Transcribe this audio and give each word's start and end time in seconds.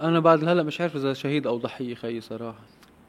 أنا 0.00 0.20
بعد 0.20 0.44
هلأ 0.44 0.62
مش 0.62 0.80
عارف 0.80 0.96
إذا 0.96 1.12
شهيد 1.12 1.46
أو 1.46 1.56
ضحيه 1.56 1.94
خيي 1.94 2.20
صراحة. 2.20 2.60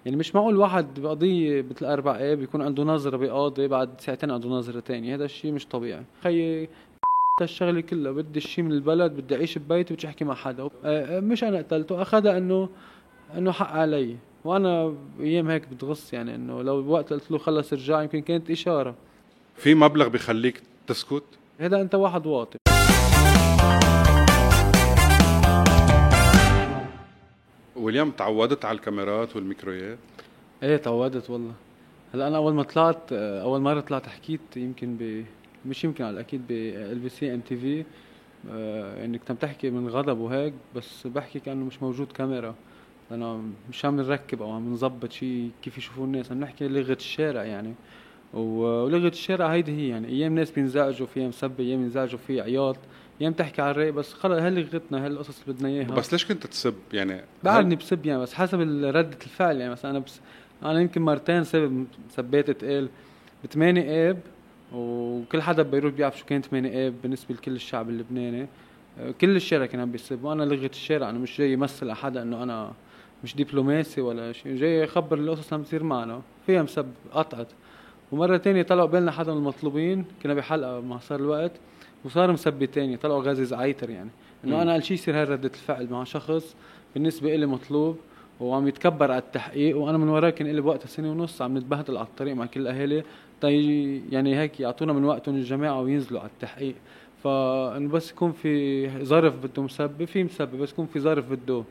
يعني 0.06 0.18
مش 0.18 0.36
معقول 0.36 0.58
واحد 0.58 1.00
بقضية 1.00 1.62
مثل 1.62 1.86
أربع 1.86 2.18
آب 2.20 2.42
يكون 2.42 2.62
عنده 2.62 2.84
نظرة 2.84 3.18
بقاضي 3.18 3.68
بعد 3.68 4.02
ساعتين 4.02 4.32
عنده 4.32 4.50
نظرة 4.50 4.80
تانية. 4.80 5.16
هذا 5.16 5.26
الشيء 5.26 5.52
مش 5.52 5.66
طبيعي. 5.66 6.04
خيي 6.24 6.70
الشغلة 7.42 7.82
كلها 7.82 8.12
بدي 8.12 8.40
الشيء 8.40 8.64
من 8.64 8.72
البلد 8.72 9.12
بدي 9.12 9.36
أعيش 9.36 9.58
ببيتي 9.58 9.94
بدي 9.94 10.08
أحكي 10.08 10.26
مع 10.26 10.34
حدا. 10.34 10.64
آه، 10.64 10.70
آه، 10.86 11.20
مش 11.20 11.44
أنا 11.44 11.58
قتلته 11.58 12.02
أخذها 12.02 12.38
إنه 12.38 12.70
إنه 13.38 13.52
حق 13.52 13.72
علي. 13.72 14.18
وأنا 14.44 14.96
أيام 15.20 15.50
هيك 15.50 15.68
بتغص 15.68 16.14
يعني 16.14 16.36
إنه 16.36 16.62
لو 16.62 16.88
وقت 16.88 17.14
قلت 17.14 17.32
له 17.32 17.38
خلص 17.38 17.74
ارجع 17.74 18.02
يمكن 18.02 18.22
كانت 18.22 18.52
إشارة. 18.52 18.96
في 19.56 19.76
مبلغ 19.76 20.08
بخليك 20.08 20.62
تسكت؟ 20.88 21.24
هذا 21.60 21.82
أنت 21.82 21.96
واحد 21.96 22.26
واطي. 22.26 22.58
واليوم 27.80 28.12
تعودت 28.12 28.66
على 28.66 28.76
الكاميرات 28.76 29.36
والميكرويات؟ 29.36 29.98
إيه 30.64 30.78
تعودت 30.78 31.30
والله. 31.30 31.54
هلأ 32.14 32.28
أنا 32.28 32.38
أول 32.38 32.54
ما 32.54 32.64
طلعت 32.64 33.14
أول 33.14 33.62
مرة 33.62 33.80
طلعت 33.80 34.08
حكيت 34.08 34.42
يمكن 34.56 34.98
ب 35.00 35.26
مش 35.66 35.84
يمكن 35.84 36.04
على 36.04 36.14
الأكيد 36.14 36.42
ب 36.50 36.54
بي 37.02 37.10
سي 37.10 37.34
MTV. 37.34 37.86
انك 39.06 39.22
عم 39.30 39.36
تحكي 39.36 39.70
من 39.70 39.88
غضب 39.88 40.18
وهيك 40.18 40.54
بس 40.76 41.08
بحكي 41.08 41.40
كأنه 41.40 41.66
مش 41.66 41.84
موجود 41.84 42.12
كاميرا. 42.12 42.56
أنا 43.12 43.42
مش 43.70 43.86
عم 43.86 44.02
نركب 44.02 44.42
أو 44.42 44.52
عم 44.52 44.74
نظبط 44.74 45.12
شيء 45.12 45.50
كيف 45.62 45.78
يشوفوا 45.78 46.06
الناس. 46.06 46.32
عم 46.32 46.40
نحكي 46.40 46.68
لغة 46.68 46.94
الشارع 46.94 47.44
يعني. 47.44 47.74
ولغة 48.34 49.08
الشارع 49.08 49.48
هيدي 49.54 49.72
هي 49.72 49.90
يعني 49.90 50.08
أيام 50.08 50.36
ناس 50.36 50.52
بينزعجوا 50.52 51.08
فيها 51.08 51.28
مسبه 51.28 51.64
أيام 51.64 51.82
ينزعجوا 51.82 52.20
فيها 52.28 52.44
عياط. 52.44 52.78
أيام 53.22 53.34
تحكي 53.34 53.62
على 53.62 53.72
الرايق 53.72 53.94
بس 53.94 54.14
خلص 54.14 54.42
هل 54.42 54.60
لغتنا 54.60 55.08
هل 55.08 55.12
القصص 55.12 55.42
اللي 55.42 55.54
بدنا 55.54 55.70
إياها؟ 55.70 55.88
بس 55.88 56.12
ليش 56.12 56.26
كنت 56.26 56.48
تسب؟ 56.48 56.74
يعني 56.94 57.22
بعدني 57.44 57.76
بسب 57.76 58.06
يعني 58.06 58.22
بس 58.22 58.34
حسب 58.34 58.60
ردة 58.84 59.18
الفعل. 59.24 59.58
يعني 59.58 59.72
مثلا 59.72 59.92
أنا 59.92 60.00
بس 60.00 60.20
أنا 60.64 60.82
يمكن 60.82 61.02
مرتين 61.02 61.44
سب 61.44 61.86
سبيت 62.10 62.52
تقال 62.52 62.90
بثمانية 63.44 64.10
اب 64.10 64.20
وكل 64.74 65.42
حدا 65.42 65.64
ببيروت 65.64 65.94
بيعرف 65.94 66.20
شو 66.20 66.26
كانت 66.26 66.46
ثمانية 66.46 66.88
اب 66.88 66.94
بالنسبة 67.04 67.36
لكل 67.36 67.56
الشعب 67.56 67.90
اللبناني. 67.90 68.48
كل 69.22 69.36
الشارع 69.36 69.66
كان 69.66 69.82
عم 69.82 69.92
بيسب 69.92 70.24
وأنا 70.24 70.44
لغة 70.44 70.66
الشارع. 70.66 71.10
أنا 71.10 71.20
مش 71.20 71.38
جاي 71.38 71.54
يمثل 71.54 71.92
حدا 71.92 72.22
انه 72.22 72.44
أنا 72.44 72.72
مش 73.24 73.36
دبلوماسي 73.36 74.02
ولا 74.02 74.32
شيء. 74.32 74.56
جاي 74.56 74.84
اخبر 74.84 75.18
القصص 75.18 75.44
اللي 75.44 75.56
عم 75.56 75.64
تصير 75.64 75.84
معنا. 75.84 76.22
فيها 76.46 76.64
مسب 76.64 76.92
قطعت. 77.14 77.48
ومرة 78.12 78.38
تانية 78.38 78.62
طلعوا 78.62 78.88
بالنا 78.88 79.12
حدا 79.12 79.32
من 79.32 79.38
المطلوبين. 79.38 80.06
كنا 80.24 80.34
بحلقة 80.34 80.82
ما 80.82 81.00
صار 81.00 81.20
الوقت. 81.20 81.52
وصار 82.06 82.32
مسبي 82.32 82.68
تاني 82.68 82.98
طلعوا 82.98 83.24
غازي 83.24 83.46
زعيتر 83.46 83.90
يعني. 83.90 84.10
إنه 84.46 84.62
أنا 84.62 84.72
قال 84.72 84.84
شيء 84.84 84.98
يصير 84.98 85.16
هاي 85.16 85.24
ردة 85.24 85.52
الفعل 85.54 85.88
مع 85.90 86.04
شخص 86.04 86.56
بالنسبة 86.94 87.36
إلي 87.36 87.46
مطلوب 87.46 87.98
وعم 88.40 88.68
يتكبر 88.68 89.12
على 89.12 89.22
التحقيق 89.22 89.78
وأنا 89.78 89.98
من 89.98 90.10
وراه 90.10 90.30
كان 90.30 90.48
لي 90.48 90.62
بوقتها 90.62 90.88
سنة 90.88 91.12
ونص 91.12 91.42
عم 91.42 91.58
نتبهدل 91.58 91.98
على 91.98 92.08
الطريق 92.08 92.36
مع 92.36 92.46
كل 92.46 92.62
الأهالي. 92.62 93.04
طي 93.42 94.02
يعني 94.12 94.40
هيك 94.40 94.60
يعطونا 94.60 94.94
من 94.94 95.04
وقتهم 95.04 95.36
الجماعه 95.36 95.82
وينزلوا 95.82 96.20
على 96.20 96.30
التحقيق. 96.30 96.76
فإنه 97.24 97.90
بس 97.90 98.12
يكون 98.12 98.32
في 98.32 98.90
ظرف 99.04 99.34
بده 99.46 99.64
مسبب 99.64 100.06
في 100.06 100.24
مسبب 100.24 100.56
بس 100.56 100.72
يكون 100.72 100.86
في 100.86 101.00
ظرف 101.00 101.32
بده 101.32 101.64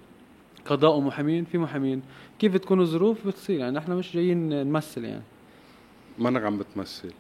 قضاء 0.67 0.97
ومحامين 0.97 1.45
في 1.45 1.59
محامين. 1.59 2.03
كيف 2.39 2.57
تكون 2.57 2.81
الظروف؟ 2.81 3.27
بتصير 3.27 3.61
يعني 3.61 3.77
نحن 3.77 3.93
مش 3.93 4.15
جايين 4.15 4.49
نمثل 4.49 5.05
يعني. 5.05 5.23
ما 6.19 6.47
عم 6.47 6.59
بتمثل. 6.59 7.13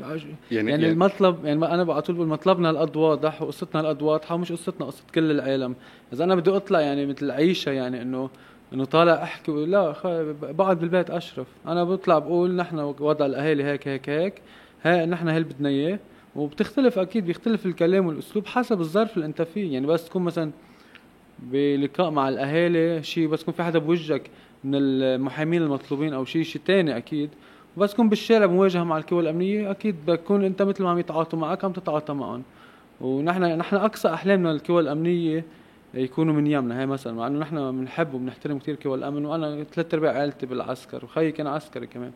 يعني, 0.00 0.34
يعني, 0.50 0.70
يعني 0.70 0.90
المطلب 0.90 1.44
يعني 1.44 1.66
أنا 1.66 1.84
بقى 1.84 2.02
طول 2.02 2.26
مطلبنا 2.26 2.70
هالقد 2.70 2.96
واضح 2.96 3.42
وقصتنا 3.42 3.80
هالقد 3.80 4.02
واضحة 4.02 4.34
ومش 4.34 4.52
قصتنا 4.52 4.86
قصة 4.86 5.02
كل 5.14 5.30
العالم. 5.30 5.74
إذا 6.12 6.24
أنا 6.24 6.34
بدي 6.34 6.50
أطلع 6.50 6.80
يعني 6.80 7.06
مثل 7.06 7.30
عيشه 7.30 7.70
يعني 7.70 8.02
انه 8.02 8.30
إنه 8.72 8.84
طالع 8.84 9.22
أحكي 9.22 9.52
لا 9.52 9.94
بقعد 10.52 10.80
بالبيت 10.80 11.10
أشرف. 11.10 11.46
أنا 11.66 11.84
بطلع 11.84 12.18
بقول 12.18 12.56
نحن 12.56 12.78
وضع 12.78 13.26
الأهالي 13.26 13.64
هيك 13.64 13.88
هيك 13.88 14.08
هيك. 14.08 14.34
ها 14.82 15.06
نحن 15.06 15.28
هل 15.28 15.44
بدنا 15.44 15.68
إياه. 15.68 15.98
وبتختلف 16.36 16.98
أكيد 16.98 17.26
بيختلف 17.26 17.66
الكلام 17.66 18.06
والأسلوب 18.06 18.46
حسب 18.46 18.80
الظرف 18.80 19.14
اللي 19.16 19.26
أنت 19.26 19.42
فيه. 19.42 19.72
يعني 19.72 19.86
بس 19.86 20.08
تكون 20.08 20.22
مثلا 20.22 20.50
بلقاء 21.38 22.10
مع 22.10 22.28
الأهالي 22.28 23.02
شيء 23.02 23.28
بس 23.28 23.42
يكون 23.42 23.54
في 23.54 23.62
حدا 23.62 23.78
بوجهك 23.78 24.30
من 24.64 24.74
المحامين 24.74 25.62
المطلوبين 25.62 26.12
أو 26.12 26.24
شيء 26.24 26.42
شيء 26.42 26.62
ثاني 26.66 26.96
أكيد. 26.96 27.30
وبس 27.76 27.92
تكون 27.92 28.08
بالشارع 28.08 28.46
بمواجهة 28.46 28.84
مع 28.84 28.98
القوى 28.98 29.20
الأمنية 29.20 29.70
أكيد 29.70 29.96
بكون 30.06 30.44
أنت 30.44 30.62
مثل 30.62 30.82
ما 30.82 30.90
عم 30.90 30.98
يتعاطوا 30.98 31.38
معك 31.38 31.64
عم 31.64 31.72
تتعاطى 31.72 32.12
معهم. 32.12 32.42
ونحن 33.00 33.42
نحن 33.44 33.76
أقصى 33.76 34.08
أحلامنا 34.08 34.50
القوى 34.50 34.80
الأمنية 34.80 35.44
يكونوا 35.94 36.34
من 36.34 36.46
يمنا 36.46 36.80
هاي 36.80 36.86
مثلا 36.86 37.12
مع 37.12 37.26
إنه 37.26 37.38
نحن 37.38 37.80
بنحب 37.80 38.14
وبنحترم 38.14 38.58
كثير 38.58 38.78
قوى 38.84 38.94
الأمن 38.94 39.24
وأنا 39.24 39.64
ثلاث 39.64 39.94
أرباع 39.94 40.12
عائلتي 40.12 40.46
بالعسكر 40.46 41.04
وخيي 41.04 41.32
كان 41.32 41.46
عسكري 41.46 41.86
كمان. 41.86 42.12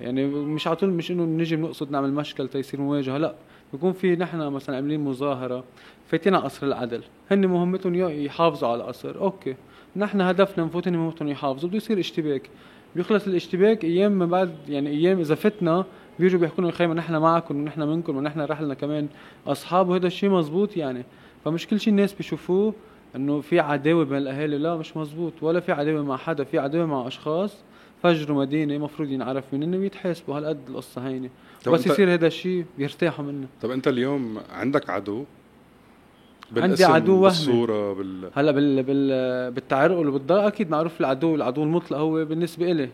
يعني 0.00 0.26
مش 0.26 0.66
على 0.66 0.76
طول 0.76 0.90
مش 0.90 1.10
إنه 1.10 1.24
نجي 1.24 1.56
بنقصد 1.56 1.90
نعمل 1.90 2.12
مشكل 2.12 2.48
تيصير 2.48 2.80
مواجهة 2.80 3.18
لا. 3.18 3.34
بكون 3.72 3.92
في 3.92 4.16
نحن 4.16 4.38
مثلا 4.38 4.76
عاملين 4.76 5.00
مظاهرة 5.00 5.64
فايتين 6.08 6.34
على 6.34 6.44
قصر 6.44 6.66
العدل. 6.66 7.02
هن 7.30 7.46
مهمتهم 7.46 7.94
يحافظوا 7.94 8.68
على 8.68 8.82
القصر 8.82 9.20
أوكي. 9.20 9.54
نحن 9.96 10.20
هدفنا 10.20 10.64
نفوت 10.64 10.88
هن 10.88 10.96
مهمتهم 10.96 11.28
يحافظوا 11.28 11.68
بده 11.68 11.76
يصير 11.76 11.98
اشتباك. 11.98 12.50
بيخلص 12.96 13.26
الاشتباك 13.26 13.84
أيام 13.84 14.12
ما 14.12 14.26
بعد 14.26 14.54
يعني 14.68 14.90
أيام 14.90 15.20
إذا 15.20 15.34
فتنا 15.34 15.84
بيجوا 16.18 16.40
بيحكوا 16.40 16.64
لنا 16.64 16.72
خيمه 16.72 16.94
نحن 16.94 17.16
معكم 17.16 17.56
ونحن 17.56 17.82
منكم 17.82 18.16
ونحن 18.16 18.40
رحلنا 18.40 18.74
كمان 18.74 19.08
اصحاب 19.46 19.88
وهذا 19.88 20.06
الشيء 20.06 20.30
مزبوط 20.30 20.76
يعني. 20.76 21.04
فمش 21.44 21.66
كل 21.66 21.80
شيء 21.80 21.92
الناس 21.92 22.12
بيشوفوه 22.12 22.74
إنه 23.16 23.40
في 23.40 23.60
عداوة 23.60 24.04
بين 24.04 24.18
الأهالي 24.18 24.58
لا 24.58 24.76
مش 24.76 24.96
مزبوط 24.96 25.32
ولا 25.42 25.60
في 25.60 25.72
عداوة 25.72 26.02
مع 26.02 26.16
حدا 26.16 26.44
في 26.44 26.58
عداوة 26.58 26.86
مع 26.86 27.06
أشخاص 27.06 27.56
فجروا 28.02 28.38
مدينة 28.38 28.74
المفروض 28.74 29.10
ينعرف 29.10 29.44
منهم 29.52 29.80
ويتحاسبوا 29.80 30.38
هالقد 30.38 30.58
القصة 30.68 31.08
هينه 31.08 31.30
بس 31.66 31.86
يصير 31.86 32.14
هذا 32.14 32.26
الشيء 32.26 32.64
بيرتاحوا 32.78 33.24
منه. 33.24 33.46
طب 33.62 33.70
أنت 33.70 33.88
اليوم 33.88 34.40
عندك 34.50 34.90
عدو؟ 34.90 35.24
عندي 36.56 36.84
عدو 36.84 37.12
وهمي. 37.12 37.24
بالصورة 37.24 37.92
بال 37.92 38.30
هلا 38.34 38.50
بال 38.50 38.82
بال 38.82 39.50
بالتعرق 39.50 39.98
وبالضغط 39.98 40.44
أكيد 40.44 40.70
معروف 40.70 41.00
العدو 41.00 41.34
العدو 41.34 41.62
المطلق 41.62 41.98
هو 41.98 42.24
بالنسبة 42.24 42.72
إلي. 42.72 42.88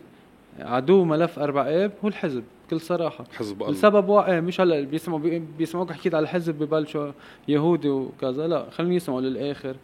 عدو 0.59 1.03
ملف 1.03 1.39
أربع 1.39 1.61
اب 1.67 1.91
هو 2.03 2.09
الحزب 2.09 2.43
بكل 2.67 2.81
صراحة. 2.81 3.25
حزب 3.33 3.61
الله. 3.61 3.73
لسبب 3.73 4.09
واقع 4.09 4.39
مش 4.39 4.61
هلا 4.61 4.81
بيسمعوا 4.81 5.39
بيسمعوك 5.57 5.91
حكيت 5.91 6.15
على 6.15 6.23
الحزب 6.23 6.63
ببلشوا 6.63 7.11
يهودي 7.47 7.89
وكذا 7.89 8.47
لا 8.47 8.69
خليني 8.69 8.95
يسمعوا 8.95 9.21
للآخر. 9.21 9.75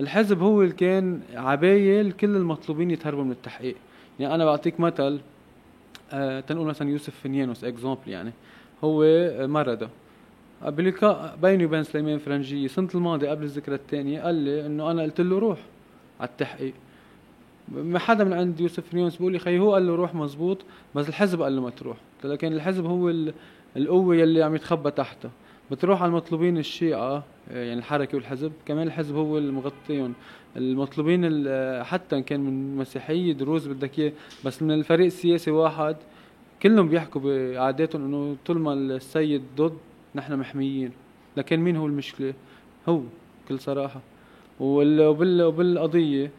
الحزب 0.00 0.42
هو 0.42 0.62
اللي 0.62 0.72
كان 0.72 1.20
عبايل 1.34 2.12
كل 2.12 2.36
المطلوبين 2.36 2.90
يتهربوا 2.90 3.24
من 3.24 3.30
التحقيق. 3.30 3.76
يعني 4.20 4.34
أنا 4.34 4.44
بعطيك 4.44 4.80
مثل 4.80 5.20
آه 6.12 6.40
تنقول 6.40 6.66
مثلا 6.66 6.90
يوسف 6.90 7.14
فنيانوس 7.22 7.64
اكزامبل 7.64 8.00
يعني 8.06 8.32
هو 8.84 9.04
مرضى 9.46 9.88
بلقاء 10.66 11.38
بيني 11.42 11.64
وبين 11.64 11.82
سليمان 11.82 12.18
فرنجية 12.18 12.64
السنة 12.64 12.88
الماضية 12.94 13.30
قبل 13.30 13.44
الذكرى 13.44 13.74
الثانية 13.74 14.22
قال 14.22 14.34
لي 14.34 14.66
إنه 14.66 14.90
أنا 14.90 15.02
قلت 15.02 15.20
له 15.20 15.38
روح 15.38 15.58
على 16.20 16.28
التحقيق. 16.28 16.74
ما 17.68 17.98
حدا 17.98 18.24
من 18.24 18.32
عند 18.32 18.60
يوسف 18.60 18.90
فنيانوس 18.90 19.16
بيقول 19.16 19.32
لي 19.32 19.38
خي 19.38 19.58
هو 19.58 19.74
قال 19.74 19.86
له 19.86 19.94
روح 19.94 20.14
مزبوط 20.14 20.58
بس 20.94 21.08
الحزب 21.08 21.42
قال 21.42 21.56
له 21.56 21.62
ما 21.62 21.70
تروح. 21.70 21.96
لكن 22.24 22.52
الحزب 22.52 22.86
هو 22.86 23.14
القوة 23.76 24.16
يلي 24.16 24.42
عم 24.42 24.54
يتخبى 24.54 24.90
تحته. 24.90 25.30
بتروح 25.70 26.02
على 26.02 26.08
المطلوبين 26.08 26.58
الشيعة 26.58 27.24
يعني 27.50 27.78
الحركة 27.78 28.16
والحزب 28.16 28.52
كمان 28.66 28.86
الحزب 28.86 29.16
هو 29.16 29.38
المغطيهم. 29.38 30.12
المطلوبين 30.56 31.22
حتى 31.84 32.16
إن 32.16 32.22
كان 32.22 32.40
من 32.40 32.76
مسيحية 32.76 33.32
دروز 33.32 33.68
بدك 33.68 33.98
إياه 33.98 34.12
بس 34.44 34.62
من 34.62 34.70
الفريق 34.70 35.06
السياسي 35.06 35.50
واحد 35.50 35.96
كلهم 36.62 36.88
بيحكوا 36.88 37.20
بعاداتهم 37.20 38.04
إنه 38.04 38.36
طول 38.46 38.58
ما 38.58 38.72
السيد 38.72 39.42
ضد 39.56 39.76
نحن 40.14 40.36
محميين. 40.36 40.92
لكن 41.36 41.60
مين 41.60 41.76
هو 41.76 41.86
المشكلة؟ 41.86 42.34
هو 42.88 43.00
بكل 43.44 43.60
صراحة. 43.60 44.00
وبال 44.60 45.42
وبالقضية 45.42 46.30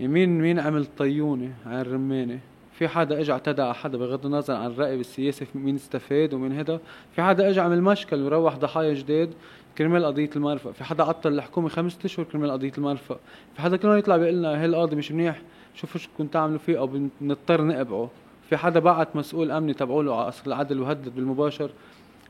مين 0.00 0.40
مين 0.40 0.60
عمل 0.60 0.86
طيونة 0.98 1.52
على 1.66 1.80
الرمانة؟ 1.80 2.38
في 2.72 2.88
حدا 2.88 3.20
اجى 3.20 3.32
اعتدى 3.32 3.62
على 3.62 3.74
حدا 3.74 3.98
بغض 3.98 4.26
النظر 4.26 4.54
عن 4.54 4.66
الرأي 4.66 4.94
السياسي 4.94 5.46
مين 5.54 5.74
استفاد 5.74 6.34
ومن 6.34 6.52
هذا 6.52 6.80
في 7.12 7.22
حدا 7.22 7.50
اجى 7.50 7.60
عمل 7.60 7.82
مشكل 7.82 8.22
وروح 8.22 8.56
ضحايا 8.56 8.94
جداد 8.94 9.30
كرمال 9.78 10.04
قضية 10.04 10.30
المرفق 10.36 10.70
في 10.70 10.84
حدا 10.84 11.04
عطل 11.04 11.32
الحكومة 11.32 11.68
خمسة 11.68 11.98
أشهر 12.04 12.26
كرمال 12.26 12.50
قضية 12.50 12.72
المرفق 12.78 13.20
في 13.54 13.62
حدا 13.62 13.76
كمان 13.76 13.98
يطلع 13.98 14.16
بيقول 14.16 14.34
لنا 14.34 14.64
هالقاضي 14.64 14.96
مش 14.96 15.12
منيح 15.12 15.42
شوفوا 15.74 16.00
شو 16.00 16.08
كنتوا 16.18 16.40
تعملوا 16.40 16.58
فيه 16.58 16.78
أو 16.78 16.86
بنضطر 17.20 17.64
نقبعه. 17.64 18.10
في 18.48 18.56
حدا 18.56 18.80
بعت 18.80 19.16
مسؤول 19.16 19.50
أمني 19.50 19.74
تبعوا 19.74 20.02
له 20.02 20.16
على 20.16 20.26
قصر 20.26 20.42
العدل 20.46 20.80
وهدد 20.80 21.08
بالمباشر. 21.08 21.70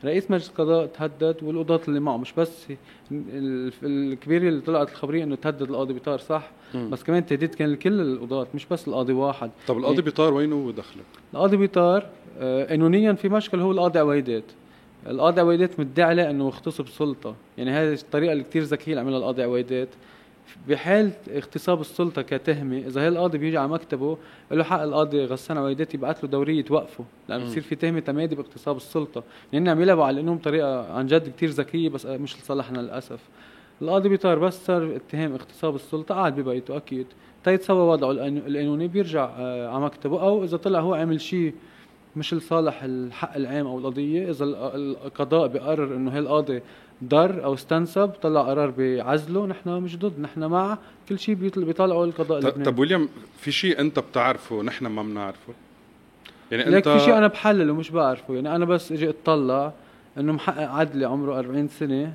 رئيس 0.05 0.31
مجلس 0.31 0.49
القضاء 0.49 0.87
تهدد 0.87 1.37
والقضاة 1.43 1.81
اللي 1.88 2.00
معه 2.00 2.17
مش 2.17 2.32
بس 2.32 2.67
الكبير 3.82 4.49
اللي 4.49 4.61
طلعت 4.61 4.91
الخبرية 4.91 5.25
إنه 5.25 5.35
تهدد 5.37 5.62
القاضي 5.62 5.93
بيطار 5.93 6.19
صح؟ 6.19 6.50
م. 6.75 6.91
بس 6.91 7.02
كمان 7.05 7.19
التهديد 7.19 7.55
كان 7.55 7.73
لكل 7.73 8.00
القضاة 8.00 8.47
مش 8.55 8.67
بس 8.67 8.88
القاضي 8.88 9.12
واحد. 9.12 9.50
طب 9.67 9.76
القاضي 9.79 9.94
يعني 9.94 10.05
بيطار 10.05 10.35
وينه 10.35 10.73
دخلك؟ 10.76 11.05
القاضي 11.35 11.56
بيطار 11.56 12.06
آه، 12.38 12.64
قانونيا 12.67 13.12
في 13.12 13.29
مشكل 13.29 13.61
هو 13.61 13.73
القاضي 13.73 13.99
عويدات. 13.99 14.44
القاضي 15.06 15.41
عويدات 15.41 15.81
مدعي 15.81 16.06
عليه 16.08 16.31
إنه 16.31 16.44
مغتصب 16.46 16.88
سلطه 16.88 17.35
يعني 17.58 17.70
هذه 17.70 17.93
الطريقة 17.93 18.32
اللي 18.32 18.44
كثير 18.44 18.62
ذكية 18.62 18.93
اللي 18.93 19.00
عملها 19.00 19.19
القاضي 19.19 19.43
عويدات. 19.43 19.88
بحال 20.69 21.11
اغتصاب 21.31 21.81
السلطة 21.81 22.23
كتهمة. 22.23 22.79
إذا 22.79 23.00
هي 23.00 23.08
القاضي 23.08 23.38
بيجي 23.38 23.58
على 23.58 23.69
مكتبه 23.69 24.19
له 24.50 24.64
حق 24.64 24.81
القاضي 24.81 25.25
غسان 25.25 25.58
عويدات 25.58 25.94
يبعث 25.94 26.25
له 26.25 26.31
دورية 26.31 26.64
توقفه 26.64 27.05
لأنه 27.29 27.44
بصير 27.44 27.62
في 27.62 27.75
تهمة 27.75 28.00
تمادي 28.00 28.35
باغتصاب 28.35 28.76
السلطة. 28.76 29.23
لأن 29.52 29.69
عم 29.69 29.82
يلعبوا 29.82 30.05
على 30.05 30.14
القانون 30.14 30.37
بطريقة 30.37 30.93
عن 30.93 31.06
جد 31.06 31.29
كتير 31.29 31.49
ذكية 31.49 31.88
بس 31.88 32.06
مش 32.06 32.37
لصالحنا 32.37 32.79
للأسف. 32.79 33.20
القاضي 33.82 34.08
بيطار 34.08 34.38
بس 34.38 34.67
صار 34.67 34.97
اتهام 34.97 35.32
اغتصاب 35.32 35.75
السلطة 35.75 36.14
قاعد 36.14 36.41
ببيته 36.41 36.76
أكيد. 36.76 37.06
تيتسوى 37.44 37.93
وضعه 37.93 38.11
القانوني 38.11 38.88
بيرجع 38.88 39.31
آه، 39.38 39.69
على 39.69 39.85
مكتبه 39.85 40.23
أو 40.23 40.44
إذا 40.44 40.56
طلع 40.56 40.81
هو 40.81 40.94
عمل 40.94 41.20
شيء 41.20 41.55
مش 42.17 42.35
لصالح 42.35 42.82
الحق 42.82 43.37
العام 43.37 43.67
أو 43.67 43.79
القضية 43.79 44.31
إذا 44.31 44.44
القضاء 44.75 45.49
بقرر 45.49 45.96
إنه 45.96 46.19
هالقاضي 46.19 46.62
ضر 47.05 47.44
أو 47.44 47.55
استنسب 47.55 48.08
طلع 48.08 48.43
قرار 48.43 48.70
بعزله 48.79 49.47
نحن 49.47 49.70
مش 49.70 49.97
ضد 49.97 50.20
نحن 50.20 50.44
مع 50.44 50.79
كل 51.08 51.19
شيء 51.19 51.35
بيطلعوا 51.35 52.06
القضاء 52.06 52.38
اللبناني. 52.38 52.64
طب 52.64 52.79
ويليام 52.79 53.08
في 53.41 53.52
شيء 53.52 53.81
أنت 53.81 53.99
بتعرفه 53.99 54.62
نحن 54.62 54.87
ما 54.87 55.02
بنعرفه؟ 55.02 55.52
يعني 56.52 56.76
انت 56.76 56.88
في 56.88 56.99
شيء 56.99 57.19
أنا 57.19 57.26
بحلله 57.26 57.75
مش 57.75 57.91
بعرفه. 57.91 58.35
يعني 58.35 58.56
أنا 58.56 58.64
بس 58.64 58.93
إجي 58.93 59.08
أطلع 59.08 59.73
إنه 60.19 60.32
محقق 60.32 60.70
عدلي 60.70 61.05
عمره 61.05 61.38
40 61.38 61.69
سنة 61.69 62.12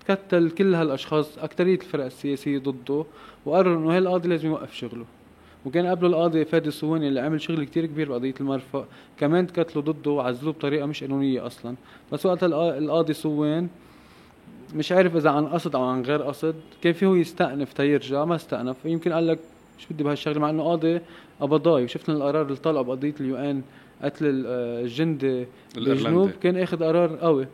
تكتل 0.00 0.46
آه، 0.46 0.50
كل 0.58 0.74
هالأشخاص 0.74 1.38
اكثريه 1.38 1.74
الفرق 1.74 2.04
السياسية 2.04 2.58
ضده 2.58 3.04
وقرر 3.46 3.78
إنه 3.78 3.96
هالقاضي 3.96 4.28
لازم 4.28 4.48
يوقف 4.48 4.74
شغله. 4.74 5.04
وكان 5.64 5.86
قبله 5.86 6.08
القاضي 6.08 6.44
فادي 6.44 6.68
السواني 6.68 7.08
اللي 7.08 7.20
عمل 7.20 7.40
شغل 7.40 7.64
كتير 7.64 7.86
كبير 7.86 8.08
بقضية 8.08 8.34
المرفأ 8.40 8.86
كمان 9.18 9.46
تكتلوا 9.46 9.84
ضده 9.84 10.10
وعزلوه 10.10 10.52
بطريقة 10.52 10.86
مش 10.86 11.04
قانونية 11.04 11.46
أصلا. 11.46 11.74
بس 12.12 12.26
وقت 12.26 12.44
القاضي 12.44 13.12
صوان 13.12 13.68
مش 14.74 14.92
عارف 14.92 15.16
إذا 15.16 15.30
عن 15.30 15.46
قصد 15.46 15.74
أو 15.74 15.84
عن 15.84 16.02
غير 16.02 16.22
قصد 16.22 16.54
كان 16.82 16.92
فيه 16.92 17.06
يستأنف 17.06 17.72
تيرجع 17.72 18.24
ما 18.24 18.34
استأنف. 18.34 18.76
يمكن 18.84 19.12
قال 19.12 19.26
لك 19.26 19.38
شو 19.78 19.86
بدي 19.90 20.04
بهالشغلة 20.04 20.40
مع 20.40 20.50
إنه 20.50 20.62
قاضي 20.62 21.00
قبضاي 21.40 21.84
وشفنا 21.84 22.14
القرار 22.14 22.42
اللي 22.42 22.56
طلعه 22.56 22.82
بقضية 22.82 23.14
ال 23.20 23.36
UN 23.36 23.62
قتل 24.02 24.26
الجندي 24.46 25.46
بالجنوب 25.74 26.30
كان 26.42 26.56
أخذ 26.56 26.84
قرار 26.84 27.16
قوي. 27.16 27.46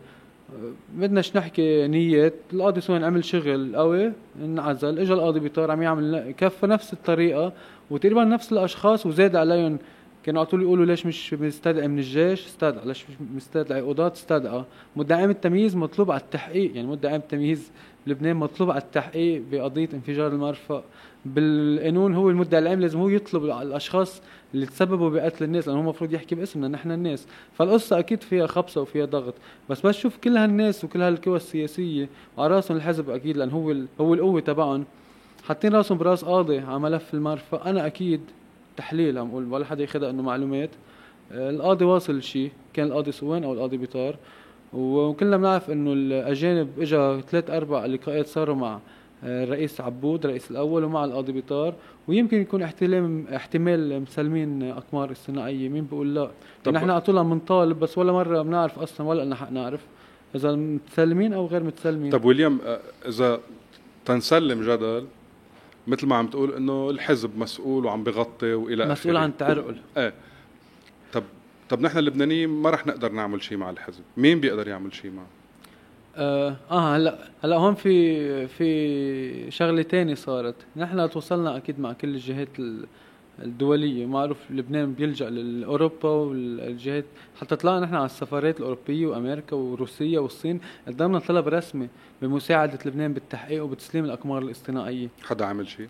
بدناش 0.95 1.37
نحكي 1.37 1.87
نيات. 1.87 2.35
القاضي 2.53 2.81
صوان 2.81 3.05
عمل 3.05 3.25
شغل 3.25 3.77
قوي 3.77 4.13
انعزل 4.45 4.99
اجى 4.99 5.13
القاضي 5.13 5.41
بيطار 5.41 5.71
عم 5.71 5.83
يعمل 5.83 6.35
كفى 6.39 6.67
نفس 6.67 6.93
الطريقة 6.93 7.53
وتقريبا 7.91 8.25
نفس 8.25 8.53
الأشخاص 8.53 9.07
وزاد 9.07 9.37
عليهم 9.37 9.79
كانوا 10.25 10.41
على 10.41 10.47
طول 10.47 10.63
يقولوا 10.63 10.87
ليش 10.87 11.07
مش 11.07 11.35
مستدعي 11.35 11.89
من 11.89 11.99
الجيش؟ 11.99 12.47
استدعى. 12.47 12.87
ليش 12.87 13.05
مش 13.11 13.17
مستدعي 13.37 13.81
قضاة؟ 13.81 14.13
استدعى. 14.13 14.65
مدعي 14.97 15.25
التمييز 15.25 15.77
مطلوب 15.77 16.11
على 16.11 16.21
التحقيق. 16.21 16.77
يعني 16.77 16.89
مدعي 16.89 17.17
التمييز 17.17 17.71
بلبنان 18.07 18.37
مطلوب 18.37 18.71
على 18.71 18.81
التحقيق 18.81 19.43
بقضية 19.51 19.89
انفجار 19.95 20.27
المرفأ. 20.33 20.85
بالقانون 21.25 22.15
هو 22.15 22.31
المدعي 22.31 22.63
العام 22.63 22.81
لازم 22.81 22.99
هو 22.99 23.09
يطلب 23.09 23.51
على 23.51 23.69
الأشخاص 23.69 24.23
اللي 24.55 24.67
تسببوا 24.67 25.11
بقتل 25.11 25.45
الناس 25.45 25.69
لأنه 25.69 25.79
هو 25.79 25.83
المفروض 25.83 26.13
يحكي 26.13 26.35
باسمنا 26.35 26.69
نحن 26.69 26.91
الناس. 26.91 27.27
فالقصة 27.59 27.99
أكيد 27.99 28.23
فيها 28.23 28.47
خبصة 28.47 28.81
وفيها 28.81 29.05
ضغط. 29.05 29.35
بس 29.71 29.87
بس 29.87 29.95
شوف 29.95 30.17
كل 30.17 30.37
هالناس 30.37 30.85
وكل 30.85 31.03
هالقوى 31.03 31.37
السياسية 31.37 32.09
وعلى 32.37 32.55
رأسهم 32.55 32.77
الحزب 32.77 33.11
أكيد 33.11 33.37
لأن 33.37 33.51
هو 33.51 33.75
هو 34.01 34.15
القوة 34.15 34.41
تبعهم. 34.41 34.85
حاطين 35.45 35.75
رأسهم 35.75 35.99
برأس 35.99 36.25
قاضي 36.25 36.59
على 36.59 36.79
ملف 36.79 37.15
المرفأ. 37.15 37.71
أنا 37.71 37.87
أكيد 37.87 38.21
تحليل 38.77 39.19
عم 39.19 39.31
أقول 39.31 39.53
ولا 39.53 39.65
حدا 39.65 39.83
ياخذها 39.83 40.11
إنه 40.11 40.23
معلومات. 40.23 40.71
آه، 41.33 41.51
القاضي 41.51 41.85
واصل 41.85 42.23
شيء 42.23 42.51
كان 42.73 42.87
القاضي 42.87 43.13
سوان 43.13 43.45
أو 43.45 43.53
القاضي 43.53 43.77
بيطار. 43.77 44.17
وكلنا 44.73 45.37
بنعرف 45.37 45.71
إنه 45.71 45.93
الأجانب 45.93 46.69
اجى 46.79 47.23
ثلاث 47.23 47.51
أربع 47.51 47.87
لقاءات 47.87 48.27
صاروا 48.27 48.57
مع 48.57 48.79
آه، 49.25 49.45
الرئيس 49.45 49.81
عبود 49.81 50.25
الرئيس 50.25 50.51
الأول 50.51 50.85
ومع 50.85 51.05
القاضي 51.05 51.33
بيطار. 51.33 51.75
ويمكن 52.09 52.41
يكون 52.41 52.63
احتمال 52.63 53.35
احتمال 53.35 54.01
مسلمين 54.01 54.63
أقمار 54.63 55.11
الثنائيه 55.11 55.69
مين 55.69 55.85
بيقول 55.85 56.15
لا؟ 56.15 56.31
طب 56.65 56.73
نحن 56.73 56.91
على 56.91 57.01
طول 57.01 57.25
بنطالب 57.25 57.81
بس 57.81 57.99
ولا 57.99 58.13
مرة 58.13 58.43
بنعرف 58.43 58.79
أصلا 58.79 59.07
ولا 59.07 59.25
لنا 59.25 59.35
حق 59.35 59.51
نعرف 59.51 59.81
إذا 60.35 60.55
متسلمين 60.55 61.33
أو 61.33 61.47
غير 61.47 61.63
متسلمين 61.63 62.11
طب 62.11 62.25
ويليام 62.25 62.59
آه، 62.67 62.81
إذا 63.09 63.41
تنسلم 64.05 64.63
جدل 64.63 65.07
مثل 65.87 66.07
ما 66.07 66.17
عم 66.17 66.27
تقول 66.27 66.55
إنه 66.55 66.91
الحزب 66.91 67.39
مسؤول 67.39 67.85
وعم 67.85 68.05
بغطي 68.05 68.55
وإلى 68.55 68.87
مسؤول 68.87 69.17
عن 69.17 69.37
تعرقل. 69.37 69.77
إيه. 69.97 70.15
طب 71.13 71.23
طب 71.69 71.81
نحن 71.81 71.99
اللبنانيين 71.99 72.49
ما 72.49 72.71
رح 72.71 72.87
نقدر 72.87 73.13
نعمل 73.13 73.43
شيء 73.43 73.59
مع 73.59 73.71
الحزب. 73.71 74.03
مين 74.17 74.41
بيقدر 74.41 74.69
يعمل 74.69 74.95
شيء 74.95 75.11
معه؟ 75.11 75.27
آه, 76.17 76.57
آه 76.71 76.97
هلأ 76.97 77.19
هلأ 77.45 77.57
هون 77.57 77.75
في 77.75 78.47
في 78.47 79.51
شغلة 79.51 79.83
ثانية 79.83 80.15
صارت. 80.15 80.55
نحن 80.77 81.11
توصلنا 81.11 81.57
أكيد 81.57 81.81
مع 81.81 81.93
كل 81.93 82.09
الجهات 82.09 82.49
الدولية. 83.43 84.07
معروف 84.07 84.39
لبنان 84.51 84.93
بيلجأ 84.93 85.31
لاوروبا 85.31 86.09
والجهات. 86.09 87.05
حتى 87.41 87.57
طلعنا 87.57 87.81
نحن 87.81 87.95
على 87.95 88.07
السفارات 88.07 88.59
الأوروبية 88.59 89.07
وأمريكا 89.07 89.57
وروسيا 89.57 90.21
والصين 90.21 90.61
قدمنا 90.87 91.19
طلب 91.19 91.49
رسمي 91.49 91.89
بمساعدة 92.23 92.79
لبنان 92.87 93.13
بالتحقيق 93.13 93.65
وبتسليم 93.65 94.05
الأقمار 94.05 94.43
الاصطناعية. 94.43 95.09
حدا 95.23 95.45
عمل 95.45 95.69
شيء؟ 95.69 95.89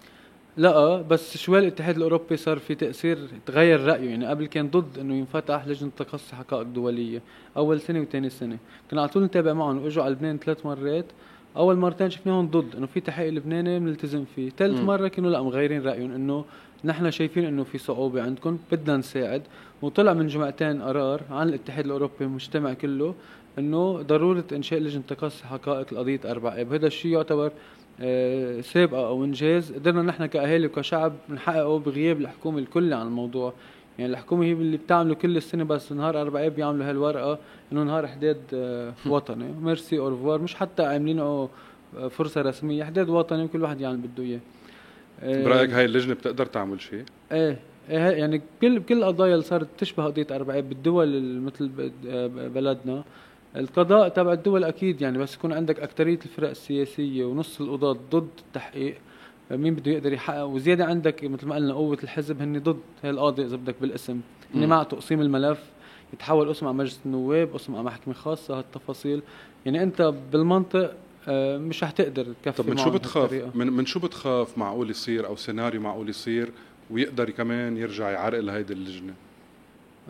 لا 0.56 1.02
بس 1.02 1.36
شوي 1.36 1.58
الاتحاد 1.58 1.96
الأوروبي 1.96 2.36
صار 2.36 2.58
في 2.58 2.74
تأثير 2.74 3.18
تغير 3.46 3.80
رأيه. 3.80 4.10
يعني 4.10 4.26
قبل 4.26 4.46
كان 4.46 4.68
ضد 4.68 4.98
إنه 4.98 5.14
ينفتح 5.14 5.66
لجنة 5.66 5.90
تقصي 5.96 6.36
حقائق 6.36 6.62
دولية. 6.62 7.22
أول 7.56 7.80
سنة 7.80 8.00
وثاني 8.00 8.30
سنة. 8.30 8.58
كنا 8.90 9.00
على 9.00 9.10
طول 9.10 9.24
نتابع 9.24 9.52
معهم. 9.52 9.84
واجوا 9.84 10.04
على 10.04 10.12
لبنان 10.12 10.38
ثلاث 10.38 10.66
مرات. 10.66 11.06
أول 11.56 11.76
مرتين 11.76 12.10
شفناهم 12.10 12.46
ضد. 12.46 12.76
إنه 12.76 12.86
في 12.86 13.00
تحقيق 13.00 13.32
لبناني 13.32 13.78
بنلتزم 13.78 14.24
فيه. 14.36 14.50
ثالث 14.50 14.80
مرة 14.80 15.08
كانوا 15.08 15.30
لا 15.30 15.42
مغيرين 15.42 15.82
رأيهم 15.82 16.12
إنه 16.12 16.44
نحن 16.84 17.10
شايفين 17.10 17.44
إنه 17.44 17.64
في 17.64 17.78
صعوبة 17.78 18.22
عندكم 18.22 18.58
بدنا 18.72 18.96
نساعد. 18.96 19.42
وطلع 19.82 20.12
من 20.12 20.26
جمعتين 20.26 20.82
قرار 20.82 21.22
عن 21.30 21.48
الاتحاد 21.48 21.84
الأوروبي 21.84 22.12
المجتمع 22.20 22.72
كله 22.72 23.14
إنه 23.58 24.02
ضرورة 24.02 24.44
إنشاء 24.52 24.80
لجنة 24.80 25.02
تقصي 25.08 25.44
حقائق 25.44 25.86
القضية 25.92 26.20
أربع 26.24 26.60
آب. 26.60 26.72
هذا 26.72 26.86
الشيء 26.86 27.12
يعتبر 27.12 27.52
آه، 28.00 28.60
سابقه 28.60 29.06
أو 29.06 29.24
إنجاز. 29.24 29.72
قدرنا 29.72 30.02
نحن 30.02 30.26
كأهالي 30.26 30.66
وكشعب 30.66 31.12
نحققه 31.28 31.78
بغياب 31.78 32.20
الحكومة 32.20 32.58
الكلي 32.58 32.94
عن 32.96 33.06
الموضوع. 33.06 33.52
يعني 33.98 34.12
الحكومة 34.12 34.44
هي 34.44 34.52
اللي 34.52 34.76
بتعمله 34.76 35.14
كل 35.14 35.36
السنة 35.36 35.64
بس 35.64 35.92
نهار 35.92 36.20
أربع 36.20 36.46
آب 36.46 36.54
بيعملوا 36.54 36.90
هالورقة 36.90 37.38
إنه 37.72 37.82
نهار 37.82 38.06
حداد 38.06 38.40
آه، 38.54 38.92
وطني. 39.06 39.52
ميرسي 39.62 39.98
اورفوار 39.98 40.42
مش 40.42 40.54
حتى 40.54 40.82
عاملينه 40.82 41.48
آه، 41.96 42.08
فرصة 42.08 42.42
رسمية 42.42 42.84
حداد 42.84 43.08
وطني 43.08 43.44
وكل 43.44 43.62
واحد 43.62 43.80
يعمل 43.80 43.96
بده 43.96 44.22
إياه. 44.22 44.40
برأيك 45.22 45.70
هاي 45.70 45.84
اللجنة 45.84 46.14
بتقدر 46.14 46.46
تعمل 46.46 46.80
شيء؟ 46.80 47.04
إيه. 47.32 47.58
إيه 47.90 47.98
يعني 47.98 48.42
كل 48.60 48.82
كل 48.82 48.98
القضايا 48.98 49.32
اللي 49.34 49.44
صارت 49.44 49.68
تشبه 49.78 50.04
قضية 50.04 50.26
أربع 50.30 50.60
بالدول 50.60 51.40
مثل 51.40 51.70
بلدنا. 52.54 53.04
القضاء 53.56 54.08
تبع 54.08 54.32
الدول 54.32 54.64
أكيد 54.64 55.02
يعني 55.02 55.18
بس 55.18 55.34
يكون 55.34 55.52
عندك 55.52 55.80
اكثريه 55.80 56.18
الفرق 56.24 56.48
السياسية 56.50 57.24
ونص 57.24 57.60
القضاة 57.60 57.96
ضد 58.10 58.28
التحقيق 58.46 58.94
مين 59.50 59.74
بده 59.74 59.90
يقدر 59.92 60.12
يحقق؟ 60.12 60.42
وزيادة 60.44 60.84
عندك 60.84 61.24
مثل 61.24 61.46
ما 61.46 61.54
قلنا 61.54 61.74
قوة 61.74 61.98
الحزب 62.02 62.42
هن 62.42 62.58
ضد 62.58 62.80
هي 63.02 63.10
القاضي 63.10 63.44
إذا 63.44 63.56
بدك 63.56 63.74
بالاسم. 63.80 64.20
هن 64.54 64.66
مع 64.68 64.82
تقسيم 64.82 65.20
الملف 65.20 65.58
يتحول 66.12 66.48
قسم 66.48 66.66
على 66.66 66.76
مجلس 66.76 67.00
النواب 67.06 67.52
قسم 67.54 67.74
على 67.74 67.84
محكمة 67.84 68.14
خاصة 68.14 68.58
هالتفاصيل. 68.58 69.22
يعني 69.66 69.82
أنت 69.82 70.14
بالمنطق 70.32 70.78
آه، 70.78 70.92
مش 71.28 71.84
رح 71.84 71.90
تقدر 71.90 72.26
تكفي 72.42 72.62
طب 72.62 72.70
من 72.70 72.76
شو 72.76 72.90
بتخاف؟ 72.90 73.56
من, 73.56 73.72
من 73.72 73.86
شو 73.86 74.00
بتخاف 74.00 74.58
معقول 74.58 74.90
يصير 74.90 75.26
أو 75.26 75.36
سيناريو 75.36 75.80
معقول 75.80 76.08
يصير 76.08 76.50
ويقدر 76.90 77.30
كمان 77.30 77.76
يرجع 77.76 78.10
يعرقل 78.10 78.50
هيدي 78.50 78.72
اللجنة؟ 78.72 79.14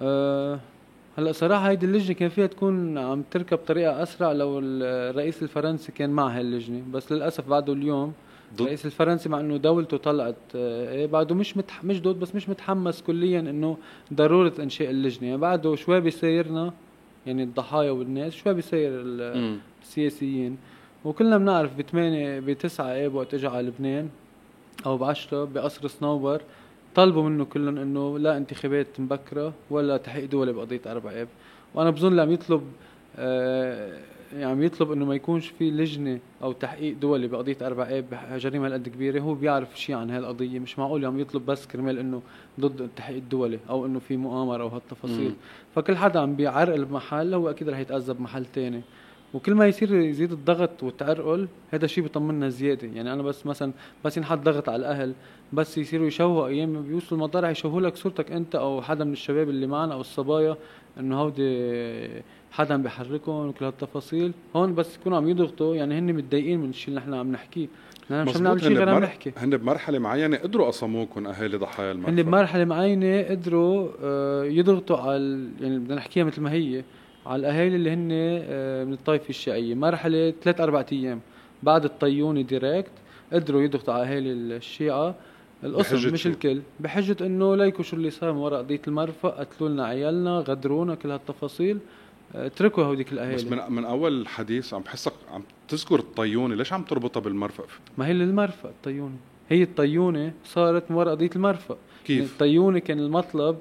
أه 0.01 0.61
هلأ 1.19 1.33
صراحة 1.33 1.69
هيدي 1.69 1.87
اللجنة 1.87 2.15
كان 2.15 2.29
فيها 2.29 2.47
تكون 2.47 2.99
عم 2.99 3.23
تركب 3.31 3.57
بطريقه 3.57 4.03
أسرع 4.03 4.33
لو 4.33 4.61
الرئيس 4.63 5.43
الفرنسي 5.43 5.93
كان 5.93 6.11
مع 6.11 6.29
هاي 6.29 6.41
اللجنه 6.41 6.83
بس 6.93 7.13
للأسف 7.13 7.49
بعده 7.49 7.73
اليوم 7.73 8.13
الرئيس 8.61 8.87
الفرنسي 8.87 9.29
مع 9.29 9.41
إنه 9.41 9.57
دولته 9.57 9.97
طلعت 9.97 10.37
آه، 10.57 10.93
إيه 10.93 11.07
بعده 11.07 11.35
مش 11.35 11.57
متح... 11.57 11.85
مش 11.85 12.03
ضد 12.03 12.21
بس 12.21 12.35
مش 12.35 12.49
متحمس 12.49 13.03
كليا 13.03 13.41
إنه 13.41 13.77
ضرورة 14.15 14.53
إنشاء 14.61 14.91
اللجنة. 14.91 15.27
يعني 15.27 15.41
بعده 15.41 15.75
شوي 15.75 16.01
بيسيرنا 16.01 16.73
يعني 17.27 17.43
الضحايا 17.43 17.91
والناس 17.91 18.33
شوي 18.33 18.55
بيسير 18.55 18.91
السياسيين. 19.83 20.57
وكلنا 21.05 21.39
بنعرف 21.39 21.79
بثمانية 21.79 22.41
بتسعة 22.41 22.87
اب 22.87 23.15
وقت 23.15 23.35
اجى 23.35 23.47
على 23.47 23.67
لبنان 23.67 24.09
أو 24.87 24.97
بعشرة 24.97 25.45
بقصر 25.45 25.89
صنوبر 25.89 26.41
طلبوا 26.95 27.23
منه 27.23 27.45
كلهم 27.45 27.79
انه 27.79 28.19
لا 28.19 28.37
انتخابات 28.37 28.87
مبكرة 28.99 29.53
ولا 29.71 29.97
تحقيق 29.97 30.25
دولي 30.31 30.53
بقضية 30.53 30.81
أربع 30.87 31.11
اب 31.11 31.29
وأنا 31.75 31.91
بظن 31.91 32.21
عم 32.21 32.31
يطلب 32.31 32.63
آه 33.19 33.99
يعني 34.33 34.45
عم 34.45 34.63
يطلب 34.63 34.93
انه 34.93 35.05
ما 35.05 35.15
يكونش 35.15 35.49
في 35.49 35.71
لجنة 35.71 36.19
أو 36.43 36.53
تحقيق 36.53 36.97
دولي 36.97 37.29
بقضية 37.29 37.57
أربع 37.63 37.83
اب 37.83 38.05
جريمه 38.37 38.67
هالقد 38.67 38.89
كبيرة 38.89 39.21
هو 39.21 39.35
بيعرف 39.35 39.81
شيء 39.81 39.97
عن 39.97 40.11
هالقضية. 40.11 40.59
مش 40.59 40.79
معقول 40.79 41.07
عم 41.07 41.21
يطلب 41.21 41.47
بس 41.47 41.67
كرمال 41.67 41.99
انه 41.99 42.23
ضد 42.61 42.81
التحقيق 42.81 43.17
الدولي 43.17 43.59
أو 43.71 43.87
انه 43.87 43.99
في 43.99 44.17
مؤامرة 44.17 44.63
أو 44.63 44.69
هالتفاصيل. 44.69 45.35
فكل 45.75 45.97
حدا 45.97 46.21
عم 46.21 46.37
بيعرقل 46.37 46.85
بمحل 46.85 47.35
هو 47.35 47.51
أكيد 47.51 47.69
رح 47.69 47.79
يتأذى 47.79 48.15
بمحل 48.15 48.47
تاني. 48.47 48.81
وكل 49.35 49.55
ما 49.55 49.67
يصير 49.67 49.95
يزيد 49.95 50.33
الضغط 50.33 50.83
والتعرقل 50.83 51.49
هذا 51.71 51.85
الشيء 51.85 52.05
بيطمنا 52.05 52.49
زيادة. 52.49 52.89
يعني 52.89 53.13
أنا 53.13 53.23
بس 53.23 53.47
مثلا 53.47 53.73
بس 54.05 54.17
ينحط 54.17 54.39
ضغط 54.39 54.69
على 54.69 54.77
الأهل 54.77 55.13
بس 55.53 55.79
يصيروا 55.79 56.07
يشوهوا 56.07 56.47
أيام 56.47 56.83
بيوصلوا 56.83 57.21
المطار 57.21 57.51
يشوهوا 57.51 57.81
لك 57.81 57.97
صورتك 57.97 58.33
أنت 58.33 58.55
أو 58.55 58.83
حدا 58.83 59.05
من 59.05 59.13
الشباب 59.13 59.49
اللي 59.49 59.67
معنا 59.67 59.95
أو 59.95 60.01
الصبايا 60.01 60.57
إنه 61.01 61.21
هودي 61.21 62.23
حدا 62.53 62.77
بيحركهم 62.77 63.49
وكل 63.49 63.65
هالتفاصيل. 63.65 64.33
هون 64.57 64.75
بس 64.75 64.97
يكونوا 64.97 65.19
عم 65.19 65.29
يضغطوا 65.29 65.75
يعني 65.77 65.99
هن 65.99 66.13
متضايقين 66.13 66.61
من 66.61 66.71
الشيء 66.71 66.89
اللي 66.89 67.01
نحن 67.01 67.15
عم 67.15 67.33
نحكيه. 67.33 67.67
نحن 68.11 68.29
مش 68.29 68.37
عم 68.37 68.43
نعمل 68.43 68.61
شيء 68.61 68.77
غير 68.77 68.89
عم 68.89 69.03
نحكي؟ 69.03 69.33
هن 69.37 69.57
بمرحلة 69.57 69.99
معينة 69.99 70.37
قدروا 70.37 70.67
قصموكم 70.67 71.27
أهالي 71.27 71.57
ضحايا 71.57 71.93
المرفأ. 71.93 72.13
هن 72.13 72.23
بمرحلة 72.23 72.65
معينة 72.65 73.23
قدروا 73.23 73.89
آه، 74.03 74.45
يضغطوا 74.45 74.97
على 74.97 75.49
يعني 75.61 75.79
بدنا 75.79 75.95
نحكيها 75.95 76.25
مثل 76.25 76.41
ما 76.41 76.53
هي. 76.53 76.85
على 77.27 77.41
الأهالي 77.41 77.77
اللي 77.77 77.91
هن 77.91 78.09
آه، 78.13 78.85
من 78.85 78.93
الطائفة 78.93 79.29
الشيعية. 79.29 79.75
مرحلة 79.75 80.35
ثلاث 80.43 80.61
أربع 80.61 80.85
أيام 80.93 81.21
بعد 81.63 81.85
الطيوني 81.85 82.43
ديريكت 82.43 82.91
قدروا 83.33 83.63
يضغطوا 83.63 83.95
على 83.95 84.03
أهالي 84.03 84.33
الشيعة. 84.33 85.15
القسم 85.65 86.13
مش 86.13 86.27
الكل. 86.27 86.61
بحجة 86.81 87.17
إنه 87.27 87.57
ليكوا 87.57 87.85
شو 87.85 87.97
اللي 87.97 88.11
صار 88.11 88.33
من 88.33 88.39
وراء 88.39 88.59
قضية 88.63 88.81
المرفأ 88.89 89.29
قتلوا 89.29 89.69
لنا 89.69 89.87
عيالنا 89.87 90.39
غدرونا 90.39 90.95
كل 90.95 91.11
هالتفاصيل. 91.11 91.79
اتركوا 92.35 92.85
هوديك 92.85 93.13
الأهالي. 93.13 93.35
بس 93.35 93.45
من 93.45 93.59
من 93.69 93.85
أول 93.85 94.21
الحديث 94.21 94.75
عم 94.75 94.83
بحسك 94.83 95.13
عم 95.33 95.43
تذكر 95.69 95.99
الطيونة. 95.99 96.55
ليش 96.55 96.73
عم 96.73 96.83
تربطها 96.83 97.21
بالمرفأ؟ 97.21 97.65
ما 97.99 98.07
هي 98.07 98.13
للمرفأ 98.13 98.69
الطيونة. 98.69 99.17
هي 99.49 99.63
الطيونة 99.63 100.33
صارت 100.45 100.91
من 100.91 100.97
وراء 100.97 101.15
قضية 101.15 101.31
المرفأ. 101.37 101.77
كيف؟ 102.05 102.17
يعني 102.17 102.31
الطيونة 102.31 102.79
كان 102.79 102.99
المطلب 102.99 103.59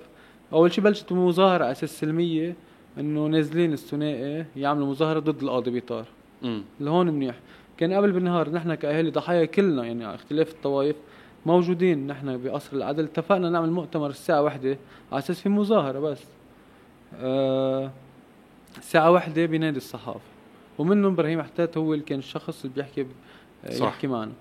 أول 0.54 0.74
شيء 0.74 0.84
بلشت 0.84 1.14
بمظاهرة 1.14 1.64
على 1.64 1.72
أساس 1.72 2.00
سلمية. 2.00 2.56
إنه 3.00 3.28
نازلين 3.28 3.74
الثنائي 3.74 4.46
يعملوا 4.56 4.88
مظاهرة 4.88 5.20
ضد 5.20 5.44
القاضي 5.44 5.72
بيطار. 5.72 6.06
اللي 6.44 6.90
هون 6.90 7.08
منيح. 7.08 7.36
كان 7.78 7.94
قبل 7.94 8.12
بالنهار 8.12 8.50
نحن 8.50 8.76
كأهالي 8.76 9.12
ضحايا 9.12 9.46
كلنا 9.46 9.86
يعني 9.86 10.16
اختلاف 10.16 10.52
الطوائف 10.52 10.96
موجودين 11.46 12.08
نحن 12.08 12.44
بقصر 12.44 12.78
العدل. 12.78 13.04
اتفقنا 13.04 13.50
نعمل 13.50 13.72
مؤتمر 13.72 14.10
الساعة 14.10 14.42
واحدة 14.42 14.78
على 15.12 15.20
أساس 15.20 15.42
في 15.42 15.50
مظاهرة 15.50 16.00
بس. 16.00 16.24
آه 17.16 17.92
الساعة 18.78 19.12
واحدة 19.12 19.46
بنادي 19.46 19.78
الصحافة. 19.78 20.20
ومنهم 20.78 21.14
إبراهيم 21.14 21.42
حتات 21.42 21.78
هو 21.78 21.94
اللي 21.94 22.06
كان 22.06 22.20
الشخص 22.20 22.66
اللي 22.66 22.76
بيحكي 22.76 23.06
صح. 23.72 23.88
يحكي 23.88 24.08
معنا. 24.08 24.32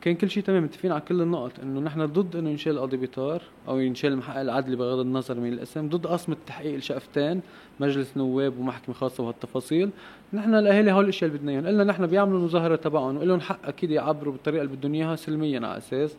كان 0.00 0.14
كل 0.14 0.30
شيء 0.30 0.42
تمام 0.42 0.64
متفقين 0.64 0.92
على 0.92 1.00
كل 1.00 1.20
النقط. 1.22 1.52
إنه 1.62 1.80
نحن 1.80 2.06
ضد 2.06 2.36
إنه 2.36 2.50
ينشال 2.50 2.72
القاضي 2.72 2.96
بيطار 2.96 3.42
أو 3.68 3.78
ينشال 3.78 4.12
المحقق 4.12 4.40
العدلي 4.40 4.76
بغض 4.76 4.98
النظر 4.98 5.40
من 5.40 5.52
الاسم 5.52 5.88
ضد 5.88 6.06
قسم 6.06 6.32
التحقيق 6.32 6.74
الشقفتين 6.74 7.40
مجلس 7.80 8.16
نواب 8.16 8.58
ومحكمة 8.58 8.94
خاصة 8.94 9.24
وهالتفاصيل. 9.24 9.90
نحن 10.32 10.54
الأهالي 10.54 10.92
هول 10.92 11.04
الأشياء 11.04 11.30
اللي 11.30 11.38
بدنا 11.38 11.52
إياهم. 11.52 11.66
قلنا 11.66 11.84
نحن 11.84 12.06
بيعملوا 12.06 12.38
المظاهره 12.38 12.76
تبعهم 12.76 13.16
ولهم 13.16 13.40
حق 13.40 13.66
أكيد 13.68 13.90
يعبروا 13.90 14.32
بالطريقة 14.32 14.62
اللي 14.62 14.76
بدهم 14.76 14.94
إياها 14.94 15.16
سلميا 15.16 15.66
على 15.66 15.76
أساس 15.76 16.16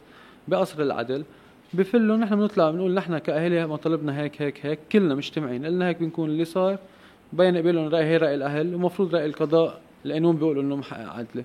بقصر 0.48 0.82
العدل 0.84 1.24
بفلوا 1.74 2.18
نحن 2.18 2.36
بنطلع 2.36 2.72
بنقول 2.72 2.94
نحن 2.94 3.18
كأهالي 3.18 3.68
مطالبنا 3.68 4.20
هيك 4.22 4.42
هيك 4.42 4.66
هيك 4.66 4.80
كلنا 4.92 5.16
مجتمعين. 5.16 5.66
قلنا 5.66 5.88
هيك 5.88 6.00
بنكون 6.00 6.30
اللي 6.30 6.46
صار 6.46 6.78
بين 7.34 7.58
قبلهم 7.58 7.88
راي 7.88 8.04
هي 8.04 8.18
رأي 8.18 8.36
الأهل 8.36 8.76
ومفروض 8.76 9.16
رأي 9.16 9.26
القضاء 9.26 9.82
القانون 10.06 10.36
بيقولوا 10.36 10.64
انه 10.64 10.76
محقق 10.76 11.10
عدله 11.10 11.44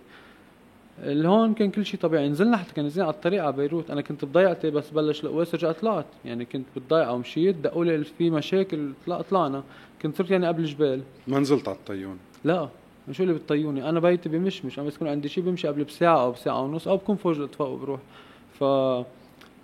هون 1.04 1.54
كان 1.54 1.70
كل 1.70 1.86
شيء 1.86 2.00
طبيعي. 2.00 2.28
نزلنا 2.28 2.56
حتى 2.56 2.74
كان 2.74 2.84
نازلين 2.84 3.06
على 3.06 3.14
الطريق 3.14 3.42
على 3.42 3.52
بيروت. 3.52 3.90
أنا 3.90 4.00
كنت 4.00 4.24
بضيعتي 4.24 4.70
بس 4.70 4.90
بلش 4.90 5.24
القواس 5.24 5.54
رجعت 5.54 5.80
طلعت. 5.80 6.06
يعني 6.24 6.44
كنت 6.44 6.66
بالضيعه 6.74 7.12
ومشيت 7.12 7.56
دقوا 7.56 7.84
لي 7.84 8.04
في 8.04 8.30
مشاكل 8.30 8.92
طلع 9.06 9.20
طلعنا. 9.22 9.62
كنت 10.02 10.16
صرت 10.16 10.30
يعني 10.30 10.46
قبل 10.46 10.60
الجبال 10.60 11.02
ما 11.28 11.38
نزلت 11.38 11.68
على 11.68 11.76
الطيون؟ 11.76 12.18
لا. 12.44 12.68
شو 13.10 13.22
اللي 13.22 13.34
بالطيوني 13.34 13.88
أنا 13.88 14.00
بيتي 14.00 14.28
بمشمش. 14.28 14.78
أنا 14.78 14.86
بس 14.86 14.94
يكون 14.94 15.08
عندي 15.08 15.28
شيء 15.28 15.44
بمشي 15.44 15.68
قبل 15.68 15.84
بساعة 15.84 16.22
أو 16.22 16.32
بساعة 16.32 16.62
ونص 16.62 16.88
أو 16.88 16.96
بكون 16.96 17.16
فوق 17.16 17.32
الأطفاء 17.32 17.68
وبروح. 17.68 18.00
ف 18.52 18.64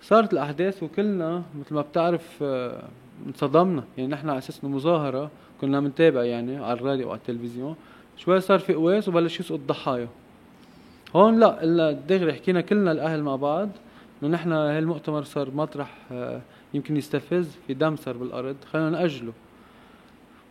صارت 0.01 0.33
الأحداث 0.33 0.83
وكلنا 0.83 1.43
مثل 1.59 1.75
ما 1.75 1.81
بتعرف 1.81 2.39
آه، 2.41 2.83
انصدمنا. 3.27 3.83
يعني 3.97 4.09
نحن 4.09 4.29
على 4.29 4.37
أساس 4.37 4.63
مظاهرة 4.63 5.31
كنا 5.61 5.79
بنتابع 5.79 6.23
يعني 6.23 6.57
على 6.57 6.73
الراديو 6.73 7.07
وعلى 7.07 7.17
التلفزيون. 7.17 7.75
شوي 8.17 8.39
صار 8.39 8.59
في 8.59 8.73
قواس 8.73 9.07
وبلش 9.07 9.39
يسقط 9.39 9.59
ضحايا. 9.67 10.07
هون 11.15 11.39
لا 11.39 11.63
إلا 11.63 11.91
دغري 11.91 12.33
حكينا 12.33 12.61
كلنا 12.61 12.91
الأهل 12.91 13.23
مع 13.23 13.35
بعض 13.35 13.69
إنه 14.23 14.31
نحن 14.31 14.51
هالمؤتمر 14.51 15.23
صار 15.23 15.51
مطرح 15.51 15.95
آه، 16.11 16.41
يمكن 16.73 16.97
يستفز 16.97 17.57
في 17.67 17.73
دم 17.73 17.95
صار 17.95 18.17
بالأرض. 18.17 18.55
خلينا 18.71 18.89
نأجله. 18.89 19.33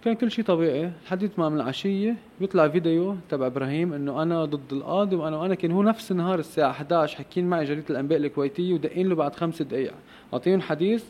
كان 0.04 0.14
كل 0.14 0.30
شيء 0.30 0.44
طبيعي. 0.44 0.90
لحديت 1.06 1.38
ما 1.38 1.48
من 1.48 1.56
العشية 1.56 2.16
بيطلع 2.40 2.68
فيديو 2.68 3.16
تبع 3.30 3.46
إبراهيم 3.46 3.92
إنه 3.92 4.22
أنا 4.22 4.44
ضد 4.44 4.72
القاضي 4.72 5.16
وأنا 5.16 5.36
وأنا 5.36 5.54
كان 5.54 5.70
هو 5.72 5.82
نفس 5.82 6.10
النهار 6.12 6.38
الساعة 6.38 6.70
11 6.70 7.18
حكين 7.18 7.46
معي 7.46 7.64
جريدة 7.64 7.84
الانباء 7.90 8.18
الكويتية 8.18 8.74
ودقين 8.74 9.08
له 9.08 9.14
بعد 9.14 9.34
خمس 9.36 9.62
دقائق 9.62 9.92
أعطيهم 10.34 10.60
حديث 10.60 11.04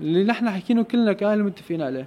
اللي 0.00 0.24
نحن 0.24 0.50
حكينه 0.50 0.82
كلنا 0.82 1.12
كأهل 1.12 1.42
متفقين 1.44 1.82
عليه. 1.82 2.06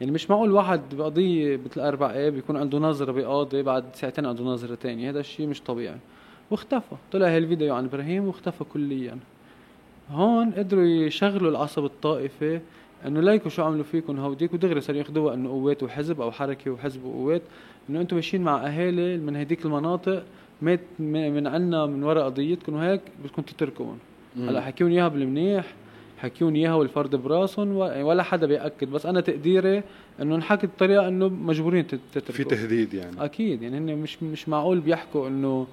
يعني 0.00 0.12
مش 0.12 0.30
معقول 0.30 0.52
واحد 0.52 0.80
بقضية 0.92 1.60
مثل 1.64 1.80
أربع 1.80 2.10
إيه 2.10 2.30
بيكون 2.30 2.56
عنده 2.56 2.78
نظرة 2.78 3.12
بقاضي 3.12 3.62
بعد 3.62 3.84
ساعتين 3.94 4.26
عنده 4.26 4.44
نظرة 4.44 4.74
تانية. 4.74 5.10
هذا 5.10 5.20
الشيء 5.20 5.46
مش 5.46 5.60
طبيعي. 5.60 5.96
واختفى. 6.50 6.96
طلع 7.12 7.36
هالفيديو 7.36 7.74
عن 7.74 7.84
إبراهيم 7.84 8.26
واختفى 8.26 8.64
كليا. 8.64 9.18
هون 10.10 10.50
قدروا 10.50 10.84
يشغلوا 10.84 11.50
العصب 11.50 11.84
الطائفي 11.84 12.60
إنه 13.06 13.20
ليكوا 13.20 13.50
شو 13.50 13.62
عملوا 13.62 13.84
فيكم 13.84 14.18
هوديك 14.20 14.54
ودغري 14.54 14.80
صاروا 14.80 14.98
ياخذوها 15.00 15.34
إنه 15.34 15.48
قوات 15.48 15.82
وحزب 15.82 16.20
أو 16.20 16.32
حركة 16.32 16.70
وحزب 16.70 17.04
وقوات. 17.04 17.42
إنه 17.90 18.00
أنتم 18.00 18.16
ماشيين 18.16 18.42
مع 18.42 18.66
أهالي 18.66 19.16
من 19.16 19.36
هديك 19.36 19.64
المناطق 19.64 20.22
مات 20.62 20.80
من 20.98 21.46
عنا 21.46 21.86
من 21.86 22.02
وراء 22.02 22.24
قضيتكم 22.24 22.74
وهيك 22.74 23.00
بدكم 23.24 23.42
تتركون 23.42 23.98
هلأ 24.36 24.60
حكيون 24.60 24.90
إياها 24.90 25.08
بالمنيح. 25.08 25.74
حكيون 26.24 26.54
إياها 26.54 26.74
والفرد 26.74 27.16
براسهم 27.16 27.76
ولا 27.76 28.22
حدا 28.22 28.46
بيأكد 28.46 28.90
بس 28.90 29.06
أنا 29.06 29.20
تقديري 29.20 29.82
إنه 30.22 30.36
انحكت 30.36 30.66
بطريقة 30.66 31.08
إنه 31.08 31.28
مجبورين 31.28 31.86
تتركوا 31.86 32.34
في 32.34 32.44
تهديد 32.44 32.94
يعني. 32.94 33.24
أكيد 33.24 33.62
يعني 33.62 33.78
هن 33.78 33.98
مش 33.98 34.22
مش 34.22 34.48
معقول 34.48 34.80
بيحكوا 34.80 35.28
إنه 35.28 35.66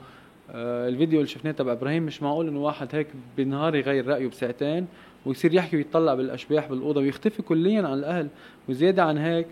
آه 0.52 0.90
الفيديو 0.90 1.20
اللي 1.20 1.30
شفناه 1.30 1.52
تبع 1.52 1.72
إبراهيم 1.72 2.04
مش 2.04 2.24
معقول 2.24 2.48
إنه 2.48 2.60
واحد 2.60 2.88
هيك 2.92 3.08
بنهار 3.38 3.76
يغير 3.76 4.08
رأيه 4.08 4.28
بساعتين 4.28 4.88
ويصير 5.26 5.54
يحكي 5.54 5.78
ويطلع 5.78 6.14
بالأشباح 6.16 6.68
بالأوضة 6.70 7.02
ويختفي 7.02 7.42
كليا 7.42 7.82
عن 7.88 7.94
الأهل 7.94 8.28
وزيادة 8.70 9.04
عن 9.04 9.18
هيك. 9.18 9.48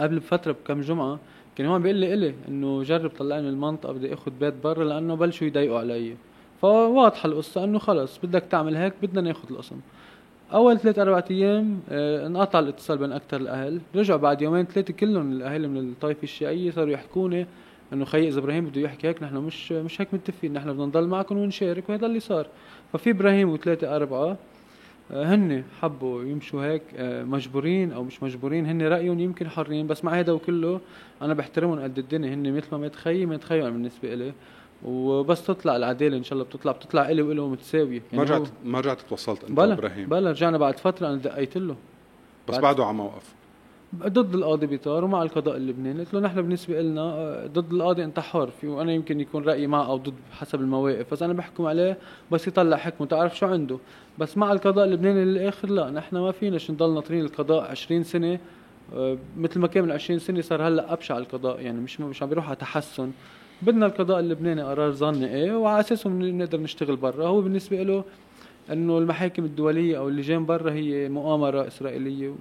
قبل 0.00 0.18
بفترة 0.18 0.52
بكم 0.52 0.80
جمعة 0.80 1.18
كان 1.56 1.66
هون 1.66 1.82
بيقول 1.82 1.96
لي 1.96 2.14
إلي 2.14 2.34
إنه 2.48 2.82
جرب 2.82 3.10
طلعني 3.10 3.42
من 3.42 3.48
المنطقة 3.48 3.92
بدي 3.92 4.14
آخذ 4.14 4.30
بيت 4.40 4.54
برا 4.64 4.84
لأنه 4.84 5.14
بلشوا 5.14 5.46
يضايقوا 5.46 5.78
علي. 5.78 6.14
فواضحه 6.62 7.26
القصة 7.26 7.64
إنه 7.64 7.78
خلص 7.78 8.18
بدك 8.22 8.44
تعمل 8.50 8.76
هيك 8.76 8.92
بدنا 9.02 9.20
ناخذ 9.20 9.48
القسم. 9.50 9.76
أول 10.52 10.78
ثلاث 10.78 10.98
أربع 10.98 11.22
أيام 11.30 11.80
آه 11.90 12.26
انقطع 12.26 12.58
الاتصال 12.58 12.98
بين 12.98 13.12
أكثر 13.12 13.36
الأهل. 13.36 13.80
رجعوا 13.96 14.18
بعد 14.20 14.42
يومين 14.42 14.64
ثلاثة 14.64 14.94
كلهم 14.94 15.32
الأهل 15.32 15.68
من 15.68 15.78
الطائفه 15.78 16.22
الشيعية 16.22 16.70
صاروا 16.70 16.92
يحكوني 16.92 17.46
إنه 17.92 18.04
خي 18.04 18.28
إذا 18.28 18.38
إبراهيم 18.38 18.66
بده 18.66 18.80
يحكي 18.80 19.08
هيك 19.08 19.22
نحن 19.22 19.36
مش 19.36 19.72
مش 19.72 20.00
هيك 20.00 20.14
متفقين 20.14 20.52
نحن 20.52 20.72
بدنا 20.72 20.86
نضل 20.86 21.06
معكم 21.06 21.38
ونشارك 21.38 21.88
وهذا 21.88 22.06
اللي 22.06 22.20
صار. 22.20 22.46
ففي 22.92 23.10
إبراهيم 23.10 23.48
وثلاثة 23.48 23.96
أربعة 23.96 24.36
آه 25.12 25.34
هن 25.34 25.64
حبوا 25.80 26.22
يمشوا 26.22 26.64
هيك 26.64 26.82
آه 26.96 27.24
مجبورين 27.24 27.92
أو 27.92 28.04
مش 28.04 28.22
مجبورين 28.22 28.66
هن 28.66 28.82
رأيهم 28.82 29.20
يمكن 29.20 29.48
حرين 29.48 29.86
بس 29.86 30.04
مع 30.04 30.18
هذا 30.18 30.32
وكله 30.32 30.80
أنا 31.22 31.34
بحترمهم 31.34 31.80
قد 31.80 31.98
الدنيا 31.98 32.34
هن 32.34 32.56
مثل 32.56 32.66
ما 32.72 32.78
مات 32.78 32.94
خيي 32.96 33.26
مات 33.26 33.44
خيي 33.44 33.60
بالنسبة 33.60 34.14
لي 34.14 34.32
وبس 34.84 35.46
تطلع 35.46 35.76
العدالة 35.76 36.16
إن 36.16 36.24
شاء 36.24 36.32
الله 36.32 36.44
بتطلع 36.44 36.72
بتطلع 36.72 37.10
إلي 37.10 37.22
وله 37.22 37.48
متساويه 37.48 38.02
يعني 38.12 38.16
ما 38.16 38.22
رجعت 38.22 38.48
ما 38.64 38.80
رجعت 38.80 39.00
تواصلت 39.00 39.44
أنت 39.44 39.52
بلا 39.52 39.72
إبراهيم. 39.74 40.08
بلا 40.08 40.30
رجعنا 40.30 40.58
بعد 40.58 40.78
فترة 40.78 41.06
أنا 41.08 41.16
دقيت 41.16 41.56
له. 41.56 41.76
بس 42.48 42.58
بعده 42.58 42.84
على 42.84 42.94
موقف 42.94 43.34
ضد 43.96 44.34
القاضي 44.34 44.66
بيطار 44.66 45.04
ومع 45.04 45.22
القضاء 45.22 45.56
اللبناني. 45.56 46.00
قلت 46.00 46.14
له 46.14 46.20
نحن 46.20 46.42
بالنسبة 46.42 46.80
لنا 46.80 47.00
آه، 47.02 47.46
ضد 47.46 47.72
القاضي 47.72 48.04
أنت 48.04 48.20
حر 48.20 48.50
في 48.60 48.66
وأنا 48.68 48.92
يمكن 48.92 49.20
يكون 49.20 49.44
رأيي 49.44 49.66
معه 49.66 49.86
أو 49.86 49.96
ضد 49.96 50.14
حسب 50.32 50.60
المواقف 50.60 51.12
بس 51.12 51.22
أنا 51.22 51.32
بحكم 51.32 51.66
عليه 51.66 51.98
بس 52.30 52.48
يطلع 52.48 52.76
حكمه. 52.76 53.06
تعرف 53.06 53.38
شو 53.38 53.46
عنده؟ 53.46 53.78
بس 54.18 54.36
مع 54.36 54.52
القضاء 54.52 54.84
اللبناني 54.84 55.24
للآخر 55.24 55.68
لا 55.68 55.90
نحن 55.90 56.16
ما 56.16 56.32
فينا 56.32 56.58
نضل 56.70 56.94
ناطرين 56.94 57.24
القضاء 57.24 57.70
20 57.70 58.02
سنة 58.02 58.38
آه، 58.94 59.18
مثل 59.38 59.60
ما 59.60 59.66
كان 59.68 59.84
من 59.84 59.90
20 59.92 60.18
سنة 60.18 60.40
صار 60.40 60.68
هلأ 60.68 60.92
أبشع 60.92 61.18
القضاء 61.18 61.60
يعني 61.60 61.80
مش 61.80 62.00
مش 62.00 62.22
عم 62.22 62.28
بيروح 62.28 62.46
على 62.46 62.56
تحسن. 62.56 63.10
بدنا 63.62 63.86
القضاء 63.86 64.20
اللبناني 64.20 64.62
قرار 64.62 64.92
ظني 64.92 65.34
إيه 65.34 65.52
وعلى 65.52 65.80
اساسه 65.80 66.10
بنقدر 66.10 66.60
نشتغل 66.60 66.96
برا. 66.96 67.26
هو 67.26 67.40
بالنسبة 67.40 67.82
له 67.82 68.04
إنه 68.72 68.98
المحاكم 68.98 69.44
الدولية 69.44 69.98
أو 69.98 70.08
اللجان 70.08 70.46
برا 70.46 70.72
هي 70.72 71.08
مؤامرة 71.08 71.66
إسرائيلية. 71.66 72.34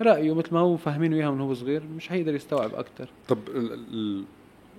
رأيه 0.00 0.34
مثل 0.34 0.54
ما 0.54 0.60
هو 0.60 0.76
فاهمينه 0.76 1.16
اياها 1.16 1.30
من 1.30 1.40
هو 1.40 1.54
صغير 1.54 1.82
مش 1.96 2.08
حيقدر 2.08 2.34
يستوعب 2.34 2.74
أكثر 2.74 3.08
طب 3.28 3.38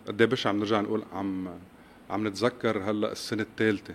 قد 0.07 0.21
إيه 0.21 0.29
عم 0.45 0.59
نرجع 0.59 0.81
نقول 0.81 1.03
عم 1.13 1.49
عم 2.09 2.27
نتذكر 2.27 2.91
هلأ 2.91 3.11
السنة 3.11 3.41
الثالثة؟ 3.41 3.93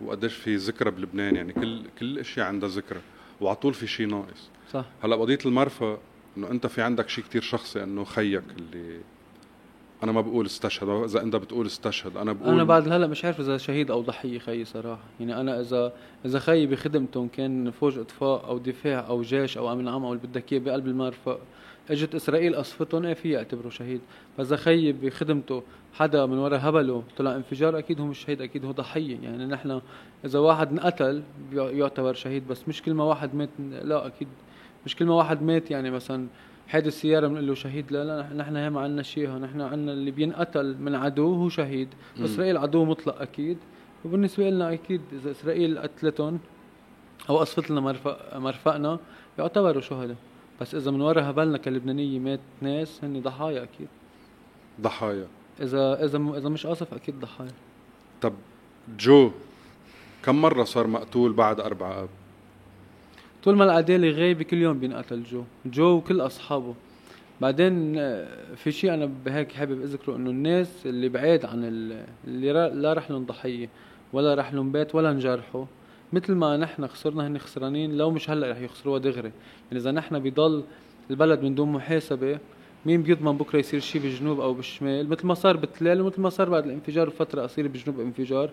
وقديش 0.00 0.34
في 0.34 0.56
ذكرى 0.56 0.90
بلبنان؟ 0.90 1.36
يعني 1.36 1.52
كل 1.52 1.82
كل 1.98 2.18
اشياء 2.18 2.46
عندها 2.46 2.68
ذكرى 2.68 3.00
وعلى 3.40 3.56
طول 3.56 3.74
في 3.74 3.86
شيء 3.86 4.06
ناقص. 4.06 4.50
صح. 4.72 4.84
هلأ 5.04 5.16
قضية 5.16 5.38
المرفأ 5.46 5.98
إنه 6.36 6.50
أنت 6.50 6.66
في 6.66 6.82
عندك 6.82 7.08
شيء 7.08 7.24
كتير 7.24 7.42
شخصي 7.42 7.82
إنه 7.82 8.04
خيك 8.04 8.42
اللي 8.58 9.00
أنا 10.02 10.12
ما 10.12 10.20
بقول 10.20 10.46
استشهد 10.46 10.88
إذا 10.88 11.22
أنت 11.22 11.36
بتقول 11.36 11.66
استشهد 11.66 12.16
أنا 12.16 12.32
بقول 12.32 12.54
أنا 12.54 12.64
بعد 12.64 12.88
هلأ 12.88 13.06
مش 13.06 13.24
عارف 13.24 13.40
إذا 13.40 13.56
شهيد 13.56 13.90
أو 13.90 14.00
ضحيه 14.00 14.38
خيي 14.38 14.64
صراحة. 14.64 15.02
يعني 15.20 15.40
أنا 15.40 15.60
إذا 15.60 15.92
إذا 16.24 16.38
خيي 16.38 16.66
بخدمتهم 16.66 17.28
كان 17.28 17.70
فوج 17.70 17.98
أطفاء 17.98 18.46
أو 18.48 18.58
دفاع 18.58 19.06
أو 19.08 19.22
جيش 19.22 19.58
أو 19.58 19.72
أمن 19.72 19.88
عام 19.88 20.04
أو 20.04 20.12
اللي 20.12 20.26
بدك 20.26 20.52
إياه 20.52 20.60
بقلب 20.60 20.86
المرفأ. 20.86 21.38
إجت 21.90 22.14
إسرائيل 22.14 22.56
قصفتهم 22.56 23.04
إيه 23.04 23.14
في 23.14 23.36
اعتبره 23.36 23.68
شهيد. 23.68 24.00
بس 24.38 24.46
اذا 24.46 24.56
خيي 24.56 24.92
بخدمته 24.92 25.62
حدا 25.92 26.26
من 26.26 26.38
ورا 26.38 26.58
هبله 26.62 27.02
طلع 27.16 27.36
انفجار 27.36 27.78
أكيد 27.78 28.00
هو 28.00 28.06
مش 28.06 28.18
شهيد 28.18 28.42
أكيد 28.42 28.64
هو 28.64 28.70
ضحية. 28.70 29.18
يعني 29.22 29.46
نحن 29.46 29.80
إذا 30.24 30.38
واحد 30.38 30.72
انقتل 30.72 31.22
يعتبر 31.52 32.14
شهيد. 32.14 32.48
بس 32.48 32.68
مش 32.68 32.82
كل 32.82 32.94
ما 32.94 33.04
واحد 33.04 33.34
مات 33.34 33.48
لا 33.82 34.06
أكيد 34.06 34.28
مش 34.86 34.96
كل 34.96 35.04
ما 35.04 35.14
واحد 35.14 35.42
مات 35.42 35.70
يعني 35.70 35.90
مثلا 35.90 36.26
حادث 36.68 37.00
سيارة 37.00 37.26
بنقول 37.26 37.46
له 37.46 37.54
شهيد 37.54 37.92
لا 37.92 38.04
لا 38.04 38.34
نحن 38.34 38.56
هي 38.56 38.70
ما 38.70 38.80
عندنا 38.80 39.02
شيء 39.02 39.30
نحن 39.30 39.60
عندنا 39.60 39.92
اللي 39.92 40.10
بينقتل 40.10 40.76
من 40.80 40.94
عدو 40.94 41.34
هو 41.34 41.48
شهيد. 41.48 41.88
إسرائيل 42.24 42.56
عدو 42.56 42.84
مطلق 42.84 43.20
أكيد. 43.20 43.58
وبالنسبة 44.04 44.50
لنا 44.50 44.72
أكيد 44.72 45.00
إذا 45.12 45.30
إسرائيل 45.30 45.78
قتلتهم 45.78 46.38
أو 47.30 47.38
قصفت 47.38 47.70
لنا 47.70 47.80
مرفق 47.80 48.36
مرفقنا 48.36 48.98
يعتبروا 49.38 49.80
شهداء. 49.80 50.16
بس 50.60 50.74
إذا 50.74 50.90
من 50.90 51.00
ورا 51.00 51.30
هبلنا 51.30 51.58
كلبنانية 51.58 52.18
مات 52.18 52.40
ناس 52.60 53.04
هن 53.04 53.22
ضحايا 53.22 53.62
أكيد. 53.62 53.88
ضحايا. 54.80 55.26
اذا 55.60 56.04
إذا 56.04 56.18
إذا 56.18 56.48
مش 56.48 56.66
قصف 56.66 56.94
أكيد 56.94 57.20
ضحايا. 57.20 57.52
طب 58.20 58.32
جو 58.98 59.30
كم 60.22 60.42
مرة 60.42 60.64
صار 60.64 60.86
مقتول 60.86 61.32
بعد 61.32 61.60
أربعة 61.60 62.02
آب؟ 62.02 62.08
طول 63.48 63.56
ما 63.56 63.64
العدالة 63.64 64.10
غايبة 64.10 64.44
كل 64.44 64.56
يوم 64.56 64.78
بينقتل 64.78 65.22
جو 65.22 65.44
جو 65.66 65.96
وكل 65.96 66.20
أصحابه. 66.20 66.74
بعدين 67.40 67.94
آه، 67.98 68.54
في 68.54 68.72
شيء 68.72 68.94
أنا 68.94 69.10
بهيك 69.24 69.52
حابب 69.52 69.82
أذكره 69.82 70.16
إنه 70.16 70.30
الناس 70.30 70.86
اللي 70.86 71.08
بعيد 71.08 71.44
عن 71.44 71.64
اللي 71.64 72.52
لا 72.52 72.92
رح 72.92 73.10
لهم 73.10 73.24
ضحية 73.24 73.68
ولا 74.12 74.34
رح 74.34 74.54
لهم 74.54 74.72
بيت 74.72 74.94
ولا 74.94 75.10
انجرحوا 75.10 75.64
مثل 76.12 76.34
ما 76.34 76.56
نحن 76.56 76.86
خسرنا 76.86 77.26
هن 77.26 77.38
خسرانين 77.38 77.96
لو 77.96 78.10
مش 78.10 78.30
هلأ 78.30 78.50
رح 78.50 78.58
يخسروها 78.58 78.98
دغري. 78.98 79.32
يعني 79.70 79.82
إذا 79.82 79.90
نحن 79.90 80.18
بضل 80.18 80.64
البلد 81.10 81.42
من 81.42 81.54
دون 81.54 81.72
محاسبة 81.72 82.38
مين 82.86 83.02
بيضمن 83.02 83.36
بكرة 83.36 83.58
يصير 83.58 83.80
شيء 83.80 84.02
بالجنوب 84.02 84.40
أو 84.40 84.54
بالشمال؟ 84.54 85.08
مثل 85.08 85.26
ما 85.26 85.34
صار 85.34 85.56
بتلال 85.56 86.00
ومثل 86.00 86.20
ما 86.20 86.30
صار 86.30 86.48
بعد 86.48 86.64
الانفجار 86.64 87.08
بفتره 87.08 87.42
قصيرة 87.42 87.68
بالجنوب 87.68 88.00
انفجار. 88.00 88.50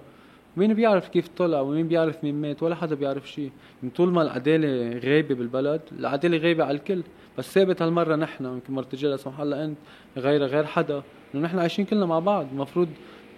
مين 0.58 0.74
بيعرف 0.74 1.08
كيف 1.08 1.28
طلع 1.28 1.62
ومين 1.62 1.88
بيعرف 1.88 2.24
مين 2.24 2.42
مات؟ 2.42 2.64
ولا 2.64 2.76
حدا 2.76 2.96
بيعرف 2.96 3.32
شيء 3.32 3.52
من 3.84 3.90
طول 3.90 4.12
ما 4.12 4.22
العدالة 4.22 5.00
غايبة 5.00 5.36
بالبلد 5.36 5.82
العدالة 6.00 6.38
غايبة 6.38 6.64
على 6.64 6.78
الكل. 6.78 7.02
بس 7.38 7.54
ثابت 7.54 7.82
هالمرة 7.82 8.16
نحن 8.16 8.46
يمكن 8.46 8.74
مرتجي 8.74 9.08
لا 9.08 9.18
سمح 9.18 9.40
الله 9.40 9.66
أنت 9.66 9.78
غير 10.18 10.44
غير 10.44 10.66
حدا. 10.66 11.04
إنه 11.36 11.44
نحن 11.44 11.60
عايشين 11.60 11.86
كلنا 11.86 12.06
مع 12.06 12.20
بعض. 12.20 12.48
المفروض 12.52 12.88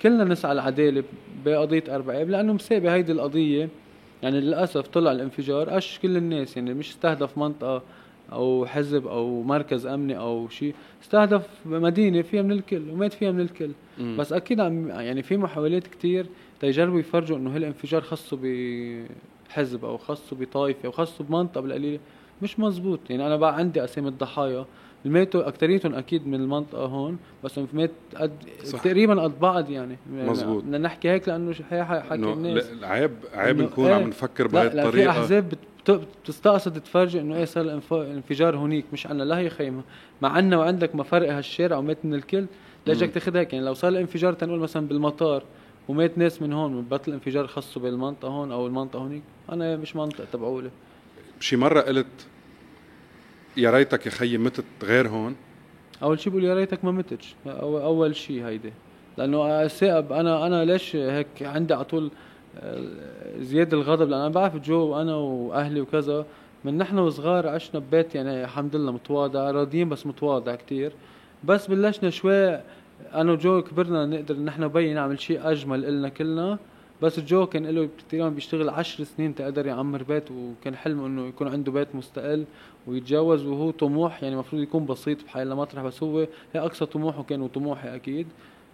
كلنا 0.01 0.23
نسعى 0.23 0.51
العدالة 0.51 1.03
بقضية 1.45 1.83
أربعة 1.89 2.23
لأنه 2.23 2.53
مسابة 2.53 2.93
هيدي 2.93 3.11
القضية. 3.11 3.69
يعني 4.23 4.41
للأسف 4.41 4.87
طلع 4.87 5.11
الانفجار. 5.11 5.77
أش 5.77 5.99
كل 5.99 6.17
الناس 6.17 6.57
يعني 6.57 6.73
مش 6.73 6.89
استهدف 6.89 7.37
منطقة 7.37 7.83
أو 8.31 8.65
حزب 8.65 9.07
أو 9.07 9.43
مركز 9.43 9.85
أمني 9.85 10.17
أو 10.17 10.49
شيء 10.49 10.75
استهدف 11.03 11.47
مدينة 11.65 12.21
فيها 12.21 12.41
من 12.41 12.51
الكل 12.51 12.89
ومات 12.89 13.13
فيها 13.13 13.31
من 13.31 13.39
الكل. 13.39 13.71
م. 13.97 14.17
بس 14.17 14.33
أكيد 14.33 14.59
عم 14.59 14.89
يعني 14.89 15.23
في 15.23 15.37
محاولات 15.37 15.87
كتير 15.87 16.25
تيجربوا 16.59 16.99
يفرجوا 16.99 17.37
إنه 17.37 17.55
هالانفجار 17.55 18.01
خصه 18.01 18.37
بحزب 19.49 19.85
أو 19.85 19.97
خصه 19.97 20.35
بطائفة 20.35 20.85
أو 20.85 20.91
خصه 20.91 21.23
بمنطقة 21.23 21.61
بالقليله 21.61 21.99
مش 22.41 22.59
مزبوط 22.59 22.99
يعني 23.09 23.27
أنا 23.27 23.35
بقى 23.35 23.55
عندي 23.55 23.83
أسامي 23.83 24.07
الضحايا. 24.07 24.65
الماتوا 25.05 25.47
اكثريتهم 25.47 25.95
أكيد 25.95 26.27
من 26.27 26.35
المنطقة 26.41 26.85
هون 26.85 27.17
بس 27.43 27.59
مات 27.73 27.91
قد 28.15 28.31
صح. 28.63 28.81
تقريبا 28.81 29.21
قد 29.23 29.39
بعض 29.39 29.69
يعني. 29.69 29.97
مزبوط 30.11 30.63
بدنا 30.63 30.77
نحكي 30.77 31.09
هيك 31.09 31.27
لأنه 31.27 31.55
هي 31.69 31.85
حكي 31.85 32.15
الناس. 32.15 32.71
عيب 32.83 33.11
عيب 33.33 33.61
نكون 33.61 33.91
عم 33.91 33.99
إيه. 33.99 34.05
نفكر 34.05 34.47
بهي 34.47 34.67
الطريقة 34.67 34.91
في 34.91 35.19
أحزاب 35.19 35.53
بتستقصد 36.23 36.81
تفرجي 36.81 37.21
إنه 37.21 37.35
إيه 37.35 37.45
صار 37.45 37.79
الانفجار 37.91 38.57
هونيك 38.57 38.85
مش 38.93 39.07
عنا 39.07 39.23
لا 39.23 39.37
هي 39.37 39.49
خيمة. 39.49 39.81
مع 40.21 40.29
عنا 40.29 40.57
وعندك 40.57 40.95
مفرق 40.95 41.33
هالشارع 41.33 41.77
ومات 41.77 41.97
من 42.03 42.13
الكل 42.13 42.45
ليش 42.87 42.99
تاخذ 42.99 43.37
هيك؟ 43.37 43.53
يعني 43.53 43.65
لو 43.65 43.73
صار 43.73 43.91
الانفجار 43.91 44.33
تنقول 44.33 44.59
مثلا 44.59 44.87
بالمطار 44.87 45.43
ومات 45.87 46.17
ناس 46.17 46.41
من 46.41 46.53
هون 46.53 46.81
بطل 46.81 47.13
انفجار 47.13 47.47
خصه 47.47 47.79
بالمنطقة 47.79 48.27
هون 48.27 48.51
أو 48.51 48.67
المنطقة 48.67 48.99
هونيك. 48.99 49.23
أنا 49.51 49.75
مش 49.75 49.95
منطقه 49.95 50.25
تبعولي 50.33 50.69
شي 51.39 51.55
مرة 51.55 51.81
قلت 51.81 52.27
يا 53.57 53.71
ريتك 53.71 54.05
يا 54.05 54.11
خيي 54.11 54.37
متت 54.37 54.65
غير 54.83 55.07
هون. 55.07 55.35
أول 56.03 56.19
شيء 56.19 56.31
بقول 56.31 56.43
يا 56.43 56.55
ريتك 56.55 56.85
ما 56.85 56.91
متتش. 56.91 57.35
أول 57.61 58.15
شيء 58.15 58.45
هيدي. 58.45 58.73
لأنه 59.17 59.63
الثقب 59.63 60.11
أنا 60.13 60.47
أنا 60.47 60.65
ليش 60.65 60.95
هيك 60.95 61.27
عندي 61.41 61.73
على 61.73 61.83
طول 61.83 62.11
آه، 62.59 62.83
زيادة 63.39 63.77
الغضب؟ 63.77 64.09
لأن 64.09 64.19
أنا 64.19 64.29
بعرف 64.29 64.55
جو 64.55 65.01
أنا 65.01 65.15
وأهلي 65.15 65.81
وكذا. 65.81 66.25
من 66.65 66.77
نحن 66.77 66.97
وصغار 66.99 67.47
عشنا 67.47 67.79
ببيت 67.79 68.15
يعني 68.15 68.43
الحمد 68.43 68.75
لله 68.75 68.91
متواضع 68.91 69.51
راضيين 69.51 69.89
بس 69.89 70.05
متواضع 70.05 70.55
كتير. 70.55 70.91
بس 71.43 71.67
بلشنا 71.67 72.09
شوي 72.09 72.59
أنا 73.13 73.31
وجو 73.31 73.61
كبرنا 73.61 74.05
نقدر 74.05 74.39
نحن 74.39 74.63
نبين 74.63 74.95
نعمل 74.95 75.19
شيء 75.19 75.51
أجمل 75.51 75.85
إلنا 75.85 76.09
كلنا 76.09 76.57
بس 77.01 77.19
جو 77.19 77.45
كان 77.45 77.65
له 77.65 77.89
تقريبا 78.09 78.29
بيشتغل 78.29 78.69
عشر 78.69 79.03
سنين 79.03 79.35
تقدر 79.35 79.65
يعمر 79.65 80.03
بيت 80.03 80.31
وكان 80.31 80.75
حلمه 80.75 81.05
إنه 81.07 81.27
يكون 81.27 81.47
عنده 81.47 81.71
بيت 81.71 81.95
مستقل 81.95 82.45
ويتجوز 82.87 83.45
وهو 83.45 83.71
طموح 83.71 84.23
يعني 84.23 84.35
المفروض 84.35 84.61
يكون 84.61 84.85
بسيط 84.85 85.23
بحال 85.23 85.55
مطرح 85.55 85.83
بس 85.83 86.03
هو 86.03 86.19
هي 86.19 86.59
أقصى 86.59 86.85
طموحه 86.85 87.23
كان 87.23 87.41
وطموحي 87.41 87.95
أكيد. 87.95 88.27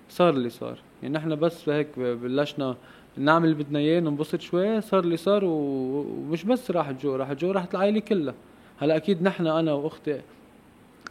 صار 0.09 0.29
اللي 0.29 0.49
صار. 0.49 0.77
يعني 1.03 1.13
نحن 1.15 1.35
بس 1.35 1.69
هيك 1.69 1.87
بلشنا 1.99 2.75
نعمل 3.17 3.49
اللي 3.49 3.63
بدنا 3.63 3.79
إياه 3.79 3.99
ننبسط 3.99 4.41
شوي 4.41 4.81
صار 4.81 4.99
اللي 4.99 5.17
صار 5.17 5.45
ومش 5.45 6.43
بس 6.43 6.71
راحت 6.71 7.01
جو 7.01 7.15
راحت 7.15 7.37
جو 7.37 7.51
راحت 7.51 7.75
العائلة 7.75 7.99
كلها. 7.99 8.33
هلا 8.79 8.95
أكيد 8.95 9.23
نحن 9.23 9.47
أنا 9.47 9.73
وأختي 9.73 10.21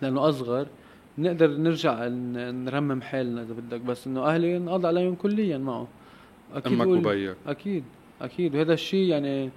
لأنه 0.03 0.29
أصغر 0.29 0.66
نقدر 1.18 1.51
نرجع 1.51 2.09
نرمم 2.09 3.03
حالنا 3.03 3.42
إذا 3.42 3.55
بدك 3.55 3.81
بس 3.81 4.07
إنه 4.07 4.27
أهلي 4.27 4.57
انقضى 4.57 4.88
عليهم 4.88 5.14
كليا 5.14 5.59
معه. 5.59 5.88
أكيد 6.55 6.72
أمك 6.72 6.87
وبيك. 6.87 7.37
أكيد 7.46 7.85
أكيد. 8.22 8.55
وهذا 8.55 8.72
الشيء 8.72 9.09
يعني 9.09 9.51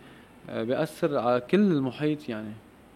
آه، 0.49 0.63
بيأثر 0.63 1.17
على 1.17 1.41
كل 1.41 1.71
المحيط 1.71 2.29
يعني. 2.29 2.53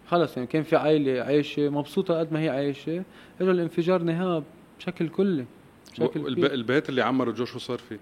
خلص 0.08 0.36
يعني 0.36 0.46
كان 0.46 0.62
في 0.62 0.76
عائلة 0.76 1.22
عايشة 1.22 1.68
مبسوطة 1.68 2.18
قد 2.18 2.32
ما 2.32 2.40
هي 2.40 2.48
عايشة 2.48 3.04
اجى 3.40 3.50
الانفجار 3.50 4.02
نهائي 4.02 4.42
بشكل 4.78 5.08
كلي 5.08 5.44
بشكل 5.92 6.26
الب... 6.26 6.44
البيت 6.44 6.88
اللي 6.88 7.02
عمره 7.02 7.30
جو 7.30 7.44
شو 7.44 7.58
صار 7.58 7.78
فيه؟ 7.78 7.98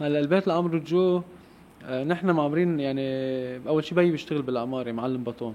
هلأ 0.00 0.20
البيت 0.20 0.42
اللي 0.42 0.54
عمره 0.54 0.78
جو 0.78 1.22
آه 1.84 2.04
نحن 2.04 2.30
معمرين 2.30 2.80
يعني 2.80 3.06
أول 3.68 3.84
شيء 3.84 3.96
بيي 3.96 4.10
بيشتغل 4.10 4.42
بالعماره 4.42 4.92
معلم 4.92 5.24
باطون. 5.24 5.54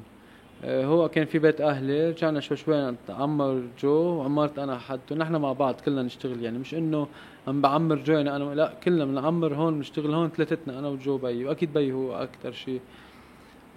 هو 0.66 1.10
كان 1.10 1.26
في 1.26 1.40
بيت 1.40 1.62
أهلي 1.62 2.10
رجعنا 2.10 2.40
شوي 2.40 2.58
شوي 2.58 2.96
عمر 3.10 3.62
جو 3.80 3.90
وعمرت 3.92 4.60
أنا 4.60 4.78
حدته 4.78 5.16
نحن 5.16 5.36
مع 5.36 5.54
بعض 5.54 5.76
كلنا 5.86 6.04
نشتغل 6.04 6.44
يعني 6.44 6.58
مش 6.58 6.74
إنه 6.74 7.08
عم 7.48 7.62
بعمر 7.62 7.96
جو 7.96 8.14
يعني 8.14 8.36
أنا 8.36 8.56
لا 8.56 8.74
كلنا 8.84 9.06
بنعمر 9.06 9.56
هون 9.56 9.76
بنشتغل 9.76 10.14
هون 10.14 10.30
ثلاثتنا 10.30 10.80
أنا 10.80 10.88
وجو 10.88 11.18
وبيي 11.18 11.46
وأكيد 11.46 11.74
بي 11.74 11.94
هو 11.94 12.16
أكثر 12.16 12.52
شيء 12.52 12.82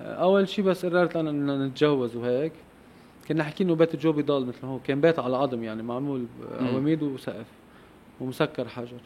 آه، 0.01 0.15
أول 0.15 0.49
شيء 0.49 0.65
بس 0.65 0.87
قررت 0.87 1.17
أنا 1.17 1.31
إن 1.31 1.67
نتجوز 1.67 2.17
وهيك. 2.17 2.53
كنا 3.29 3.45
حكي 3.45 3.65
إنه 3.65 3.75
بيت 3.75 3.97
جو 3.97 4.13
بيضل 4.13 4.47
مثل 4.47 4.67
هو 4.67 4.79
كان 4.79 5.01
بيت 5.01 5.19
على 5.19 5.37
عظم 5.37 5.65
يعني 5.65 5.83
معمول 5.83 6.27
عواميد 6.61 7.03
وسقف 7.03 7.47
ومسكر 8.21 8.69
حجر. 8.69 9.01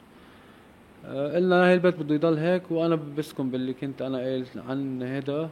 آه، 1.06 1.34
قلنا 1.36 1.66
هاي 1.66 1.74
البيت 1.74 1.96
بده 1.96 2.14
يضل 2.14 2.38
هيك 2.38 2.70
وأنا 2.70 2.98
بسكن 3.18 3.50
باللي 3.50 3.72
كنت 3.74 4.02
أنا 4.02 4.18
قايل 4.18 4.46
عن 4.68 5.02
هذا 5.02 5.50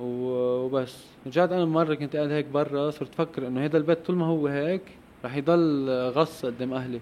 وبس. 0.00 1.04
رجعت 1.26 1.52
أنا 1.52 1.64
مرة 1.64 1.94
كنت 1.94 2.16
قاعد 2.16 2.30
هيك 2.30 2.46
برا 2.46 2.90
صرت 2.90 3.20
أفكر 3.20 3.46
إنه 3.46 3.64
هذا 3.64 3.76
البيت 3.76 4.06
طول 4.06 4.16
ما 4.16 4.26
هو 4.26 4.46
هيك 4.46 4.82
رح 5.24 5.36
يضل 5.36 5.90
غص 5.90 6.46
قدام 6.46 6.72
أهلي. 6.72 7.00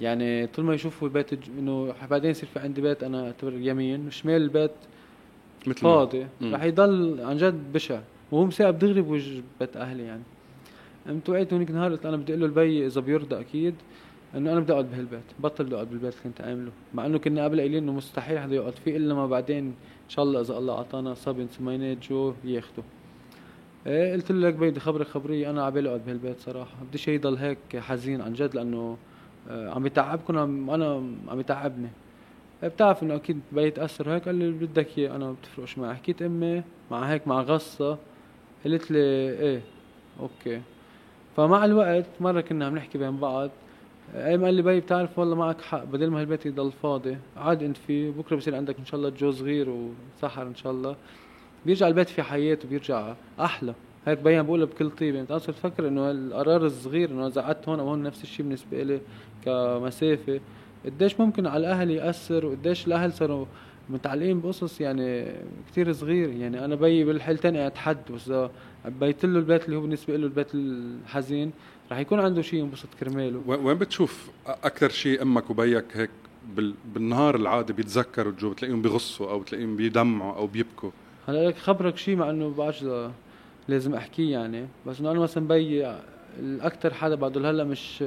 يعني 0.00 0.46
طول 0.46 0.64
ما 0.64 0.74
يشوفوا 0.74 1.08
البيت 1.08 1.48
إنه 1.58 1.94
بعدين 2.10 2.30
يصير 2.30 2.48
في 2.48 2.58
عندي 2.58 2.80
بيت 2.80 3.02
أنا 3.02 3.26
أعتبر 3.26 3.52
يمين 3.52 4.06
وشمال 4.06 4.42
البيت 4.42 4.70
مثل 5.66 5.80
فاضي. 5.80 6.26
رح 6.42 6.62
يضل 6.62 7.20
عن 7.20 7.36
جد 7.36 7.72
بشع. 7.72 8.00
وهو 8.32 8.44
مساعد 8.44 8.78
دغري 8.78 9.00
بوجه 9.00 9.42
بيت 9.60 9.76
أهلي 9.76 10.02
يعني. 10.02 10.22
قمت 11.08 11.30
وقعت 11.30 11.52
هونيك 11.52 11.70
نهار 11.70 11.92
قلت 11.92 12.06
أنا 12.06 12.16
بدي 12.16 12.32
أقول 12.32 12.40
له 12.40 12.46
البي 12.46 12.86
إذا 12.86 13.00
بيرضى 13.00 13.40
أكيد 13.40 13.74
إنه 14.34 14.52
أنا 14.52 14.60
بدي 14.60 14.72
أقعد 14.72 14.90
بهالبيت. 14.90 15.22
بطل 15.38 15.64
بدي 15.64 15.74
اقعد 15.74 15.90
بالبيت 15.90 16.12
اللي 16.12 16.24
كنت 16.24 16.40
عامله. 16.40 16.70
مع 16.94 17.06
إنه 17.06 17.18
كنا 17.18 17.44
قبل 17.44 17.60
قايلين 17.60 17.82
إنه 17.82 17.92
مستحيل 17.92 18.38
حدا 18.38 18.54
يقعد 18.54 18.74
فيه 18.84 18.96
إلا 18.96 19.14
ما 19.14 19.26
بعدين 19.26 19.74
ان 20.06 20.10
شاء 20.10 20.24
الله 20.24 20.40
اذا 20.40 20.58
الله 20.58 20.74
اعطانا 20.74 21.14
صبي 21.14 21.46
سميناه 21.46 22.08
جو 22.08 22.34
ياخده. 22.44 22.82
إيه 23.86 24.12
قلت 24.12 24.32
له 24.32 24.48
لك 24.48 24.54
بدي 24.54 24.80
خبرك 24.80 25.06
خبريه 25.06 25.50
أنا 25.50 25.64
عبالي 25.64 25.88
أقعد 25.88 26.04
بهالبيت 26.04 26.40
صراحة. 26.40 26.74
بديش 26.88 27.08
يضل 27.08 27.36
هيك 27.36 27.76
حزين 27.76 28.20
عن 28.20 28.32
جد 28.32 28.54
لأنه 28.54 28.96
آه، 29.50 29.70
عم 29.70 29.86
يتعبكم 29.86 30.70
أنا 30.70 31.02
عم 31.28 31.40
يتعبني. 31.40 31.88
إيه، 32.62 32.68
بتعرف 32.68 33.02
إنه 33.02 33.14
أكيد 33.14 33.40
بيتاثر 33.52 34.14
هيك؟ 34.14 34.24
قال 34.24 34.34
لي 34.34 34.50
بدك 34.50 34.98
إياه. 34.98 35.16
أنا 35.16 35.26
ما 35.26 35.32
بتفرقش 35.32 35.78
معي. 35.78 35.94
حكيت 35.94 36.22
أمي 36.22 36.62
مع 36.90 37.02
هيك 37.02 37.28
مع 37.28 37.40
غصة. 37.40 37.98
قالت 38.64 38.90
لي 38.90 38.98
إيه 38.98 39.60
okay. 40.20 40.62
فمع 41.36 41.64
الوقت 41.64 42.06
مرة 42.20 42.40
كنا 42.40 42.66
عم 42.66 42.74
نحكي 42.74 42.98
بين 42.98 43.16
بعض. 43.16 43.50
اي 44.14 44.36
قال 44.36 44.54
لي 44.54 44.62
بي 44.62 44.80
بتعرف 44.80 45.18
والله 45.18 45.36
معك 45.36 45.60
حق. 45.60 45.84
بدل 45.84 46.10
ما 46.10 46.20
هالبيت 46.20 46.46
يضل 46.46 46.72
فاضي 46.82 47.16
عاد 47.36 47.62
أنت 47.62 47.76
فيه. 47.76 48.10
بكرة 48.10 48.36
بصير 48.36 48.54
عندك 48.54 48.78
إن 48.78 48.84
شاء 48.84 49.00
الله 49.00 49.10
جو 49.10 49.30
صغير 49.30 49.68
وسحر 49.70 50.42
إن 50.42 50.54
شاء 50.54 50.72
الله. 50.72 50.96
بيرجع 51.66 51.88
البيت 51.88 52.08
في 52.08 52.22
حياه 52.22 52.58
وبيرجع 52.64 53.14
أحلى. 53.40 53.74
هيك 54.06 54.18
بين 54.18 54.42
بقولها 54.42 54.66
بكل 54.66 54.90
طيبه 54.90 55.20
انت 55.20 55.30
أصلا 55.30 55.54
تفكر 55.54 55.88
إنه 55.88 56.10
القرار 56.10 56.66
الصغير 56.66 57.10
إنه 57.10 57.26
إذا 57.26 57.40
قعدت 57.40 57.68
هون 57.68 57.80
أو 57.80 57.88
هون 57.88 58.02
نفس 58.02 58.22
الشيء 58.22 58.46
بالنسبة 58.46 58.82
لي 58.82 59.00
كمسافة 59.44 60.40
قديش 60.84 61.20
ممكن 61.20 61.46
على 61.46 61.60
الأهل 61.60 61.90
يأثر 61.90 62.46
وقديش 62.46 62.86
الأهل 62.86 63.12
صاروا 63.12 63.46
متعلقين 63.88 64.40
بقصص 64.40 64.80
يعني 64.80 65.32
كتير 65.70 65.92
صغير. 65.92 66.30
يعني 66.30 66.64
أنا 66.64 66.74
بيي 66.74 67.04
بالحالتين 67.04 67.56
قاعد 67.56 67.76
حد 67.76 68.12
بس 68.14 68.32
بيت 69.00 69.24
له 69.24 69.38
البيت 69.38 69.64
اللي 69.64 69.76
هو 69.76 69.80
بالنسبة 69.80 70.16
له 70.16 70.26
البيت 70.26 70.54
الحزين 70.54 71.52
رح 71.92 71.98
يكون 71.98 72.20
عنده 72.20 72.42
شيء 72.42 72.60
ينبسط 72.60 72.88
كرماله. 73.00 73.42
وين 73.46 73.78
بتشوف 73.78 74.30
أكثر 74.46 74.88
شيء 74.88 75.22
أمك 75.22 75.50
وبيك 75.50 75.84
هيك 75.96 76.10
بالنهار 76.94 77.36
العادي 77.36 77.72
بيتذكروا 77.72 78.32
جو 78.32 78.50
بتلاقيهم 78.50 78.82
بيغصوا 78.82 79.30
أو 79.30 79.38
بتلاقيهم 79.38 79.76
بيدمعوا 79.76 80.36
أو 80.36 80.46
بيبكوا؟ 80.46 80.90
هلا 81.28 81.48
لك 81.48 81.56
خبرك 81.56 81.96
شيء 81.96 82.16
مع 82.16 82.30
إنه 82.30 82.50
بعرفش 82.50 82.84
لازم 83.68 83.94
أحكيه 83.94 84.32
يعني. 84.32 84.66
بس 84.86 85.00
إنه 85.00 85.10
أنا 85.10 85.20
مثلا 85.20 85.48
بيي 85.48 85.96
الأكثر 86.40 86.94
حدا 86.94 87.14
بعده 87.14 87.40
لهلا 87.40 87.64
مش 87.64 88.04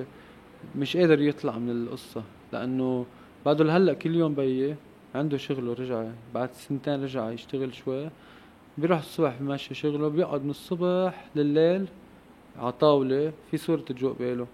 مش 0.75 0.97
قادر 0.97 1.21
يطلع 1.21 1.57
من 1.57 1.71
القصة. 1.71 2.23
لأنه 2.53 3.05
بعده 3.45 3.63
لهلا 3.63 3.93
كل 3.93 4.15
يوم 4.15 4.35
بيي 4.35 4.75
عنده 5.15 5.37
شغله 5.37 5.73
رجع 5.73 6.05
بعد 6.33 6.49
سنتين 6.53 7.03
رجع 7.03 7.31
يشتغل 7.31 7.73
شوي 7.73 8.09
بيروح 8.77 8.99
الصبح 8.99 9.35
بمشي 9.39 9.73
شغله 9.73 10.07
بيقعد 10.07 10.43
من 10.43 10.49
الصبح 10.49 11.25
لليل 11.35 11.87
على 12.59 12.71
طاولة 12.71 13.31
في 13.51 13.57
صورة 13.57 13.85
جو 13.89 14.09
قباله 14.13 14.47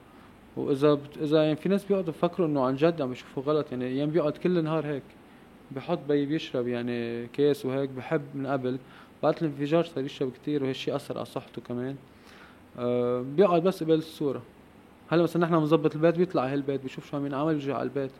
وإذا 0.57 0.93
بت... 0.93 1.17
إذا 1.21 1.43
يعني 1.43 1.55
في 1.55 1.69
ناس 1.69 1.85
بيقعدوا 1.85 2.13
بفكروا 2.13 2.47
إنه 2.47 2.65
عن 2.65 2.75
جد 2.75 3.01
عم 3.01 3.11
يشوفوا 3.11 3.43
غلط 3.43 3.71
يعني 3.71 3.85
أيام 3.85 4.09
بيقعد 4.09 4.37
كل 4.37 4.57
النهار 4.57 4.85
هيك 4.85 5.03
بحط 5.71 5.99
بي 6.07 6.25
بيشرب 6.25 6.67
يعني 6.67 7.27
كاس 7.27 7.65
وهيك 7.65 7.89
بحب 7.89 8.21
من 8.35 8.47
قبل 8.47 8.77
بعد 9.23 9.35
الانفجار 9.41 9.83
صار 9.83 10.03
يشرب 10.03 10.31
كثير 10.31 10.63
وهالشي 10.63 10.95
اثر 10.95 11.17
على 11.17 11.25
صحته 11.25 11.61
كمان. 11.61 11.95
أه 12.79 13.21
بيقعد 13.21 13.63
بس 13.63 13.83
قبل 13.83 13.93
الصورة. 13.93 14.41
هلا 15.09 15.23
مثلا 15.23 15.45
نحن 15.45 15.59
بنظبط 15.59 15.95
البيت 15.95 16.17
بيطلع 16.17 16.45
هالبيت 16.53 16.81
بيشوف 16.81 17.09
شو 17.09 17.17
عم 17.17 17.25
ينعمل 17.25 17.53
بيرجع 17.53 17.75
على 17.75 17.83
البيت. 17.83 18.11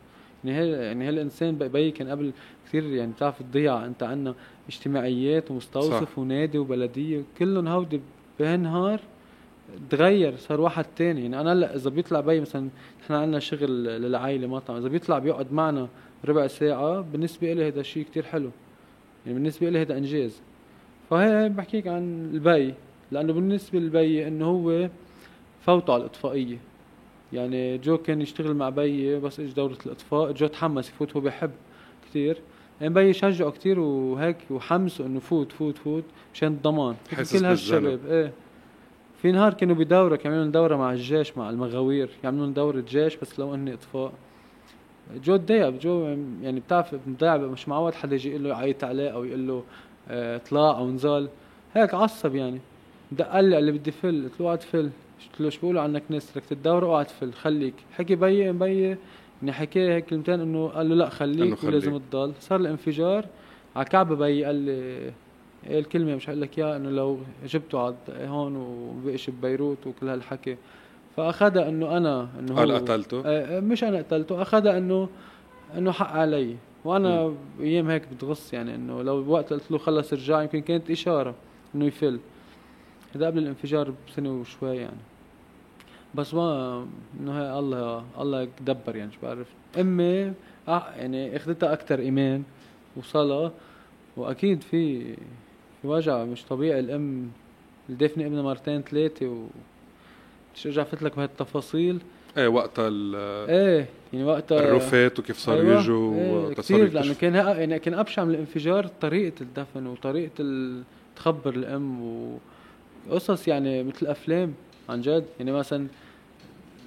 يعني 0.44 0.58
هي 0.58 0.72
يعني 0.72 1.08
هالانسان 1.08 1.58
بي 1.58 1.92
كان 1.92 2.10
قبل 2.10 2.32
كثير 2.66 2.84
يعني 2.84 3.12
بتعرف 3.12 3.42
تضيع 3.42 3.86
أنت 3.86 4.04
عندنا 4.04 4.36
اجتماعيات 4.70 5.52
ومستوصف 5.52 6.12
صح. 6.12 6.20
ونادي 6.20 6.58
وبلدية 6.58 7.24
كلهم 7.38 7.68
هودي 7.68 8.02
بهالنهار 8.40 9.00
تغير 9.90 10.38
صار 10.38 10.62
واحد 10.62 10.86
تاني. 10.96 11.22
يعني 11.22 11.42
أنا 11.42 11.54
هلا 11.54 11.76
إذا 11.76 11.90
بيطلع 11.90 12.20
بي 12.20 12.42
مثلا 12.42 12.70
نحن 13.02 13.14
عندنا 13.14 13.40
شغل 13.40 13.84
للعائلة 13.84 14.48
مطعم. 14.48 14.78
إذا 14.78 14.88
بيطلع 14.88 15.20
بيقعد 15.20 15.54
معنا 15.54 15.88
ربع 16.26 16.48
ساعة 16.48 17.02
بالنسبة 17.02 17.54
لي 17.54 17.68
هذا 17.68 17.82
شيء 17.82 18.04
كتير 18.04 18.24
حلو. 18.24 18.50
يعني 19.26 19.38
بالنسبة 19.38 19.70
لي 19.70 19.82
هذا 19.82 19.98
إنجاز. 19.98 20.42
فهي 21.10 21.50
بحكيك 21.50 21.88
عن 21.88 22.30
البي. 22.34 22.74
لأنه 23.12 23.34
بالنسبة 23.34 23.80
للبي 23.80 24.28
إنه 24.28 24.46
هو 24.46 24.90
فوته 25.62 25.94
على 25.94 26.02
الأطفائية. 26.02 26.58
يعني 27.34 27.78
جو 27.78 27.98
كان 27.98 28.22
يشتغل 28.22 28.54
مع 28.54 28.70
بيي 28.70 29.20
بس 29.20 29.40
اجى 29.40 29.54
دورة 29.54 29.78
الأطفاء 29.86 30.32
جو 30.32 30.48
تحمس 30.48 30.90
يفوت 30.90 31.16
هو 31.16 31.22
بيحب 31.22 31.52
كثير 32.10 32.38
يعني 32.82 32.94
بيي 32.94 33.14
شجعه 33.14 33.52
كثير 33.52 33.80
وهيك 33.80 34.38
وحمسه 34.50 35.06
إنه 35.06 35.20
فوت 35.20 35.52
فوت 35.52 35.78
فوت 35.78 36.04
مشان 36.34 36.48
الضمان. 36.48 36.96
كل 37.32 37.46
هالشباب 37.46 38.00
إيه. 38.10 38.32
في 39.22 39.32
نهار 39.32 39.54
كانوا 39.54 39.76
بدورة 39.76 40.20
يعملوا 40.26 40.46
دورة 40.46 40.76
مع 40.76 40.92
الجيش 40.92 41.38
مع 41.38 41.50
المغاوير 41.50 42.10
يعملون 42.24 42.54
دورة 42.54 42.82
جيش 42.82 43.16
بس 43.16 43.40
لو 43.40 43.56
إنن 43.56 43.74
أطفاء. 43.74 44.12
جو 45.24 45.36
تضايق 45.38 45.70
جو 45.70 46.06
يعني 46.42 46.60
بتعرف 46.60 46.96
مضايق 47.08 47.36
مش 47.36 47.68
معود 47.70 47.94
حدا 47.94 48.16
يجي 48.16 48.30
يقول 48.30 48.44
له 48.44 48.50
يعيط 48.50 48.84
عليه 48.84 49.10
أو 49.10 49.24
يقول 49.24 49.48
له 49.48 49.64
آه 50.10 50.36
اطلاع 50.36 50.78
أو 50.78 50.92
نزال 50.92 51.30
هيك 51.74 51.94
عصب 51.94 52.36
يعني. 52.36 52.60
دق 53.12 53.40
لي 53.40 53.56
قال 53.56 53.64
لي 53.64 53.72
بدي 53.72 53.92
فل 53.92 54.24
قلت 54.24 54.42
له 54.42 54.46
أقعد 54.48 54.62
فل. 54.62 54.90
قلت 55.32 55.42
له 55.42 55.50
شو 55.50 55.60
بيقولوا 55.62 55.82
عنك 55.82 56.04
ناس؟ 56.10 56.34
تركت 56.34 56.52
الدورة 56.52 56.86
أقعد 56.86 57.10
فل 57.10 57.34
خليك. 57.34 57.74
حكي 57.92 58.16
بيي 58.16 58.52
بيي 58.52 58.98
اني 59.44 59.52
حكي 59.54 59.80
هيك 59.80 60.06
كلمتين 60.06 60.40
إنه 60.40 60.68
قال 60.68 60.90
له 60.90 60.96
لا 60.96 61.10
خليك 61.10 61.64
ولازم 61.64 61.98
تضل. 61.98 62.34
صار 62.40 62.60
الانفجار 62.60 63.26
على 63.76 63.86
كعبه 63.86 64.16
بيي 64.16 64.46
قال 64.46 64.56
لي 64.56 65.12
الكلمة؟ 65.70 66.16
مش 66.16 66.30
هقول 66.30 66.42
لك 66.42 66.60
اياها 66.60 66.78
إنه 66.78 66.90
لو 66.90 67.20
جبته 67.46 67.80
على 67.80 67.96
هون 68.10 68.56
وبقش 68.56 69.30
ببيروت 69.30 69.88
وكل 69.88 70.10
هالحكي. 70.10 70.58
فاخذها 71.18 71.70
إنه 71.70 71.98
أنا 71.98 72.30
إنه 72.40 72.62
هو 72.62 72.76
قتلته؟ 72.76 73.22
آه 73.26 73.60
مش 73.60 73.84
أنا 73.84 73.98
قتلته 73.98 74.42
اخذها 74.42 74.78
انه 74.78 75.10
إنه 75.78 75.92
حق 75.92 76.12
علي. 76.12 76.56
وأنا 76.86 77.34
أيام 77.60 77.90
هيك 77.90 78.04
بتغص 78.14 78.54
يعني 78.54 78.76
إنه 78.76 79.02
لو 79.02 79.32
وقت 79.32 79.54
قلت 79.54 79.72
له 79.72 79.78
خلص 79.78 80.14
ارجع 80.14 80.42
يمكن 80.42 80.62
كانت 80.62 80.92
إشارة 80.92 81.36
إنه 81.76 81.86
يفل. 81.86 82.20
هذا 83.16 83.28
قبل 83.28 83.40
الانفجار 83.40 83.94
بسنة 84.08 84.42
وشوي 84.42 84.78
يعني. 84.78 84.98
بس 86.16 86.34
ما 86.34 86.88
إنه 87.20 87.42
هي 87.42 87.60
الله 87.60 88.04
الله 88.20 88.48
دبر 88.62 88.96
يعني 88.96 89.12
شو 89.12 89.18
بعرف. 89.24 89.48
أمي 89.80 90.34
يعني 90.68 91.36
أخذتها 91.36 91.74
أكثر 91.74 92.00
إيمان 92.00 92.44
وصلاة. 92.98 93.52
وأكيد 94.18 94.62
في 94.62 95.16
وجع 95.86 96.24
مش 96.24 96.46
طبيعي. 96.46 96.80
الام 96.80 97.32
الدفنة 97.90 98.26
ابنها 98.26 98.42
مرتين 98.42 98.82
ثلاثة 98.82 99.26
و 99.26 99.46
مش 100.56 100.68
ارجع 100.68 100.86
لك 101.02 101.16
بهالتفاصيل. 101.16 102.00
إيه 102.38 102.48
وقتها 102.48 102.90
إيه 103.50 103.86
يعني 104.14 104.26
وقتها 104.26 104.60
الرفات 104.60 105.20
وكيف 105.20 105.38
صاروا 105.38 105.62
أيوة 105.62 105.82
يجوا 105.82 106.16
إيه 106.16 106.54
كثير 106.54 106.94
لأنه 106.94 107.14
كان 107.14 107.36
يعني 107.36 107.80
كان 107.80 107.94
أبشع 107.94 108.24
من 108.24 108.34
الانفجار 108.34 108.88
طريقة 109.02 109.42
الدفن 109.42 109.88
وطريقة 109.88 110.32
ال... 110.40 110.84
تخبر 111.16 111.54
الام 111.56 112.02
وقصص 113.10 113.48
يعني 113.48 113.84
مثل 113.84 114.08
افلام 114.08 114.54
عن 114.90 115.02
جد. 115.02 115.26
يعني 115.40 115.52
مثلا 115.52 115.88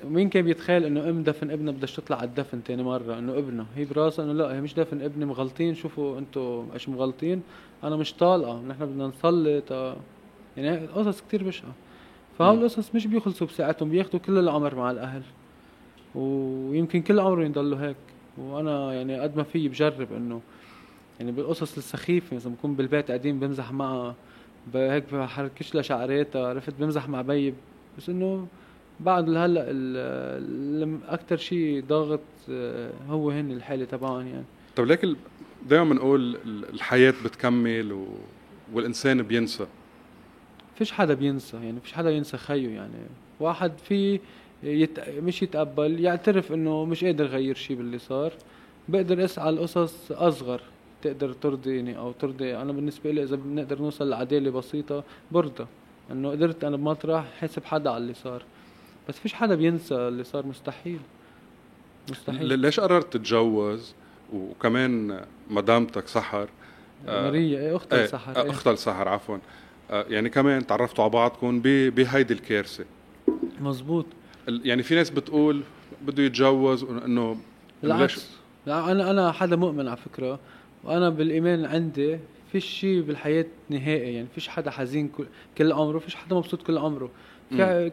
مين 0.04 0.28
كان 0.28 0.44
بيتخيل 0.44 0.84
إنه 0.84 1.10
ام 1.10 1.22
دفن 1.22 1.50
ابنها 1.50 1.72
بدها 1.72 1.86
تطلع 1.86 2.16
على 2.16 2.28
الدفن 2.28 2.64
تاني 2.64 2.82
مرة؟ 2.82 3.18
إنه 3.18 3.38
ابنها 3.38 3.66
هي 3.76 3.84
براسها 3.84 4.24
إنه 4.24 4.32
لا 4.32 4.54
هي 4.56 4.60
مش 4.60 4.74
دفن 4.74 5.02
ابني 5.02 5.24
مغلطين 5.24 5.74
شوفوا 5.74 6.18
أنتم 6.18 6.66
إيش 6.74 6.88
مغلطين. 6.88 7.42
أنا 7.84 7.96
مش 7.96 8.14
طالقة 8.14 8.62
نحن 8.68 8.86
بدنا 8.86 9.06
نصلي 9.06 9.60
تا 9.60 9.96
يعني 10.56 10.86
قصص 10.86 11.20
كتير 11.20 11.44
بشعه 11.44 11.72
فهول 12.38 12.58
القصص 12.58 12.94
مش 12.94 13.06
بيخلصوا 13.06 13.46
بساعتهم 13.46 13.90
بياخذوا 13.90 14.20
كل 14.20 14.38
العمر 14.38 14.74
مع 14.74 14.90
الأهل. 14.90 15.22
ويمكن 16.14 17.02
كل 17.02 17.20
عمره 17.20 17.44
يضلوا 17.44 17.78
هيك. 17.78 17.96
وأنا 18.38 18.94
يعني 18.94 19.20
قد 19.20 19.36
ما 19.36 19.42
في 19.42 19.68
بجرب 19.68 20.12
إنه 20.12 20.40
يعني 21.20 21.32
بالقصص 21.32 21.76
السخيفة 21.76 22.36
مثلا 22.36 22.52
بكون 22.52 22.74
بالبيت 22.74 23.08
قاعدين 23.08 23.40
بمزح 23.40 23.72
معها 23.72 24.14
هيك 24.74 25.14
بحركش 25.14 25.74
لها 25.74 25.82
شعريتها 25.82 26.48
عرفت؟ 26.48 26.74
بمزح 26.80 27.08
مع 27.08 27.22
بي 27.22 27.54
بس 27.98 28.08
إنه 28.08 28.46
بعد 29.00 29.28
هلا 29.28 29.66
أكثر 31.08 31.36
شيء 31.36 31.84
ضاغط 31.88 32.20
آه، 32.50 32.90
هو 33.08 33.30
هن 33.30 33.50
الحالة 33.50 33.84
تبعهم 33.84 34.26
يعني. 34.26 34.44
طيب 34.76 34.86
ليك 34.86 35.16
دائما 35.68 35.84
بنقول 35.84 36.38
الحياة 36.46 37.14
بتكمل 37.24 37.92
و... 37.92 38.06
والإنسان 38.72 39.22
بينسى. 39.22 39.66
فيش 40.74 40.92
حدا 40.92 41.14
بينسى 41.14 41.56
يعني 41.56 41.80
فيش 41.80 41.92
حدا 41.92 42.10
ينسى 42.10 42.36
خيه 42.36 42.68
يعني. 42.68 42.92
واحد 43.40 43.72
في 43.78 44.20
يت... 44.62 45.08
مش 45.10 45.42
يتقبل 45.42 46.00
يعترف 46.00 46.52
إنه 46.52 46.84
مش 46.84 47.04
قادر 47.04 47.24
يغير 47.24 47.54
شيء 47.54 47.76
باللي 47.76 47.98
صار. 47.98 48.32
بقدر 48.88 49.24
اسعى 49.24 49.52
لقصص 49.52 50.12
أصغر 50.12 50.60
تقدر 51.02 51.32
ترضيني 51.32 51.98
أو 51.98 52.12
ترضي. 52.12 52.56
أنا 52.56 52.72
بالنسبة 52.72 53.10
لي 53.10 53.22
إذا 53.22 53.36
بنقدر 53.36 53.82
نوصل 53.82 54.10
لعدالة 54.10 54.50
بسيطة 54.50 55.04
برضى. 55.32 55.66
إنه 56.12 56.30
قدرت 56.30 56.64
أنا 56.64 56.76
بمطرح 56.76 57.24
حاسب 57.40 57.64
حدا 57.64 57.90
على 57.90 58.02
اللي 58.02 58.14
صار. 58.14 58.42
بس 59.08 59.18
فيش 59.18 59.34
حدا 59.34 59.54
بينسى 59.54 59.94
اللي 59.94 60.24
صار 60.24 60.46
مستحيل. 60.46 61.00
مستحيل. 62.10 62.58
ليش 62.58 62.80
قررت 62.80 63.12
تتجوز؟ 63.12 63.94
وكمان 64.32 65.20
مدامتك 65.50 66.08
سحر. 66.08 66.48
ماريا 67.06 67.58
إيه 67.60 67.76
أختها 67.76 68.06
لسحر 68.06 68.42
إيه. 68.42 68.50
أختها 68.50 68.72
لسحر 68.72 69.08
عفوا. 69.08 69.38
آه، 69.90 70.06
يعني 70.08 70.28
كمان 70.28 70.66
تعرفتوا 70.66 71.04
على 71.04 71.12
بعضكم 71.12 71.60
بهيدي 71.60 72.34
الكارثة. 72.34 72.84
مزبوط 73.60 74.06
يعني 74.48 74.82
في 74.82 74.94
ناس 74.94 75.10
بتقول 75.10 75.62
بده 76.02 76.22
يتجوز 76.22 76.84
إنه 76.84 77.36
بالعكس 77.82 78.26
لا 78.66 78.92
أنا 78.92 79.10
أنا 79.10 79.32
حدا 79.32 79.56
مؤمن 79.56 79.88
على 79.88 79.96
فكرة. 79.96 80.38
وأنا 80.84 81.08
بالإيمان 81.10 81.64
عندي 81.64 82.18
فيش 82.52 82.64
شيء 82.64 83.00
بالحياة 83.02 83.46
نهائي. 83.70 84.14
يعني 84.14 84.26
فيش 84.34 84.48
حدا 84.48 84.70
حزين 84.70 85.10
كل 85.58 85.72
عمره 85.72 85.98
فيش 85.98 86.14
حدا 86.14 86.36
مبسوط 86.36 86.62
كل 86.62 86.78
عمره. 86.78 87.10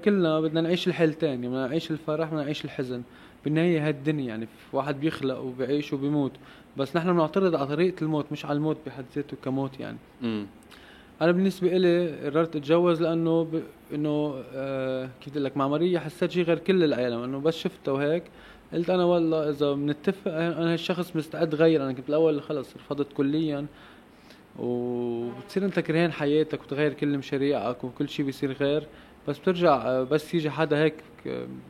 كلنا 0.05 0.39
بدنا 0.39 0.61
نعيش 0.61 0.87
الحالتين 0.87 1.41
بدنا 1.41 1.67
نعيش 1.67 1.91
الفرح 1.91 2.27
بدنا 2.27 2.43
نعيش 2.43 2.65
الحزن. 2.65 3.01
بالنهاية 3.43 3.87
هالدنيا 3.87 4.25
يعني 4.25 4.47
واحد 4.73 4.99
بيخلق 4.99 5.37
وبيعيش 5.39 5.93
وبيموت 5.93 6.31
بس 6.77 6.95
نحن 6.95 7.13
بنعترض 7.13 7.55
على 7.55 7.67
طريقة 7.67 8.01
الموت 8.01 8.25
مش 8.31 8.45
على 8.45 8.55
الموت 8.55 8.77
بحد 8.85 9.05
ذاته 9.15 9.37
كموت 9.43 9.79
يعني. 9.79 9.97
امم 10.23 10.45
أنا 11.21 11.31
بالنسبة 11.31 11.77
إلي 11.77 12.11
قررت 12.29 12.55
أتجوز 12.55 13.01
لأنه 13.01 13.43
ب... 13.43 13.61
إنه 13.93 14.43
آه 14.53 15.09
كيف 15.21 15.33
بدي 15.33 15.39
لك 15.39 15.57
مع 15.57 15.67
ماريا 15.67 15.99
حسيت 15.99 16.31
شيء 16.31 16.43
غير 16.43 16.59
كل 16.59 16.83
العالم 16.83 17.23
إنه 17.23 17.39
بس 17.39 17.57
شفته 17.57 17.93
وهيك. 17.93 18.23
قلت 18.73 18.89
أنا 18.89 19.03
والله 19.03 19.49
إذا 19.49 19.73
بنتفق 19.73 20.31
أنا 20.31 20.73
هالشخص 20.73 21.15
مستعد 21.15 21.55
غير 21.55 21.83
أنا 21.83 21.93
كنت 21.93 22.09
الأول 22.09 22.41
خلص 22.41 22.75
رفضت 22.75 23.13
كليا. 23.13 23.65
وبتصير 24.59 25.65
أنت 25.65 25.79
كرهان 25.79 26.11
حياتك 26.11 26.63
وتغير 26.63 26.93
كل 26.93 27.17
مشاريعك 27.17 27.83
وكل 27.83 28.09
شيء 28.09 28.25
بيصير 28.25 28.51
غير. 28.51 28.83
بس 29.27 29.39
بترجع 29.39 30.03
بس 30.03 30.33
يجي 30.33 30.49
حدا 30.49 30.77
هيك 30.83 30.93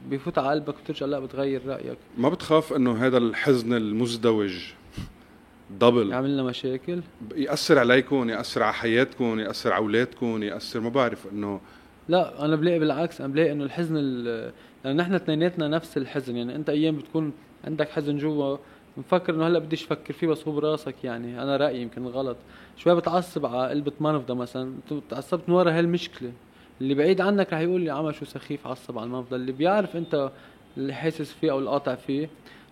بيفوت 0.10 0.38
على 0.38 0.50
قلبك 0.50 0.76
وترجع 0.84 1.06
لا 1.06 1.20
بتغير 1.20 1.62
رأيك. 1.66 1.98
ما 2.18 2.30
بتخاف 2.30 2.74
إنه 2.74 3.06
هذا 3.06 3.18
الحزن 3.18 3.74
المزدوج 3.74 4.64
دبل 5.80 6.12
يعمل 6.12 6.34
لنا 6.34 6.44
مشاكل؟ 6.44 7.02
يأثر 7.36 7.80
عليكم 7.80 8.30
يأثر 8.30 8.64
على 8.64 8.74
حياتكم 8.74 9.40
يأثر 9.40 9.74
على 9.74 9.82
أولادكم 9.82 10.44
يأثر 10.44 10.80
ما 10.80 10.90
بعرف 10.90 11.28
إنه. 11.32 11.62
لا 12.10 12.46
أنا 12.46 12.56
بلاقي 12.56 12.80
بالعكس 12.80 13.22
أنا 13.22 13.34
بلاقي 13.34 13.52
إنه 13.52 13.64
الحزن 13.64 13.96
لأنه 13.96 14.52
نحن 14.86 15.14
اثنيناتنا 15.14 15.68
نفس 15.68 15.98
الحزن 15.98 16.36
يعني 16.36 16.56
أنت 16.56 16.70
أيام 16.70 16.96
بتكون 16.96 17.34
عندك 17.64 17.90
حزن 17.90 18.18
جوا 18.18 18.58
مفكر 18.98 19.36
إنه 19.36 19.48
هلأ 19.48 19.60
بديش 19.60 19.84
أفكر 19.84 20.14
فيه 20.14 20.28
بس 20.28 20.48
هو 20.48 20.54
براسك 20.54 21.04
يعني. 21.04 21.44
أنا 21.44 21.58
رأيي 21.58 21.82
يمكن 21.82 22.08
غلط. 22.08 22.38
شوي 22.78 22.96
بتعصب 22.96 23.46
على 23.46 23.70
قلبة 23.70 23.92
منفضة 24.00 24.34
مثلا 24.34 24.74
تعصبت 25.10 25.50
من 25.50 25.56
ورا 25.56 25.72
هالمشكلة. 25.72 26.32
اللي 26.82 26.96
بعيد 26.96 27.22
عنك 27.22 27.54
رح 27.54 27.60
يقول 27.60 27.82
لي 27.82 27.90
عمل 27.92 28.16
شو 28.16 28.26
سخيف 28.26 28.68
عصب 28.68 28.98
على 28.98 29.08
المنفضة 29.08 29.36
اللي 29.36 29.52
بيعرف 29.52 29.96
انت 29.96 30.32
اللي 30.78 30.94
حاسس 30.94 31.34
فيه 31.34 31.52
أو 31.52 31.60
القاطع 31.60 31.96
فيه 31.96 32.30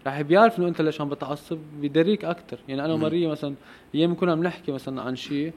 رح 0.07 0.21
بيعرف 0.21 0.59
انه 0.59 0.67
انت 0.67 0.81
ليش 0.81 1.01
عم 1.01 1.09
بتعصب 1.09 1.57
بيدريك 1.81 2.25
أكثر 2.25 2.59
يعني 2.67 2.85
أنا 2.85 2.93
وماريا 2.93 3.27
مثلا 3.27 3.55
أيام 3.95 4.15
كنا 4.15 4.31
عم 4.31 4.43
نحكي 4.43 4.71
مثلا 4.71 5.01
عن 5.01 5.15
شيء 5.15 5.53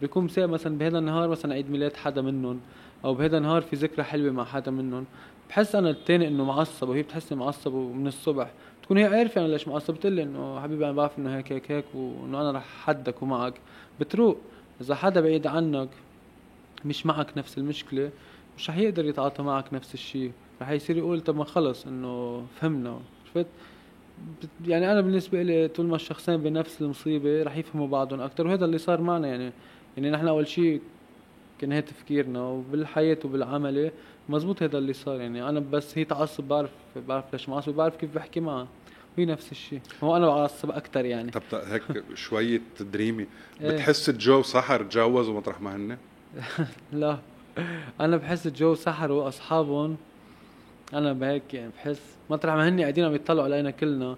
بيكون 0.00 0.24
مساء 0.24 0.46
مثلا 0.46 0.78
بهذا 0.78 0.98
النهار 0.98 1.28
مثلا 1.28 1.54
عيد 1.54 1.70
ميلاد 1.70 1.96
حدا 1.96 2.22
منهم 2.22 2.60
أو 3.04 3.14
بهذا 3.14 3.38
النهار 3.38 3.62
في 3.62 3.76
ذكرى 3.76 4.04
حلوة 4.04 4.32
مع 4.32 4.44
حدا 4.44 4.70
منهم 4.70 5.04
بحس 5.48 5.74
أنا 5.74 5.90
الثاني 5.90 6.28
إنه 6.28 6.44
معصب 6.44 6.88
وهي 6.88 7.02
بتحسني 7.02 7.38
معصب 7.38 7.74
من 7.74 8.06
الصبح. 8.06 8.50
تكون 8.82 8.98
هي 8.98 9.04
عارفة 9.04 9.40
أنا 9.40 9.48
ليش 9.48 9.68
معصب 9.68 9.94
بتقول 9.94 10.12
لي 10.12 10.22
إنه 10.22 10.60
حبيبي 10.60 10.84
أنا 10.84 10.92
بعرف 10.92 11.18
إنه 11.18 11.36
هيك 11.36 11.52
هيك 11.52 11.70
هيك 11.72 11.84
وإنه 11.94 12.40
أنا 12.40 12.52
رح 12.52 12.64
حدك 12.84 13.22
ومعك. 13.22 13.54
بتروق. 14.00 14.38
إذا 14.80 14.94
حدا 14.94 15.20
بعيد 15.20 15.46
عنك 15.46 15.88
مش 16.84 17.06
معك 17.06 17.38
نفس 17.38 17.58
المشكلة 17.58 18.10
مش 18.56 18.70
رح 18.70 18.76
يقدر 18.76 19.04
يتعاطى 19.04 19.42
معك 19.42 19.74
نفس 19.74 19.94
الشيء 19.94 20.32
رح 20.62 20.70
يصير 20.70 20.96
يقول 20.96 21.20
طب 21.20 21.36
ما 21.36 21.44
خلص 21.44 21.86
إنه 21.86 22.46
فهمنا 22.60 23.00
شفت 23.28 23.46
يعني 24.66 24.92
أنا 24.92 25.00
بالنسبة 25.00 25.42
لي 25.42 25.68
طول 25.68 25.86
ما 25.86 25.96
الشخصين 25.96 26.36
بنفس 26.36 26.82
المصيبة 26.82 27.42
رح 27.42 27.56
يفهموا 27.56 27.88
بعضهم 27.88 28.20
أكثر 28.20 28.46
وهذا 28.46 28.64
اللي 28.64 28.78
صار 28.78 29.00
معنا 29.00 29.28
يعني. 29.28 29.52
يعني 29.96 30.10
نحن 30.10 30.28
أول 30.28 30.48
شيء 30.48 30.80
كان 31.58 31.72
هي 31.72 31.82
تفكيرنا 31.82 32.42
وبالحياة 32.42 33.18
وبالعمل 33.24 33.90
مزبوط 34.28 34.62
هذا 34.62 34.78
اللي 34.78 34.92
صار 34.92 35.20
يعني. 35.20 35.48
أنا 35.48 35.60
بس 35.60 35.98
هي 35.98 36.04
تعصب 36.04 36.44
بعرف 36.44 36.70
بعرف 37.08 37.24
ليش 37.32 37.48
معصب 37.48 37.74
بعرف 37.74 37.96
كيف 37.96 38.14
بحكي 38.14 38.40
معها. 38.40 38.68
هي 39.16 39.24
نفس 39.24 39.52
الشيء 39.52 39.80
هو 40.04 40.16
أنا 40.16 40.26
بعصب 40.26 40.70
أكثر 40.70 41.04
يعني. 41.04 41.30
طب 41.30 41.42
هيك 41.52 41.82
شوية 42.14 42.60
دريمي 42.80 43.26
إيه. 43.60 43.70
بتحس 43.70 44.10
جو 44.10 44.42
سحر 44.42 44.82
تجوزوا 44.82 45.34
مطرح 45.34 45.60
ما 45.60 45.76
هن؟ 45.76 45.96
لا. 46.92 47.18
أنا 48.00 48.16
بحس 48.16 48.48
جو 48.48 48.74
سحر 48.74 49.12
وأصحابهم. 49.12 49.96
أنا 50.94 51.12
بهيك 51.12 51.54
يعني 51.54 51.72
بحس 51.76 52.16
مطرح 52.30 52.54
ما 52.54 52.68
هن 52.68 52.80
قاعدين 52.80 53.04
عم 53.04 53.14
يطلعوا 53.14 53.44
علينا 53.44 53.70
كلنا. 53.70 54.16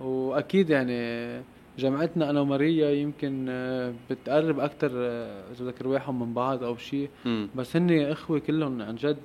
وأكيد 0.00 0.70
يعني 0.70 1.42
جامعتنا 1.78 2.30
أنا 2.30 2.40
وماريا 2.40 2.90
يمكن 2.90 3.46
آه، 3.48 3.94
بتقرب 4.10 4.60
أكثر 4.60 4.90
آه، 4.94 5.42
إذا 5.52 5.64
بدك 5.64 5.82
رواحهم 5.82 6.20
من 6.20 6.34
بعض 6.34 6.64
أو 6.64 6.76
شيء 6.76 7.10
بس 7.56 7.76
هن 7.76 7.90
إخوة 8.00 8.38
كلهم 8.38 8.82
عن 8.82 8.96
جد. 8.96 9.16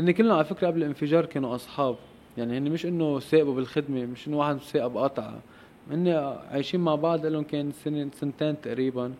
هن 0.00 0.10
كلهم 0.10 0.32
على 0.36 0.44
فكرة 0.44 0.66
قبل 0.66 0.82
الانفجار 0.82 1.26
كانوا 1.26 1.54
أصحاب. 1.54 1.96
يعني 2.38 2.58
هن 2.58 2.70
مش 2.70 2.86
إنه 2.86 3.18
ساقبوا 3.18 3.54
بالخدمة 3.54 4.06
مش 4.06 4.28
إنه 4.28 4.36
واحد 4.36 4.60
ساقب 4.60 4.96
قطع 4.96 5.34
هن 5.90 6.08
عايشين 6.50 6.80
مع 6.80 6.94
بعض 6.94 7.26
لهم 7.26 7.44
كان 7.44 7.72
سنة 7.72 8.08
سنتين 8.14 8.60
تقريبا. 8.60 9.12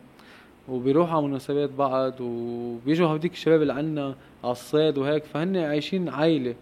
وبيروحوا 0.69 1.17
على 1.17 1.27
مناسبات 1.27 1.71
بعض 1.71 2.21
وبيجوا 2.21 3.09
هوديك 3.09 3.33
الشباب 3.33 3.63
اللي 3.63 3.73
عنا 3.73 4.15
على 4.45 4.53
الصيد 4.53 4.99
وهيك 4.99 5.25
فهن 5.25 5.57
عايشين 5.57 6.09
عائلة. 6.09 6.55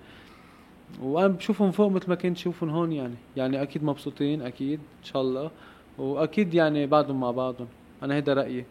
وأنا 1.03 1.29
بشوفهم 1.29 1.71
فوق 1.71 1.91
مثل 1.91 2.09
ما 2.09 2.15
كنت 2.15 2.37
شوفهم 2.39 2.71
هون 2.71 2.93
يعني. 2.93 3.15
يعني 3.37 3.63
أكيد 3.63 3.85
مبسوطين 3.85 4.43
أكيد 4.43 4.79
إن 5.01 5.05
شاء 5.05 5.23
الله. 5.23 5.51
وأكيد 5.99 6.55
يعني 6.55 6.87
بعضهم 6.87 7.21
مع 7.21 7.31
بعضهم. 7.31 7.67
أنا 8.03 8.15
هيدا 8.15 8.35
رأيي. 8.35 8.65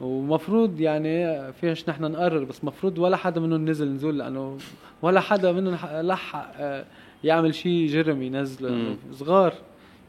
ومفروض 0.00 0.80
يعني 0.80 1.52
فيش 1.52 1.88
نحن 1.88 2.04
نقرر 2.04 2.44
بس 2.44 2.64
مفروض 2.64 2.98
ولا 2.98 3.16
حدا 3.16 3.40
منهم 3.40 3.68
نزل 3.68 3.88
نزول 3.88 4.18
لأنه 4.18 4.58
ولا 5.02 5.20
حدا 5.20 5.52
منهم 5.52 5.76
لحق 6.06 6.52
آه، 6.56 6.84
يعمل 7.24 7.54
شيء 7.54 7.86
جرم 7.86 8.22
ينزله. 8.22 8.96
صغار. 9.12 9.54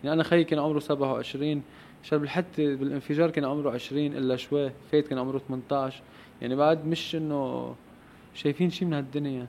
يعني 0.04 0.14
أنا 0.14 0.24
خيي 0.24 0.44
كان 0.44 0.60
عمره 0.60 0.80
27 0.80 1.62
شرب 2.04 2.24
الحتة 2.24 2.76
بالانفجار 2.76 3.30
كان 3.30 3.46
عمره 3.46 3.72
20 3.72 4.06
إلا 4.06 4.36
شوي. 4.36 4.72
فايت 4.92 5.08
كان 5.08 5.20
عمره 5.20 5.38
18 5.38 6.02
يعني 6.42 6.56
بعد 6.56 6.86
مش 6.88 7.16
إنه 7.16 7.76
شايفين 8.34 8.70
شيء 8.70 8.88
من 8.88 8.94
هالدنيا. 8.94 9.32
يعني 9.32 9.48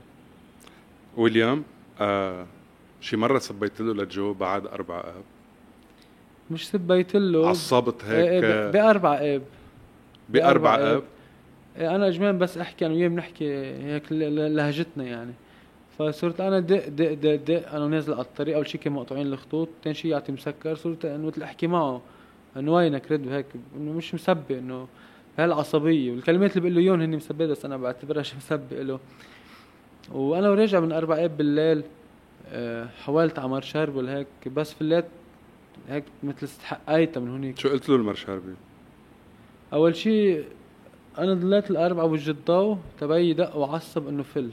ويليام 1.17 1.64
آه 2.01 2.47
شي 3.01 3.17
مرة 3.17 3.38
سبيت 3.38 3.81
له 3.81 3.95
لجو 3.95 4.35
بعد 4.35 4.67
أربع 4.67 4.99
آب؟ 4.99 5.23
مش 6.51 6.69
سبيت 6.69 7.17
له. 7.17 7.49
عصبت 7.49 8.05
هيك 8.05 8.45
إيه, 8.45 8.64
إيه، 8.64 8.71
بأربع 8.71 9.19
آب. 9.21 9.43
بأربع 10.29 10.75
آب. 10.75 11.03
إيه 11.79 11.97
أنا 11.97 12.09
إجمالا 12.09 12.38
بس 12.38 12.59
أحكي 12.59 12.87
أنا 12.87 12.95
وياه 12.95 13.09
بنحكي 13.09 13.51
هيك 13.64 14.12
لهجتنا 14.12 15.05
يعني. 15.05 15.33
فصرت 15.99 16.40
أنا 16.40 16.61
دق 16.61 16.88
دق 16.88 17.12
دق 17.12 17.35
دق 17.35 17.73
أنا 17.73 17.88
نازل 17.88 18.12
على 18.12 18.23
الطريق. 18.23 18.57
أول 18.57 18.69
شيء 18.69 18.81
كان 18.81 18.93
مقطوعين 18.93 19.27
الخطوط. 19.27 19.69
ثاني 19.85 19.95
شيء 19.95 20.11
يعطي 20.11 20.33
مسكر. 20.33 20.75
صرت 20.75 21.05
إنه 21.05 21.27
مثل 21.27 21.43
أحكي 21.43 21.67
معه. 21.67 22.01
إنه 22.57 22.73
وينك 22.73 23.12
رد 23.12 23.27
وهيك 23.27 23.47
إنه 23.77 23.93
مش 23.93 24.14
مسبة 24.14 24.51
إنه 24.51 24.88
هالعصبيه 25.38 26.11
والكلمات 26.11 26.51
اللي 26.57 26.61
بقول 26.61 26.75
له 26.75 26.81
إياهم 26.81 27.01
هن 27.01 27.17
مسبة 27.17 27.47
بس 27.47 27.64
أنا 27.64 27.77
بعتبرها 27.77 28.23
شيء 28.23 28.37
مسبة 28.37 28.83
له. 28.83 29.01
وأنا 30.12 30.51
وراجع 30.51 30.81
من 30.81 30.93
أربع 30.93 31.25
اب 31.25 31.37
بالليل 31.37 31.83
آه، 32.49 32.87
حاولت 32.87 33.38
على 33.38 33.49
مار 33.49 33.66
شربل 33.66 34.09
هيك 34.09 34.27
بس 34.57 34.75
فليت 34.75 35.05
هيك 35.88 36.05
مثل 36.23 36.47
استحقيتها 36.47 37.21
من 37.21 37.31
هونيك. 37.31 37.59
شو 37.59 37.69
قلت 37.69 37.88
له 37.88 37.97
المار 37.97 38.16
شربل؟ 38.16 38.55
أول 39.73 39.97
شيء 39.97 40.45
أنا 41.19 41.35
ضليت 41.35 41.71
الأربعة 41.71 42.07
بوجه 42.07 42.31
الضوء 42.31 42.79
تبعي 43.01 43.33
دق 43.33 43.57
وعصب 43.57 44.09
إنه 44.09 44.23
فل. 44.23 44.51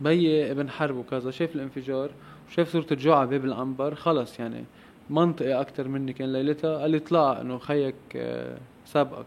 بي 0.00 0.50
ابن 0.50 0.70
حرب 0.70 0.96
وكذا 0.96 1.30
شاف 1.30 1.54
الانفجار 1.54 2.10
وشاف 2.48 2.68
صورة 2.68 2.86
الجوع 2.92 3.18
على 3.18 3.28
باب 3.28 3.44
العنبر 3.44 3.94
خلص 3.94 4.40
يعني. 4.40 4.64
منطقي 5.10 5.60
أكثر 5.60 5.88
مني 5.88 6.12
كان 6.12 6.32
ليلتها 6.32 6.78
قال 6.78 6.90
لي 6.90 6.96
اطلع 6.96 7.40
إنه 7.40 7.58
خيك 7.58 7.94
آه، 8.16 8.58
سابقك 8.86 9.26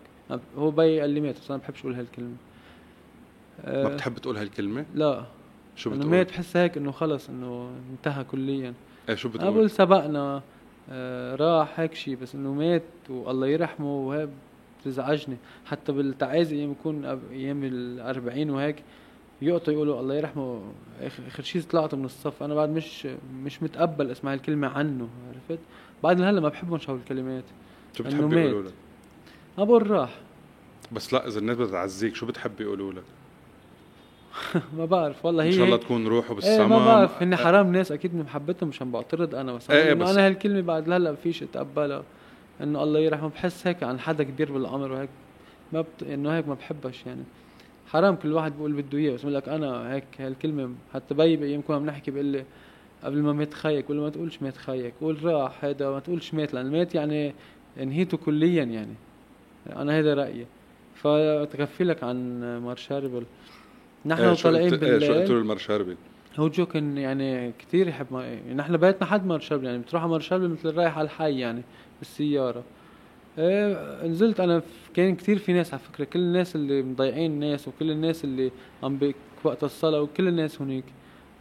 هو 0.57 0.71
بي 0.71 1.01
قال 1.01 1.09
لي 1.09 1.21
مات 1.21 1.35
بس 1.39 1.51
أنا 1.51 1.59
بحبش 1.59 1.79
أقول 1.79 1.93
هالكلمة 1.93 2.35
ما 3.63 3.71
آه، 3.71 3.93
بتحب 3.93 4.17
تقول 4.17 4.37
هالكلمة؟ 4.37 4.85
لا 4.95 5.25
شو 5.75 5.89
بتقول؟ 5.89 6.05
مات 6.05 6.29
بحس 6.29 6.57
هيك 6.57 6.77
إنه 6.77 6.91
خلص 6.91 7.29
إنه 7.29 7.71
انتهى 7.91 8.23
كليا 8.23 8.73
إيه 9.09 9.15
شو 9.15 9.29
بتقول؟ 9.29 9.53
بقول 9.53 9.69
سبقنا 9.69 10.41
آه 10.89 11.35
راح 11.35 11.79
هيك 11.79 11.93
شيء 11.93 12.15
بس 12.15 12.35
إنه 12.35 12.53
مات 12.53 12.83
والله 13.09 13.47
يرحمه 13.47 13.95
وهيك 13.95 14.29
بتزعجني 14.81 15.37
حتى 15.65 15.91
بالتعازي 15.91 16.55
أيام 16.55 16.71
يكون 16.71 17.05
أيام 17.31 17.63
الأربعين 17.63 18.49
وهيك 18.49 18.83
يقطوا 19.41 19.73
يقولوا 19.73 19.99
الله 19.99 20.15
يرحمه 20.15 20.61
اخر 21.01 21.43
شيء 21.43 21.61
طلعت 21.61 21.95
من 21.95 22.05
الصف 22.05 22.43
أنا 22.43 22.55
بعد 22.55 22.69
مش 22.69 23.07
مش 23.43 23.63
متقبل 23.63 24.11
اسمع 24.11 24.33
هالكلمة 24.33 24.67
عنه 24.67 25.07
عرفت؟ 25.27 25.59
بعد 26.03 26.21
هلا 26.21 26.41
ما 26.41 26.49
بحبهم 26.49 26.79
شو 26.79 26.95
الكلمات 26.95 27.43
شو 27.97 28.03
بتحب 28.03 28.33
يقولوا 28.33 28.63
لك؟ 28.63 28.73
ما 29.57 29.63
بقول 29.63 29.91
راح. 29.91 30.19
بس 30.91 31.13
لا 31.13 31.27
إذا 31.27 31.39
الناس 31.39 31.57
بتعزيك 31.57 32.15
شو 32.15 32.25
بتحب 32.25 32.61
يقولوا 32.61 32.93
لك؟ 32.93 33.03
ما 34.77 34.85
بعرف 34.85 35.25
والله 35.25 35.43
هي 35.43 35.47
ان 35.47 35.53
شاء 35.53 35.65
الله 35.65 35.77
تكون 35.77 36.07
روحه 36.07 36.33
بالسماء 36.33 36.61
إيه 36.61 36.67
ما 36.67 36.85
بعرف 36.85 37.23
هن 37.23 37.35
حرام 37.35 37.71
ناس 37.71 37.91
أكيد 37.91 38.15
من 38.15 38.21
محبتهم 38.21 38.69
مش 38.69 38.81
عم 38.81 38.91
بعترض 38.91 39.35
أنا 39.35 39.53
بس, 39.53 39.71
إيه 39.71 39.93
بس 39.93 40.09
أنا 40.09 40.27
هالكلمة 40.27 40.61
بعد 40.61 40.89
هلا 40.91 41.15
فيش 41.15 41.43
اتقبلها. 41.43 42.03
إنه 42.63 42.83
الله 42.83 42.99
يرحمه 42.99 43.29
بحس 43.29 43.67
هيك 43.67 43.83
عن 43.83 43.99
حدا 43.99 44.23
كبير 44.23 44.51
بالعمر 44.51 44.91
وهيك. 44.91 45.09
ما 45.73 45.81
بت... 45.81 46.03
إنه 46.03 46.37
هيك 46.37 46.47
ما 46.47 46.53
بحبش 46.53 47.05
يعني. 47.05 47.23
حرام 47.87 48.15
كل 48.15 48.33
واحد 48.33 48.51
بيقول 48.51 48.73
بده 48.73 48.97
إياه 48.97 49.13
بس 49.13 49.21
بقول 49.21 49.35
لك 49.35 49.49
أنا 49.49 49.93
هيك 49.93 50.03
هالكلمة 50.19 50.75
حتى 50.93 51.13
بي 51.13 51.35
بايام 51.35 51.61
كنا 51.61 51.75
عم 51.75 51.85
نحكي 51.85 52.11
بيقول 52.11 52.25
لي 52.25 52.45
قبل 53.03 53.21
ما 53.21 53.33
مات 53.33 53.53
خيك 53.53 53.89
ولا 53.89 54.01
ما 54.01 54.09
تقولش 54.09 54.41
مات 54.41 54.57
خيك 54.57 54.93
قول 55.01 55.23
راح 55.23 55.65
هذا 55.65 55.89
ما 55.89 55.99
تقولش 55.99 56.33
مات 56.33 56.53
لأن 56.53 56.71
مات 56.71 56.95
يعني 56.95 57.33
انهيته 57.79 58.17
كليا 58.17 58.63
يعني. 58.63 58.93
أنا 59.75 59.99
هذا 59.99 60.13
رأيي. 60.13 60.45
فتكفي 60.95 61.83
لك 61.83 62.03
عن 62.03 62.41
مار 62.57 62.76
شربل 62.76 63.23
نحن 64.05 64.21
إيه 64.21 64.33
طالعين 64.33 64.69
بالليل 64.69 65.07
شو 65.07 65.13
قلت 65.13 65.29
له 65.29 65.37
المار 65.37 65.59
شربل 65.59 65.95
هو 66.37 66.47
جو 66.47 66.65
كان 66.65 66.97
يعني 66.97 67.51
كثير 67.59 67.87
يحب 67.87 68.05
ما... 68.11 68.53
نحن 68.53 68.77
بيتنا 68.77 69.07
حد 69.07 69.25
مار 69.25 69.37
شربل 69.37 69.65
يعني 69.65 69.77
بتروح 69.77 70.01
على 70.01 70.11
مار 70.11 70.22
شربل 70.22 70.49
مثل 70.49 70.75
رايح 70.75 70.97
على 70.97 71.05
الحي 71.05 71.39
يعني 71.39 71.61
بالسيارة. 71.99 72.63
إيه 73.37 74.05
نزلت 74.07 74.39
أنا 74.39 74.61
كان 74.93 75.15
كثير 75.15 75.37
في 75.37 75.53
ناس 75.53 75.73
على 75.73 75.81
فكرة. 75.83 76.03
كل 76.03 76.19
الناس 76.19 76.55
اللي 76.55 76.81
مضيعين 76.81 77.31
الناس 77.31 77.67
وكل 77.67 77.91
الناس 77.91 78.23
اللي 78.23 78.51
عم 78.83 78.99
وقت 79.43 79.63
الصلاة 79.63 80.01
وكل 80.01 80.27
الناس 80.27 80.61
هنيك 80.61 80.85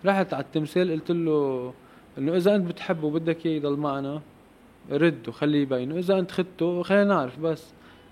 رحت 0.04 0.34
على 0.34 0.44
التمثال 0.44 0.90
قلت 0.90 1.10
له 1.10 1.72
إنه 2.18 2.36
إذا 2.36 2.56
أنت 2.56 2.68
بتحبه 2.68 3.06
وبدك 3.06 3.46
إياه 3.46 3.56
يضل 3.56 3.76
معنا 3.76 4.22
رد 4.90 5.28
وخليه 5.28 5.62
يبين. 5.62 5.92
واذا 5.92 6.18
أنت 6.18 6.30
خدته 6.30 6.82
خلينا 6.82 7.04
نعرف 7.04 7.40
بس. 7.40 7.64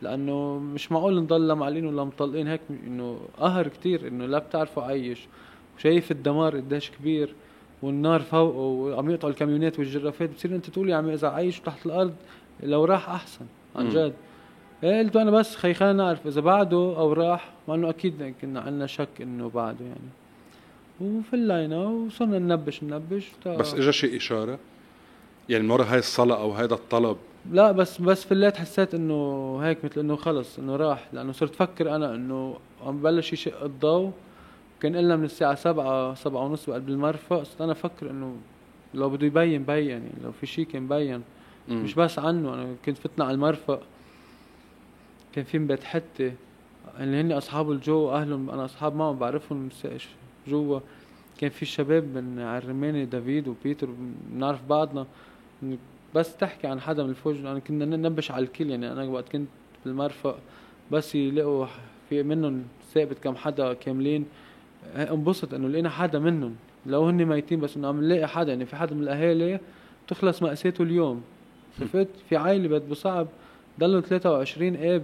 لأنه 0.02 0.58
مش 0.58 0.92
معقول 0.92 1.22
نضل 1.22 1.48
لا 1.48 1.54
معلقين 1.54 1.86
ولا 1.86 2.04
مطلقين. 2.04 2.48
هيك 2.48 2.60
إنه 2.86 3.20
قهر 3.38 3.68
كتير. 3.68 4.08
إنه 4.08 4.26
لا 4.26 4.38
بتعرفوا 4.38 4.82
عيش 4.82 5.28
وشايف 5.76 6.10
الدمار 6.10 6.56
قديش 6.56 6.90
كبير 6.90 7.34
والنار 7.82 8.20
فوقه 8.20 8.58
وعم 8.58 9.10
يقطعوا 9.10 9.32
الكاميونات 9.32 9.78
والجرافات. 9.78 10.30
بتصير 10.30 10.54
أنت 10.54 10.70
تقول 10.70 10.90
يا 10.90 10.96
عمي 10.96 11.14
إذا 11.14 11.28
عايش 11.28 11.60
تحت 11.60 11.86
الأرض 11.86 12.14
لو 12.62 12.84
راح 12.84 13.10
أحسن. 13.10 13.46
عن 13.76 13.88
جد. 13.88 14.12
إيه 14.84 15.02
قلت 15.02 15.16
أنا 15.16 15.30
بس 15.30 15.56
خي 15.56 15.74
خلينا 15.74 15.92
نعرف 15.92 16.26
إذا 16.26 16.40
بعده 16.40 16.76
أو 16.76 17.12
راح 17.12 17.50
مع 17.68 17.74
إنه 17.74 17.90
أكيد 17.90 18.34
كنا 18.42 18.60
عندنا 18.60 18.86
شك 18.86 19.08
إنه 19.20 19.50
بعده 19.50 19.84
يعني. 19.84 20.10
وفلينا 21.00 21.78
وصرنا 21.78 22.38
ننبش 22.38 22.82
ننبش 22.82 23.32
بس 23.46 23.74
اجى 23.74 23.92
شيء 23.92 24.16
إشارة؟ 24.16 24.58
يعني 25.48 25.72
ورا 25.72 25.84
هاي 25.84 25.98
الصلاة 25.98 26.40
أو 26.40 26.52
هذا 26.52 26.74
الطلب؟ 26.74 27.16
لا 27.52 27.72
بس 27.72 28.00
بس 28.00 28.24
فليت 28.24 28.56
حسيت 28.56 28.94
إنه 28.94 29.58
هيك 29.62 29.84
مثل 29.84 30.00
إنه 30.00 30.16
خلص 30.16 30.58
إنه 30.58 30.76
راح 30.76 31.08
لأنه 31.12 31.32
صرت 31.32 31.54
أفكر 31.60 31.94
أنا 31.96 32.14
إنه 32.14 32.56
عم 32.86 32.98
ببلش 32.98 33.32
يشق 33.32 33.62
الضوء. 33.62 34.12
كان 34.80 34.96
قلنا 34.96 35.16
من 35.16 35.24
الساعة 35.24 35.54
سبعة 35.54 36.14
سبعة 36.14 36.44
ونص 36.44 36.70
بقلب 36.70 36.88
المرفق 36.88 37.42
صرت 37.42 37.60
أنا 37.60 37.72
أفكر 37.72 38.10
إنه 38.10 38.36
لو 38.94 39.10
بده 39.10 39.26
يبين 39.26 39.62
بين 39.62 39.88
يعني 39.88 40.10
لو 40.24 40.32
في 40.32 40.46
شيء 40.46 40.66
كان 40.66 40.88
بين. 40.88 41.22
مش 41.68 41.94
بس 41.94 42.18
عنه 42.18 42.54
أنا 42.54 42.74
كنت 42.84 42.98
فتنا 42.98 43.24
على 43.24 43.34
المرفق 43.34 43.82
كان 45.34 45.44
في 45.44 45.58
بيت 45.58 45.84
حتة 45.84 46.32
اللي 47.00 47.20
هن 47.20 47.32
أصحاب 47.32 47.70
الجو 47.70 48.10
أهلهم 48.10 48.50
أنا 48.50 48.64
أصحاب 48.64 48.96
معهم 48.96 49.18
بعرفهم 49.18 49.68
جوا. 50.48 50.80
كان 51.38 51.50
في 51.50 51.66
شباب 51.66 52.04
من 52.04 52.40
عرماني 52.40 53.04
دافيد 53.04 53.48
وبيتر 53.48 53.88
بنعرف 54.30 54.64
بعضنا. 54.64 55.06
بس 56.14 56.36
تحكي 56.36 56.66
عن 56.66 56.80
حدا 56.80 57.02
من 57.02 57.10
الفوج 57.10 57.38
أنا 57.38 57.58
كنا 57.58 57.84
ننبش 57.84 58.30
على 58.30 58.44
الكل 58.44 58.70
يعني 58.70 58.92
أنا 58.92 59.04
وقت 59.04 59.28
كنت 59.28 59.48
بالمرفق 59.84 60.38
بس 60.92 61.14
يلاقوا 61.14 61.66
في 62.08 62.22
منهم 62.22 62.62
ثابت 62.94 63.18
كم 63.18 63.36
حدا 63.36 63.72
كاملين. 63.72 64.24
انبسط 64.96 65.54
إنه 65.54 65.68
لقينا 65.68 65.90
حدا 65.90 66.18
منهم. 66.18 66.56
لو 66.86 67.04
هن 67.04 67.24
ميتين 67.24 67.60
بس 67.60 67.76
إنه 67.76 67.88
عم 67.88 68.00
نلاقي 68.00 68.28
حدا 68.28 68.52
يعني 68.52 68.66
في 68.66 68.76
حدا 68.76 68.94
من 68.94 69.02
الأهالي 69.02 69.60
تخلص 70.08 70.42
مأساته 70.42 70.82
اليوم. 70.82 71.22
شفت 71.80 72.08
في 72.28 72.36
عائله 72.36 72.68
بيت 72.68 72.82
بصعب 72.82 73.26
ضلوا 73.80 74.00
23 74.00 74.76
آب 74.76 75.02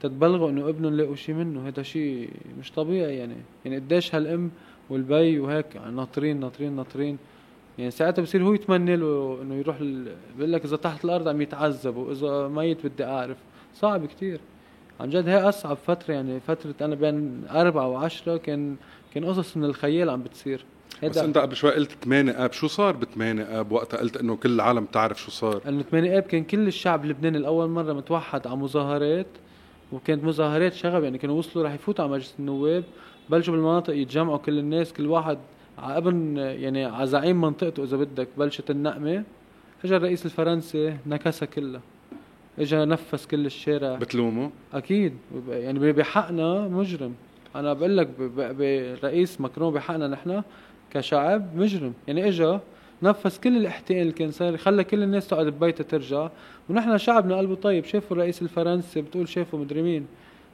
تتبلغوا 0.00 0.50
إنه 0.50 0.68
ابنهم 0.68 0.94
لاقوا 0.94 1.14
شيء 1.14 1.34
منه. 1.34 1.68
هذا 1.68 1.82
شيء 1.82 2.30
مش 2.60 2.72
طبيعي 2.72 3.16
يعني. 3.16 3.36
يعني 3.64 3.76
قديش 3.76 4.14
هالأم 4.14 4.50
والبي 4.90 5.38
وهيك 5.38 5.76
ناطرين 5.76 6.40
ناطرين 6.40 6.76
ناطرين. 6.76 7.18
يعني 7.78 7.90
ساعتها 7.90 8.22
بصير 8.22 8.42
هو 8.42 8.54
يتمنى 8.54 8.96
له 8.96 9.38
إنه 9.42 9.54
يروح 9.54 9.76
ال... 9.80 10.14
بيقول 10.36 10.52
لك 10.52 10.64
إذا 10.64 10.76
تحت 10.76 11.04
الأرض 11.04 11.28
عم 11.28 11.42
يتعذب 11.42 11.96
وإذا 11.96 12.48
ميت 12.48 12.86
بدي 12.86 13.04
أعرف. 13.04 13.36
صعب 13.74 14.06
كتير. 14.06 14.40
عن 15.00 15.10
جد 15.10 15.28
هي 15.28 15.48
أصعب 15.48 15.76
فترة 15.76 16.14
يعني 16.14 16.40
فترة 16.40 16.74
أنا 16.80 16.94
بين 16.94 17.42
أربعة 17.50 17.88
وعشرة 17.88 18.36
كان 18.36 18.76
كان 19.14 19.24
قصص 19.24 19.56
من 19.56 19.64
الخيال 19.64 20.10
عم 20.10 20.22
بتصير. 20.22 20.64
بس 21.02 21.18
انت 21.18 21.38
قبل 21.38 21.56
شوي 21.56 21.70
قلت 21.70 21.92
8 22.04 22.32
آب. 22.44 22.52
شو 22.52 22.66
صار 22.66 22.96
ب 22.96 23.04
8 23.04 23.42
آب؟ 23.42 23.72
وقتها 23.72 23.98
قلت 23.98 24.16
إنه 24.16 24.36
كل 24.36 24.50
العالم 24.50 24.84
تعرف 24.84 25.20
شو 25.22 25.30
صار. 25.30 25.62
إنه 25.68 25.82
8 25.82 26.18
آب 26.18 26.22
كان 26.22 26.44
كل 26.44 26.66
الشعب 26.66 27.04
اللبناني 27.04 27.38
الأول 27.38 27.68
مرة 27.68 27.92
متوحد 27.92 28.46
على 28.46 28.56
مظاهرات 28.56 29.26
وكانت 29.92 30.24
مظاهرات 30.24 30.72
شغب 30.72 31.04
يعني 31.04 31.18
كانوا 31.18 31.38
وصلوا 31.38 31.64
رح 31.64 31.72
يفوتوا 31.72 32.04
على 32.04 32.12
مجلس 32.12 32.34
النواب 32.38 32.84
بلشوا 33.30 33.54
بالمناطق 33.54 33.94
يتجمعوا 33.94 34.38
كل 34.38 34.58
الناس 34.58 34.92
كل 34.92 35.06
واحد 35.06 35.38
على 35.78 35.96
ابن 35.96 36.36
يعني 36.36 36.84
على 36.84 37.06
زعيم 37.06 37.40
منطقته 37.40 37.84
إذا 37.84 37.96
بدك 37.96 38.28
بلشت 38.38 38.70
النقمة. 38.70 39.24
اجى 39.84 39.96
الرئيس 39.96 40.26
الفرنسي 40.26 40.96
نكسها 41.06 41.46
كلها. 41.46 41.80
اجى 42.58 42.76
نفس 42.76 43.26
كل 43.26 43.46
الشارع. 43.46 43.94
بتلومه؟ 43.96 44.50
أكيد. 44.74 45.16
يعني 45.48 45.92
بحقنا 45.92 46.68
مجرم. 46.68 47.14
أنا 47.56 47.72
بقول 47.72 47.96
لك 47.96 48.08
برئيس 49.02 49.40
ماكرون 49.40 49.72
بحقنا 49.72 50.08
نحن. 50.08 50.42
كشعب 50.90 51.56
مجرم. 51.56 51.92
يعني 52.06 52.28
اجى 52.28 52.58
نفذ 53.02 53.36
كل 53.36 53.56
الاحتقان 53.56 54.00
اللي 54.00 54.12
كان 54.12 54.30
صار 54.30 54.56
خلى 54.56 54.84
كل 54.84 55.02
الناس 55.02 55.28
تقعد 55.28 55.46
ببيتها 55.46 55.84
ترجع. 55.84 56.28
ونحن 56.68 56.98
شعبنا 56.98 57.36
قلبه 57.36 57.54
طيب. 57.54 57.84
شافوا 57.84 58.16
الرئيس 58.16 58.42
الفرنسي 58.42 59.00
بتقول 59.00 59.28
شافوا 59.28 59.58
مدري 59.58 59.82
مين. 59.82 60.06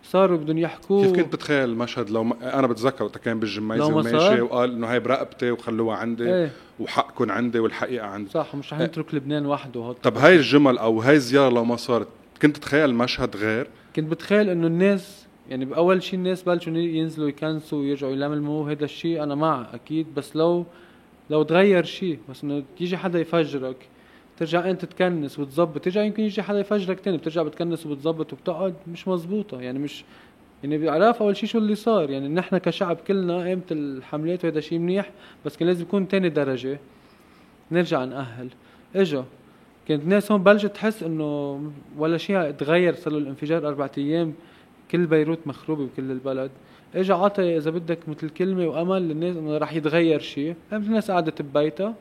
صاروا 0.05 0.39
بدهم 0.39 0.59
يحكوا. 0.59 1.03
كيف 1.03 1.13
كنت 1.13 1.35
بتخيل 1.35 1.69
المشهد 1.69 2.11
لو 2.11 2.25
ما 2.25 2.59
أنا 2.59 2.67
بتذكر 2.67 3.05
وقت 3.05 3.19
كان 3.19 3.41
بالجميزة 3.41 3.87
وماشي 3.87 4.41
وقال 4.41 4.73
إنه 4.73 4.87
هاي 4.87 5.01
برقبتي 5.01 5.51
وخلوها 5.51 5.97
عندي 5.97 6.35
إيه؟ 6.35 6.51
وحقكم 6.81 7.31
عندي 7.31 7.59
والحقيقة 7.59 8.07
عندي. 8.07 8.31
صح 8.31 8.55
مش 8.55 8.73
رح 8.73 8.79
نترك 8.79 9.15
إيه؟ 9.15 9.21
لبنان 9.21 9.47
وحده 9.47 9.93
طب 10.03 10.17
هاي 10.17 10.37
الجمل 10.37 10.79
أو 10.79 11.01
هاي 11.01 11.15
الزياره 11.15 11.49
لو 11.55 11.65
ما 11.65 11.77
صارت 11.77 12.09
كنت 12.43 12.57
تتخيل 12.57 12.91
المشهد 12.91 13.37
غير؟ 13.37 13.67
كنت 13.97 14.11
بتخيل 14.11 14.51
إنه 14.51 14.67
الناس 14.67 15.26
يعني 15.51 15.65
بأول 15.65 16.03
شيء 16.03 16.19
الناس 16.19 16.43
بلشوا 16.43 16.73
ينزلوا 16.73 17.29
يكنسوا 17.29 17.79
ويرجعوا 17.79 18.13
يلملموا 18.13 18.71
هذا 18.71 18.85
الشيء 18.85 19.23
أنا 19.23 19.35
مع 19.35 19.67
أكيد 19.75 20.07
بس 20.17 20.37
لو 20.37 20.65
لو 21.31 21.43
تغير 21.43 21.85
شيء 21.85 22.19
بس 22.31 22.45
إنه 22.45 22.63
يجي 22.81 22.97
حدا 22.97 23.21
يفجرك 23.21 23.77
ترجع 24.37 24.71
أنت 24.71 24.85
تكنس 24.85 25.39
وتظبط 25.39 25.85
ترجع 25.85 26.03
يمكن 26.03 26.23
يجي 26.23 26.43
حدا 26.43 26.61
يفجرك 26.61 27.01
تاني 27.01 27.17
بترجع 27.17 27.43
بتكنس 27.43 27.87
وبتظبط 27.87 28.33
وبتقعد 28.33 28.75
مش 28.87 29.09
مزبوطة 29.09 29.61
يعني 29.61 29.79
مش 29.79 30.05
يعني 30.63 30.79
بعرف 30.79 31.23
أول 31.23 31.37
شيء 31.37 31.49
شو 31.49 31.59
اللي 31.59 31.75
صار 31.75 32.11
يعني 32.11 32.29
نحن 32.29 32.59
كشعب 32.59 32.97
كلنا 32.97 33.45
قيمة 33.45 33.63
الحملات 33.71 34.45
وهذا 34.45 34.61
شيء 34.61 34.79
منيح 34.79 35.11
بس 35.47 35.57
كان 35.57 35.69
لازم 35.69 35.83
يكون 35.83 36.09
تاني 36.09 36.29
درجة 36.29 36.79
نرجع 37.71 38.05
نأهل. 38.05 38.49
إجا 38.97 39.25
كانت 39.89 40.03
الناس 40.03 40.33
هون 40.33 40.43
بلشت 40.43 40.67
تحس 40.67 41.03
إنه 41.03 41.63
ولا 41.99 42.19
شيء 42.19 42.51
تغير 42.51 42.95
صار 42.95 43.13
له 43.13 43.19
الانفجار 43.19 43.69
أربع 43.69 43.91
أيام 43.99 44.35
كل 44.91 45.07
بيروت 45.07 45.39
مخروبه 45.47 45.87
بكل 45.87 46.11
البلد. 46.11 46.51
اجى 46.95 47.13
عطى 47.13 47.57
إذا 47.57 47.71
بدك 47.71 47.99
مثل 48.09 48.29
كلمة 48.29 48.67
وأمل 48.67 49.09
للناس 49.09 49.37
إنه 49.37 49.59
رح 49.59 49.73
يتغير 49.73 50.21
شيء 50.21 50.55
الناس 50.73 51.11
قعدت 51.11 51.43
ببيتها 51.43 51.95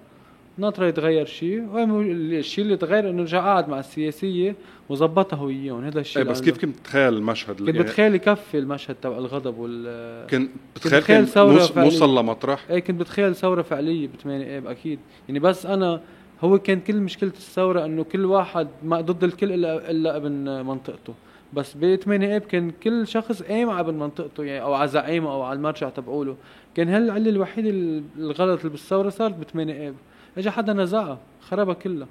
ناطرة 0.57 0.85
يتغير 0.85 1.25
شيء 1.25 1.83
الشيء 1.83 2.63
اللي 2.63 2.77
تغير 2.77 3.09
إنه 3.09 3.23
رجع 3.23 3.39
قعد 3.39 3.69
مع 3.69 3.79
السياسية 3.79 4.55
وظبطها 4.89 5.37
هو 5.37 5.49
إياهم. 5.49 5.83
هذا 5.83 5.99
الشيء 5.99 6.21
إيه 6.21 6.29
بس 6.29 6.41
كيف 6.41 6.57
كنت 6.57 6.75
تتخيل 6.75 7.13
المشهد 7.13 7.57
كنت 7.57 7.69
بتخيل 7.69 8.15
يكفي 8.15 8.59
المشهد 8.59 8.95
تبع 8.95 9.17
الغضب 9.17 9.57
وال 9.57 10.27
كنت 10.27 10.51
بتخيل 10.75 11.27
ثورة 11.27 11.69
موصل 11.75 12.17
لمطرح؟ 12.17 12.65
إيه 12.69 12.79
كنت 12.79 12.99
بتخيل 12.99 13.35
ثورة 13.35 13.61
فعلية 13.61 14.07
ب 14.07 14.11
8 14.23 14.57
اب 14.57 14.67
أكيد 14.67 14.99
يعني 15.27 15.39
بس 15.39 15.65
أنا 15.65 16.01
هو 16.41 16.59
كان 16.59 16.79
كل 16.79 16.95
مشكلة 16.95 17.29
الثورة 17.29 17.85
إنه 17.85 18.03
كل 18.03 18.25
واحد 18.25 18.67
ما 18.83 19.01
ضد 19.01 19.23
الكل 19.23 19.51
الا 19.51 19.91
إلا 19.91 20.17
ابن 20.17 20.65
منطقته. 20.65 21.13
بس 21.55 21.77
ب 21.77 21.95
8 21.95 22.35
اب 22.35 22.41
كان 22.41 22.71
كل 22.71 23.07
شخص 23.07 23.43
قايم 23.43 23.69
على 23.69 23.91
منطقته 23.91 24.43
يعني 24.43 24.61
أو 24.61 24.73
على 24.73 24.87
زعيمه 24.87 25.31
أو 25.31 25.41
على 25.41 25.57
المرجع 25.57 25.89
تبعوله. 25.89 26.35
كان 26.75 26.89
هالعله 26.89 27.29
الوحيده 27.29 27.69
الغلط 28.17 28.59
اللي 28.59 28.69
بالثوره 28.69 29.09
صارت 29.09 29.35
ب 29.35 29.43
8 29.43 29.89
اب 29.89 29.95
اجى 30.37 30.51
حدا 30.51 30.73
نزعها 30.73 31.19
خربها 31.41 31.73
كلها. 31.73 32.07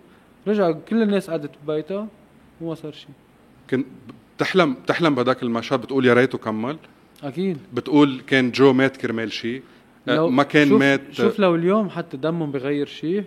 رجع 0.47 0.71
كل 0.71 1.03
الناس 1.03 1.31
قعدت 1.31 1.51
ببيتها 1.65 2.09
وما 2.61 2.75
صار 2.75 2.93
شيء 2.93 3.11
كنت 3.71 3.87
بتحلم 4.37 4.75
بتحلم 4.75 5.15
بهداك 5.15 5.43
المشهد؟ 5.43 5.81
بتقول 5.81 6.07
يا 6.07 6.15
ريته 6.15 6.39
كمل. 6.39 6.77
أكيد. 7.23 7.59
بتقول 7.73 8.21
كان 8.27 8.51
جو 8.51 8.73
مات 8.73 8.97
كرمال 8.97 9.33
شيء 9.33 9.63
ما 10.07 10.43
كان 10.43 10.69
شوف 10.69 10.81
مات. 10.81 11.01
شوف 11.13 11.39
لو 11.39 11.55
اليوم 11.55 11.91
حتى 11.91 12.17
دمهم 12.17 12.53
بغير 12.53 12.87
شيء 12.87 13.25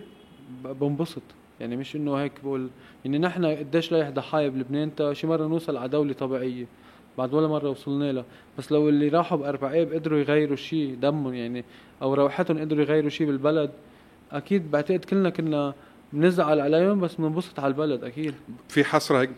بنبسط. 0.64 1.22
يعني 1.60 1.76
مش 1.76 1.96
إنه 1.96 2.14
هيك 2.14 2.32
بقول 2.44 2.68
يعني 3.04 3.18
نحن 3.18 3.44
قديش 3.44 3.92
رايح 3.92 4.10
ضحايا 4.10 4.48
بلبنان 4.48 4.94
تا 4.94 5.12
شي 5.12 5.26
مرة 5.26 5.46
نوصل 5.46 5.76
على 5.76 5.88
دولة 5.88 6.12
طبيعية 6.12 6.66
بعد 7.18 7.34
ولا 7.34 7.48
مرة 7.48 7.70
وصلنا 7.70 8.12
لها. 8.12 8.24
بس 8.58 8.72
لو 8.72 8.88
اللي 8.88 9.08
راحوا 9.08 9.38
باربع 9.38 9.82
اب 9.82 9.92
قدروا 9.92 10.18
يغيروا 10.18 10.56
شيء 10.56 10.96
دمهم 11.02 11.34
يعني 11.34 11.64
أو 12.02 12.14
روحتهم 12.14 12.58
قدروا 12.58 12.82
يغيروا 12.82 13.10
شيء 13.10 13.26
بالبلد 13.26 13.70
أكيد 14.32 14.70
بعتقد 14.70 15.04
كلنا 15.04 15.30
كنا 15.30 15.74
بنزعل 16.12 16.60
عليهم 16.60 17.00
بس 17.00 17.14
بننبسط 17.14 17.60
على 17.60 17.68
البلد 17.68 18.04
أكيد. 18.04 18.34
في 18.68 18.84
حسرة 18.84 19.20
هيك 19.20 19.30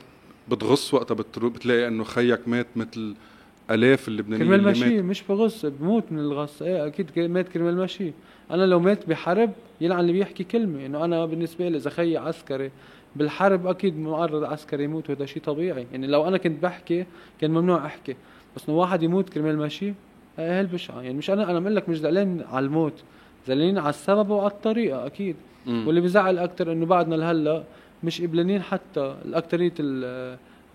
بتغص 0.49 0.95
وقتها 0.95 1.15
بتلاقي 1.15 1.89
إنه 1.89 2.05
خيك 2.05 2.49
مات 2.49 2.67
مثل 2.77 3.15
آلاف 3.71 4.09
اللبنانيين 4.09 4.49
كرمال 4.51 4.63
ماشي 4.65 5.03
مش 5.03 5.23
بغص 5.23 5.67
بموت 5.67 6.05
من 6.11 6.19
الغص. 6.19 6.63
إيه 6.63 6.87
أكيد 6.87 7.19
مات 7.19 7.49
كرمال 7.49 7.77
ماشي. 7.77 8.13
أنا 8.51 8.67
لو 8.67 8.81
مات 8.81 9.09
بحرب 9.09 9.51
يلعن 9.81 10.01
اللي 10.01 10.13
بيحكي 10.13 10.45
كلمة. 10.45 10.87
إنه 10.87 11.05
أنا 11.05 11.27
بالنسبة 11.27 11.69
لي 11.69 11.77
اذا 11.77 11.91
خيي 11.91 12.17
عسكري 12.17 12.71
بالحرب 13.17 13.67
أكيد 13.67 13.99
معرض 13.99 14.45
عسكري 14.45 14.85
يموت 14.85 15.11
وهذا 15.11 15.27
شيء 15.27 15.43
طبيعي. 15.43 15.87
يعني 15.93 16.07
لو 16.07 16.29
أنا 16.29 16.39
كنت 16.39 16.63
بحكي 16.63 17.05
كان 17.41 17.51
ممنوع 17.51 17.87
أحكي. 17.87 18.17
بس 18.57 18.69
إنه 18.69 18.79
واحد 18.79 19.03
يموت 19.03 19.29
كرمال 19.29 19.59
ماشي 19.59 19.93
هي 20.39 20.69
بشعه 20.73 21.01
يعني 21.03 21.19
مش 21.19 21.31
أنا 21.31 21.51
أنا 21.51 21.61
بقول 21.61 21.77
لك 21.77 21.89
مش 21.89 21.99
زعلان 21.99 22.45
على 22.53 22.67
الموت 22.67 23.03
زعلانين 23.47 23.79
على 23.79 23.89
السبب 23.89 24.31
وعلى 24.31 24.51
الطريقة 24.51 25.07
أكيد. 25.07 25.37
م. 25.67 25.87
واللي 25.87 26.01
بزعل 26.01 26.39
أكثر 26.39 26.73
إنه 26.73 26.87
بعدنا 26.87 27.15
لهلأ 27.15 27.65
مش 28.05 28.23
قبلانين 28.23 28.63
حتى 28.63 29.17
الاكثريه 29.25 29.73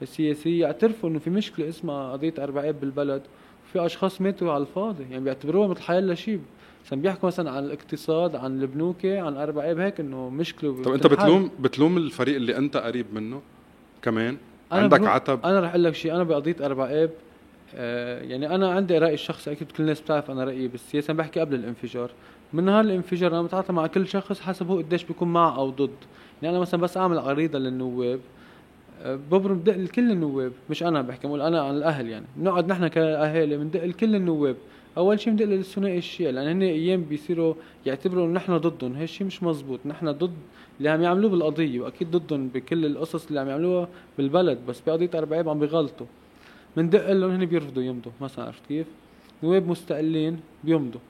السياسية 0.02 0.62
يعترفوا 0.62 1.10
إنه 1.10 1.20
في 1.20 1.30
مشكلة 1.30 1.70
اسمها 1.70 2.12
قضية 2.12 2.34
أربع 2.40 2.70
اب 2.70 2.80
بالبلد. 2.80 3.22
في 3.74 3.86
أشخاص 3.86 4.22
ماتوا 4.22 4.52
على 4.52 4.62
الفاضي. 4.62 5.04
يعني 5.12 5.24
بيعتبروها 5.24 5.68
مثل 5.68 5.82
حيلا 5.82 6.16
شيء. 6.16 6.40
مثلا 6.86 7.02
بيحكوا 7.02 7.28
مثلا 7.28 7.52
عن 7.52 7.64
الاقتصاد 7.64 8.36
عن 8.36 8.62
البنوكة 8.62 9.22
عن 9.22 9.38
أربع 9.38 9.72
اب 9.72 9.80
هيك 9.80 10.00
إنه 10.00 10.30
مشكلة 10.30 10.84
طب 10.84 10.94
أنت 10.94 11.08
بتلوم 11.08 11.52
بتلوم 11.60 11.98
الفريق 11.98 12.36
اللي 12.36 12.58
أنت 12.58 12.78
قريب 12.78 13.06
منه 13.14 13.42
كمان؟ 14.02 14.38
أنا 14.72 14.82
عندك 14.82 15.08
عتب؟ 15.08 15.46
أنا 15.46 15.60
رح 15.60 15.70
أقول 15.70 15.84
لك 15.84 15.96
شيء 15.96 16.16
أنا 16.16 16.24
بقضيه 16.24 16.56
أربع 16.62 16.86
اب 16.92 17.10
آه 17.76 18.22
يعني 18.22 18.56
أنا 18.56 18.72
عندي 18.72 18.98
رايي 18.98 19.14
الشخصي 19.14 19.52
أكيد 19.52 19.72
كل 19.72 19.84
الناس 19.84 20.02
بتعرف 20.02 20.32
أنا 20.32 20.44
رأيي 20.44 20.68
بالسياسة 20.68 21.12
أنا 21.12 21.18
بحكي 21.18 21.40
قبل 21.40 21.56
الانفجار. 21.56 22.12
من 22.54 22.64
نهار 22.64 22.82
الانفجار 22.82 23.32
أنا 23.32 23.42
بتعاطى 23.42 23.74
مع 23.74 23.88
كل 23.88 24.08
شخص 24.08 24.42
حسب 24.42 24.68
هو 24.68 24.78
قديش 24.78 25.04
بيكون 25.04 25.34
مع 25.34 25.56
أو 25.56 25.70
ضد. 25.70 25.90
يعني 26.42 26.56
أنا 26.56 26.62
مثلا 26.62 26.82
بس 26.82 26.98
أعمل 26.98 27.20
عريضة 27.20 27.60
للنواب. 27.60 28.20
آه، 29.04 29.16
ببرم 29.16 29.60
بدق 29.60 29.78
لكل 29.78 30.12
النواب 30.12 30.52
مش 30.70 30.84
أنا 30.84 31.02
بحكي 31.02 31.28
بقول 31.28 31.42
أنا 31.42 31.62
عن 31.62 31.76
الأهل 31.76 32.10
يعني. 32.10 32.26
بنقعد 32.38 32.68
نحن 32.68 32.88
كأهالي 32.88 33.58
بندق 33.58 33.86
لكل 33.86 34.16
النواب. 34.16 34.56
أول 34.98 35.20
شيء 35.20 35.34
بندق 35.34 35.46
للثنائي 35.46 35.98
الشيعي 35.98 36.32
لأن 36.32 36.48
هن 36.48 36.62
أيام 36.62 37.04
بيصيروا 37.04 37.54
يعتبروا 37.86 38.26
إنه 38.26 38.34
نحن 38.34 38.58
ضدهم. 38.58 38.94
هي 38.96 39.04
الشيء 39.04 39.28
مش 39.28 39.44
مزبوط. 39.44 39.80
نحن 39.86 40.12
ضد 40.12 40.34
اللي 40.78 40.90
عم 40.90 41.02
يعملوه 41.02 41.32
بالقضية 41.32 41.80
وأكيد 41.80 42.12
ضدهم 42.12 42.48
بكل 42.48 42.86
القصص 42.86 43.28
اللي 43.28 43.40
عم 43.40 43.48
يعملوها 43.48 43.88
بالبلد 44.18 44.60
بس 44.68 44.82
بقضية 44.88 45.10
اربعيب 45.16 45.50
عم 45.50 45.60
بيغلطوا. 45.60 46.06
بندق 46.78 47.12
لهم 47.12 47.32
هن 47.32 47.46
بيرفضوا 47.46 47.84
يمضوا. 47.84 48.12
مثلا 48.22 48.46
عرفت 48.46 48.66
كيف؟ 48.68 48.88
نواب 49.44 49.68
مستقلين 49.68 50.40
بيمضوا. 50.64 51.02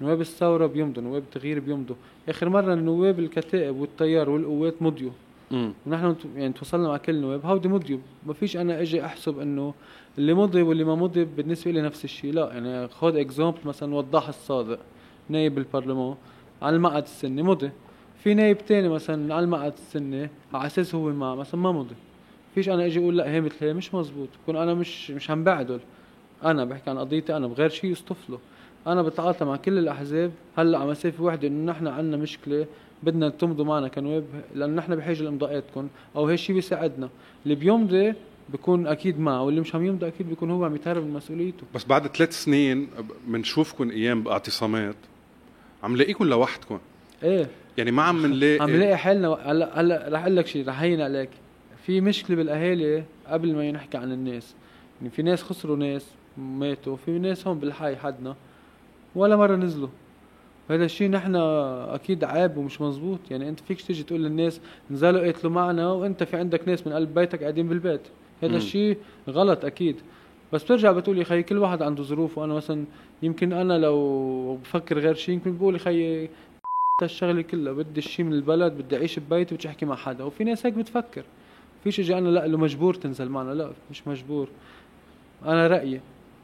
نواب 0.00 0.20
الثورة 0.20 0.66
بيمضوا. 0.66 1.02
نواب 1.02 1.22
التغيير 1.22 1.60
بيمضوا. 1.60 1.96
آخر 2.28 2.48
مرة 2.48 2.74
النواب 2.74 3.18
الكتائب 3.18 3.76
والتيار 3.76 4.30
والقوات 4.30 4.82
مضيوا. 4.82 5.12
ونحن 5.52 6.16
يعني 6.36 6.52
توصلنا 6.52 6.88
مع 6.88 6.96
كل 6.96 7.14
النواب. 7.14 7.46
هودي 7.46 7.68
مضيوا 7.68 7.98
ما 8.26 8.32
فيش 8.32 8.56
أنا 8.56 8.80
إجي 8.82 9.04
أحسب 9.04 9.38
إنه 9.38 9.74
اللي 10.18 10.34
مضي 10.34 10.62
واللي 10.62 10.84
ما 10.84 10.94
مضي 10.94 11.24
بالنسبة 11.24 11.70
لي 11.70 11.82
نفس 11.82 12.04
الشيء 12.04 12.32
لا 12.32 12.52
يعني 12.52 12.88
خذ 12.88 13.16
example 13.16 13.58
مثلا 13.64 13.94
وضاح 13.94 14.28
الصادق 14.28 14.78
نايب 15.28 15.58
البرلمان 15.58 16.14
على 16.62 16.76
المقعد 16.76 17.02
السني 17.02 17.42
مضي 17.42 17.70
في 18.22 18.34
نايب 18.34 18.58
تاني 18.58 18.88
مثلا 18.88 19.34
على 19.34 19.44
المقعد 19.44 19.72
السني 19.72 20.30
على 20.54 20.66
أساس 20.66 20.94
هو 20.94 21.10
ما 21.10 21.34
مثلا 21.34 21.60
ما 21.60 21.72
مضي 21.72 21.94
فيش 22.54 22.68
أنا 22.68 22.86
إجي 22.86 22.98
أقول 22.98 23.16
لا 23.16 23.30
هي 23.30 23.40
مثل 23.40 23.54
هي 23.60 23.72
مش 23.72 23.94
مزبوط. 23.94 24.28
بكون 24.42 24.56
أنا 24.56 24.74
مش 24.74 25.10
مش 25.10 25.30
عم 25.30 25.44
بعدل. 25.44 25.80
أنا 26.44 26.64
بحكي 26.64 26.90
عن 26.90 26.98
قضيتي 26.98 27.36
أنا 27.36 27.46
بغير 27.46 27.68
شيء 27.68 27.90
يصطفله 27.90 28.38
أنا 28.86 29.02
بتعاطى 29.02 29.44
مع 29.44 29.56
كل 29.56 29.78
الأحزاب. 29.78 30.32
هلأ 30.56 30.78
على 30.78 30.90
مسافه 30.90 31.24
وحدة 31.24 31.48
إنه 31.48 31.72
نحن 31.72 31.86
عندنا 31.86 32.16
مشكلة 32.16 32.66
بدنا 33.02 33.28
تمضوا 33.28 33.64
معنا 33.64 33.88
كنواب 33.88 34.24
لأنه 34.54 34.74
نحن 34.74 34.96
بحاجة 34.96 35.22
لامضاءاتكم 35.22 35.88
أو 36.16 36.28
هالشيء 36.28 36.54
بيساعدنا. 36.54 37.08
اللي 37.44 37.54
بيمضي 37.54 38.14
بيكون 38.48 38.86
أكيد 38.86 39.20
معه 39.20 39.42
واللي 39.42 39.60
مش 39.60 39.74
عم 39.74 39.86
يمضي 39.86 40.06
أكيد 40.08 40.28
بيكون 40.28 40.50
هو 40.50 40.64
عم 40.64 40.74
يتهرب 40.74 41.04
من 41.04 41.12
مسؤوليته. 41.12 41.62
بس 41.74 41.84
بعد 41.84 42.06
ثلاث 42.06 42.42
سنين 42.42 42.88
بنشوفكم 43.26 43.90
أيام 43.90 44.22
باعتصامات. 44.22 44.96
عم 45.82 45.96
لاقيكم 45.96 46.24
لوحدكم 46.24 46.78
إيه. 47.22 47.48
يعني 47.78 47.90
ما 47.90 48.02
عم 48.02 48.26
نلاقي 48.26 48.62
عم 48.62 48.70
نلاقي 48.70 48.96
حالنا. 48.96 49.28
هلأ 49.28 49.80
هلأ 49.80 50.08
رح 50.08 50.22
أقول 50.22 50.36
لك 50.36 50.46
شيء 50.46 50.68
رح 50.68 50.80
هين 50.80 51.00
عليك. 51.00 51.30
في 51.86 52.00
مشكلة 52.00 52.36
بالأهالي 52.36 53.04
قبل 53.26 53.54
ما 53.54 53.70
نحكي 53.70 53.96
عن 53.96 54.12
الناس. 54.12 54.54
يعني 55.00 55.12
في 55.12 55.22
ناس 55.22 55.42
خسروا 55.42 55.76
ناس 55.76 56.06
ماتوا 56.38 56.96
في 56.96 57.18
ناس 57.18 57.46
هون 57.46 57.58
بالحي 57.58 57.96
حدنا. 57.96 58.36
ولا 59.14 59.36
مرة 59.36 59.56
نزلوا. 59.56 59.88
هذا 60.70 60.84
الشيء 60.84 61.10
نحن 61.10 61.36
أكيد 61.36 62.24
عيب 62.24 62.56
ومش 62.56 62.80
مزبوط 62.80 63.18
يعني 63.30 63.48
أنت 63.48 63.60
فيكش 63.60 63.84
تيجي 63.84 64.02
تقول 64.02 64.24
للناس 64.24 64.60
نزلوا 64.90 65.28
قتلوا 65.28 65.52
معنا 65.52 65.92
وأنت 65.92 66.22
في 66.22 66.36
عندك 66.36 66.68
ناس 66.68 66.86
من 66.86 66.92
قلب 66.92 67.14
بيتك 67.14 67.40
قاعدين 67.40 67.68
بالبيت. 67.68 68.00
هذا 68.42 68.56
الشيء 68.56 68.98
غلط 69.28 69.64
أكيد. 69.64 69.96
بس 70.52 70.64
بترجع 70.64 70.92
بتقول 70.92 71.18
يا 71.18 71.24
خي 71.24 71.42
كل 71.42 71.58
واحد 71.58 71.82
عنده 71.82 72.02
ظروف 72.02 72.38
وأنا 72.38 72.54
مثلا 72.54 72.84
يمكن 73.22 73.52
أنا 73.52 73.78
لو 73.78 74.56
بفكر 74.56 74.98
غير 74.98 75.14
شيء 75.14 75.34
يمكن 75.34 75.56
بقول 75.56 75.74
يا 75.74 75.78
خي 75.78 76.28
الشغلة 77.02 77.42
كلها 77.42 77.72
بدي 77.72 77.98
الشيء 77.98 78.24
من 78.24 78.32
البلد 78.32 78.72
بدي 78.72 78.96
أعيش 78.96 79.18
ببيتي 79.18 79.54
بدي 79.54 79.68
أحكي 79.68 79.86
مع 79.86 79.96
حدا. 79.96 80.24
وفي 80.24 80.44
ناس 80.44 80.66
هيك 80.66 80.74
بتفكر. 80.74 81.24
فيش 81.84 82.00
إجي 82.00 82.18
أنا 82.18 82.28
لا 82.28 82.46
له 82.46 82.58
مجبور 82.58 82.94
تنزل 82.94 83.28
معنا. 83.28 83.54
لا 83.54 83.70
مش 83.90 84.08
مجبور. 84.08 84.48
أنا 85.44 85.66
رأيي. 85.66 86.00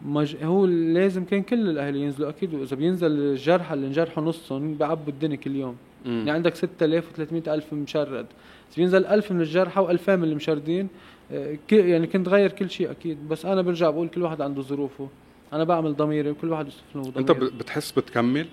مج... 0.06 0.36
هو 0.42 0.66
لازم 0.66 1.24
كان 1.24 1.42
كل 1.42 1.70
الاهالي 1.70 2.00
ينزلوا 2.00 2.28
أكيد. 2.28 2.54
وإذا 2.54 2.76
بينزل 2.76 3.12
الجرحى 3.12 3.74
اللي 3.74 3.86
انجرحوا 3.86 4.24
نصهم 4.24 4.74
بيعبوا 4.74 5.12
الدنيا 5.12 5.36
كل 5.36 5.56
يوم. 5.56 5.76
مم. 6.06 6.18
يعني 6.18 6.30
عندك 6.30 6.54
6300 6.54 7.54
ألف 7.54 7.72
مشرد. 7.72 8.26
إذا 8.68 8.76
بينزل 8.76 9.06
1000 9.06 9.32
من 9.32 9.40
الجرحى 9.40 9.86
و2000 9.86 10.10
من 10.10 10.24
المشردين 10.24 10.88
آه، 11.32 11.56
يعني 11.72 12.06
كنت 12.06 12.28
غير 12.28 12.52
كل 12.52 12.70
شيء 12.70 12.90
أكيد. 12.90 13.28
بس 13.28 13.46
أنا 13.46 13.62
برجع 13.62 13.90
بقول 13.90 14.08
كل 14.08 14.22
واحد 14.22 14.40
عنده 14.40 14.62
ظروفه. 14.62 15.08
أنا 15.52 15.64
بعمل 15.64 15.96
ضميري 15.96 16.30
وكل 16.30 16.50
واحد 16.50 16.64
يوصف 16.64 16.82
له 16.94 17.02
ضميري. 17.02 17.18
انت 17.18 17.30
بتحس 17.30 17.92
بتكمل؟ 17.92 18.46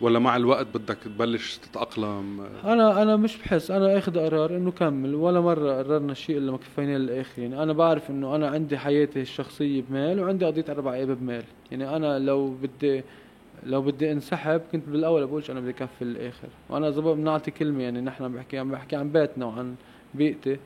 ولا 0.00 0.18
مع 0.18 0.36
الوقت 0.36 0.66
بدك 0.74 0.98
تبلش 1.04 1.56
تتأقلم؟ 1.56 2.40
أنا 2.64 3.02
أنا 3.02 3.16
مش 3.16 3.36
بحس 3.36 3.70
أنا 3.70 3.98
أخذ 3.98 4.18
قرار 4.18 4.56
إنه 4.56 4.70
كمل 4.70 5.14
ولا 5.14 5.40
مرة 5.40 5.72
قررنا 5.78 6.14
شيء 6.14 6.38
إلا 6.38 6.52
ما 6.52 6.58
كفينا 6.58 6.98
للاخر 6.98 7.42
يعني 7.42 7.62
أنا 7.62 7.72
بعرف 7.72 8.10
إنه 8.10 8.36
أنا 8.36 8.48
عندي 8.48 8.78
حياتي 8.78 9.20
الشخصية 9.20 9.82
بمال 9.88 10.20
وعندي 10.20 10.44
قضية 10.44 10.64
أربع 10.68 10.94
أيام 10.94 11.14
بمال. 11.14 11.44
يعني 11.70 11.96
أنا 11.96 12.18
لو 12.18 12.50
بدي 12.50 13.02
لو 13.66 13.82
بدي 13.82 14.12
انسحب 14.12 14.60
كنت 14.72 14.88
بالأول 14.88 15.26
بقولش 15.26 15.50
أنا 15.50 15.60
بدي 15.60 15.72
كفي 15.72 16.04
للآخر. 16.04 16.48
وأنا 16.68 16.88
إذا 16.88 17.00
بنعطي 17.00 17.50
كلمة 17.50 17.82
يعني 17.82 18.00
نحن 18.00 18.32
بحكي 18.32 18.58
عم 18.58 18.70
بحكي 18.70 18.96
عن 18.96 19.10
بيتنا 19.12 19.46
وعن 19.46 19.74
بيئتي 20.14 20.58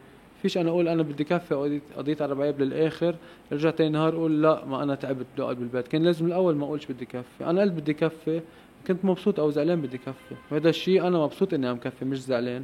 فيش 0.42 0.58
أنا 0.58 0.70
أقول 0.70 0.88
أنا 0.88 1.02
بدي 1.02 1.24
كفي 1.24 1.80
قضية 1.96 2.16
أربع 2.20 2.44
أيام 2.44 2.54
للآخر 2.58 3.14
رجع 3.52 3.70
تاني 3.70 3.90
نهار 3.90 4.14
أقول 4.14 4.42
لا 4.42 4.64
ما 4.64 4.82
أنا 4.82 4.94
تعبت 4.94 5.26
بدي 5.32 5.42
أقعد 5.42 5.56
بالبيت. 5.56 5.88
كان 5.88 6.02
لازم 6.04 6.26
الأول 6.26 6.56
ما 6.56 6.64
أقولش 6.64 6.86
بدي 6.86 7.04
كفي. 7.04 7.44
أنا 7.46 7.60
قلت 7.60 7.72
بدي 7.72 7.94
كفي 7.94 8.40
كنت 8.86 9.04
مبسوط 9.04 9.40
أو 9.40 9.50
زعلان 9.50 9.80
بدي 9.82 9.98
كفي. 9.98 10.34
وهذا 10.50 10.68
الشيء 10.68 11.06
أنا 11.06 11.18
مبسوط 11.18 11.54
إني 11.54 11.66
عم 11.66 11.76
كفي 11.76 12.04
مش 12.04 12.22
زعلان. 12.22 12.62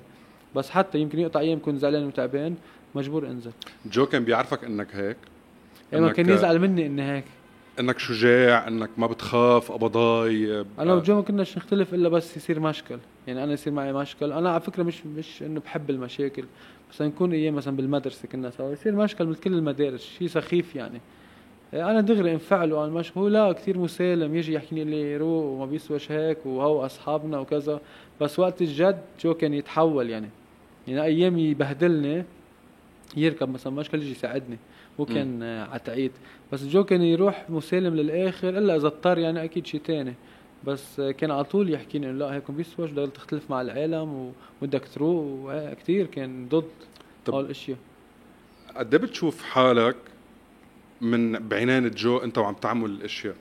بس 0.56 0.70
حتى 0.70 0.98
يمكن 0.98 1.18
يقطع 1.18 1.40
أيام 1.40 1.58
كنت 1.62 1.78
زعلان 1.78 2.06
وتعبان 2.06 2.54
مجبور 2.94 3.26
أنزل. 3.26 3.50
جو 3.86 4.06
كان 4.06 4.24
بيعرفك 4.24 4.64
إنك 4.64 4.94
هيك؟ 4.94 5.16
ما 5.92 6.12
كان 6.12 6.28
يزعل 6.28 6.58
مني 6.58 6.86
إني 6.86 7.02
هيك. 7.02 7.24
إنك 7.80 7.98
شجاع 7.98 8.68
إنك 8.68 8.90
ما 8.98 9.06
بتخاف 9.06 9.72
قبضاي 9.72 10.60
أنا 10.78 10.92
آه. 10.92 10.96
وجو 10.96 11.14
ما 11.14 11.22
كناش 11.22 11.56
نختلف 11.56 11.94
إلا 11.94 12.08
بس 12.08 12.36
يصير 12.36 12.60
مشكل. 12.60 12.98
يعني 13.26 13.44
أنا 13.44 13.52
يصير 13.52 13.72
معي 13.72 13.92
مشكل. 13.92 14.32
أنا 14.32 14.50
على 14.50 14.60
فكرة 14.60 14.82
مش 14.82 15.06
مش 15.06 15.42
إنه 15.42 15.60
بحب 15.60 15.90
المشاكل. 15.90 16.44
بس 16.90 17.02
نكون 17.02 17.32
أيام 17.32 17.54
مثلا 17.54 17.76
بالمدرسة 17.76 18.28
كنا 18.28 18.50
سوا 18.50 18.72
يصير 18.72 18.94
مشكل 18.96 19.26
مثل 19.26 19.40
كل 19.40 19.52
المدارس. 19.52 20.02
شيء 20.18 20.28
سخيف 20.28 20.76
يعني. 20.76 21.00
أنا 21.72 22.00
دغري 22.00 22.32
انفعل 22.32 22.72
عن 22.72 22.90
مش. 22.90 23.16
هو 23.16 23.28
لا 23.28 23.52
كثير 23.52 23.78
مسالم 23.78 24.36
يجي 24.36 24.52
يحكي 24.52 24.84
لي 24.84 25.16
روق 25.16 25.44
وما 25.44 25.66
بيسواش 25.66 26.12
هيك 26.12 26.46
وهو 26.46 26.86
أصحابنا 26.86 27.38
وكذا. 27.38 27.80
بس 28.20 28.38
وقت 28.38 28.62
الجد 28.62 29.02
شو 29.18 29.34
كان 29.34 29.54
يتحول 29.54 30.10
يعني. 30.10 30.28
يعني 30.88 31.02
أيام 31.02 31.38
يبهدلني 31.38 32.24
يركب 33.16 33.48
مثلا 33.48 33.72
مشكل 33.72 33.98
يجي 33.98 34.10
يساعدني. 34.10 34.58
هو 35.00 35.04
كان 35.04 35.42
عتعيد 35.42 36.12
بس 36.52 36.64
جو 36.64 36.84
كان 36.84 37.02
يروح 37.02 37.50
مسالم 37.50 37.94
للآخر 37.94 38.48
إلا 38.48 38.76
إذا 38.76 38.86
اضطر 38.86 39.18
يعني 39.18 39.44
أكيد 39.44 39.66
شيء 39.66 39.80
ثاني 39.86 40.14
بس 40.64 41.00
كان 41.00 41.30
على 41.30 41.44
طول 41.44 41.70
يحكيني 41.70 42.12
لا 42.12 42.34
هيك 42.34 42.50
ما 42.50 42.56
بيسواش 42.56 42.90
بدك 42.90 43.12
تختلف 43.12 43.50
مع 43.50 43.60
العالم 43.60 44.32
وبدك 44.62 44.88
تروق. 44.94 45.72
كثير 45.72 46.06
كان 46.06 46.48
ضد 46.48 46.64
هول 47.30 47.44
الأشياء. 47.44 47.78
قد 48.76 48.94
إيه 48.94 49.02
بتشوف 49.02 49.42
حالك 49.42 49.96
من 51.05 51.32
بعنان 51.32 51.90
جو 51.90 52.18
انت 52.18 52.38
وعم 52.38 52.55
تعمل 52.55 52.90
الأشياء. 52.90 53.34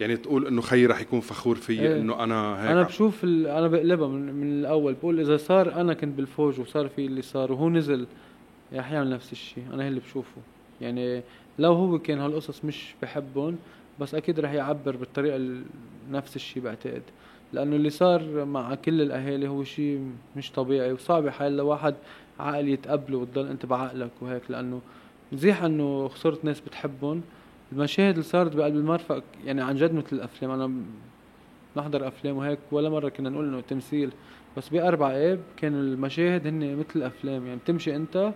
يعني 0.00 0.16
تقول 0.16 0.46
إنه 0.46 0.60
خيي 0.60 0.86
رح 0.86 1.00
يكون 1.00 1.20
فخور 1.20 1.56
فيي 1.56 1.80
إيه. 1.80 1.96
إنه 2.00 2.24
أنا 2.24 2.62
هيك 2.62 2.70
أنا 2.70 2.82
بشوف 2.82 3.24
أنا 3.24 3.68
بقلبها 3.68 4.08
من, 4.08 4.34
من 4.34 4.60
الأول. 4.60 4.94
بقول 4.94 5.20
إذا 5.20 5.36
صار 5.36 5.80
أنا 5.80 5.94
كنت 5.94 6.16
بالفوج 6.16 6.60
وصار 6.60 6.88
في 6.88 7.06
اللي 7.06 7.22
صار 7.22 7.52
وهو 7.52 7.70
نزل 7.70 8.06
رح 8.74 8.92
يعمل 8.92 9.10
نفس 9.10 9.32
الشيء. 9.32 9.64
أنا 9.72 9.88
اللي 9.88 10.00
بشوفه. 10.00 10.40
يعني 10.80 11.22
لو 11.58 11.72
هو 11.72 11.98
كان 11.98 12.18
هالقصص 12.18 12.64
مش 12.64 12.94
بحبهم 13.02 13.56
بس 14.00 14.14
أكيد 14.14 14.40
رح 14.40 14.52
يعبر 14.52 14.96
بالطريقة 14.96 15.40
نفس 16.10 16.36
الشيء 16.36 16.62
بعتقد. 16.62 17.02
لأنه 17.52 17.76
اللي 17.76 17.90
صار 17.90 18.44
مع 18.44 18.74
كل 18.74 19.02
الأهالي 19.02 19.48
هو 19.48 19.64
شيء 19.64 20.10
مش 20.36 20.52
طبيعي 20.52 20.92
وصعب 20.92 21.28
حال 21.28 21.56
لواحد 21.56 21.94
عقل 22.40 22.68
يتقبله 22.68 23.18
وتضل 23.18 23.46
أنت 23.46 23.66
بعقلك 23.66 24.10
وهيك. 24.20 24.42
لأنه 24.48 24.80
مزيح 25.32 25.62
إنه 25.62 26.08
خسرت 26.08 26.44
ناس 26.44 26.60
بتحبهم. 26.60 27.22
المشاهد 27.72 28.10
اللي 28.12 28.22
صارت 28.22 28.56
بقلب 28.56 28.76
المرفق 28.76 29.22
يعني 29.44 29.62
عن 29.62 29.76
جد 29.76 29.94
مثل 29.94 30.16
الأفلام. 30.16 30.50
أنا 30.50 30.72
نحضر 31.76 32.08
أفلام 32.08 32.36
وهيك 32.36 32.58
ولا 32.72 32.88
مرة 32.90 33.08
كنا 33.08 33.30
نقول 33.30 33.48
إنه 33.48 33.60
تمثيل. 33.60 34.10
بس 34.56 34.68
بأربع 34.68 35.10
اب 35.10 35.40
كان 35.56 35.74
المشاهد 35.74 36.46
هن 36.46 36.76
مثل 36.76 36.88
الأفلام. 36.96 37.46
يعني 37.46 37.58
بتمشي 37.58 37.96
أنت 37.96 38.32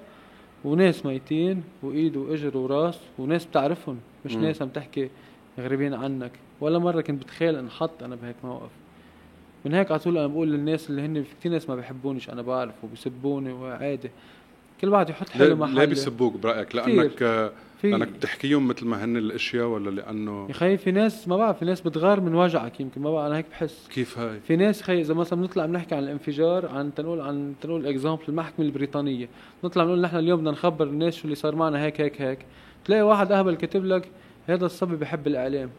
وناس 0.65 1.07
ميتين 1.07 1.63
وإيد 1.83 2.17
وإجر 2.17 2.57
وراس 2.57 3.01
وناس 3.19 3.47
بتعرفهم. 3.47 3.99
مش 4.25 4.35
م. 4.37 4.41
ناس 4.41 4.63
عم 4.63 4.69
تحكي 4.69 5.11
غريبين 5.59 5.95
عنك. 5.95 6.33
ولا 6.61 6.79
مرة 6.79 7.01
كنت 7.01 7.23
بتخيل 7.23 7.57
انحط 7.57 8.03
أنا 8.03 8.17
بهيك 8.17 8.37
موقف. 8.45 8.71
من 9.65 9.75
هيك 9.75 9.91
على 9.91 10.01
طول 10.01 10.19
أنا 10.19 10.27
بقول 10.27 10.49
للناس 10.53 10.91
اللي 10.91 11.03
هن 11.03 11.23
في 11.23 11.35
كثير 11.41 11.53
ناس 11.53 11.69
ما 11.69 11.77
بيحبونيش 11.77 12.31
أنا 12.31 12.43
بعرف 12.43 12.85
وبيسبوني 12.85 13.53
وعادي. 13.53 14.11
كل 14.81 14.89
واحد 14.89 15.11
يحط 15.11 15.29
حاله 15.29 15.47
ليه, 15.47 15.55
محله 15.55 15.75
ليه 15.75 15.85
بيسبوك 15.85 16.37
برأيك؟ 16.37 16.75
لأنك 16.75 17.23
آه، 17.23 17.53
في 17.83 17.91
لأنك 17.91 18.09
بتحكيهم 18.09 18.69
مثل 18.69 18.87
ما 18.87 19.05
هن 19.05 19.17
الأشياء 19.17 19.67
ولا 19.67 19.91
لأنه 19.91 20.47
يا 20.49 20.55
خي 20.55 20.77
في 20.77 20.91
ناس 20.93 21.29
ما 21.29 21.37
بعرف 21.37 21.59
في 21.59 21.65
ناس 21.65 21.81
بتغار 21.81 22.21
من 22.21 22.35
وجعك 22.35 22.81
يمكن 22.81 23.01
ما 23.01 23.11
بعرف 23.13 23.27
أنا 23.27 23.37
هيك 23.37 23.47
بحس. 23.51 23.89
كيف 23.93 24.19
هاي؟ 24.19 24.41
في 24.41 24.57
ناس 24.57 24.83
خي 24.83 25.01
إذا 25.01 25.15
مثلا 25.15 25.41
بنطلع 25.41 25.67
بنحكي 25.67 25.95
عن 25.95 26.03
الانفجار 26.03 26.67
عن 26.69 26.95
تنقول 26.95 27.21
عن 27.21 27.55
تنقول 27.61 27.87
example 27.87 28.23
المحكمة 28.29 28.67
البريطانية. 28.67 29.29
نطلع 29.65 29.85
بنقول 29.85 30.01
نحن 30.01 30.17
اليوم 30.17 30.39
بدنا 30.41 30.51
نخبر 30.51 30.87
الناس 30.87 31.17
شو 31.17 31.25
اللي 31.25 31.35
صار 31.35 31.55
معنا 31.55 31.85
هيك 31.85 32.01
هيك 32.01 32.23
هيك. 32.23 32.39
تلاقي 32.85 33.03
واحد 33.03 33.33
أهبل 33.33 33.55
كاتب 33.55 33.85
لك 33.85 34.09
هذا 34.47 34.67
الصبي 34.67 34.97
بحب 34.97 35.27
الإعلام. 35.27 35.71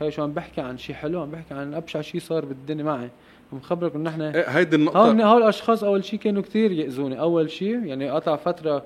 خي 0.00 0.10
شو 0.10 0.22
عم 0.22 0.32
بحكي 0.32 0.60
عن 0.60 0.78
شيء 0.78 0.96
حلو 0.96 1.22
عم 1.22 1.30
بحكي 1.30 1.54
عن 1.54 1.74
أبشع 1.74 2.00
شيء 2.00 2.20
صار 2.20 2.44
بالدنيا 2.44 2.84
معي. 2.84 3.10
مخبرك 3.52 3.94
انه 3.94 4.04
نحن 4.10 4.20
إيه 4.22 4.44
هيدي 4.48 4.76
هول 4.76 4.80
النقطه 4.80 5.24
هول 5.32 5.42
الأشخاص 5.42 5.84
أول 5.84 6.04
شيء 6.04 6.18
كانوا 6.18 6.42
كثير 6.42 6.72
يأذوني. 6.72 7.20
أول 7.20 7.50
شيء 7.50 7.84
يعني 7.84 8.10
قطع 8.10 8.36
فترة 8.36 8.82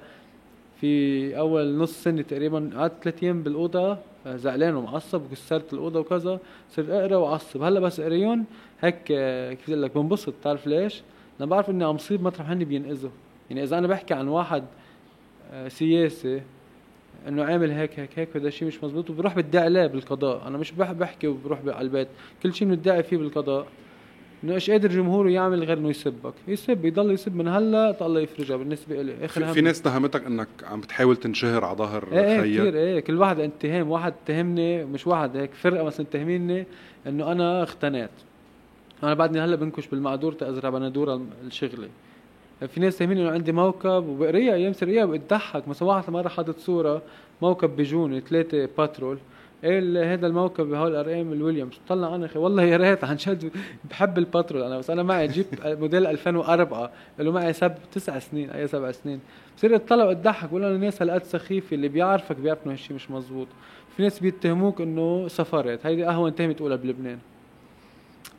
في 0.80 1.38
أول 1.38 1.76
نص 1.76 2.02
سنة 2.02 2.22
تقريبا 2.22 2.70
قعدت 2.76 2.92
ثلاث 3.02 3.22
أيام 3.22 3.42
بالأوضة 3.42 3.98
آه، 4.26 4.36
زعلان 4.36 4.74
ومعصب 4.76 5.22
وكسرت 5.22 5.72
الأوضة 5.72 6.00
وكذا 6.00 6.38
صرت 6.70 6.88
أقرأ 6.90 7.16
وعصب 7.16 7.62
هلأ 7.62 7.80
بس 7.80 8.00
اقريهم 8.00 8.44
هيك 8.80 8.96
آه، 9.10 9.52
كيف 9.52 9.70
بدي 9.70 9.80
لك 9.80 9.94
بنبسط. 9.98 10.34
بتعرف 10.40 10.66
ليش؟ 10.66 11.02
لأنا 11.40 11.50
بعرف 11.50 11.70
إني 11.70 11.84
عم 11.84 11.98
صيب 11.98 12.22
مطرح 12.22 12.50
هني 12.50 12.64
بينقذوا 12.64 13.10
يعني 13.50 13.62
إذا 13.62 13.78
أنا 13.78 13.86
بحكي 13.86 14.14
عن 14.14 14.28
واحد 14.28 14.64
آه، 15.52 15.68
سياسي 15.68 16.42
إنه 17.28 17.44
عامل 17.44 17.70
هيك 17.70 18.00
هيك 18.00 18.18
هيك 18.18 18.28
وهذا 18.34 18.48
الشيء 18.48 18.68
مش 18.68 18.84
مزبوط 18.84 19.10
وبروح 19.10 19.34
بدعي 19.36 19.64
عليه 19.64 19.86
بالقضاء؟ 19.86 20.48
أنا 20.48 20.58
مش 20.58 20.72
بح- 20.72 20.92
بحكي 20.92 21.26
وبروح 21.28 21.58
على 21.66 21.80
البيت. 21.80 22.08
كل 22.42 22.54
شيء 22.54 22.68
بندعي 22.68 23.02
فيه 23.02 23.16
بالقضاء. 23.16 23.66
إنه 24.44 24.54
إيش 24.54 24.70
قادر 24.70 24.88
جمهوره 24.88 25.28
يعمل 25.28 25.64
غير 25.64 25.78
إنه 25.78 25.90
يسبك؟ 25.90 26.34
يسب 26.48 26.84
يضل 26.84 27.10
يسب 27.10 27.36
من 27.36 27.48
هلأ 27.48 27.92
تا 27.92 28.06
الله 28.06 28.20
يفرجها 28.20 28.56
بالنسبة 28.56 29.02
لي 29.02 29.24
آخر 29.24 29.44
في, 29.44 29.52
في 29.52 29.60
ناس 29.60 29.80
اتهمتك 29.80 30.26
إنك 30.26 30.48
عم 30.70 30.80
بتحاول 30.80 31.16
تنشهر 31.16 31.64
على 31.64 31.76
ظهر 31.76 32.08
إيه 32.12 32.20
إيه 32.20 32.40
كثير 32.40 32.74
إيه 32.74 33.00
كل 33.00 33.16
واحد 33.16 33.40
اتهام 33.40 33.90
واحد 33.90 34.14
اتهمني 34.24 34.84
مش 34.84 35.06
واحد 35.06 35.36
هيك 35.36 35.54
فرقة 35.54 35.84
مثلا 35.84 36.06
تهميني 36.12 36.66
إنه 37.06 37.32
أنا 37.32 37.62
اختنيت 37.62 38.10
أنا 39.02 39.14
بعدني 39.14 39.40
هلأ 39.40 39.56
بنكش 39.56 39.86
بالمقدور 39.86 40.32
تازرع 40.32 40.70
بندوره 40.70 41.22
الشغلة. 41.46 41.88
في 42.68 42.80
ناس 42.80 42.98
تهميني 42.98 43.22
إنه 43.22 43.30
عندي 43.30 43.52
موكب 43.52 44.08
وبقريها 44.08 44.54
أيام 44.54 44.72
سرقيها 44.72 45.04
بتضحك 45.04 45.68
مثلا 45.68 45.88
واحد 45.88 46.10
مرة 46.10 46.28
حاطط 46.28 46.58
صورة 46.58 47.02
موكب 47.42 47.76
بجوني 47.76 48.20
ثلاثة 48.20 48.68
باترول. 48.78 49.18
هذا 49.64 50.26
الموكب 50.26 50.66
بهول 50.66 50.90
الارقام 50.90 51.32
الويليامز 51.32 51.72
طلع 51.88 52.14
أنا 52.14 52.26
أخي 52.26 52.38
والله 52.38 52.62
يا 52.62 52.76
ريت 52.76 53.04
عن 53.04 53.16
جد 53.16 53.50
بحب 53.90 54.18
الباترول 54.18 54.62
أنا 54.62 54.78
بس 54.78 54.90
أنا 54.90 55.02
معي 55.02 55.28
جيب 55.28 55.46
موديل 55.80 56.06
2004 56.06 56.90
له 57.18 57.32
معي 57.32 57.52
سب 57.52 57.74
تسع 57.92 58.18
سنين 58.18 58.50
أي 58.50 58.68
سبع 58.68 58.90
سنين. 58.90 59.20
بصير 59.56 59.74
اطلع 59.76 60.04
واتضحك 60.04 60.48
بقول 60.48 60.64
أنا 60.64 60.74
الناس 60.74 61.02
هالقد 61.02 61.24
سخيفة 61.24 61.74
اللي 61.74 61.88
بيعرفك 61.88 62.36
بيعرف 62.36 62.58
إنه 62.66 62.72
هالشيء 62.72 62.96
مش 62.96 63.10
مزبوط. 63.10 63.46
في 63.96 64.02
ناس 64.02 64.18
بيتهموك 64.18 64.80
إنه 64.80 65.28
سفرت. 65.28 65.86
هيدي 65.86 66.08
اهون 66.08 66.34
تهمه 66.34 66.52
تقولها 66.52 66.76
بلبنان. 66.76 67.18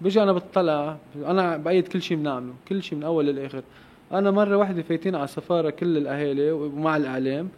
بيجي 0.01 0.23
أنا 0.23 0.33
بطلع 0.33 0.97
أنا 1.25 1.57
بايد 1.57 1.87
كل 1.87 2.01
شيء 2.01 2.17
بنعمله 2.17 2.53
كل 2.67 2.83
شيء 2.83 2.97
من 2.97 3.03
أول 3.03 3.25
للآخر. 3.25 3.61
أنا 4.11 4.31
مرة 4.31 4.57
واحدة 4.57 4.81
فايتين 4.81 5.15
على 5.15 5.23
السفاره 5.23 5.69
كل 5.69 5.97
الأهالي 5.97 6.51
ومع 6.51 6.97
الإعلام. 6.97 7.49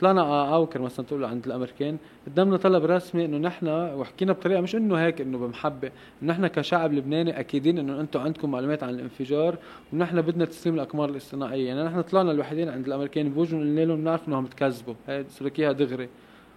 طلعنا 0.00 0.22
على 0.22 0.50
عوكر 0.52 0.82
مثلا 0.82 1.06
تقول 1.06 1.24
عند 1.24 1.46
الأمريكان 1.46 1.96
قدامنا 2.26 2.56
طلب 2.56 2.84
رسمي 2.84 3.24
إنه 3.24 3.38
نحن 3.38 3.68
وحكينا 3.68 4.32
بطريقة 4.32 4.60
مش 4.60 4.76
إنه 4.76 4.96
هيك 4.96 5.20
إنه 5.20 5.38
بمحبة 5.38 5.90
إنه 6.22 6.32
نحن 6.32 6.46
كشعب 6.46 6.92
لبناني 6.92 7.40
أكيدين 7.40 7.78
إنه 7.78 8.00
أنتم 8.00 8.20
عندكم 8.20 8.50
معلومات 8.50 8.82
عن 8.82 8.90
الانفجار 8.90 9.56
ونحن 9.92 10.22
بدنا 10.22 10.44
تسليم 10.44 10.74
الأقمار 10.74 11.08
الاصطناعية. 11.08 11.68
يعني 11.68 11.84
نحن 11.84 12.00
طلعنا 12.00 12.30
الوحيدين 12.30 12.68
عند 12.68 12.86
الأمريكان 12.86 13.28
بوجهن 13.28 13.60
قلنا 13.60 13.80
لهم 13.80 14.00
بنعرف 14.00 14.28
إنهم 14.28 14.44
بتكذبوا. 14.44 14.94
هي 15.08 15.24
سلكيها 15.28 15.72
دغري. 15.72 16.08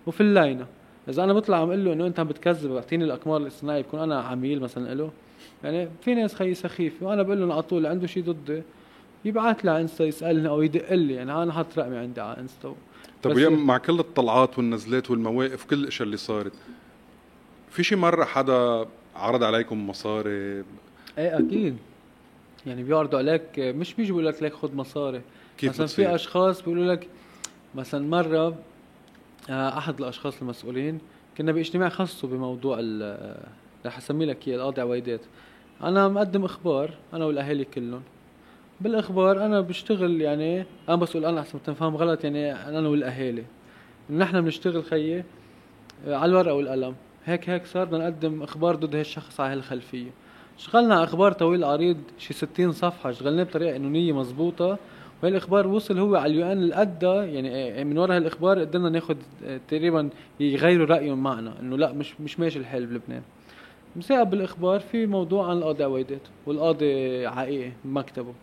وفي 0.08 0.22
إذا 1.10 1.24
أنا 1.24 1.34
بطلع 1.34 1.58
عم 1.58 1.68
أقول 1.68 1.86
له 1.86 1.94
إنه 1.94 2.08
أنت 2.08 2.20
عم 2.20 2.28
بتكذب 2.28 2.76
اعطيني 2.76 3.04
الأقمار 3.04 3.41
الاصطناعية 3.41 3.82
بكون 3.82 4.00
أنا 4.00 4.22
عميل 4.22 4.60
مثلا 4.60 4.94
له 4.94 5.12
يعني 5.64 5.89
في 6.02 6.16
ناس 6.16 6.36
خي 6.36 6.54
سخيفه 6.54 7.06
وأنا 7.06 7.24
بقول 7.24 7.39
لهم 7.39 7.52
على 7.52 7.62
طول 7.62 7.86
عنده 7.86 8.08
شيء 8.08 8.24
ضدي 8.24 8.64
يبعث 9.26 9.66
لي 9.66 9.72
على 9.72 9.82
إنستا 9.82 10.04
يسألني 10.04 10.50
أو 10.50 10.62
يدق 10.62 10.94
لي. 10.94 11.14
يعني 11.14 11.44
أنا 11.44 11.54
حاطط 11.54 11.80
رقمي 11.80 11.98
عندي 11.98 12.22
على 12.22 12.39
إنستا. 12.39 12.76
طب 13.24 13.32
بس- 13.32 13.38
ويا 13.38 13.49
مع 13.49 13.78
كل 13.78 13.99
الطلعات 13.99 14.57
والنزلات 14.57 15.11
والمواقف 15.11 15.65
كل 15.65 15.76
الاشياء 15.80 16.05
اللي 16.05 16.17
صارت 16.17 16.51
في 17.69 17.84
شي 17.84 17.95
مرة 17.95 18.26
حدا 18.26 18.86
عرض 19.15 19.43
عليكم 19.43 19.89
مصاري؟ 19.89 20.30
إيه 20.30 20.63
أكيد. 21.39 21.78
يعني 22.65 22.84
بيعرضوا 22.84 23.19
عليك 23.19 23.41
مش 23.59 23.93
بيجوا 23.93 24.17
بيقول 24.17 24.34
لك 24.34 24.43
ليك 24.43 24.53
خذ 24.53 24.76
مصاري. 24.76 25.21
كيف 25.57 25.69
مثلا 25.69 25.86
بتصير؟ 25.86 26.07
في 26.09 26.15
أشخاص 26.15 26.59
بيقولوا 26.61 26.93
لك 26.93 27.07
مثلا 27.76 28.07
مرة 28.07 28.55
آه، 29.49 29.78
أحد 29.78 29.99
الأشخاص 29.99 30.41
المسؤولين 30.41 30.99
كنا 31.38 31.51
باجتماع 31.51 31.89
خاصه 31.89 32.28
بموضوع 32.28 32.78
ال- 32.80 33.38
رح 33.86 33.97
أسمي 33.97 34.26
لك 34.26 34.47
إياه 34.47 34.55
القاضي 34.57 34.82
عويدات. 34.82 35.21
أنا 35.84 36.07
مقدم 36.07 36.45
إخبار 36.45 36.93
أنا 37.13 37.26
والأهالي 37.26 37.65
كلهم. 37.65 38.01
بالأخبار 38.84 39.46
أنا 39.46 39.62
بشتغل 39.62 40.22
يعني 40.22 40.66
أنا 40.90 40.96
بس 40.96 41.10
أقول 41.10 41.26
أنا 41.26 41.40
أحسن 41.40 41.64
تنفهم 41.64 41.96
غلط 41.96 42.24
يعني 42.24 42.54
أنا 42.54 42.90
والأهالي. 42.90 43.44
نحن 44.10 44.42
بنشتغل 44.42 44.84
خيي 44.84 45.24
آه، 46.08 46.16
على 46.16 46.30
الورقة 46.30 46.54
والقلم. 46.54 46.96
هيك 47.26 47.50
هيك 47.50 47.66
صار 47.66 47.86
بدنا 47.86 47.98
نقدم 48.10 48.44
أخبار 48.44 48.76
ضد 48.76 48.96
هالشخص 48.96 49.40
على 49.40 49.54
هالخلفية. 49.54 50.10
اشتغلنا 50.60 50.96
على 50.96 51.04
أخبار 51.04 51.32
طويل 51.32 51.64
عريض 51.64 51.98
شي 52.18 52.34
60 52.34 52.72
صفحة 52.72 53.10
اشتغلناه 53.10 53.44
بطريقة 53.44 53.72
قانونيه 53.72 54.14
مزبوطة. 54.14 54.78
والاخبار 55.24 55.68
وصل 55.68 56.00
هو 56.00 56.16
على 56.16 56.34
اليو 56.34 56.52
إن 56.52 56.64
الادى 56.64 57.06
يعني 57.08 57.80
آه، 57.82 57.84
من 57.84 57.98
وراء 57.98 58.18
هالأخبار 58.18 58.60
قدرنا 58.60 58.90
ناخذ 58.90 59.16
آه، 59.46 59.60
تقريبا 59.68 60.10
يغيروا 60.40 60.86
رايهم 60.86 61.24
معنا 61.24 61.60
إنه 61.60 61.78
لا 61.78 61.94
مش 61.94 62.22
مش 62.22 62.40
ماشي 62.40 62.60
الحال 62.60 62.86
بلبنان. 62.86 63.22
مساء 63.96 64.24
بالأخبار 64.24 64.80
في 64.80 65.06
موضوع 65.06 65.50
عن 65.50 65.58
القاضي 65.58 65.84
عويدات 65.84 66.22
والقاضي 66.46 67.30
حقيقي 67.30 67.72
بمكتبه 67.86 68.34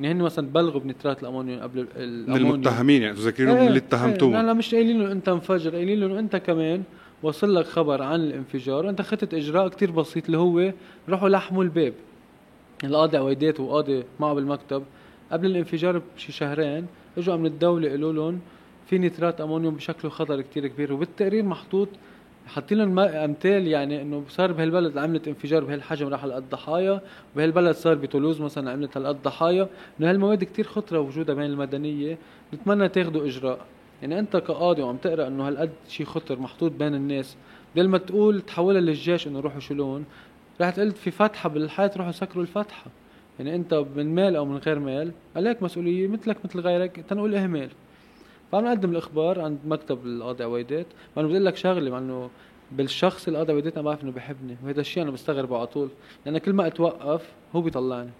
يعني 0.00 0.20
هن 0.20 0.24
مثلا 0.24 0.48
بلغوا 0.48 0.80
بنترات 0.80 1.22
الأمونيوم 1.22 1.60
قبل 1.60 1.86
الأمونيوم. 1.96 2.54
المتهمين 2.54 3.02
يعني 3.02 3.16
تذكرينهم 3.16 3.56
من 3.56 3.66
اللي 3.66 3.78
اتهمتوهم 3.78 4.32
لا 4.32 4.42
لا 4.42 4.52
مش 4.52 4.74
قايلين 4.74 5.02
له 5.02 5.12
أنت 5.12 5.30
مفجر 5.30 5.70
قايلين 5.70 6.00
له 6.00 6.06
انه 6.06 6.18
أنت 6.18 6.36
كمان 6.36 6.82
وصل 7.22 7.54
لك 7.54 7.66
خبر 7.66 8.02
عن 8.02 8.20
الانفجار. 8.20 8.86
وانت 8.86 9.00
اخذت 9.00 9.34
إجراء 9.34 9.68
كتير 9.68 9.90
بسيط 9.90 10.24
اللي 10.24 10.38
هو 10.38 10.72
روحوا 11.08 11.28
لحموا 11.28 11.64
الباب. 11.64 11.92
القاضي 12.84 13.16
عويدات 13.16 13.60
وقاضي 13.60 14.04
معه 14.20 14.34
بالمكتب. 14.34 14.82
قبل 15.32 15.46
الانفجار 15.46 16.02
بشي 16.16 16.32
شهرين 16.32 16.86
إجوا 17.18 17.36
من 17.36 17.46
الدولة 17.46 17.88
قالوا 17.88 18.12
لهم 18.12 18.40
في 18.86 18.98
نترات 18.98 19.40
أمونيوم 19.40 19.74
بشكله 19.74 20.10
خطر 20.10 20.40
كتير 20.40 20.66
كبير 20.66 20.92
وبالتقرير 20.92 21.44
محطوط 21.44 21.88
حاطين 22.46 22.78
لهم 22.78 22.98
أمثال 22.98 23.66
يعني 23.66 24.02
إنه 24.02 24.24
صار 24.28 24.52
بهالبلد 24.52 24.98
عملت 24.98 25.28
انفجار 25.28 25.64
بهالحجم 25.64 26.08
راح 26.08 26.24
هالقد 26.24 26.50
ضحايا 26.50 27.00
وبهالبلد 27.34 27.74
صار 27.74 27.94
بتولوز 27.94 28.40
مثلا 28.40 28.70
عملت 28.70 28.96
هالقد 28.96 29.22
ضحايا 29.22 29.68
إنه 30.00 30.10
هالمواد 30.10 30.44
كتير 30.44 30.66
خطرة 30.66 31.00
وجودها 31.00 31.34
بين 31.34 31.44
المدنية. 31.44 32.18
نتمنى 32.54 32.88
تاخذوا 32.88 33.26
إجراء. 33.26 33.58
يعني 34.02 34.18
أنت 34.18 34.36
كقاضي 34.36 34.82
وعم 34.82 34.96
تقرأ 34.96 35.26
إنه 35.26 35.48
هالقد 35.48 35.70
شيء 35.88 36.06
خطر 36.06 36.38
محطوط 36.38 36.72
بين 36.72 36.94
الناس. 36.94 37.36
بدل 37.74 37.88
ما 37.88 37.98
تقول 37.98 38.40
تحولها 38.40 38.80
للجيش 38.80 39.26
إنه 39.26 39.40
روحوا 39.40 39.60
شيلون 39.60 40.04
رح 40.60 40.70
قلت 40.70 40.96
في 40.96 41.10
فتحة 41.10 41.48
بالحيط 41.48 41.96
روحوا 41.96 42.12
سكروا 42.12 42.42
الفتحة. 42.42 42.86
يعني 43.38 43.54
أنت 43.54 43.84
من 43.96 44.14
مال 44.14 44.36
أو 44.36 44.44
من 44.44 44.56
غير 44.56 44.78
مال 44.78 45.12
عليك 45.36 45.62
مسؤولية 45.62 46.08
مثلك 46.08 46.36
مثل 46.44 46.60
غيرك 46.60 47.04
تنقول 47.08 47.34
إهمال. 47.34 47.68
فعم 48.52 48.64
نقدم 48.64 48.90
الأخبار 48.90 49.40
عند 49.40 49.58
مكتب 49.64 50.06
القاضي 50.06 50.44
عويدات 50.44 50.86
وأنا 51.16 51.28
بدي 51.28 51.36
أقول 51.36 51.46
لك 51.46 51.56
شغلة 51.56 51.90
مع 51.90 51.98
إنه 51.98 52.30
بالشخص 52.72 53.28
القاضي 53.28 53.52
عويدات 53.52 53.72
أنا 53.72 53.82
بعرف 53.82 54.02
إنه 54.04 54.12
بحبني 54.12 54.56
وهذا 54.64 54.80
الشيء 54.80 55.02
أنا 55.02 55.10
بستغربه 55.10 55.56
على 55.56 55.66
طول 55.66 55.88
لأن 56.26 56.38
كل 56.38 56.52
ما 56.52 56.66
أتوقف 56.66 57.32
هو 57.56 57.60
بيطلعني. 57.60 58.10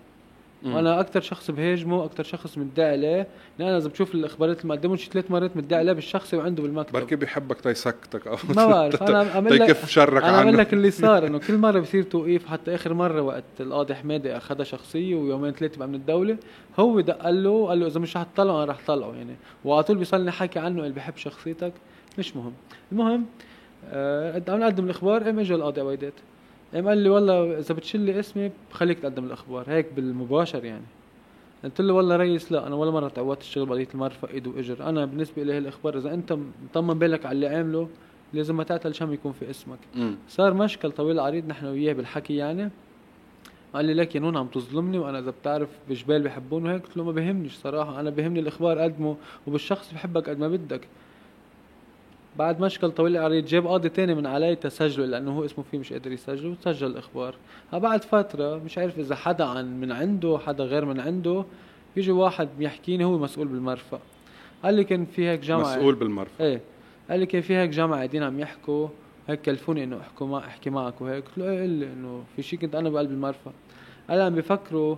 وأنا 0.65 1.01
أكثر 1.01 1.21
شخص 1.21 1.51
بهاجمه 1.51 2.05
أكثر 2.05 2.25
شخص 2.25 2.59
متضايق 2.59 2.89
عليه 2.93 3.27
لأن 3.59 3.69
أنا 3.69 3.79
اذا 3.79 3.89
بشوف 3.89 4.15
الأخبارات 4.15 4.63
اللي 4.63 4.69
مقدمهم 4.75 4.97
شي 4.97 5.11
ثلاث 5.11 5.31
مرات 5.31 5.57
متضايق 5.57 5.81
عليه 5.81 5.93
بالشخصي 5.93 6.37
وعنده 6.37 6.63
بالمكتب. 6.63 6.93
بركي 6.93 7.17
بيحبك 7.17 7.61
تيسكتك 7.61 8.27
أو 8.27 8.37
ما 8.57 8.67
بعرف. 8.67 9.03
أنا 9.03 9.19
عم 9.37 9.47
أقول 9.47 9.59
لك 9.61 9.67
تيكف 9.67 9.91
شرك 9.91 10.23
أنا 10.23 10.37
عنه. 10.39 10.51
لك 10.51 10.73
اللي 10.73 10.91
صار 10.91 11.27
إنه 11.27 11.39
كل 11.49 11.59
مرة 11.59 11.81
بصير 11.81 12.03
توقيف 12.03 12.47
حتى 12.47 12.75
آخر 12.75 12.95
مرة 12.95 13.23
وقت 13.23 13.45
القاضي 13.61 13.95
حمادي 13.95 14.37
أخذها 14.37 14.65
شخصية 14.65 15.15
ويومين 15.15 15.53
ثلاثة 15.53 15.79
بقى 15.79 15.89
من 15.89 15.95
الدولة 15.95 16.37
هو 16.79 17.01
دق 17.01 17.29
له 17.31 17.67
قال 17.69 17.81
له 17.81 17.87
إذا 17.87 18.01
مش 18.01 18.17
رح 18.17 18.23
تطلعه 18.23 18.65
أنا 18.65 18.73
رح 18.73 18.79
طلعه 18.87 19.13
يعني. 19.15 19.37
وعلى 19.65 19.83
طول 19.83 19.97
بيصلني 19.97 20.31
حكي 20.31 20.59
عنه 20.59 20.81
اللي 20.83 20.95
بحب 20.95 21.17
شخصيتك. 21.17 21.73
مش 22.19 22.37
مهم. 22.37 22.53
المهم 22.93 23.27
آه 23.93 24.43
عم 24.49 24.61
نقدم 24.61 24.85
الأخبار 24.85 25.23
قام 25.25 25.39
اجى 25.39 25.55
القاضي 25.55 25.81
عويدات 25.81 26.13
قام 26.75 26.89
قال 26.89 26.99
لي 26.99 27.09
والله 27.09 27.59
إذا 27.59 27.75
بتشيل 27.75 28.01
لي 28.01 28.21
اسمي 28.21 28.51
بخليك 28.71 28.99
تقدم 28.99 29.25
الأخبار 29.25 29.65
هيك 29.69 29.93
بالمباشر 29.93 30.65
يعني. 30.65 30.85
قلت 31.65 31.81
له 31.81 31.95
والله 31.95 32.17
ريس 32.17 32.53
لا 32.53 32.67
أنا 32.67 32.75
ولا 32.75 32.91
مرة 32.91 33.09
تعودت 33.09 33.41
أشتغل 33.41 33.67
بقضيه 33.67 33.89
المرفق 33.95 34.29
إيد 34.29 34.47
وإجر. 34.47 34.89
أنا 34.89 35.05
بالنسبة 35.05 35.43
لي 35.43 35.59
الأخبار 35.59 35.99
إذا 35.99 36.15
أنت 36.15 36.39
مطمن 36.65 36.99
بالك 36.99 37.27
على 37.27 37.35
اللي 37.35 37.47
عامله 37.47 37.89
لازم 38.33 38.57
ما 38.57 38.65
تعتل 38.65 38.95
شم 38.95 39.13
يكون 39.13 39.33
في 39.33 39.51
اسمك. 39.51 39.79
مم. 39.95 40.17
صار 40.29 40.55
مشكل 40.55 40.93
طويل 40.93 41.21
عريض 41.21 41.47
نحن 41.47 41.67
وياه 41.67 41.93
بالحكي 41.93 42.37
يعني. 42.37 42.71
قال 43.75 43.85
لي 43.85 43.95
لك 43.95 44.15
يا 44.15 44.21
نون 44.21 44.37
عم 44.37 44.47
تظلمني 44.47 44.99
وأنا 44.99 45.19
إذا 45.19 45.31
بتعرف 45.31 45.69
بجبال 45.89 46.23
بحبون 46.23 46.67
وهيك. 46.67 46.83
قلت 46.83 46.97
له 46.97 47.05
ما 47.05 47.13
بهمنيش 47.13 47.55
صراحة 47.55 48.01
أنا 48.01 48.11
بهمني 48.11 48.41
الأخبار 48.41 48.79
قدمه 48.79 49.17
وبالشخص 49.47 49.93
بحبك 49.95 50.29
قد 50.29 50.39
ما 50.39 50.49
بدك. 50.49 50.89
بعد 52.39 52.61
مشكل 52.61 52.91
طويل 52.91 53.17
عريض 53.17 53.45
جاب 53.45 53.67
قاضي 53.67 53.89
تاني 53.89 54.15
من 54.15 54.27
علي 54.27 54.57
تسجله 54.57 55.07
لأنه 55.07 55.39
هو 55.39 55.45
اسمه 55.45 55.65
فيه 55.71 55.79
مش 55.79 55.93
قادر 55.93 56.13
يسجله 56.13 56.51
وسجل 56.61 56.87
الإخبار. 56.87 57.35
بعد 57.73 58.05
فترة 58.05 58.57
مش 58.65 58.79
عارف 58.79 58.99
إذا 58.99 59.15
حدا 59.15 59.45
عن 59.45 59.81
من 59.81 59.93
عنده 59.93 60.39
حدا 60.47 60.65
غير 60.65 60.85
من 60.85 61.01
عنده 61.01 61.45
بيجي 61.97 62.11
واحد 62.11 62.49
بيحكيني 62.59 63.05
هو 63.05 63.19
مسؤول 63.19 63.49
بالمرفأ. 63.49 64.01
قال 64.65 64.75
لي 64.75 64.85
كان 64.85 65.05
في 65.05 65.29
هيك 65.29 65.41
جامعه 65.41 65.77
مسؤول 65.77 65.95
بالمرفأ. 65.95 66.45
إيه. 66.45 66.61
قال 67.11 67.21
لي 67.21 67.27
كان 67.27 67.43
في 67.43 67.57
هيك 67.57 67.71
جامعه 67.71 67.97
قاعدين 67.97 68.23
عم 68.23 68.41
يحكوا 68.41 68.89
هيك 69.29 69.41
كلفوني 69.41 69.85
إنه 69.85 70.01
أحكوا 70.01 70.27
مع 70.27 70.39
أحكي 70.39 70.71
معك 70.71 71.01
وهيك. 71.01 71.25
قلت 71.25 71.39
له 71.39 71.51
إيه 71.51 71.63
قل 71.63 71.69
لي 71.69 71.87
إنه 71.87 72.25
في 72.37 72.43
شيء 72.43 72.59
كنت 72.59 72.75
أنا 72.75 72.89
بقلب 72.91 73.11
المرفأ 73.11 73.53
قال 74.11 74.21
عم 74.21 74.35
بيفكروا 74.35 74.97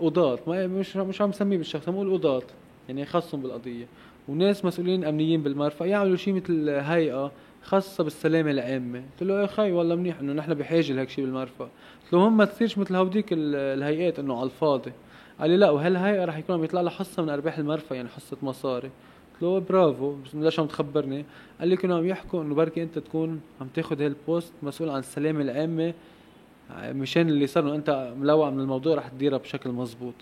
قضاة 0.00 0.38
ما 0.46 0.66
مش 0.66 0.96
مش 0.96 1.20
عم 1.20 1.32
سميه 1.32 1.58
بالشخص 1.58 1.88
عم 1.88 1.94
بقول 1.94 2.18
قضاة 2.18 2.42
يعني 2.88 3.06
خصهم 3.06 3.42
بالقضية. 3.42 3.86
وناس 4.30 4.64
مسؤولين 4.64 5.04
أمنيين 5.04 5.42
بالمرفأ 5.42 5.84
يعملوا 5.84 6.16
شيء 6.16 6.34
مثل 6.34 6.68
هيئة 6.68 7.32
خاصة 7.62 8.04
بالسلامة 8.04 8.50
العامة. 8.50 8.98
قلت 8.98 9.22
له 9.22 9.42
يا 9.42 9.46
خي 9.46 9.72
والله 9.72 9.94
منيح 9.94 10.20
إنه 10.20 10.32
نحن 10.32 10.54
بحاجة 10.54 10.92
لهيك 10.92 11.08
شيء 11.08 11.24
بالمرفأ 11.24 11.64
قلت 11.64 12.12
له 12.12 12.28
هم 12.28 12.36
ما 12.36 12.44
تصيرش 12.44 12.78
مثل 12.78 12.96
هوديك 12.96 13.26
الهيئات 13.32 14.18
إنه 14.18 14.36
على 14.36 14.44
الفاضي. 14.44 14.92
قال 15.40 15.50
لي 15.50 15.56
لا 15.56 15.70
وهالهيئة 15.70 16.24
رح 16.24 16.38
يكون 16.38 16.56
عم 16.56 16.64
يطلع 16.64 16.80
لها 16.80 16.90
حصة 16.90 17.22
من 17.22 17.28
أرباح 17.28 17.58
المرفأ 17.58 17.94
يعني 17.94 18.08
حصة 18.08 18.36
مصاري. 18.42 18.90
قلت 19.32 19.42
له 19.42 19.58
برافو 19.58 20.14
بس 20.24 20.34
ليش 20.34 20.60
عم 20.60 20.66
تخبرني؟ 20.66 21.24
قال 21.60 21.68
لي 21.68 21.76
كانوا 21.76 21.98
عم 21.98 22.06
يحكوا 22.06 22.42
إنه 22.42 22.54
بركي 22.54 22.82
أنت 22.82 22.98
تكون 22.98 23.40
عم 23.60 23.66
تاخذ 23.74 24.02
هالبوست 24.02 24.52
مسؤول 24.62 24.90
عن 24.90 24.98
السلامة 24.98 25.40
العامة 25.40 25.94
مشان 26.82 27.28
اللي 27.28 27.46
صار 27.46 27.62
إنه 27.62 27.74
أنت 27.74 28.12
ملوع 28.20 28.50
من 28.50 28.60
الموضوع 28.60 28.94
رح 28.94 29.08
تديرها 29.08 29.38
بشكل 29.38 29.70
مزبوط 29.70 30.14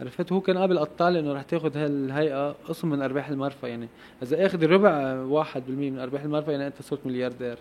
عرفت 0.00 0.32
هو 0.32 0.40
كان 0.40 0.58
قابل 0.58 0.78
قطع 0.78 1.08
لي 1.08 1.20
انه 1.20 1.32
رح 1.32 1.42
تاخذ 1.42 1.76
هالهيئة 1.76 2.50
قسم 2.50 2.90
من 2.90 3.02
أرباح 3.02 3.28
المرفأ 3.28 3.66
يعني 3.66 3.88
إذا 4.22 4.46
أخذ 4.46 4.66
ربع 4.66 5.14
واحد 5.22 5.62
بالمية 5.66 5.90
من 5.90 5.98
أرباح 5.98 6.22
المرفأ 6.22 6.50
يعني 6.50 6.66
أنت 6.66 6.82
صرت 6.82 7.06
ملياردير. 7.06 7.58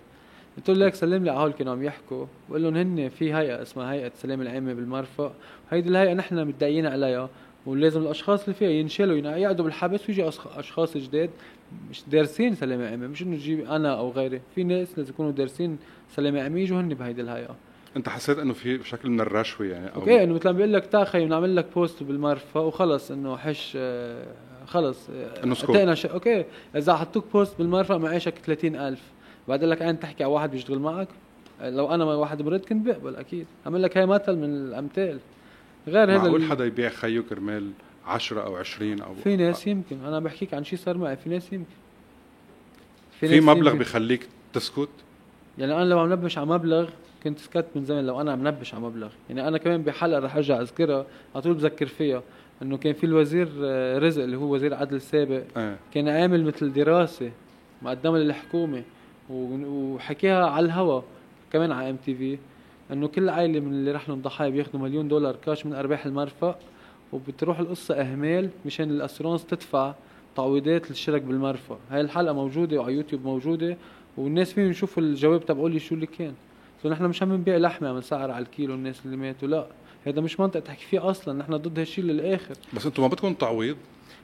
قلت 0.57 0.69
له 0.69 0.85
لك 0.85 0.95
سلم 0.95 1.23
لي 1.23 1.29
على 1.29 1.39
هول 1.39 1.51
كانوا 1.51 1.73
عم 1.73 1.83
يحكوا. 1.83 2.25
بقول 2.49 2.63
لهم 2.63 2.75
هن 2.75 3.09
في 3.09 3.33
هيئة 3.33 3.61
اسمها 3.61 3.93
هيئة 3.93 4.07
السلامه 4.07 4.43
العامة 4.43 4.73
بالمرفأ. 4.73 5.33
وهيدي 5.71 5.89
الهيئة 5.89 6.13
نحن 6.13 6.47
متدعيين 6.47 6.85
عليها 6.85 7.29
ولازم 7.65 8.01
الأشخاص 8.01 8.43
اللي 8.43 8.53
فيها 8.53 8.69
ينشالوا 8.69 9.17
يقعدوا 9.17 9.65
بالحبس 9.65 10.09
ويجي 10.09 10.27
أشخاص 10.55 10.97
جداد 10.97 11.29
مش 11.89 12.03
دارسين 12.07 12.55
سلامه 12.55 12.89
عامه 12.89 13.07
مش 13.07 13.21
إنه 13.21 13.35
تجيب 13.35 13.65
أنا 13.65 13.97
أو 13.97 14.11
غيري 14.11 14.41
في 14.55 14.63
ناس 14.63 14.97
لازم 14.97 15.09
يكونوا 15.13 15.31
دارسين 15.31 15.77
سلامه 16.09 16.41
عامه 16.41 16.59
يجوا 16.59 16.81
هن 16.81 16.89
بهيدي 16.89 17.21
الهيئة. 17.21 17.55
أنت 17.97 18.09
حسيت 18.09 18.39
إنه 18.39 18.53
في 18.53 18.83
شكل 18.83 19.09
من 19.09 19.21
الرشوه 19.21 19.67
يعني 19.67 19.95
أو 19.95 20.01
أوكي 20.01 20.23
إنه 20.23 20.33
مثلا 20.33 20.51
بيقول 20.51 20.73
لك 20.73 20.85
تعال 20.85 21.25
بنعمل 21.25 21.55
لك 21.55 21.65
post 21.75 22.03
بالمرفأ 22.03 22.59
وخلص 22.59 23.11
إنه 23.11 23.37
حش 23.37 23.73
آه، 23.75 24.25
خلص 24.67 25.09
آه، 25.09 25.43
إنه 25.43 25.93
ش... 25.93 26.05
okay 26.05 26.45
إذا 26.75 26.95
حطوك 26.95 27.25
poste 27.33 27.57
بالمرفأ 27.57 27.97
معيشك 27.97 28.33
30000 28.45 28.99
بعد 29.47 29.63
لك 29.63 29.81
عين 29.81 29.99
تحكي 29.99 30.23
على 30.23 30.33
واحد 30.33 30.51
بيشتغل 30.51 30.79
معك؟ 30.79 31.07
لو 31.61 31.93
أنا 31.93 32.05
واحد 32.05 32.41
مريض 32.41 32.65
كنت 32.65 32.87
بقبل 32.87 33.15
أكيد. 33.15 33.45
عمل 33.65 33.83
لك 33.83 33.97
هاي 33.97 34.05
مثل 34.05 34.35
من 34.35 34.55
الأمثال. 34.55 35.19
غير 35.87 36.03
هذا 36.03 36.17
معقول 36.17 36.43
حدا 36.43 36.65
يبيع 36.65 36.89
خيو 36.89 37.23
كرمال 37.23 37.71
10 38.05 38.41
أو 38.41 38.55
20 38.55 39.01
أو 39.01 39.13
في 39.13 39.35
ناس 39.35 39.67
يمكن. 39.67 40.05
أنا 40.05 40.19
بحكيك 40.19 40.53
عن 40.53 40.63
شيء 40.63 40.79
صار 40.79 40.97
معي. 40.97 41.17
في 41.17 41.29
ناس 41.29 41.53
يمكن. 41.53 41.71
في, 43.19 43.27
في 43.27 43.41
مبلغ 43.41 43.71
يمكن. 43.71 43.79
بخليك 43.79 44.27
تسكت؟ 44.53 44.89
يعني 45.57 45.75
أنا 45.75 45.83
لو 45.83 45.99
عم 45.99 46.13
نبش 46.13 46.37
على 46.37 46.47
مبلغ 46.47 46.89
كنت 47.23 47.39
سكت 47.39 47.65
من 47.75 47.85
زمان 47.85 48.05
لو 48.05 48.21
أنا 48.21 48.31
عم 48.31 48.47
نبش 48.47 48.73
على 48.73 48.83
مبلغ. 48.83 49.09
يعني 49.29 49.47
أنا 49.47 49.57
كمان 49.57 49.83
بحلقة 49.83 50.19
رح 50.19 50.35
أرجع 50.35 50.61
أذكرها. 50.61 51.05
على 51.35 51.41
طول 51.41 51.53
بذكر 51.53 51.85
فيها 51.85 52.23
إنه 52.61 52.77
كان 52.77 52.93
في 52.93 53.05
الوزير 53.05 53.49
آه، 53.63 53.99
رزق 53.99 54.23
اللي 54.23 54.37
هو 54.37 54.53
وزير 54.53 54.73
عدل 54.73 54.95
السابق 54.95 55.43
أه. 55.57 55.77
كان 55.93 56.07
عامل 56.07 56.43
مثل 56.43 56.73
دراسة 56.73 57.31
مقدمه 57.81 58.17
للحكومه 58.17 58.83
وحكيها 59.29 60.45
على 60.45 60.65
الهوا 60.65 61.01
كمان 61.51 61.71
على 61.71 61.89
إم 61.89 61.95
تي 61.95 62.15
في 62.15 62.37
إنه 62.91 63.07
كل 63.07 63.29
عائلة 63.29 63.59
من 63.59 63.71
اللي 63.71 63.91
رح 63.91 64.09
لهم 64.09 64.21
ضحايا 64.21 64.49
بياخذوا 64.49 64.81
مليون 64.81 65.07
دولار 65.07 65.35
كاش 65.35 65.65
من 65.65 65.73
أرباح 65.73 66.05
المرفأ 66.05 66.55
وبتروح 67.13 67.59
القصة 67.59 67.95
إهمال 68.01 68.49
مشان 68.65 68.89
ال 68.89 68.95
assurance 68.95 69.45
تدفع 69.45 69.93
تعويضات 70.35 70.89
للشرك 70.89 71.21
بالمرفأ. 71.21 71.77
هاي 71.91 72.01
الحلقة 72.01 72.33
موجودة 72.33 72.77
وعلى 72.77 72.93
يوتيوب 72.93 73.25
موجودة 73.25 73.77
والناس 74.17 74.53
فيهم 74.53 74.69
يشوفوا 74.69 75.03
الجواب 75.03 75.45
تبعوا 75.45 75.69
لي 75.69 75.79
شو 75.79 75.95
اللي 75.95 76.05
كان. 76.05 76.33
نحن 76.85 77.03
مش 77.03 77.23
عم 77.23 77.33
نبيع 77.33 77.57
لحمة 77.57 77.89
عم 77.89 77.97
نسعر 77.97 78.31
على 78.31 78.45
الكيلو 78.45 78.73
الناس 78.73 79.05
اللي 79.05 79.17
ماتوا. 79.17 79.47
لا 79.47 79.67
هذا 80.05 80.21
مش 80.21 80.39
منطق 80.39 80.59
تحكي 80.59 80.85
فيه 80.85 81.09
أصلا. 81.09 81.33
نحن 81.33 81.57
ضد 81.57 81.79
هالشيء 81.79 82.03
للآخر. 82.03 82.55
بس 82.73 82.85
أنتم 82.85 83.01
ما 83.03 83.07
بدكم 83.07 83.33
تعويض؟ 83.33 83.77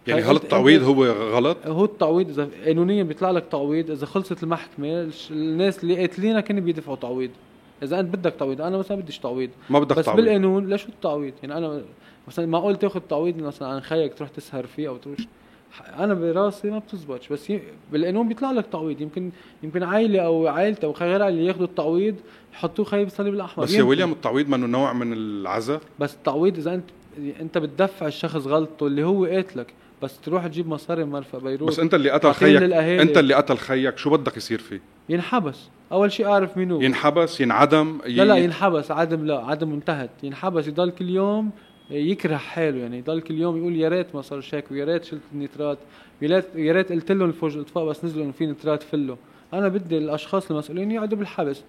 يعني 0.08 0.22
هل 0.22 0.36
التعويض 0.36 0.84
هو 0.84 1.06
غلط؟ 1.06 1.58
هو 1.66 1.86
التعويض 1.86 2.30
إذا 2.30 2.49
قانونيا 2.66 3.04
بيطلع 3.04 3.32
لك 3.32 3.45
تعويض 3.51 3.91
إذا 3.91 4.06
خلصت 4.06 4.43
المحكمة 4.43 5.12
الناس 5.32 5.84
اللي 5.84 5.99
قاتلينا 5.99 6.41
كانوا 6.41 6.62
بيدفعوا 6.62 6.95
تعويض. 6.95 7.32
إذا 7.84 7.99
أنت 7.99 8.16
بدك 8.16 8.34
تعويض 8.34 8.62
أنا 8.62 8.78
مثلا 8.78 8.97
بديش 8.97 9.20
تعويض. 9.20 9.49
ما 9.70 9.80
بدك 9.80 9.97
بس 9.97 10.06
تعويض. 10.06 10.20
بس 10.20 10.26
بالقانون 10.26 10.70
ليش 10.70 10.86
التعويض؟ 10.86 11.34
يعني 11.43 11.58
أنا 11.58 11.82
مثلا 12.28 12.45
معقول 12.45 12.76
تاخذ 12.76 12.99
تعويض 12.99 13.38
مثلا 13.38 13.68
عن 13.68 13.82
خيك 13.82 14.14
تروح 14.14 14.30
تسهر 14.30 14.66
فيه 14.66 14.88
أو 14.88 14.97
تروح 14.97 15.18
أنا 15.99 16.13
براسي 16.13 16.69
ما 16.69 16.80
بتزبطش 16.80 17.28
بس 17.30 17.53
بالقانون 17.91 18.28
بيطلع 18.28 18.51
لك 18.51 18.65
تعويض. 18.71 19.01
يمكن 19.01 19.32
يمكن 19.63 19.84
عائله 19.84 20.19
أو 20.21 20.47
عائلته 20.47 20.86
أو 20.86 20.91
غير 20.91 21.24
عائله 21.24 21.41
ياخذوا 21.41 21.65
التعويض 21.65 22.15
يحطوه 22.53 22.86
خيب 22.86 23.07
الصليب 23.07 23.34
الأحمر. 23.34 23.63
بس 23.63 23.74
يا 23.74 23.84
ويليام 23.84 24.11
التعويض 24.11 24.49
منه 24.49 24.67
نوع 24.67 24.93
من 24.93 25.13
العزاء 25.13 25.82
بس 25.99 26.13
التعويض 26.13 26.57
إذا 26.57 26.74
أنت 26.74 26.86
أنت 27.41 27.57
بتدفع 27.57 28.07
الشخص 28.07 28.47
غلطه 28.47 28.88
اللي 28.88 29.03
هو 29.03 29.26
قاتلك 29.26 29.74
بس 30.01 30.19
تروح 30.19 30.47
تجيب 30.47 30.67
مصاري 30.67 31.03
مرفأ 31.03 31.38
بيروت 31.38 31.69
بس 31.69 31.80
أنت 31.80 31.93
اللي 31.93 32.09
قتل 32.09 32.32
خيك 32.32 32.61
أنت 32.61 33.17
اللي 33.17 33.34
قتل 33.34 33.57
خيك 33.57 33.97
شو 33.97 34.09
بدك 34.09 34.38
يصير 34.38 34.59
فيه؟ 34.59 34.82
ينحبس. 35.09 35.69
أول 35.91 36.11
شيء 36.11 36.28
أعرف 36.28 36.57
مين 36.57 36.71
هو 36.71 36.82
ينحبس 36.82 37.41
ينعدم 37.41 37.99
ي... 38.05 38.13
لا 38.13 38.24
لا 38.24 38.36
ينحبس 38.36 38.91
عدم 38.91 39.26
لا 39.26 39.45
عدم 39.45 39.74
انتهت 39.74 40.09
ينحبس 40.24 40.67
يضل 40.67 40.91
كل 40.91 41.09
يوم 41.09 41.51
يكره 41.93 42.35
حاله 42.35 42.77
يعني. 42.77 42.97
يضل 42.97 43.21
كل 43.21 43.33
يوم 43.33 43.57
يقول 43.57 43.75
يا 43.75 43.89
ريت 43.89 44.15
ما 44.15 44.21
صار 44.21 44.41
هيك 44.41 44.71
ويا 44.71 44.85
ريت 44.85 45.03
شلت 45.03 45.21
النيترات 45.33 45.77
يا 46.21 46.73
ريت 46.73 46.91
قلت 46.91 47.11
لهم 47.11 47.29
الفوج 47.29 47.55
الاطفاء 47.55 47.85
بس 47.85 48.05
نزلوا 48.05 48.23
إنه 48.23 48.31
في 48.31 48.45
نيترات 48.45 48.83
فله 48.83 49.17
أنا 49.53 49.67
بدي 49.67 49.97
الأشخاص 49.97 50.51
المسؤولين 50.51 50.91
يقعدوا 50.91 51.17
بالحبس. 51.17 51.63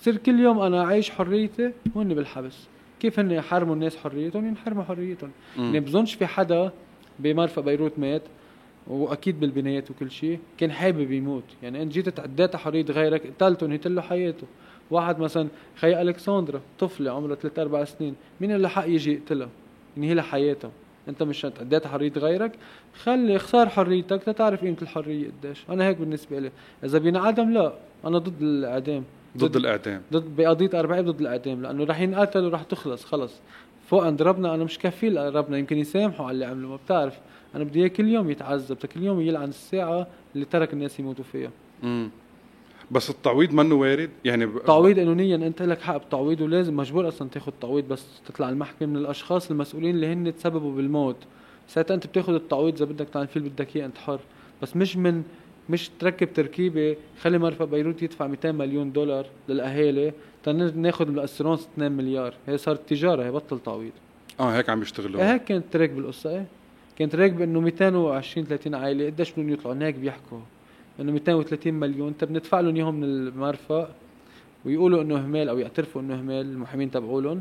تصير 0.00 0.16
كل 0.16 0.40
يوم 0.40 0.58
أنا 0.58 0.84
اعيش 0.84 1.10
حريتي 1.10 1.72
وهن 1.94 2.14
بالحبس. 2.14 2.66
كيف 3.00 3.18
هن 3.18 3.30
يحرموا 3.30 3.74
الناس 3.74 3.96
حريتهم؟ 3.96 4.46
ينحرموا 4.48 4.84
حريتهم. 4.84 5.30
يعني 5.58 5.80
بظنش 5.80 6.14
في 6.14 6.26
حدا 6.26 6.70
بمرفأ 7.18 7.60
بيروت 7.60 7.98
مات 7.98 8.22
وأكيد 8.86 9.40
بالبنايات 9.40 9.90
وكل 9.90 10.10
شيء. 10.10 10.38
كان 10.58 10.72
حابب 10.72 11.12
يموت. 11.12 11.44
يعني 11.62 11.82
أنت 11.82 11.92
جيت 11.92 12.08
تعديت 12.08 12.56
حريه 12.56 12.84
غيرك 12.84 13.26
قتلته 13.26 13.64
انهيت 13.66 13.86
له 13.86 14.02
حياته. 14.02 14.46
واحد 14.90 15.18
مثلا 15.18 15.48
خي 15.76 16.02
ألكسندرا 16.02 16.60
طفلة 16.78 17.10
عمرها 17.10 17.34
ثلاث 17.34 17.58
أربع 17.58 17.84
سنين. 17.84 18.14
مين 18.40 18.52
اللي 18.52 18.68
حق 18.68 18.88
يجي 18.88 19.12
يقتلها 19.12 19.48
لها 19.96 20.22
حياتها 20.22 20.70
أنت 21.08 21.22
مش 21.22 21.40
تعديت 21.40 21.86
حرية 21.86 22.12
غيرك. 22.16 22.52
خلي 23.02 23.36
اخسار 23.36 23.68
حريتك. 23.68 24.22
تتعرف 24.22 24.60
قيمة 24.60 24.76
الحرية 24.82 25.30
قديش. 25.42 25.64
أنا 25.70 25.86
هيك 25.86 25.96
بالنسبة 25.96 26.38
لي. 26.38 26.50
إذا 26.84 26.98
بينعدم 26.98 27.50
لا. 27.50 27.72
أنا 28.04 28.18
ضد 28.18 28.42
الإعدام. 28.42 29.04
ضد, 29.36 29.44
ضد 29.44 29.56
الإعدام. 29.56 30.02
ضد 30.12 30.36
بقضية 30.36 30.80
40 30.80 31.04
ضد 31.04 31.20
الإعدام. 31.20 31.62
لأنه 31.62 31.84
رح 31.84 32.00
ينقتل 32.00 32.44
ورح 32.44 32.62
تخلص. 32.62 33.04
خلص. 33.04 33.40
فوق 33.86 34.04
عند 34.04 34.22
ربنا. 34.22 34.54
أنا 34.54 34.64
مش 34.64 34.78
كفيل 34.78 35.34
ربنا 35.34 35.58
يمكن 35.58 35.78
يسامحوا 35.78 36.26
على 36.26 36.34
اللي 36.34 36.44
عملوا. 36.44 36.70
ما 36.70 36.76
بتعرف. 36.76 37.18
أنا 37.54 37.64
بدي 37.64 37.80
إياه 37.80 37.88
كل 37.88 38.08
يوم 38.08 38.30
يتعذب. 38.30 38.76
كل 38.76 39.02
يوم 39.02 39.20
يلعن 39.20 39.48
الساعة 39.48 40.06
اللي 40.34 40.44
ترك 40.44 40.72
الناس 40.72 41.00
يموتوا 41.00 41.24
فيها. 41.24 41.50
امم 41.84 42.10
بس 42.90 43.10
التعويض 43.10 43.52
منه 43.52 43.74
وارد؟ 43.74 44.10
يعني 44.24 44.46
ب... 44.46 44.64
تعويض 44.64 44.98
قانونيا 44.98 45.36
أنت 45.36 45.62
لك 45.62 45.80
حق 45.80 45.96
بتعويض 45.96 46.40
ولازم 46.40 46.76
مجبور 46.76 47.08
أصلا 47.08 47.28
تاخذ 47.28 47.52
تعويض 47.60 47.88
بس 47.88 48.04
تطلع 48.26 48.48
المحكمة 48.48 48.88
من 48.88 48.96
الأشخاص 48.96 49.50
المسؤولين 49.50 49.94
اللي 49.94 50.06
هن 50.06 50.34
تسببوا 50.34 50.76
بالموت. 50.76 51.16
ساعتها 51.68 51.94
أنت 51.94 52.06
بتاخذ 52.06 52.34
التعويض 52.34 52.74
إذا 52.74 52.84
بدك 52.84 53.08
تعمل 53.08 53.26
فيه 53.26 53.40
بدك 53.40 53.76
إياه 53.76 53.86
أنت 53.86 53.98
حر. 53.98 54.20
بس 54.62 54.76
مش 54.76 54.96
من 54.96 55.22
مش 55.70 55.90
تركب 55.98 56.32
تركيبة 56.32 56.96
خلي 57.20 57.38
مرفأ 57.38 57.64
بيروت 57.64 58.02
يدفع 58.02 58.26
200 58.26 58.52
مليون 58.52 58.92
دولار 58.92 59.26
للأهالي 59.48 60.12
تناخذ 60.42 61.08
من 61.08 61.14
الاسيرونس 61.18 61.68
2 61.74 61.92
مليار. 61.92 62.34
هي 62.46 62.58
صارت 62.58 62.88
تجارة 62.88 63.24
هي 63.24 63.30
بطل 63.30 63.60
تعويض. 63.60 63.92
آه 64.40 64.56
هيك 64.56 64.70
عم 64.70 64.82
يشتغلوا. 64.82 65.32
هيك 65.32 65.44
كانت 65.44 65.64
تراكب 65.72 65.98
القصة 65.98 66.30
إيه. 66.30 66.46
كانت 66.98 67.14
راكبه 67.14 67.44
انه 67.44 67.60
220 67.60 68.46
30 68.46 68.74
عائلة 68.74 69.06
قديش 69.06 69.32
بدهم 69.32 69.48
يطلعوا؟ 69.48 69.76
هيك 69.82 69.94
بيحكوا. 69.94 70.38
إنه 71.00 71.12
230 71.12 71.74
مليون. 71.74 72.12
طب 72.12 72.30
ندفع 72.30 72.60
لهم 72.60 72.76
إياهم 72.76 72.94
من 72.94 73.04
المرفأ 73.04 73.88
ويقولوا 74.64 75.02
إنه 75.02 75.16
إهمال 75.16 75.48
أو 75.48 75.58
يعترفوا 75.58 76.00
إنه 76.00 76.14
إهمال 76.14 76.46
المحامين 76.46 76.90
تبعولهم. 76.90 77.40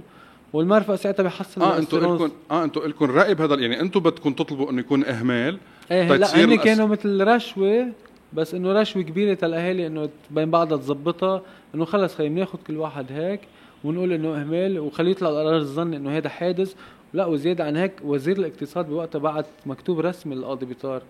والمرفأ 0.54 0.96
ساعتها 0.96 1.24
بيحصل 1.24 1.62
آه 1.62 1.78
أنتم 1.78 1.98
لكم 1.98 2.32
آه 2.52 2.64
أنتم 2.64 2.82
لكم 2.82 3.06
رأي 3.06 3.36
بهذا 3.36 3.56
يعني 3.56 3.82
أنتم 3.82 4.00
بدكم 4.00 4.34
تطلبوا 4.34 4.72
إنه 4.72 4.80
يكون 4.80 5.06
إهمال 5.06 5.58
إيه 5.92 6.16
لا 6.16 6.46
هن 6.46 6.56
كانوا 6.56 6.88
مثل 6.88 7.28
رشوة 7.28 7.88
بس 8.34 8.54
إنه 8.54 8.74
رشوة 8.74 9.04
كبيرة 9.04 9.38
الأهالي 9.44 9.88
إنه 9.88 10.10
بين 10.32 10.52
بعضها 10.52 10.78
تظبطها 10.78 11.42
إنه 11.76 11.86
خلص 11.86 12.16
خلينا 12.16 12.40
ناخذ 12.40 12.60
كل 12.68 12.78
واحد 12.78 13.06
هيك 13.12 13.40
ونقول 13.84 14.14
إنه 14.14 14.42
إهمال 14.42 14.80
وخليه 14.80 15.12
يطلع 15.12 15.30
قرار 15.30 15.58
الظن 15.58 15.94
إنه 15.94 16.18
هذا 16.18 16.30
حادث. 16.30 16.74
لا 17.14 17.26
وزيادة 17.26 17.64
عن 17.66 17.78
هيك 17.78 17.92
وزير 18.04 18.38
الاقتصاد 18.38 18.90
بوقتها 18.90 19.20
بعت 19.20 19.46
مكتوب 19.66 20.00
رسمي 20.00 20.36
للقاضي 20.36 20.66
بيطار. 20.66 21.02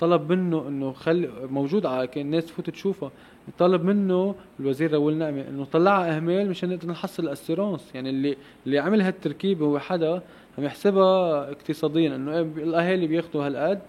طلب 0.00 0.32
منه 0.32 0.68
إنه 0.68 0.92
خلي 0.92 1.30
موجود 1.50 1.86
على 1.86 2.06
كان 2.06 2.26
الناس 2.26 2.46
تفوت 2.46 2.70
تشوفها 2.70 3.10
طلب 3.58 3.84
منه 3.84 4.34
الوزير 4.60 4.92
راول 4.92 5.14
نعمه 5.14 5.48
إنه 5.48 5.64
طلعها 5.64 6.16
إهمال 6.16 6.50
مشان 6.50 6.68
نقدر 6.68 6.88
نحصل 6.88 7.24
الاسيرونس 7.24 7.94
يعني 7.94 8.10
اللي 8.10 8.36
اللي 8.66 8.78
عمل 8.78 9.00
هالتركيبة 9.02 9.66
هو 9.66 9.78
حدا 9.78 10.22
عم 10.58 10.64
يحسبها 10.64 11.42
اقتصاديا 11.50 12.16
إنه 12.16 12.34
إيه 12.34 12.42
الأهالي 12.42 13.06
بياخذوا 13.06 13.46
هالقد 13.46 13.80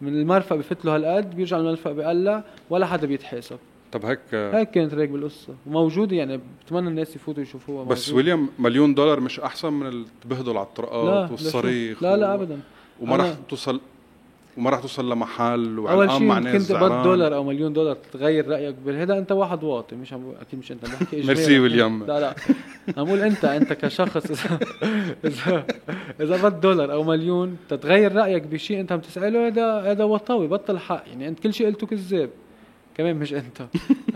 من 0.00 0.20
المرفق 0.20 0.56
بفت 0.56 0.84
له 0.84 0.96
هالقد 0.96 1.36
بيرجع 1.36 1.56
المرفق 1.56 1.92
بيقلع 1.92 2.44
ولا 2.70 2.86
حدا 2.86 3.06
بيتحاسب. 3.06 3.58
طب 3.92 4.04
هيك 4.04 4.20
هيك 4.32 4.70
كانت 4.70 4.94
راكبه 4.94 5.16
القصة 5.16 5.54
وموجودة 5.66 6.16
يعني 6.16 6.40
بتمنى 6.66 6.88
الناس 6.88 7.16
يفوتوا 7.16 7.42
يشوفوها. 7.42 7.84
بس 7.84 8.08
موجودة. 8.08 8.16
ويليام 8.16 8.48
مليون 8.58 8.94
دولار 8.94 9.20
مش 9.20 9.40
أحسن 9.40 9.72
من 9.72 9.86
التبهدل 9.86 10.56
على 10.56 10.66
الطرقات 10.66 11.30
والصريخ 11.30 12.02
لا 12.02 12.16
لا 12.16 12.34
ابدا. 12.34 12.60
وما 13.00 13.16
راح 13.16 13.34
توصل 13.48 13.80
وما 14.56 14.70
راح 14.70 14.80
توصل 14.80 15.12
لمحل 15.12 15.78
أول 15.78 16.10
شيء 16.10 16.52
كنت 16.52 16.72
بد 16.72 17.02
دولار 17.02 17.34
أو 17.34 17.44
مليون 17.44 17.72
دولار 17.72 17.96
تغير 18.12 18.48
رأيك 18.48 18.74
بهذا 18.86 19.18
أنت 19.18 19.32
واحد 19.32 19.64
واطي 19.64 19.96
مش 19.96 20.12
عم 20.12 20.32
أكيد 20.40 20.58
مش 20.58 20.72
أنت 20.72 20.84
عم 20.84 20.90
بحكي 20.90 21.16
إجمالا. 21.16 21.26
ميرسي 21.26 21.58
ويليام. 21.58 22.04
لا 22.04 22.20
لا. 22.20 22.34
عم 22.96 23.04
بقول 23.04 23.18
أنت 23.18 23.44
أنت 23.44 23.72
كشخص 23.72 24.30
اذا 24.30 24.58
اذا 25.24 25.66
إذا 26.20 26.48
بد 26.48 26.60
دولار 26.60 26.92
أو 26.92 27.04
مليون 27.04 27.56
تتغير 27.68 28.12
رأيك 28.12 28.42
بشيء 28.42 28.80
أنت 28.80 28.92
عم 28.92 29.00
تسأله 29.00 29.46
هذا 29.46 29.80
هذا 29.80 30.04
وطاوي 30.04 30.48
بطل 30.48 30.78
حق. 30.78 31.04
يعني 31.08 31.28
أنت 31.28 31.40
كل 31.40 31.54
شيء 31.54 31.66
قلته 31.66 31.86
كذاب. 31.86 32.30
كمان 32.96 33.16
مش 33.16 33.34
أنت. 33.34 33.62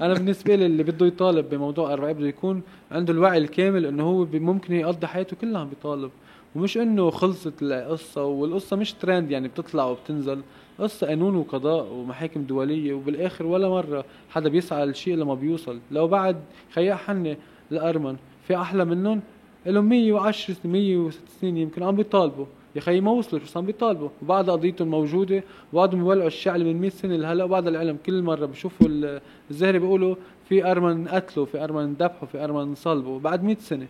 أنا 0.01 0.15
بالنسبة 0.15 0.55
لي 0.55 0.67
اللي 0.67 0.83
بده 0.83 1.07
يطالب 1.07 1.51
بموضوع 1.51 1.93
اربعه 1.93 2.13
بده 2.13 2.27
يكون 2.27 2.63
عنده 2.93 3.13
الوعي 3.13 3.39
الكامل 3.39 3.87
إنه 3.87 4.03
هو 4.03 4.27
ممكن 4.33 4.75
يقضي 4.75 5.07
حياته 5.07 5.37
كلها 5.37 5.61
عم 5.61 5.69
بيطالب 5.69 6.11
ومش 6.57 6.79
إنه 6.79 7.11
خلصت 7.11 7.63
القصة 7.63 8.25
والقصة 8.25 8.77
مش 8.77 8.93
ترند 8.93 9.31
يعني 9.31 9.49
بتطلع 9.49 9.85
وبتنزل. 9.85 10.41
قصة 10.79 11.07
قانون 11.07 11.37
وقضاء 11.37 11.93
ومحاكم 11.93 12.43
دولية 12.43 12.95
وبالآخر 12.95 13.47
ولا 13.47 13.69
مرة 13.69 14.05
حدا 14.31 14.49
بيسعى 14.49 14.87
لشيء 14.87 15.17
لما 15.17 15.35
بيوصل. 15.35 15.79
لو 15.91 16.09
بعد 16.09 16.37
خياء 16.73 16.97
حنة 16.97 17.37
الأرمن 17.73 18.17
في 18.47 18.57
أحلى 18.57 18.85
منهم؟ 18.85 19.21
لهم 19.67 19.85
110 19.89 20.55
سنين 20.55 20.73
106 20.73 21.21
سنين 21.41 21.57
يمكن 21.57 21.83
عم 21.83 21.97
بيطالبوا. 21.97 22.47
يا 22.77 22.81
خيي 22.81 23.01
ما 23.01 23.11
وصلوا 23.11 23.43
بس 23.43 23.57
عم 23.57 23.67
بيطالبوا؟ 23.67 24.09
وبعد 24.23 24.51
قضيتهم 24.51 24.89
موجودة 24.89 25.43
وبعدهم 25.73 26.01
بيولعوا 26.03 26.27
الشعل 26.27 26.65
من 26.65 26.81
100 26.81 26.91
سنة 26.91 27.17
لهلأ 27.17 27.45
وبعد 27.45 27.67
العلم 27.67 27.99
كل 28.07 28.23
مرة 28.23 28.47
بشوفوا 28.47 28.87
ال- 28.91 29.21
الزهرة 29.51 29.79
بيقولوا 29.79 30.15
في 30.49 30.71
أرمن 30.71 31.09
قتلوا 31.09 31.47
في 31.47 31.65
أرمن 31.65 31.93
ذبحوا 31.93 32.29
في 32.29 32.45
أرمن 32.45 32.75
صلبوا. 32.75 33.19
بعد 33.21 33.45
100 33.45 33.57
سنة. 33.61 33.87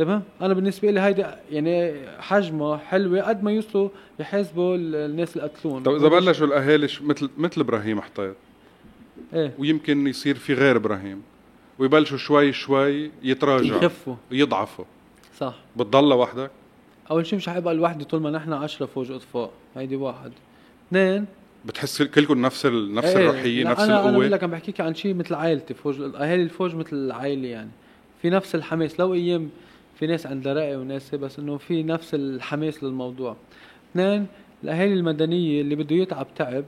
تمام؟ 0.00 0.22
أنا 0.40 0.54
بالنسبة 0.54 0.90
لي 0.90 1.00
هيدا 1.00 1.40
يعني 1.50 1.94
حجمه 2.18 2.76
حلوة 2.76 3.20
قد 3.22 3.44
ما 3.44 3.52
يوصلوا 3.52 3.88
يحاسبوا 4.20 4.76
ال- 4.76 4.94
الناس 5.10 5.36
اللي 5.36 5.48
قتلوهم. 5.48 5.82
طب 5.82 5.94
إذا 5.94 6.08
بلشوا 6.08 6.46
الأهالي 6.46 6.88
مثل 7.00 7.30
مثل 7.38 7.60
إبراهيم 7.60 8.00
حطيت. 8.00 8.34
إيه. 9.34 9.54
ويمكن 9.58 10.06
يصير 10.06 10.34
في 10.34 10.54
غير 10.54 10.76
إبراهيم. 10.76 11.22
ويبلشوا 11.78 12.16
شوي 12.18 12.52
شوي 12.52 13.10
يتراجعوا. 13.22 13.78
يخفوا. 13.78 14.14
يضعفوا. 14.30 14.84
صح. 15.38 15.54
بتضل 15.76 16.08
لوحدك 16.08 16.50
أول 17.10 17.26
شيء 17.26 17.36
مش 17.38 17.48
حيبقى 17.48 17.74
لوحدي 17.74 18.04
طول 18.04 18.20
ما 18.20 18.30
نحن 18.30 18.52
عشرة 18.52 18.86
فوق 18.86 19.10
أطفاء. 19.10 19.50
هيدي 19.76 19.96
واحد. 19.96 20.32
اثنين. 20.88 21.26
بتحس 21.64 22.02
كلكم 22.02 22.42
نفس 22.42 22.66
ال... 22.66 22.94
نفس 22.94 23.06
إيه، 23.08 23.16
الروحية 23.30 23.64
نفس 23.64 23.80
أنا 23.80 23.92
أنا 23.92 24.00
بقول 24.00 24.14
القوه 24.14 24.28
لك 24.28 24.44
عم 24.44 24.50
بحكيك 24.50 24.80
عن 24.80 24.94
شيء 24.94 25.14
مثل 25.14 25.34
عائلتي 25.34 25.74
فوج 25.74 26.00
اهالي 26.00 26.42
الفوج 26.42 26.74
مثل 26.74 26.96
العائلة 26.96 27.48
يعني. 27.48 27.70
في 28.22 28.30
نفس 28.30 28.54
الحماس. 28.54 29.00
لو 29.00 29.14
أيام 29.14 29.50
في 30.00 30.06
ناس 30.06 30.26
عندها 30.26 30.52
رأي 30.52 30.76
وناس 30.76 31.14
بس 31.14 31.38
إنه 31.38 31.56
في 31.56 31.82
نفس 31.82 32.14
الحماس 32.14 32.84
للموضوع. 32.84 33.36
اثنين 33.90 34.26
الأهالي 34.64 34.94
المدنية 34.94 35.60
اللي 35.60 35.74
بده 35.74 35.96
يتعب 35.96 36.26
تعب 36.34 36.64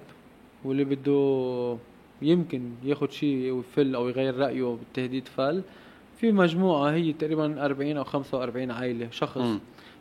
واللي 0.64 0.84
بده 0.84 1.76
يمكن 2.22 2.70
ياخد 2.84 3.12
شيء 3.12 3.52
ويفل 3.52 3.94
أو 3.94 4.08
يغير 4.08 4.36
رأيه 4.36 4.64
بالتهديد 4.64 5.28
فل 5.28 5.62
في 6.16 6.32
مجموعة 6.32 6.90
هي 6.90 7.12
تقريبا 7.12 7.64
40 7.64 7.96
أو 7.96 8.04
45 8.04 8.70
عائلة 8.70 9.08
شخص. 9.10 9.36
مم. 9.38 9.60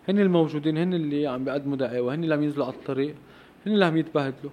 هن 0.10 0.20
الموجودين 0.20 0.78
هن 0.78 0.94
اللي 0.94 1.28
عم 1.28 1.44
بيقدموا 1.44 1.78
دعاوى 1.78 2.16
هن 2.16 2.24
اللي 2.24 2.36
عم 2.36 2.44
ينزلوا 2.44 2.66
على 2.66 2.76
الطريق 2.76 3.16
هن 3.68 3.72
اللي 3.74 3.86
عم 3.86 3.98
يتبهدلوا. 3.98 4.52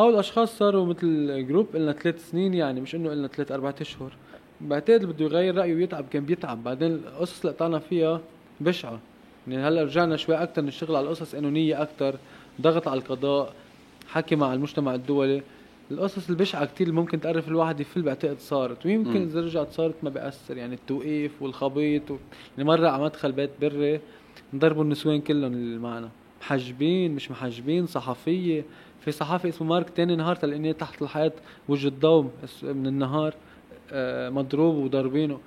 هول 0.00 0.14
الأشخاص 0.14 0.58
صاروا 0.58 0.86
مثل 0.86 1.46
جروب 1.48 1.76
لنا 1.76 1.92
ثلاث 1.92 2.30
سنين 2.30 2.54
يعني 2.54 2.80
مش 2.80 2.94
إنه 2.94 3.14
لنا 3.14 3.28
ثلاث 3.28 3.52
أربع 3.52 3.74
أشهر. 3.80 4.12
بعتقد 4.60 5.04
بده 5.04 5.24
يغير 5.24 5.56
رأيه 5.56 5.74
ويتعب 5.74 6.04
كان 6.10 6.24
بيتعب. 6.24 6.64
بعدين 6.64 6.92
القصص 6.94 7.40
اللي 7.40 7.52
قطعنا 7.56 7.78
فيها 7.78 8.20
بشعة. 8.60 8.98
يعني 9.48 9.68
هلأ 9.68 9.82
رجعنا 9.82 10.16
شوي 10.16 10.34
أكثر 10.42 10.62
نشتغل 10.64 10.96
على 10.96 11.04
القصص 11.04 11.34
قانونيه 11.34 11.82
أكثر 11.82 12.14
ضغط 12.60 12.88
على 12.88 13.00
القضاء 13.00 13.52
حكي 14.08 14.36
مع 14.36 14.54
المجتمع 14.54 14.94
الدولي. 14.94 15.42
القصص 15.90 16.28
البشعة 16.30 16.64
كتير 16.66 16.86
اللي 16.86 17.00
ممكن 17.00 17.20
تعرف 17.20 17.48
الواحد 17.48 17.80
يفل 17.80 18.02
بعتقد 18.02 18.38
صارت. 18.38 18.86
ويمكن. 18.86 19.22
إذا 19.22 19.40
رجعت 19.40 19.72
صارت 19.72 19.94
ما 20.02 20.10
بيأثر. 20.10 20.56
يعني 20.56 20.74
التوقيف 20.74 21.42
والخبيط 21.42 22.10
و... 22.10 22.16
يعني 22.58 22.68
مرة 22.68 22.88
على 22.88 23.02
مدخل 23.02 23.32
بيت 23.32 23.50
بري 23.60 24.00
انضربوا 24.54 24.82
النسوان 24.82 25.20
كلهم 25.20 25.52
اللي 25.52 25.78
معنا. 25.78 26.08
محجبين 26.40 27.14
مش 27.14 27.30
محجبين 27.30 27.86
صحفية. 27.86 28.64
في 29.04 29.12
صحافي 29.12 29.48
اسمه 29.48 29.68
مارك 29.68 29.90
تاني 29.90 30.16
نهار 30.16 30.36
تلاقيني 30.36 30.72
تحت 30.72 31.02
الحياة 31.02 31.32
وجه 31.68 31.88
الضو 31.88 32.30
اس- 32.44 32.64
من 32.64 32.86
النهار. 32.86 33.34
مضروب 34.30 34.74
وضاربينه. 34.74 35.38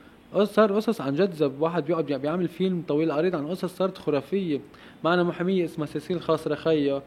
صار 0.44 0.74
قصص 0.74 1.02
عن 1.02 1.16
جد. 1.16 1.32
إذا 1.32 1.52
واحد 1.60 1.86
بيقعد 1.86 2.06
بي- 2.06 2.18
بيعمل 2.18 2.48
فيلم 2.48 2.84
طويل 2.88 3.12
عريض 3.12 3.36
عن 3.36 3.48
قصص 3.48 3.78
صارت 3.78 3.98
خرافية. 3.98 4.60
معنا 5.04 5.24
محامية 5.24 5.66
اسمها 5.66 5.88
سيسيل 5.88 6.22
خاص 6.22 6.48
رخية. 6.48 7.02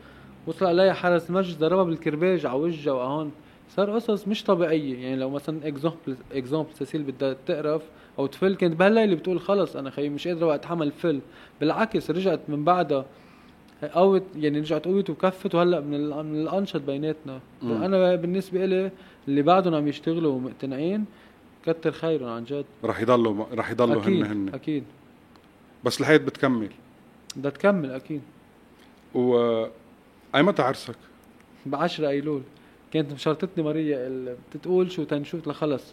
وصل 0.46 0.66
عليها 0.66 0.92
حارس 0.92 1.30
المجلس 1.30 1.56
ضربها 1.56 1.84
بالكرباج 1.84 2.46
على 2.46 2.58
وجهها 2.58 2.92
وهون 2.92 3.32
صار 3.68 3.90
قصص 3.90 4.28
مش 4.28 4.44
طبيعية. 4.44 4.98
يعني 5.02 5.16
لو 5.16 5.30
مثلا 5.30 5.68
example 5.68 6.16
example 6.32 6.68
سيسيل 6.74 7.02
بدها 7.02 7.36
تقرف 7.46 7.82
أو 8.18 8.26
تفل 8.26 8.54
كانت 8.54 8.76
بهالليلة 8.76 9.14
بتقول 9.14 9.40
خلص 9.40 9.76
أنا 9.76 9.90
خيي 9.90 10.08
مش 10.08 10.28
قادرة 10.28 10.54
اتحمل 10.54 10.90
فل. 10.92 11.20
بالعكس 11.60 12.10
رجعت 12.10 12.40
من 12.48 12.64
بعدها 12.64 13.04
قوت 13.94 14.22
يعني 14.36 14.58
رجعت 14.58 14.84
قوت 14.84 15.10
وكفت. 15.10 15.54
وهلأ 15.54 15.80
من 15.80 16.00
من 16.10 16.40
الأنشط 16.42 16.80
بيناتنا. 16.80 17.40
أنا 17.62 18.14
بالنسبة 18.14 18.66
لي 18.66 18.90
اللي 19.28 19.42
بعدهم 19.42 19.74
عم 19.74 19.88
يشتغلوا 19.88 20.32
ومقتنعين 20.32 21.04
كتر 21.66 21.92
خيرهم 21.92 22.28
عن 22.28 22.44
جد. 22.44 22.64
رح 22.84 23.00
يضلوا 23.00 23.44
رح 23.54 23.70
يضلوا 23.70 24.02
هن 24.02 24.24
هن. 24.24 24.54
أكيد. 24.54 24.84
بس 25.84 26.00
الحياة 26.00 26.16
بتكمل. 26.16 26.70
بدها 27.36 27.50
تكمل 27.50 27.90
أكيد. 27.90 28.22
و 29.14 29.36
أي 30.34 30.42
متى 30.42 30.62
عرسك؟ 30.62 30.94
ب 31.66 31.74
10 31.74 32.08
أيلول. 32.08 32.42
كانت 32.92 33.12
مشارطتني 33.12 33.64
ماريا 33.64 34.36
بتقول 34.54 34.90
شو 34.92 35.04
تنشوف 35.04 35.48
لخلص. 35.48 35.84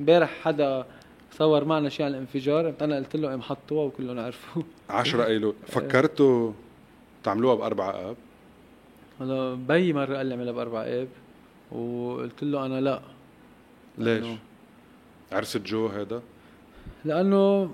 امبارح 0.00 0.30
حدا 0.42 0.86
صور 1.32 1.64
معنا 1.64 1.88
شيء 1.88 2.06
عن 2.06 2.12
الانفجار. 2.12 2.66
قمت 2.66 2.82
أنا 2.82 2.96
قلت 2.96 3.16
له 3.16 3.28
قام 3.28 3.42
حطوها 3.42 3.84
وكلهم 3.84 4.18
عرفوا 4.18 4.62
10 4.90 5.24
أيلول. 5.30 5.54
فكرتوا 5.66 6.52
تعملوها 7.24 7.54
باربع 7.54 7.90
آب؟ 7.90 8.16
هلا 9.20 9.54
بي 9.54 9.92
مرة 9.92 10.16
قال 10.16 10.26
لي 10.26 10.34
اعملها 10.34 10.52
باربع 10.52 10.82
آب. 10.82 11.08
وقلت 11.72 12.44
له 12.44 12.66
أنا 12.66 12.80
لا. 12.80 13.00
ليش؟ 13.98 14.26
عرس 15.34 15.56
جو 15.56 15.86
هذا؟ 15.86 16.22
لأنه 17.04 17.70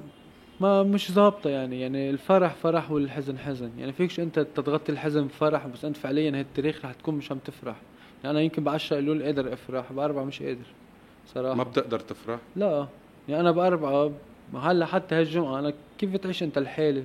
ما 0.61 0.83
مش 0.83 1.13
ظابطة 1.13 1.51
يعني 1.51 1.81
يعني 1.81 2.11
الفرح 2.11 2.55
فرح 2.55 2.91
والحزن 2.91 3.39
حزن. 3.39 3.71
يعني 3.79 3.93
فيكش 3.93 4.21
أنت 4.21 4.39
تتغطي 4.39 4.93
الحزن 4.93 5.27
بفرح 5.27 5.67
بس 5.67 5.85
أنت 5.85 5.97
فعليا 5.97 6.41
هالتاريخ 6.41 6.85
رح 6.85 6.93
تكون 6.93 7.15
مش 7.15 7.33
عم 7.33 7.39
تفرح. 7.39 7.77
يعني 8.25 8.31
أنا 8.31 8.41
يمكن 8.41 8.65
ب 8.65 8.69
10 8.69 8.97
ايلول 8.97 9.23
قادر 9.23 9.53
أفرح 9.53 9.93
بأربعة 9.93 10.25
مش 10.25 10.43
قادر 10.43 10.67
صراحة. 11.35 11.55
ما 11.55 11.65
بتقدر 11.65 12.01
تفرح؟ 12.01 12.39
لا. 12.57 12.87
يعني 13.29 13.41
أنا 13.41 13.51
بأربعة 13.51 14.13
هلأ 14.55 14.87
حتى 14.87 15.15
هالجمعة 15.15 15.59
أنا 15.59 15.73
كيف 15.99 16.13
بتعيش 16.13 16.43
أنت 16.43 16.59
الحالة؟ 16.59 17.05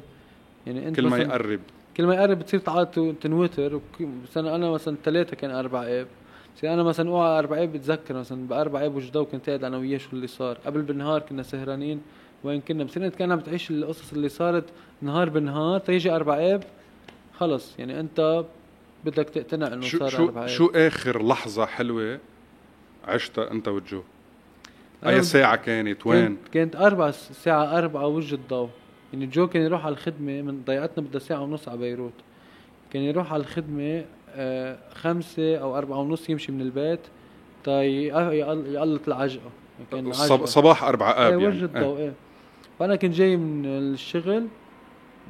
يعني 0.67 0.87
أنت 0.87 0.95
كل 0.95 1.07
ما 1.07 1.17
يقرب. 1.17 1.59
كل 1.97 2.05
ما 2.05 2.15
يقرب 2.15 2.39
بتصير 2.39 2.59
تعاد 2.59 3.15
تنوتر 3.21 3.81
بس 4.23 4.37
أنا 4.37 4.55
أنا 4.55 4.69
مثلا 4.69 4.97
ثلاثة 5.03 5.35
كان 5.35 5.51
أربع 5.51 5.83
آب. 5.83 6.07
بس 6.57 6.63
أنا 6.65 6.83
مثلا 6.83 7.09
اوعى 7.09 7.39
أربع 7.39 7.63
اب 7.63 7.73
بتذكر 7.73 8.13
مثلا 8.13 8.47
بأربع 8.47 8.85
اب 8.85 8.95
وجدوا 8.95 9.23
كنت 9.23 9.47
قاعد 9.49 9.63
أنا 9.63 9.77
وياه 9.77 9.97
شو 9.97 10.09
اللي 10.13 10.27
صار. 10.27 10.57
قبل 10.65 10.81
بالنهار 10.81 11.19
كنا 11.21 11.43
سهرانين 11.43 12.01
وين 12.43 12.61
كنا 12.61 12.83
بس 12.83 12.97
انت 12.97 13.15
كان 13.15 13.31
عم 13.31 13.37
بتعيش 13.39 13.71
القصص 13.71 14.13
اللي 14.13 14.29
صارت 14.29 14.63
نهار 15.01 15.29
بالنهار 15.29 15.79
تيجي 15.79 16.11
أربع 16.15 16.35
اب 16.53 16.63
خلص. 17.37 17.79
يعني 17.79 17.99
أنت 17.99 18.45
بدك 19.05 19.29
تقتنع 19.29 19.67
إنه 19.67 19.81
شو 19.81 19.97
صار 19.99 20.09
شو 20.09 20.25
أربع 20.25 20.41
اب 20.43 20.47
شو 20.47 20.71
آخر 20.75 21.23
لحظة 21.27 21.65
حلوة 21.65 22.19
عشتها 23.07 23.51
أنت 23.51 23.67
وجو؟ 23.67 24.01
أي 25.05 25.21
ساعة 25.21 25.55
كانت؟ 25.55 26.07
وين؟ 26.07 26.25
كانت, 26.25 26.39
كانت 26.53 26.75
أربع 26.75 27.11
س- 27.11 27.31
ساعة 27.43 27.77
أربعة 27.77 28.07
وجه 28.07 28.35
الضو 28.35 28.69
يعني 29.13 29.25
جو 29.25 29.47
كان 29.47 29.61
يروح 29.61 29.85
على 29.85 29.93
الخدمة 29.93 30.41
من 30.41 30.63
ضيعتنا 30.65 31.03
بدها 31.07 31.19
ساعة 31.19 31.41
ونص 31.41 31.69
على 31.69 31.77
بيروت. 31.77 32.13
كان 32.93 33.01
يروح 33.01 33.33
على 33.33 33.41
الخدمة 33.41 34.05
خمسة 34.93 35.57
أو 35.57 35.77
أربعة 35.77 35.97
ونص 35.97 36.29
يمشي 36.29 36.51
من 36.51 36.61
البيت. 36.61 36.99
تا 37.63 37.83
يقل- 37.83 38.67
يقلط 38.73 39.07
العجقة. 39.07 39.49
كان 39.91 40.07
عجقة 40.07 40.45
صباح 40.45 40.83
أربع 40.83 41.11
إيه 41.11 41.27
اب 41.27 41.35
وجه 41.35 41.43
يعني 41.43 41.61
الضو 41.63 41.97
إيه. 41.97 42.13
فأنا 42.79 42.95
كنت 42.95 43.13
جاي 43.13 43.37
من 43.37 43.65
الشغل 43.65 44.47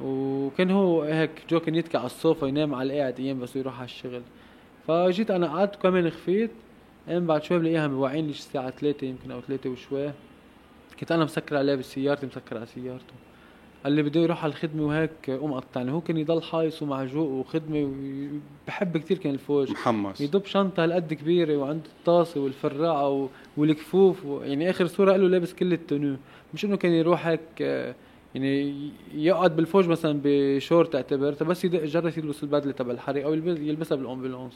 وكان 0.02 0.70
هو 0.70 1.02
هيك 1.02 1.30
جو 1.50 1.60
كان 1.60 1.74
يتكي 1.74 1.96
على 1.96 2.06
الصوفة 2.06 2.46
ينام 2.48 2.74
على 2.74 2.92
القاعد 2.92 3.20
أيام 3.20 3.40
بس 3.40 3.56
يروح 3.56 3.76
على 3.76 3.84
الشغل. 3.84 4.22
فجيت 4.88 5.30
أنا 5.30 5.46
قعدت 5.46 5.76
كمان 5.76 6.10
خفيت 6.10 6.50
قام 7.08 7.26
بعد 7.26 7.42
شوي 7.44 7.58
بلاقيها 7.58 7.88
موعيني 7.88 8.30
الساعة 8.30 8.70
ثلاثة 8.70 9.06
يمكن 9.06 9.30
أو 9.30 9.40
ثلاثة 9.40 9.70
وشوي. 9.70 10.10
كنت 11.00 11.12
أنا 11.12 11.24
مسكر 11.24 11.56
عليه 11.56 11.74
بسيارتي 11.74 12.26
مسكر 12.26 12.56
على 12.56 12.66
سيارته. 12.66 13.14
قال 13.86 13.92
لي 13.94 14.02
بده 14.02 14.20
يروح 14.20 14.44
على 14.44 14.50
الخدمة 14.50 14.86
وهيك 14.86 15.30
قوم 15.30 15.54
قطعني 15.54 15.92
هو 15.92 16.00
كان 16.00 16.16
يضل 16.16 16.42
حايص 16.42 16.82
ومعجوق 16.82 17.28
وخدمة 17.28 17.90
وبحب 18.64 18.98
كثير 18.98 19.18
كان 19.18 19.34
الفوج 19.34 19.70
محمس 19.70 20.20
يدب 20.20 20.44
شنطة 20.44 20.84
هالقد 20.84 21.14
كبيرة 21.14 21.56
وعنده 21.56 21.84
الطاسة 21.98 22.40
والفراعة 22.40 23.28
والكفوف 23.56 24.24
يعني 24.42 24.70
آخر 24.70 24.86
صورة 24.86 25.16
له 25.16 25.28
لابس 25.28 25.54
كل 25.54 25.72
ال 25.72 25.78
tenue. 25.78 26.16
مش 26.54 26.64
إنه 26.64 26.76
كان 26.76 26.92
يروح 26.92 27.26
هيك 27.26 27.60
يعني 28.34 28.90
يقعد 29.14 29.56
بالفوج 29.56 29.88
مثلا 29.88 30.20
بشورت 30.24 30.94
اعتبر 30.94 31.44
بس 31.44 31.64
يدق 31.64 31.84
جرس 31.84 32.18
يلبس 32.18 32.42
البدلة 32.42 32.72
تبع 32.72 32.92
الحريق 32.92 33.26
أو 33.26 33.34
يلبسها 33.34 33.96
بال 33.96 34.06
ambulance. 34.06 34.54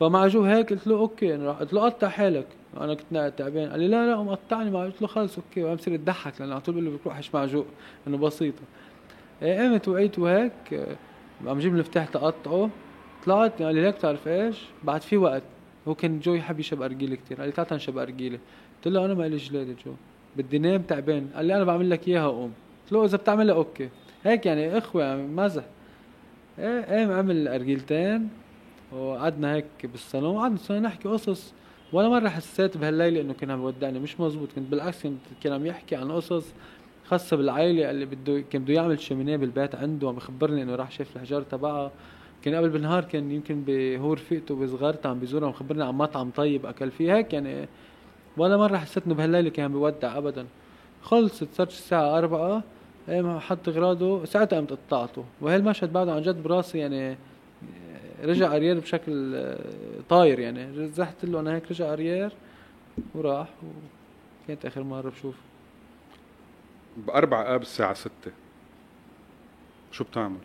فمع 0.00 0.26
جو 0.26 0.42
هيك 0.42 0.70
قلت 0.70 0.86
له 0.86 0.96
okay 0.98 1.34
أنا 1.34 1.52
قلت 1.52 1.72
له 1.72 1.80
قطع 1.80 2.08
حالك. 2.08 2.46
أنا 2.76 2.94
كنت 2.94 3.32
تعبان. 3.36 3.70
قال 3.70 3.80
لي 3.80 3.88
لا 3.88 4.06
لا 4.06 4.22
مقطعني 4.22 4.70
ما 4.70 4.84
قلت 4.84 5.02
له 5.02 5.08
خلص 5.08 5.38
okay. 5.38 5.64
وعم 5.64 5.74
بصير 5.74 5.94
يضحك 5.94 6.40
لأنه 6.40 6.52
على 6.52 6.60
طول 6.60 6.74
بقول 6.74 6.86
له 6.86 6.98
بروحش 7.04 7.34
مع 7.34 7.46
جو 7.46 7.64
انه 8.06 8.16
بسيطة. 8.16 8.62
إيه، 9.42 9.58
قمت 9.60 9.88
وقيت 9.88 10.18
وهيك 10.18 10.86
عم 11.46 11.58
جيب 11.58 11.74
المفتاح 11.74 12.08
تقطعه. 12.08 12.70
طلعت 13.24 13.62
قال 13.62 13.74
لي 13.74 13.82
ليك 13.82 13.94
بتعرف 13.94 14.28
إيش؟ 14.28 14.58
بعد 14.84 15.02
في 15.02 15.16
وقت. 15.16 15.42
هو 15.88 15.94
كان 15.94 16.20
جو 16.20 16.34
يحب 16.34 16.60
يشب 16.60 16.82
أرجيلة 16.82 17.16
كثير 17.16 17.36
قال 17.36 17.46
لي 17.46 17.52
تعال 17.52 17.66
نشب 17.72 17.98
أرجيلة. 17.98 18.38
قلت 18.76 18.94
له 18.94 19.04
أنا 19.04 19.14
ما 19.14 19.28
لي 19.28 19.36
جلادة 19.36 19.74
جو. 19.86 19.92
بدي 20.36 20.58
نام 20.58 20.82
تعبان. 20.82 21.28
قال 21.34 21.46
لي 21.46 21.56
أنا 21.56 21.64
بعمل 21.64 21.90
لك 21.90 22.08
إياها 22.08 22.26
قوم. 22.28 22.52
قلت 22.84 22.92
له 22.92 23.04
إذا 23.04 23.16
بتعملها 23.16 23.54
okay. 23.54 23.88
هيك 24.24 24.46
يعني 24.46 24.78
إخوة 24.78 25.04
يعني 25.04 25.22
مزح. 25.22 25.64
إيه 26.58 26.84
قام 26.84 27.12
عمل 27.12 27.48
أرجيلتين 27.48 28.28
وقعدنا 28.92 29.54
هيك 29.54 29.64
بالصالون. 29.84 30.36
وقعدنا 30.36 30.80
نحكي 30.80 31.08
قصص. 31.08 31.54
ولا 31.92 32.08
مرة 32.08 32.28
حسيت 32.28 32.76
بهالليلة 32.76 33.20
إنه 33.20 33.32
كان 33.32 33.50
عم 33.50 33.62
يودعني. 33.62 33.98
مش 33.98 34.20
مزبوط. 34.20 34.48
كنت 34.56 34.70
بالعكس 34.70 35.02
كنت 35.02 35.18
كان 35.42 35.52
عم 35.52 35.66
يحكي 35.66 35.96
عن 35.96 36.12
قصص 36.12 36.44
خاصة 37.06 37.36
بالعائلة 37.36 37.90
اللي 37.90 38.04
بده 38.06 38.40
كان 38.40 38.64
بده 38.64 38.74
يعمل 38.74 39.00
cheminée 39.00 39.36
بالبيت 39.36 39.74
عنده. 39.74 40.08
عم 40.08 40.16
يخبرني 40.16 40.62
إنه 40.62 40.74
راح 40.74 40.90
شاف 40.90 41.16
الحجار 41.16 41.42
تبعها 41.42 41.90
كان 42.42 42.54
قبل 42.54 42.68
بالنهار 42.68 43.04
كان 43.04 43.30
يمكن 43.30 43.64
هو 44.00 44.12
رفيقته 44.12 44.54
بصغارته 44.54 45.08
عم 45.08 45.18
بيزورها 45.18 45.48
مخبرني 45.48 45.84
عن 45.84 45.94
مطعم 45.94 46.30
طيب 46.30 46.66
أكل 46.66 46.90
فيه. 46.90 47.16
هيك 47.16 47.32
يعني 47.32 47.68
ولا 48.36 48.56
مرة 48.56 48.76
حسيت 48.76 49.06
إنه 49.06 49.14
بهالليلة 49.14 49.50
كان 49.50 49.64
عم 49.64 49.72
بيودع 49.72 50.18
ابدا. 50.18 50.46
خلصت 51.02 51.48
صارت 51.54 51.70
الساعة 51.70 52.18
أربعة. 52.18 52.62
إيه 53.08 53.38
حط 53.38 53.68
غراضه. 53.68 54.24
ساعتها 54.24 54.56
قمت 54.56 54.72
قطعته. 54.72 55.24
وهالمشهد 55.40 55.92
بعده 55.92 56.12
عن 56.12 56.22
جد 56.22 56.42
براسي 56.42 56.78
يعني 56.78 57.16
رجع 58.22 58.56
أريير 58.56 58.80
بشكل 58.80 59.34
آه، 59.34 59.58
طاير 60.08 60.38
يعني. 60.38 60.88
زحت 60.88 61.24
له 61.24 61.40
أنا 61.40 61.54
هيك 61.54 61.70
رجع 61.70 61.92
أريير 61.92 62.32
وراح 63.14 63.48
وكانت 64.44 64.66
آخر 64.66 64.82
مرة 64.82 65.10
بشوف 65.10 65.34
بأربع 66.96 67.54
آب 67.54 67.62
الساعة 67.62 67.94
ستة. 67.94 68.32
شو 69.92 70.04
بتعمل؟ 70.04 70.38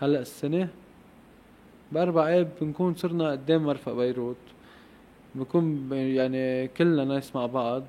هلأ 0.00 0.20
السنة 0.20 0.68
بأربع 1.92 2.28
آب 2.28 2.48
بنكون 2.60 2.94
صرنا 2.94 3.30
قدام 3.30 3.64
مرفق 3.64 3.92
بيروت. 3.92 4.36
بكون 5.34 5.92
يعني 5.92 6.68
كلنا 6.68 7.04
ناس 7.04 7.36
مع 7.36 7.46
بعض. 7.46 7.82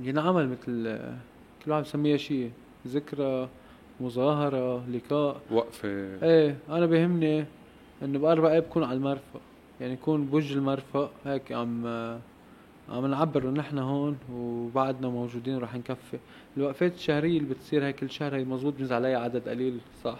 ينعمل 0.00 0.48
مثل 0.48 0.98
كل 1.64 1.70
واحد 1.70 1.82
بسميها 1.82 2.16
شيء 2.16 2.50
ذكرى 2.86 3.48
مظاهرة 4.00 4.84
لقاء. 4.90 5.40
وقفة. 5.50 5.88
إيه 6.22 6.56
أنا 6.70 6.86
بيهمني 6.86 7.44
إنه 8.02 8.18
بأربع 8.18 8.50
أيام 8.50 8.60
بكون 8.60 8.84
على 8.84 8.96
المرفق 8.96 9.40
يعني 9.80 9.92
يكون 9.92 10.24
بوجه 10.24 10.54
المرفق 10.54 11.10
هيك 11.24 11.52
عم 11.52 11.86
عم 12.88 13.06
نعبر 13.06 13.42
إنه 13.42 13.50
نحن 13.60 13.78
هون 13.78 14.18
وبعدنا 14.32 15.08
موجودين 15.08 15.54
ورح 15.54 15.74
نكفي. 15.74 16.18
الوقفات 16.56 16.94
الشهرية 16.94 17.38
اللي 17.38 17.54
بتصير 17.54 17.84
هيك 17.84 17.96
كل 17.96 18.10
شهر 18.10 18.36
هي 18.36 18.44
مزبوط 18.44 18.74
بينزل 18.74 18.94
عليها 18.94 19.18
عدد 19.18 19.48
قليل 19.48 19.78
صح. 20.04 20.18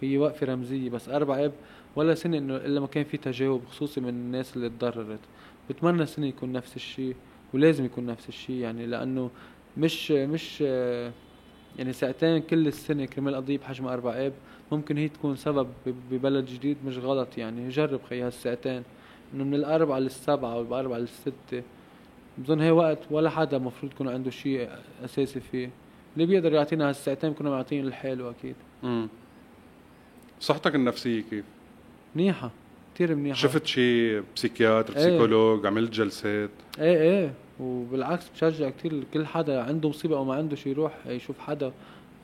هي 0.00 0.18
وقفة 0.18 0.46
رمزية 0.46 0.90
بس 0.90 1.08
أربع 1.08 1.44
اب 1.44 1.52
ولا 1.96 2.14
سنة 2.14 2.38
إنه 2.38 2.56
إلا 2.56 2.80
ما 2.80 2.86
كان 2.86 3.04
في 3.04 3.16
تجاوب 3.16 3.64
خصوصي 3.64 4.00
من 4.00 4.08
الناس 4.08 4.56
اللي 4.56 4.68
تضررت. 4.68 5.18
بتمنى 5.70 6.06
سنة 6.06 6.26
يكون 6.26 6.52
نفس 6.52 6.76
الشيء 6.76 7.16
ولازم 7.54 7.84
يكون 7.84 8.06
نفس 8.06 8.28
الشيء 8.28 8.56
يعني 8.56 8.86
لأنه 8.86 9.30
مش 9.76 10.10
مش 10.10 10.64
يعني 11.78 11.92
ساعتين 11.92 12.38
كل 12.38 12.66
السنة 12.66 13.04
كرمال 13.04 13.34
قضية 13.34 13.58
بحجم 13.58 13.86
أربع 13.86 14.10
آب 14.12 14.32
ممكن 14.72 14.96
هي 14.98 15.08
تكون 15.08 15.36
سبب 15.36 15.68
ببلد 16.10 16.46
جديد 16.46 16.76
مش 16.86 16.98
غلط 16.98 17.38
يعني. 17.38 17.68
جرب 17.68 18.00
خي 18.10 18.22
هالساعتين 18.22 18.82
إنه 19.34 19.44
من 19.44 19.54
الأربعة 19.54 19.98
للسبعة 19.98 20.58
والأربعة 20.58 20.98
للستة 20.98 21.62
بظن 22.38 22.60
هي 22.60 22.70
وقت 22.70 22.98
ولا 23.10 23.30
حدا 23.30 23.58
مفروض 23.58 23.92
يكون 23.92 24.08
عنده 24.08 24.30
شيء 24.30 24.68
أساسي 25.04 25.40
فيه. 25.40 25.70
اللي 26.14 26.26
بيقدر 26.26 26.52
يعطينا 26.52 26.88
هالساعتين 26.88 27.30
بكونوا 27.30 27.56
معطيين 27.56 27.86
لحاله 27.86 28.30
أكيد 28.30 28.54
امم 28.84 29.08
صحتك 30.40 30.74
النفسية 30.74 31.22
كيف؟ 31.30 31.44
منيحة 32.14 32.50
كثير 32.94 33.14
منيحة. 33.14 33.36
شفت 33.36 33.66
شيء؟ 33.66 34.22
بسيكياتر 34.36 34.96
إيه. 34.96 35.06
بسيكولوج 35.06 35.66
عملت 35.66 35.92
جلسات؟ 35.92 36.50
إيه 36.78 37.00
إيه. 37.02 37.32
وبالعكس 37.60 38.28
بشجع 38.28 38.70
كثير 38.70 39.04
كل 39.14 39.26
حدا 39.26 39.62
عنده 39.62 39.88
مصيبة 39.88 40.16
أو 40.16 40.24
ما 40.24 40.34
عنده 40.34 40.56
شيء 40.56 40.72
يروح 40.72 40.92
يشوف 41.06 41.38
حدا. 41.38 41.72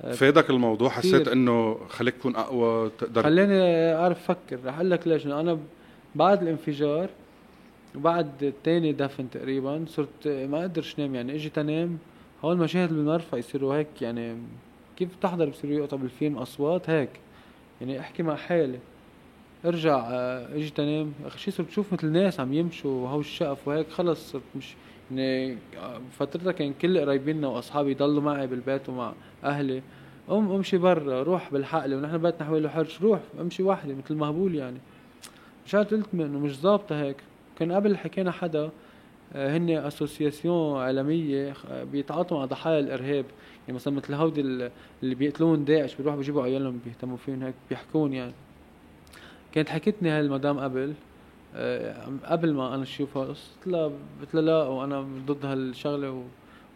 آه، 0.02 0.12
فادك 0.12 0.50
الموضوع؟ 0.50 0.88
حسيت 0.88 1.28
إنه 1.28 1.78
خليك 1.88 2.14
تكون 2.14 2.36
أقوى 2.36 2.90
تقدر 2.98 3.22
خليني 3.22 3.94
أعرف 3.94 4.30
أفكر 4.30 4.58
رح 4.64 4.74
أقول 4.74 4.90
لك 4.90 5.08
ليش. 5.08 5.26
أنا 5.26 5.58
بعد 6.14 6.42
الانفجار 6.42 7.08
وبعد 7.96 8.52
تاني 8.64 8.92
دفن 8.92 9.30
تقريبا 9.30 9.84
صرت 9.88 10.28
ما 10.28 10.60
أقدرش 10.60 10.98
نام. 10.98 11.14
يعني 11.14 11.34
إجي 11.34 11.48
تنام 11.48 11.98
هول 12.44 12.52
المشاهد 12.52 12.88
بالمرفأ 12.88 13.36
يصيروا 13.36 13.74
هيك. 13.74 14.02
يعني 14.02 14.36
كيف 14.96 15.16
بتحضر 15.16 15.48
بصيروا 15.48 15.76
يقطع 15.76 15.96
بالفيلم 15.96 16.38
أصوات 16.38 16.90
هيك؟ 16.90 17.10
يعني 17.80 18.00
أحكي 18.00 18.22
مع 18.22 18.36
حالي. 18.36 18.78
ارجع 19.66 20.08
آه، 20.10 20.54
إجي 20.56 20.70
تنام. 20.70 21.12
اخر 21.26 21.38
شي 21.38 21.50
صرت 21.50 21.66
بشوف 21.66 21.92
مثل 21.92 22.06
ناس 22.06 22.40
عم 22.40 22.52
يمشوا 22.52 23.04
وهو 23.04 23.20
الشقف 23.20 23.68
وهيك. 23.68 23.90
خلص 23.90 24.32
صرت 24.32 24.42
مش 24.56 24.74
فترتها 26.10 26.52
كان 26.52 26.72
كل 26.72 26.98
قرايبيننا 27.00 27.48
وأصحابي 27.48 27.90
يضلوا 27.90 28.22
معي 28.22 28.46
بالبيت 28.46 28.88
ومع 28.88 29.12
أهلي. 29.44 29.82
قوم 30.28 30.52
أمشي 30.52 30.78
برا 30.78 31.22
روح 31.22 31.52
بالحقله 31.52 31.96
ونحن 31.96 32.18
بيتنا 32.18 32.46
حوالي 32.46 32.70
حرش 32.70 33.02
روح 33.02 33.20
أمشي 33.40 33.62
وحدي 33.62 33.94
مثل 33.94 34.14
مهبول 34.14 34.54
يعني. 34.54 34.78
مشان 35.66 35.84
قلت 35.84 36.08
إنه 36.14 36.38
مش 36.38 36.60
ظابطه 36.60 37.02
هيك. 37.02 37.16
كان 37.58 37.72
قبل 37.72 37.96
حكينا 37.96 38.30
حدا 38.30 38.70
آه، 39.34 39.56
هن 39.56 39.70
أسوسياسيون 39.70 40.80
عالمية 40.80 41.54
بيتعاطوا 41.92 42.38
مع 42.38 42.44
ضحايا 42.44 42.80
الإرهاب. 42.80 43.24
يعني 43.66 43.72
مثلا 43.74 43.94
مثل 43.94 44.14
هودي 44.14 44.40
اللي 44.40 45.14
بيقتلون 45.14 45.64
داعش 45.64 45.94
بيروحوا 45.94 46.18
بيجيبوا 46.18 46.42
عيالهم 46.42 46.80
بيهتموا 46.84 47.16
فيهم 47.16 47.42
هيك 47.42 47.54
بيحكون 47.70 48.12
يعني. 48.12 48.32
كانت 49.52 49.68
حكتني 49.68 50.10
هاي 50.10 50.20
المدام 50.20 50.58
قبل 50.58 50.80
آه، 50.80 50.94
قبل 52.24 52.54
ما 52.54 52.74
أنا 52.74 52.82
أشوفها 52.82 53.24
قلت 53.24 53.66
لها 53.66 53.90
قلت 54.20 54.34
لها 54.34 54.42
لا 54.42 54.62
وأنا 54.62 55.00
ضد 55.26 55.46
هالشغلة 55.46 56.24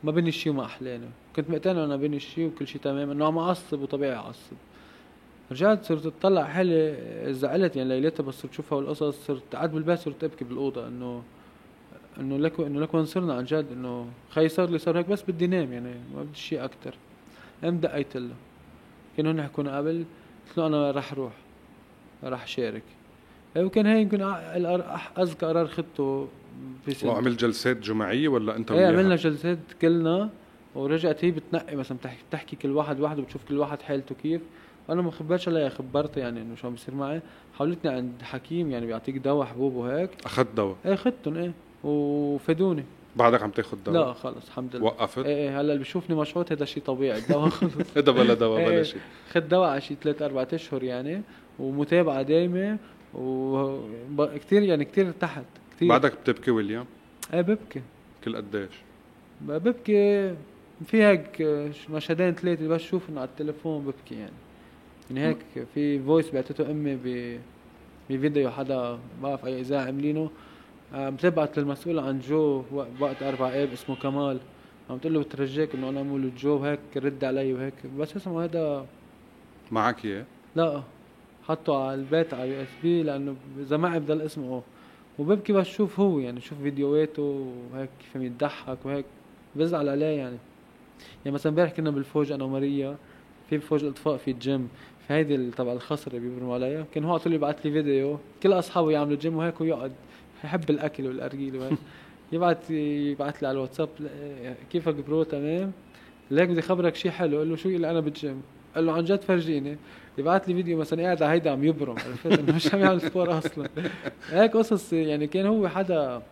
وما 0.02 0.12
بيني 0.12 0.32
شيء 0.32 0.52
وما 0.52 0.64
أحلاني. 0.64 1.06
كنت 1.36 1.50
مقتنع 1.50 1.84
إنه 1.84 1.96
بيني 1.96 2.20
شيء 2.20 2.46
وكل 2.46 2.66
شيء 2.66 2.80
تمام 2.80 3.10
إنه 3.10 3.26
عم 3.26 3.38
أعصب 3.38 3.80
وطبيعي 3.80 4.14
أعصب. 4.16 4.56
رجعت 5.52 5.84
صرت 5.84 6.06
أطلع 6.06 6.44
حالي 6.44 6.96
زعلت 7.34 7.76
يعني 7.76 8.00
ليلتها 8.00 8.24
بس 8.24 8.34
صرت 8.34 8.52
أشوفها 8.52 8.78
والقصص 8.78 9.26
صرت 9.26 9.56
قعدت 9.56 9.72
بالبيت 9.72 9.98
صرت 9.98 10.24
أبكي 10.24 10.44
بالأوضة 10.44 10.88
انه 10.88 11.22
إنه 12.20 12.38
لك 12.38 12.60
إنه 12.60 12.80
لك 12.80 12.94
وين 12.94 13.04
صرنا 13.04 13.34
عن 13.34 13.44
جد 13.44 13.66
إنه 13.72 14.06
خي 14.30 14.48
صار 14.48 14.70
لي 14.70 14.78
صار 14.78 14.98
هيك 14.98 15.08
بس 15.08 15.22
بدي 15.22 15.46
نام 15.46 15.72
يعني 15.72 15.94
ما 16.14 16.22
بدي 16.22 16.38
شيء 16.38 16.64
أكثر 16.64 16.94
قام 17.64 17.78
دقيت 17.78 18.16
له. 18.16 18.34
كانوا 19.16 19.32
هن 19.32 19.42
حكونا 19.42 19.76
قبل 19.76 20.04
قلت 20.48 20.58
له 20.58 20.66
أنا 20.66 20.90
رح 20.90 21.12
أروح 21.12 21.32
راح 22.24 22.46
شارك. 22.46 22.82
وكان 23.56 23.86
هي 23.86 24.00
يمكن 24.00 24.22
أذكى 25.18 25.46
قرار 25.46 25.66
خدته 25.66 26.28
في 26.84 26.94
سنة 26.94 27.10
وعمل 27.10 27.36
جلسات 27.36 27.76
جماعية 27.76 28.28
ولا 28.28 28.56
أنت 28.56 28.72
إيه 28.72 28.86
عملنا 28.86 29.16
جلسات 29.16 29.58
كلنا 29.82 30.30
ورجعت 30.74 31.24
هي 31.24 31.30
بتنقي 31.30 31.76
مثلا 31.76 31.98
بتحكي 32.28 32.56
كل 32.56 32.70
واحد 32.70 33.00
وحده 33.00 33.22
بتشوف 33.22 33.44
كل 33.48 33.58
واحد 33.58 33.82
حالته 33.82 34.14
كيف. 34.14 34.40
وأنا 34.88 35.02
ما 35.02 35.10
خبرتش 35.10 35.48
عليها 35.48 35.68
خبرت 35.68 36.16
يعني 36.16 36.42
إنه 36.42 36.54
شو 36.56 36.66
عم 36.66 36.72
بيصير 36.72 36.94
معي. 36.94 37.20
حاولتني 37.58 37.90
عند 37.90 38.22
حكيم 38.22 38.70
يعني 38.70 38.86
بيعطيك 38.86 39.16
دواء 39.16 39.46
حبوب 39.46 39.74
وهيك. 39.74 40.10
أخذت 40.24 40.48
دواء؟ 40.56 40.76
إيه 40.86 40.94
اخذتهم 40.94 41.36
إيه. 41.36 41.52
وفادوني 41.84 42.84
بعدك 43.16 43.42
عم 43.42 43.50
تاخذ 43.50 43.78
دواء؟ 43.86 44.06
لا 44.06 44.12
خلص 44.12 44.46
الحمد 44.46 44.76
لله. 44.76 44.84
وقفت؟ 44.84 45.26
إيه 45.26 45.36
إيه 45.36 45.50
هلأ 45.50 45.60
اللي 45.60 45.78
بيشوفني 45.78 46.16
مشحوط 46.16 46.52
هذا 46.52 46.64
شيء 46.64 46.82
طبيعي 46.82 47.18
الدواء. 47.18 47.48
خلص 47.60 47.72
هذا 47.96 48.12
بلا 48.12 48.34
دواء 48.34 48.64
بلا 48.64 48.76
إيه، 48.76 48.82
شيء 48.82 49.00
خذ 49.32 49.40
دواء 49.40 49.68
على 49.68 49.80
شيء 49.80 49.96
ثلاث 50.02 50.22
أربع 50.22 50.46
أشهر 50.52 50.82
يعني 50.82 51.22
ومتابعة 51.58 52.22
دايمة. 52.22 52.78
وكثير 53.14 54.62
يعني 54.62 54.84
كثير 54.84 55.06
ارتحت 55.06 55.44
كثير 55.76 55.88
بعدك 55.88 56.12
بتبكي 56.20 56.50
ويليام؟ 56.50 56.86
إيه 57.34 57.40
ببكي. 57.40 57.82
كل 58.24 58.36
قديش؟ 58.36 58.70
ببكي. 59.40 60.34
في 60.86 61.02
هيك 61.02 61.42
آه، 61.42 61.70
مشهدين 61.90 62.34
ثلاثة 62.34 62.68
بس 62.68 62.80
شوف 62.80 63.10
انه 63.10 63.20
على 63.20 63.28
التليفون 63.28 63.84
ببكي 63.84 64.14
يعني. 64.14 64.32
يعني 65.10 65.28
هيك 65.28 65.66
في 65.74 66.02
voice 66.02 66.30
بعتته 66.30 66.70
أمي 66.70 66.96
ب 67.04 67.38
بفيديو 68.10 68.50
حدا 68.50 68.98
بعرف 69.22 69.46
أي 69.46 69.60
إذاعة 69.60 69.84
عاملينه. 69.84 70.30
عم 70.92 71.16
تبعت 71.16 71.58
للمسؤول 71.58 71.98
عن 71.98 72.20
جو 72.20 72.64
وقت 73.00 73.22
أربع 73.22 73.48
اب 73.48 73.72
اسمه 73.72 73.96
كمال. 73.96 74.40
عم 74.90 74.98
تقول 74.98 75.14
له 75.14 75.20
بترجاك 75.20 75.74
إنه 75.74 75.88
أنا 75.88 76.02
مولد 76.02 76.34
جو 76.36 76.56
وهيك 76.56 76.80
رد 76.96 77.24
علي 77.24 77.52
وهيك. 77.54 77.74
بس 77.98 78.16
اسمه 78.16 78.44
هذا 78.44 78.86
معك 79.72 80.04
إياه؟ 80.04 80.24
لا. 80.56 80.82
حطه 81.48 81.84
على 81.84 81.94
البيت 81.94 82.34
على 82.34 82.48
USB 82.50 83.02
لأنه 83.02 83.36
إذا 83.60 83.76
معي 83.76 84.00
بضل 84.00 84.20
اسمه 84.20 84.62
وببكي 85.18 85.52
بس 85.52 85.66
شوف 85.66 86.00
هو 86.00 86.18
يعني 86.18 86.40
شوف 86.40 86.58
فيديوهاته 86.62 87.52
وهيك 87.72 87.90
كيف 88.00 88.22
يضحك 88.22 88.78
وهيك. 88.84 89.04
بزعل 89.56 89.88
عليه 89.88 90.06
يعني. 90.06 90.36
يعني 91.24 91.34
مثلا 91.34 91.50
امبارح 91.50 91.72
كنا 91.72 91.90
بالفوج 91.90 92.32
أنا 92.32 92.44
وماريا 92.44 92.96
في 93.50 93.58
فوج 93.58 93.84
الاطفاء 93.84 94.16
في 94.16 94.30
الجيم 94.30 94.68
فهيدي 95.08 95.50
تبع 95.50 95.72
الخصر 95.72 96.10
اللي 96.10 96.28
بيبرموا 96.28 96.54
عليها. 96.54 96.86
كان 96.94 97.04
هو 97.04 97.16
طول 97.16 97.32
يبعث 97.32 97.66
لي 97.66 97.72
فيديو. 97.72 98.18
كل 98.42 98.52
أصحابه 98.52 98.90
يعملوا 98.90 99.16
جيم 99.16 99.36
وهيك 99.36 99.60
ويقعد 99.60 99.92
يحب 100.44 100.70
الأكل 100.70 101.06
والأرجيلة 101.06 101.56
وهيك. 101.56 101.78
يبعث 102.32 102.70
يبعث 102.70 103.42
لي 103.42 103.48
على 103.48 103.56
الواتساب 103.56 103.88
كيفك 104.70 104.94
bro؟ 104.94 105.22
تمام. 105.22 105.72
ليك 106.30 106.48
بدي 106.48 106.62
خبرك 106.62 106.94
شيء 106.94 107.10
حلو. 107.10 107.38
قال 107.38 107.50
له 107.50 107.56
شو 107.56 107.68
اللي 107.68 107.90
أنا 107.90 108.00
بالجيم؟ 108.00 108.42
قال 108.74 108.86
له 108.86 108.92
عن 108.92 109.04
جد 109.04 109.20
فرجيني. 109.20 109.76
يبعث 110.18 110.48
لي 110.48 110.54
فيديو 110.54 110.78
مثلا 110.78 111.02
قاعد 111.02 111.22
على 111.22 111.32
هيدا 111.32 111.50
عم 111.50 111.64
يبرم. 111.64 111.96
عرفت؟ 111.98 112.38
إنه 112.38 112.56
مش 112.56 112.74
عم 112.74 112.80
يعمل 112.80 113.00
سبور 113.00 113.38
أصلا. 113.38 113.68
هيك 114.30 114.56
قصص 114.56 114.92
يعني 114.92 115.26
كان 115.26 115.46
هو 115.46 115.68
حدا 115.68 116.22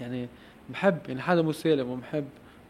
يعني 0.00 0.28
محب 0.70 0.98
يعني 1.08 1.22
حدا 1.22 1.42
مسالم 1.42 1.88
ومحب 1.88 2.24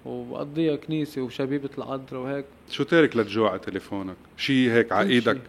وبقضيها 0.05 0.77
كنيسة 0.77 1.23
وشبيبة 1.23 1.71
العذراء 1.79 2.23
وهيك. 2.23 2.45
شو 2.71 2.85
تارك 2.85 3.17
للجو 3.17 3.47
على 3.47 3.59
تليفونك؟ 3.59 4.17
شيء 4.37 4.71
هيك 4.71 4.93
على 4.93 5.09
إيدك 5.09 5.41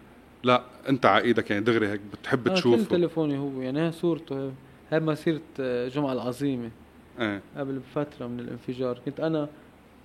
لا 0.44 0.64
أنت 0.90 1.06
على 1.06 1.24
إيدك 1.24 1.52
يعني 1.52 1.64
دغري 1.64 1.88
هيك 1.88 2.02
بتحب 2.14 2.48
آه 2.48 2.54
تشوفه. 2.54 2.84
كل 2.84 2.86
تليفوني 2.86 3.38
هو 3.38 3.62
يعني 3.62 3.88
هي 3.88 3.92
صورته. 3.92 4.52
هاي 4.92 5.00
مسيرة 5.00 5.42
الجمعة 5.60 6.14
العظيمة. 6.14 6.70
إيه. 7.20 7.42
قبل 7.58 7.80
بفترة 7.80 8.28
من 8.28 8.40
الانفجار. 8.40 9.00
كنت 9.06 9.20
أنا 9.20 9.50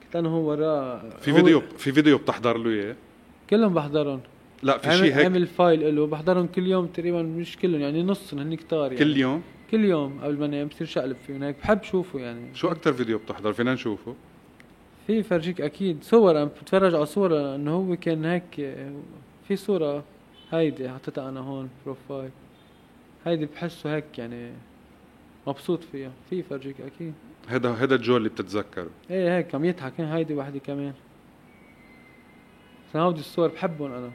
كنت 0.03 0.17
أنا 0.17 0.29
هو 0.29 0.51
وراه 0.51 1.03
في 1.21 1.33
فيديو 1.33 1.61
في 1.79 1.93
فيديو 1.93 2.19
بتحضر 2.19 2.59
له 2.59 2.71
إياه؟ 2.71 2.97
كلهم 3.51 3.75
بحضرهم. 3.75 4.21
لا 4.67 4.79
في 4.79 4.93
شيء 4.93 5.15
هيك. 5.15 5.25
عامل 5.25 5.47
file 5.47 5.97
له 5.97 6.07
بحضرهم 6.07 6.47
كل 6.47 6.67
يوم 6.67 6.87
تقريبا 6.87 7.23
مش 7.23 7.57
كلهم 7.57 7.81
يعني 7.81 8.03
نصهم 8.03 8.41
هن 8.41 8.55
كتار 8.55 8.93
يعني. 8.93 8.97
كل 9.05 9.17
يوم؟ 9.17 9.43
كل 9.71 9.85
يوم 9.85 10.21
قبل 10.21 10.39
ما 10.39 10.47
أنام 10.47 10.67
بصير 10.69 10.87
شقلب 10.87 11.17
فيهم 11.27 11.43
هيك 11.43 11.57
بحب 11.63 11.83
شوفه 11.83 12.19
يعني. 12.19 12.55
شو 12.55 12.69
أكثر 12.69 12.93
فيديو 12.93 13.19
بتحضر؟ 13.19 13.53
فينا 13.53 13.75
نشوفه؟ 13.75 14.15
في 15.07 15.23
فرجيك 15.23 15.61
أكيد. 15.61 16.03
صور 16.03 16.37
عم 16.37 16.49
بتفرج 16.63 16.95
على 16.95 17.07
صورة 17.07 17.55
إنه 17.55 17.71
هو 17.73 17.97
كان 17.97 18.25
هيك 18.25 18.75
في 19.49 19.57
صورة 19.57 20.05
هيدي 20.51 20.89
حطيتها 20.89 21.29
أنا 21.29 21.41
هون 21.41 21.69
profile 21.85 22.31
هيدي 23.27 23.47
بحسه 23.47 23.97
هيك 23.97 24.19
يعني 24.19 24.53
مبسوط 25.47 25.85
فيها. 25.93 26.11
في 26.31 26.43
فرجيك 26.43 26.81
أكيد. 26.81 27.15
هذا 27.49 27.71
هذا 27.71 27.95
الجو 27.95 28.17
اللي 28.17 28.29
بتتذكره. 28.29 28.91
إيه 29.11 29.37
هيك 29.37 29.55
عم 29.55 29.65
يضحك 29.65 30.01
هيدي 30.01 30.35
وحدة 30.35 30.59
كمان. 30.59 30.93
هودي 32.97 33.21
الصور 33.21 33.49
بحبهم 33.49 33.93
أنا. 33.93 34.11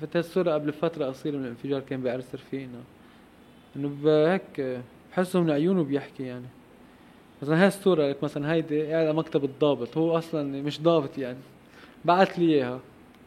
فت 0.00 0.16
الصورة 0.16 0.52
قبل 0.54 0.72
فترة 0.72 1.04
قصيرة 1.04 1.36
من 1.36 1.44
الانفجار 1.44 1.80
كان 1.80 2.02
بعرس 2.02 2.34
رفيقنا 2.34 2.80
إنه 3.76 3.96
هيك 4.04 4.80
بحسه 5.12 5.40
من 5.40 5.50
عيونه 5.50 5.84
بيحكي 5.84 6.22
يعني. 6.22 6.46
مثلا 7.42 7.60
هاي 7.60 7.66
الصورة 7.66 8.08
لك 8.08 8.24
مثلا 8.24 8.52
هيدي 8.52 8.82
قاعد 8.82 9.06
على 9.06 9.16
مكتب 9.16 9.44
الضابط 9.44 9.96
هو 9.96 10.18
أصلا 10.18 10.62
مش 10.62 10.80
ضابط 10.80 11.18
يعني. 11.18 11.38
بعت 12.04 12.38
لي 12.38 12.54
إياها. 12.54 12.80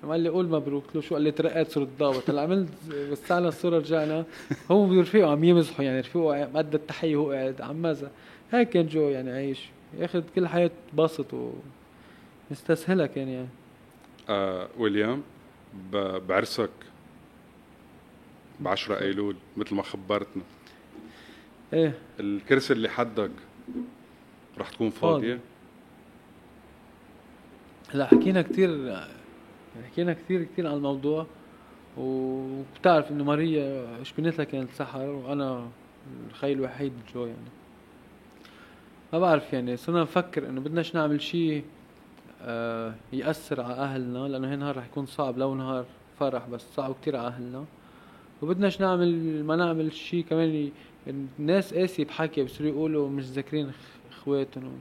قال 0.04 0.20
لي 0.20 0.30
قول 0.30 0.50
مبروك 0.50 0.84
له 0.96 1.02
شو؟ 1.02 1.16
قال 1.16 1.24
لي 1.24 1.32
ترقيت 1.32 1.72
صرت 1.72 1.88
ضابط 2.00 2.30
هلأ 2.30 2.42
عملت 2.42 2.70
وسعنا 3.12 3.48
الصورة 3.48 3.78
رجعنا. 3.78 4.26
هو 4.72 4.82
ورفيقه 4.82 5.32
عم 5.32 5.44
يمزحوا 5.44 5.86
يعني 5.86 6.00
رفيقه 6.00 6.50
مد 6.54 6.74
التحية 6.74 7.16
وهو 7.16 7.32
قاعد 7.32 7.62
عم 7.62 7.82
مزح. 7.82 8.08
هيك 8.52 8.70
كان 8.70 8.88
جو 8.88 9.10
يعني 9.10 9.32
عايش. 9.32 9.70
ياخذ 10.00 10.24
كل 10.36 10.48
حياته 10.48 10.74
بسط 10.94 11.34
و 11.34 11.52
مستسهلها 12.52 13.06
كان 13.06 13.28
يعني. 13.28 13.48
آه 14.30 14.68
ويليام؟ 14.80 15.22
بعرسك 16.28 16.70
ب 18.60 18.68
10 18.68 19.02
ايلول 19.02 19.36
مثل 19.58 19.76
ما 19.76 19.84
خبرتنا. 19.84 20.44
إيه. 21.74 21.94
الكرسي 22.20 22.74
اللي 22.74 22.90
حدك 22.90 23.32
رح 24.58 24.70
تكون 24.70 24.90
فاضي. 24.90 25.22
فاضية؟ 25.22 25.40
هلا 27.90 28.06
حكينا 28.06 28.42
كثير 28.42 28.98
حكينا 29.92 30.14
كثير 30.14 30.44
كثير 30.44 30.68
عن 30.68 30.74
الموضوع 30.74 31.26
وبتعرف 31.98 33.12
إنه 33.12 33.24
ماريا 33.24 34.04
شبينتها 34.04 34.44
كانت 34.44 34.72
سحر 34.72 35.06
وأنا 35.06 35.68
الخي 36.30 36.54
الوحيد 36.54 36.94
بالجو 36.98 37.26
يعني. 37.26 37.50
ما 39.14 39.20
بعرف 39.20 39.54
يعني 39.54 39.78
صرنا 39.78 40.02
نفكر 40.02 40.50
إنه 40.50 40.62
بدناش 40.62 40.96
نعمل 40.96 41.22
شيء 41.22 41.64
يأثر 43.14 43.62
على 43.62 43.74
أهلنا 43.74 44.28
لأنه 44.28 44.52
هي 44.52 44.56
نهار 44.56 44.78
رح 44.78 44.86
يكون 44.86 45.06
صعب 45.06 45.38
لو 45.38 45.56
نهار 45.56 45.86
فرح 46.20 46.48
بس 46.48 46.62
صعب 46.76 46.96
كثير 47.02 47.16
على 47.16 47.28
أهلنا. 47.28 47.66
وبدناش 48.42 48.82
نعمل 48.82 49.44
ما 49.44 49.56
نعمل 49.56 49.94
شيء 49.94 50.24
كمان 50.30 50.50
ي- 50.50 50.72
الناس 51.40 51.74
قاسية 51.74 52.06
بحكي 52.06 52.44
بصيروا 52.44 52.72
يقولوا 52.72 53.10
مش 53.10 53.24
ذاكرين 53.24 53.72
إخواتهم. 54.12 54.72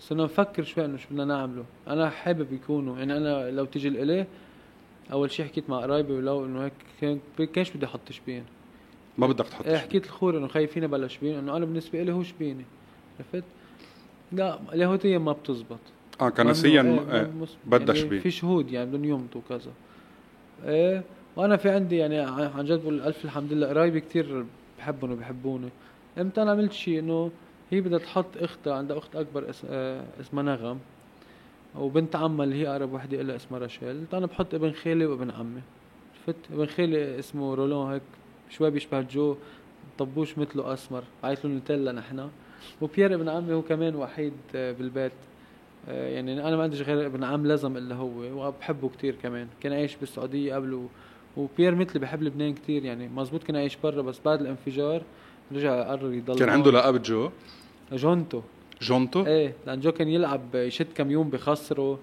صرنا 0.00 0.24
نفكر 0.24 0.62
شوي 0.62 0.84
إنه 0.84 0.96
شو 0.96 1.08
بدنا 1.10 1.24
نعمله. 1.24 1.64
أنا 1.88 2.10
حابب 2.10 2.52
يكونوا 2.52 2.98
يعني 2.98 3.16
أنا 3.16 3.50
لو 3.50 3.64
تيجي 3.64 3.88
الي 3.88 4.26
أول 5.12 5.30
شيء 5.30 5.46
حكيت 5.46 5.70
مع 5.70 5.80
قرايبي 5.80 6.12
ولو 6.12 6.44
إنه 6.46 6.64
هيك 6.64 6.72
كان 7.00 7.20
كانش 7.54 7.70
بدي 7.70 7.86
أحط 7.86 8.12
شبين. 8.12 8.44
ما 9.18 9.26
بدك 9.26 9.48
تحط 9.48 9.66
إيه 9.66 9.76
شي. 9.76 9.82
حكيت 9.82 10.04
الخور 10.06 10.38
إنه 10.38 10.46
خايفين 10.48 10.86
بلا 10.86 11.08
شبين 11.08 11.38
إنه 11.38 11.56
أنا 11.56 11.64
بالنسبة 11.64 12.02
لي 12.02 12.12
هو 12.12 12.22
شبيني. 12.22 12.64
عرفت؟ 13.18 13.44
لا 14.32 14.58
اليهودية 14.72 15.18
ما 15.18 15.32
بتزبط. 15.32 15.78
آه 16.20 16.28
كنسيا 16.28 16.80
آه، 17.10 17.16
إيه، 17.16 17.30
مس- 17.40 17.56
بدها 17.66 17.96
يعني. 17.96 18.20
في 18.20 18.30
شهود 18.30 18.70
يعني 18.72 18.90
بدهم 18.90 19.04
يمضوا 19.04 19.40
كذا 19.48 19.70
إيه 20.64 21.02
وأنا 21.36 21.56
في 21.56 21.70
عندي 21.70 21.96
يعني 21.96 22.18
عن 22.18 22.64
جد 22.64 22.80
بقول 22.82 23.00
ألف 23.00 23.24
الحمد 23.24 23.52
لله 23.52 23.66
قرايبي 23.68 24.00
كثير 24.00 24.44
بحبهم 24.78 25.10
وبحبوني 25.12 25.68
إمتى 26.18 26.42
أنا 26.42 26.50
عملت 26.50 26.72
شيء 26.72 26.98
إنه 26.98 27.30
هي 27.70 27.80
بدها 27.80 27.98
تحط 27.98 28.26
أختها 28.36 28.74
عندها 28.74 28.98
أخت 28.98 29.16
أكبر 29.16 29.50
اس... 29.50 29.62
آه 29.70 30.04
اسمها 30.20 30.42
نغم 30.42 30.78
وبنت 31.78 32.16
عمها 32.16 32.44
اللي 32.44 32.56
هي 32.56 32.68
أقرب 32.68 32.92
وحدة 32.92 33.22
لها 33.22 33.36
اسمها 33.36 33.58
رشيل 33.60 33.88
قلت 34.00 34.14
أنا 34.14 34.26
بحط 34.26 34.54
ابن 34.54 34.72
خالي 34.72 35.06
وابن 35.06 35.30
عمي. 35.30 35.60
شفت 36.26 36.36
ابن 36.52 36.66
خالي 36.66 37.18
اسمه 37.18 37.54
رولون 37.54 37.92
هيك 37.92 38.02
شوي 38.50 38.70
بيشبه 38.70 39.00
جو 39.00 39.36
طبوش 39.98 40.38
مثله 40.38 40.72
أسمر. 40.72 41.02
عيط 41.24 41.44
له 41.44 41.50
نوتيلا 41.50 41.92
نحن. 41.92 42.28
وبيير 42.80 43.14
ابن 43.14 43.28
عمي 43.28 43.52
هو 43.54 43.62
كمان 43.62 43.96
وحيد 43.96 44.32
آه، 44.54 44.72
بالبيت. 44.72 45.12
آه، 45.12 45.33
يعني 45.88 46.48
أنا 46.48 46.56
ما 46.56 46.62
عنديش 46.62 46.82
غير 46.82 47.06
ابن 47.06 47.24
عم 47.24 47.46
لازم 47.46 47.76
الا 47.76 47.94
هو 47.94 48.10
وبحبه 48.48 48.88
كتير 48.88 49.14
كمان. 49.22 49.48
كان 49.60 49.72
عايش 49.72 49.96
بالسعودية 49.96 50.54
قبله 50.54 50.88
وبيير 51.36 51.74
مثلي 51.74 52.00
بحب 52.00 52.22
لبنان 52.22 52.54
كتير 52.54 52.84
يعني. 52.84 53.08
مزبوط 53.08 53.42
كان 53.42 53.56
عايش 53.56 53.76
برا 53.84 54.02
بس 54.02 54.20
بعد 54.24 54.40
الانفجار 54.40 55.02
رجع 55.52 55.82
قرر 55.90 56.12
يضل 56.12 56.38
كان. 56.38 56.48
عنده 56.48 56.70
لقب 56.70 57.02
جو؟ 57.02 57.30
جونتو. 57.92 58.40
جونتو؟ 58.82 59.26
إيه 59.26 59.54
لأن 59.66 59.80
جو 59.80 59.92
كان 59.92 60.08
يلعب 60.08 60.54
يشد 60.54 60.86
كم 60.94 61.10
يوم 61.10 61.30
بخسره 61.30 61.98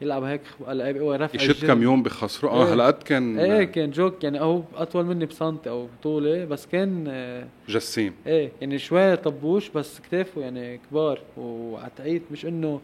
يلعب 0.00 0.22
هيك 0.22 0.40
العاب 0.68 0.96
قوى 0.96 1.16
رفع 1.16 1.34
يشد. 1.34 1.66
كم 1.66 1.82
يوم 1.82 2.02
بخسره؟ 2.02 2.48
آه 2.48 2.66
إيه. 2.66 2.72
هالقد 2.72 3.02
كان 3.02 3.38
إيه 3.38 3.64
كان 3.64 3.90
جوك 3.90 4.24
يعني 4.24 4.40
هو 4.40 4.62
أطول 4.76 5.04
مني 5.06 5.26
بسنتي 5.26 5.70
أو 5.70 5.86
بطولة 6.00 6.44
بس 6.44 6.66
كان 6.66 7.04
آه، 7.08 7.46
جسيم. 7.68 8.14
إيه 8.26 8.52
يعني 8.60 8.78
شوي 8.78 9.16
طبوش 9.16 9.68
بس 9.68 10.00
كتافه 10.00 10.40
يعني 10.40 10.80
كبار 10.90 11.20
وعتعيت 11.36 12.22
مش 12.32 12.46
إنه 12.46 12.80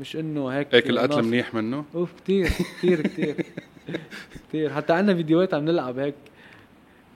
مش 0.00 0.16
إنه 0.16 0.48
هيك 0.48 0.74
هيك 0.74 0.90
القتل. 0.90 1.22
منيح 1.22 1.54
منه؟ 1.54 1.84
أوف 1.94 2.12
كتير 2.20 2.48
كتير 2.78 3.00
كتير. 3.06 3.36
كتير. 4.48 4.70
حتى 4.72 4.92
عندنا 4.92 5.14
فيديوهات 5.16 5.54
عم 5.54 5.64
نلعب 5.64 5.98
هيك 5.98 6.14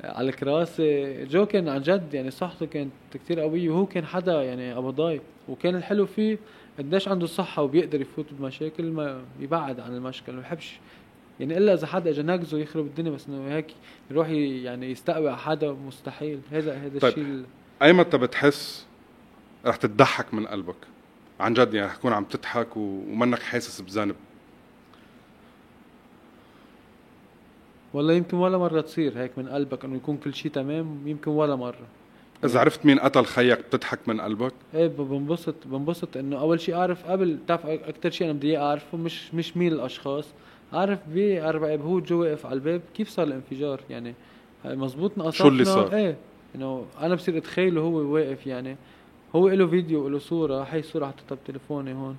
على 0.04 0.28
الكراسي 0.30 1.24
جو 1.24 1.46
كان 1.46 1.68
عن 1.68 1.82
جد 1.82 2.14
يعني 2.14 2.30
صحته 2.30 2.66
كانت 2.66 2.92
كتير 3.14 3.40
قوية 3.40 3.70
وهو 3.70 3.86
كان 3.86 4.04
حدا 4.06 4.42
يعني 4.42 4.72
قبضاي 4.74 5.20
وكان 5.48 5.76
الحلو 5.76 6.06
فيه 6.06 6.38
قديش 6.78 7.08
عنده 7.08 7.26
صحة 7.26 7.62
وبيقدر 7.62 8.00
يفوت 8.00 8.26
بمشاكل 8.32 8.84
ما 8.84 9.22
يبعد 9.40 9.80
عن 9.80 9.94
المشكل. 9.96 10.32
ما 10.32 10.40
بحبش 10.40 10.78
يعني 11.40 11.56
إلا 11.58 11.74
إذا 11.74 11.86
حدا 11.86 12.10
اجى 12.10 12.22
ناقزه 12.22 12.58
يخرب 12.58 12.86
الدنيا 12.86 13.10
بس 13.10 13.26
إنه 13.28 13.54
هيك 13.54 13.66
يروح 14.10 14.28
يعني 14.28 14.90
يستقوي 14.90 15.28
على 15.28 15.38
حدا 15.38 15.72
مستحيل. 15.72 16.40
هذا 16.52 16.74
هذا 16.78 16.98
طيب. 16.98 17.10
الشيء 17.12 17.24
ال- 17.24 17.44
اي 17.82 17.92
متى 17.92 18.18
بتحس 18.18 18.86
رح 19.66 19.76
تضحك 19.76 20.34
من 20.34 20.46
قلبك؟ 20.46 20.76
عن 21.40 21.54
جد 21.54 21.74
يعني 21.74 21.88
رح 21.88 21.96
تكون 21.96 22.12
عم 22.12 22.24
تضحك 22.24 22.76
ومنك 22.76 23.42
حاسس 23.42 23.80
بذنب. 23.80 24.14
والله 27.94 28.12
يمكن 28.12 28.36
ولا 28.36 28.58
مرة 28.58 28.80
تصير 28.80 29.18
هيك 29.18 29.38
من 29.38 29.48
قلبك 29.48 29.84
إنه 29.84 29.96
يكون 29.96 30.16
كل 30.16 30.34
شيء 30.34 30.50
تمام 30.50 31.08
يمكن 31.08 31.30
ولا 31.30 31.56
مرة. 31.56 31.86
إذا 32.44 32.60
عرفت 32.60 32.86
مين 32.86 32.98
قتل 32.98 33.24
خيك 33.24 33.58
بتضحك 33.58 33.98
من 34.06 34.20
قلبك؟ 34.20 34.52
إيه 34.74 34.86
بنبسط 34.86 35.54
بنبسط 35.66 36.16
إنه 36.16 36.40
أول 36.40 36.60
شيء 36.60 36.74
أعرف 36.74 37.06
قبل 37.06 37.34
بتعرف 37.34 37.66
أكثر 37.66 38.10
شيء 38.10 38.26
أنا 38.26 38.36
بدي 38.36 38.58
أعرفه 38.58 38.98
مش 38.98 39.34
مش 39.34 39.56
مين 39.56 39.72
الأشخاص. 39.72 40.24
أعرف 40.74 40.98
باربع 41.08 41.74
اب 41.74 41.80
هو 41.80 42.00
جو 42.00 42.20
واقف 42.20 42.46
على 42.46 42.54
الباب 42.54 42.80
كيف 42.94 43.08
صار 43.08 43.26
الانفجار؟ 43.26 43.80
يعني 43.90 44.14
هاي 44.64 44.76
مزبوط 44.76 45.18
نقصنا 45.18 45.30
شو 45.32 45.48
اللي 45.48 45.64
صار؟ 45.64 45.94
إيه 45.94 46.16
إنه 46.54 46.86
أنا 47.00 47.14
بصير 47.14 47.38
أتخيله 47.38 47.80
هو 47.80 47.94
واقف 47.94 48.46
يعني. 48.46 48.76
هو 49.34 49.48
له 49.48 49.66
فيديو 49.66 50.08
له 50.08 50.18
صورة 50.18 50.62
هي 50.62 50.82
صورة 50.82 51.06
حطيتها 51.06 51.34
بتليفوني 51.34 51.94
هون. 51.94 52.16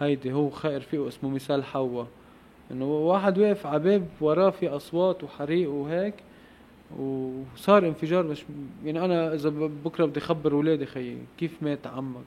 هيدي 0.00 0.32
هو 0.32 0.50
خير 0.50 0.78
رفيقه 0.78 1.08
اسمه 1.08 1.30
مثال 1.30 1.64
حوا 1.64 2.04
إنه 2.70 2.84
واحد 2.84 3.38
واقف 3.38 3.66
على 3.66 3.78
باب 3.78 4.08
وراه 4.20 4.50
في 4.50 4.68
أصوات 4.68 5.24
وحريق 5.24 5.70
وهيك 5.70 6.14
وصار 6.98 7.86
انفجار 7.86 8.22
بس 8.22 8.42
يعني 8.84 9.04
أنا 9.04 9.34
إذا 9.34 9.48
بكرة 9.84 10.04
بدي 10.04 10.20
اخبر 10.20 10.52
اولادي 10.52 10.86
خيي 10.86 11.18
كيف 11.38 11.62
مات 11.62 11.86
عمك؟ 11.86 12.24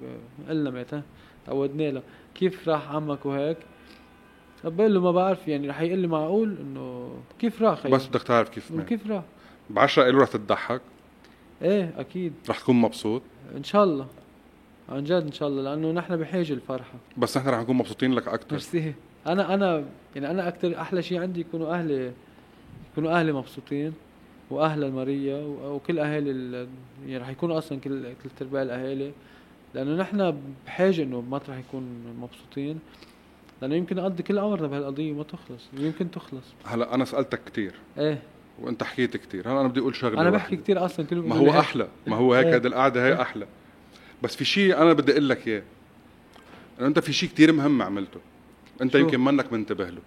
قلنا 0.50 0.70
مات 0.70 0.94
ها؟ 0.94 1.04
تعودنا 1.46 1.92
له. 1.92 2.02
كيف 2.36 2.70
راح 2.70 2.92
عمك 2.92 3.26
وهيك؟ 3.26 3.58
بقول 4.64 4.94
له 4.94 5.02
ما 5.02 5.12
بعرف 5.12 5.48
يعني 5.48 5.70
رح 5.70 5.82
يقول 5.82 6.00
لي 6.00 6.08
معقول 6.08 6.56
إنه 6.62 7.12
كيف 7.40 7.62
راح 7.62 7.80
خيي؟ 7.80 7.92
بس 7.92 8.08
بدك 8.08 8.24
تعرف 8.24 8.50
كيف 8.50 8.72
مات. 8.72 8.88
كيف 8.88 9.08
راح؟ 9.12 9.24
بعشرة 9.70 10.04
قالوا 10.04 10.22
رح 10.22 10.30
تضحك. 10.30 10.82
إيه 11.62 11.94
أكيد. 11.98 12.34
رح 12.50 12.60
تكون 12.60 12.76
مبسوط. 12.76 13.22
إن 13.56 13.64
شاء 13.64 13.84
الله. 13.84 14.08
عن 14.90 15.04
جد 15.04 15.12
إن 15.26 15.32
شاء 15.32 15.48
الله 15.50 15.62
لأنه 15.62 15.92
نحن 15.92 16.18
بحاجة 16.18 16.54
الفرحه 16.54 16.94
بس 17.18 17.38
نحن 17.38 17.50
رح 17.50 17.60
نكون 17.60 17.76
مبسوطين 17.76 18.14
لك 18.14 18.28
أكثر 18.28 18.48
ميرسي. 18.52 18.94
أنا 19.28 19.54
أنا 19.54 19.84
يعني 20.16 20.32
أنا 20.32 20.48
أكثر 20.48 20.82
أحلى 20.82 21.02
شيء 21.02 21.22
عندي 21.22 21.40
يكونوا 21.40 21.74
أهلي 21.74 22.12
يكونوا 22.92 23.12
أهلي 23.20 23.32
مبسوطين 23.32 23.94
وأهل 24.52 24.84
الماريا 24.84 25.38
و- 25.38 25.76
وكل 25.76 26.00
أهالي 26.00 26.32
ال- 26.32 26.68
يعني 27.08 27.24
رح 27.24 27.30
يكونوا 27.30 27.58
أصلا 27.58 27.80
كل 27.80 28.04
كل 28.24 28.30
ارباع 28.42 28.62
الأهالي. 28.62 29.12
لأنه 29.74 29.96
نحن 30.02 30.38
بحاجة 30.66 31.04
إنه 31.04 31.22
مطرح 31.22 31.58
يكون 31.58 31.84
مبسوطين. 32.22 32.80
لأنه 33.62 33.76
يمكن 33.76 33.96
نقضي 33.96 34.24
كل 34.24 34.40
عمرنا 34.40 34.68
بهالقضية 34.68 35.12
وما 35.12 35.24
تخلص. 35.24 35.68
يمكن 35.74 36.12
تخلص. 36.12 36.44
هلا 36.66 36.96
أنا 36.96 37.06
سألتك 37.06 37.42
كثير 37.46 37.74
إيه. 37.98 38.22
وأنت 38.62 38.84
حكيت 38.84 39.18
كثير 39.18 39.48
هلا 39.52 39.60
أنا 39.62 39.68
بدي 39.68 39.80
أقول 39.80 39.96
شغلة 39.96 40.22
أنا. 40.22 40.30
بحكي 40.30 40.56
كثير 40.56 40.86
أصلا 40.86 41.06
كل 41.06 41.16
ما 41.16 41.36
هو 41.36 41.50
أحلى. 41.60 41.88
ما 42.08 42.16
هو 42.16 42.34
هيك 42.34 42.46
إيه. 42.46 42.56
هذه 42.56 42.68
القعدة 42.68 43.08
هي 43.08 43.22
أحلى. 43.22 43.46
بس 44.24 44.36
في 44.36 44.46
شيء 44.46 44.78
أنا 44.78 44.94
بدي 44.94 45.12
أقول 45.12 45.30
لك 45.30 45.48
إياه. 45.48 45.64
إنه 46.80 46.88
أنت 46.88 47.00
في 47.00 47.14
شيء 47.14 47.30
كثير 47.30 47.52
مهم 47.52 47.82
عملته. 47.82 48.20
أنت 48.82 48.94
شو؟ 48.94 48.98
يمكن 48.98 49.20
منك 49.20 49.54
منتبه 49.54 49.90
له. 49.90 50.02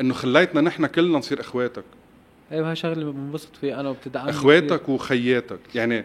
إنه 0.00 0.14
خليتنا 0.14 0.60
نحن 0.60 0.86
كلنا 0.86 1.18
نصير 1.18 1.40
إخواتك. 1.40 1.84
إيه 2.52 2.70
هاي 2.70 2.76
شغلة 2.76 3.12
بنبسط 3.12 3.56
فيها. 3.60 3.80
أنا 3.80 3.88
وبتدعمني 3.88 4.30
كتير. 4.30 4.40
إخواتك 4.40 4.88
وخياتك. 4.88 5.58
يعني 5.74 6.04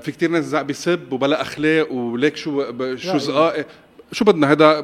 في 0.00 0.12
كتير 0.12 0.30
ناس 0.30 0.54
بيسب 0.54 1.12
وبلا 1.12 1.42
أخلاق 1.42 1.92
وليك 1.92 2.36
شو 2.36 2.72
شو. 2.96 3.18
زقائق 3.18 3.66
شو 4.12 4.24
بدنا؟ 4.24 4.52
هذا 4.52 4.80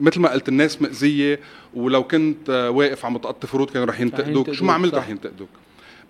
مثل 0.00 0.20
ما 0.20 0.32
قلت 0.32 0.48
الناس 0.48 0.82
مأذية. 0.82 1.40
ولو 1.74 2.04
كنت 2.04 2.50
آه، 2.50 2.70
واقف 2.70 3.04
عم 3.04 3.16
تقطي 3.18 3.46
فروض 3.46 3.70
كانوا 3.70 3.86
رح 3.86 4.00
ينتقدوك. 4.00 4.52
شو 4.52 4.64
ما 4.64 4.72
عملت. 4.72 4.94
رح 4.94 5.08
ينتقدوك. 5.08 5.48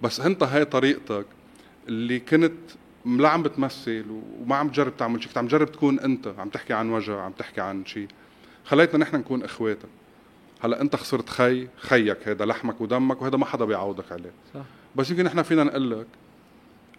بس 0.02 0.20
أنت 0.20 0.42
هاي 0.42 0.64
طريقتك 0.64 1.26
اللي 1.88 2.20
كنت 2.20 2.52
لا 3.06 3.28
عم 3.28 3.42
بتمثل 3.42 4.04
وما 4.40 4.56
عم 4.56 4.68
تجرب 4.68 4.96
تعمل 4.96 5.20
شيء 5.20 5.28
كنت 5.28 5.38
عم 5.38 5.46
تجرب 5.46 5.72
تكون 5.72 6.00
انت 6.00 6.34
عم 6.38 6.48
تحكي 6.48 6.72
عن 6.72 6.90
وجع 6.90 7.20
عم 7.20 7.32
تحكي 7.32 7.60
عن 7.60 7.86
شيء 7.86 8.08
خليتنا 8.64 8.98
نحن 9.04 9.16
نكون 9.16 9.42
اخواتك. 9.42 9.88
هلا 10.60 10.80
انت 10.80 10.96
خسرت 10.96 11.28
خي 11.28 11.68
خيك 11.76 12.28
هذا 12.28 12.44
لحمك 12.44 12.80
ودمك 12.80 13.22
وهذا 13.22 13.36
ما 13.36 13.46
حدا 13.46 13.64
بيعوضك 13.64 14.12
عليه. 14.12 14.32
صح. 14.54 14.60
بس 14.96 15.10
يمكن 15.10 15.24
نحن 15.24 15.42
فينا 15.42 15.64
نقول 15.64 15.90
لك 15.90 16.06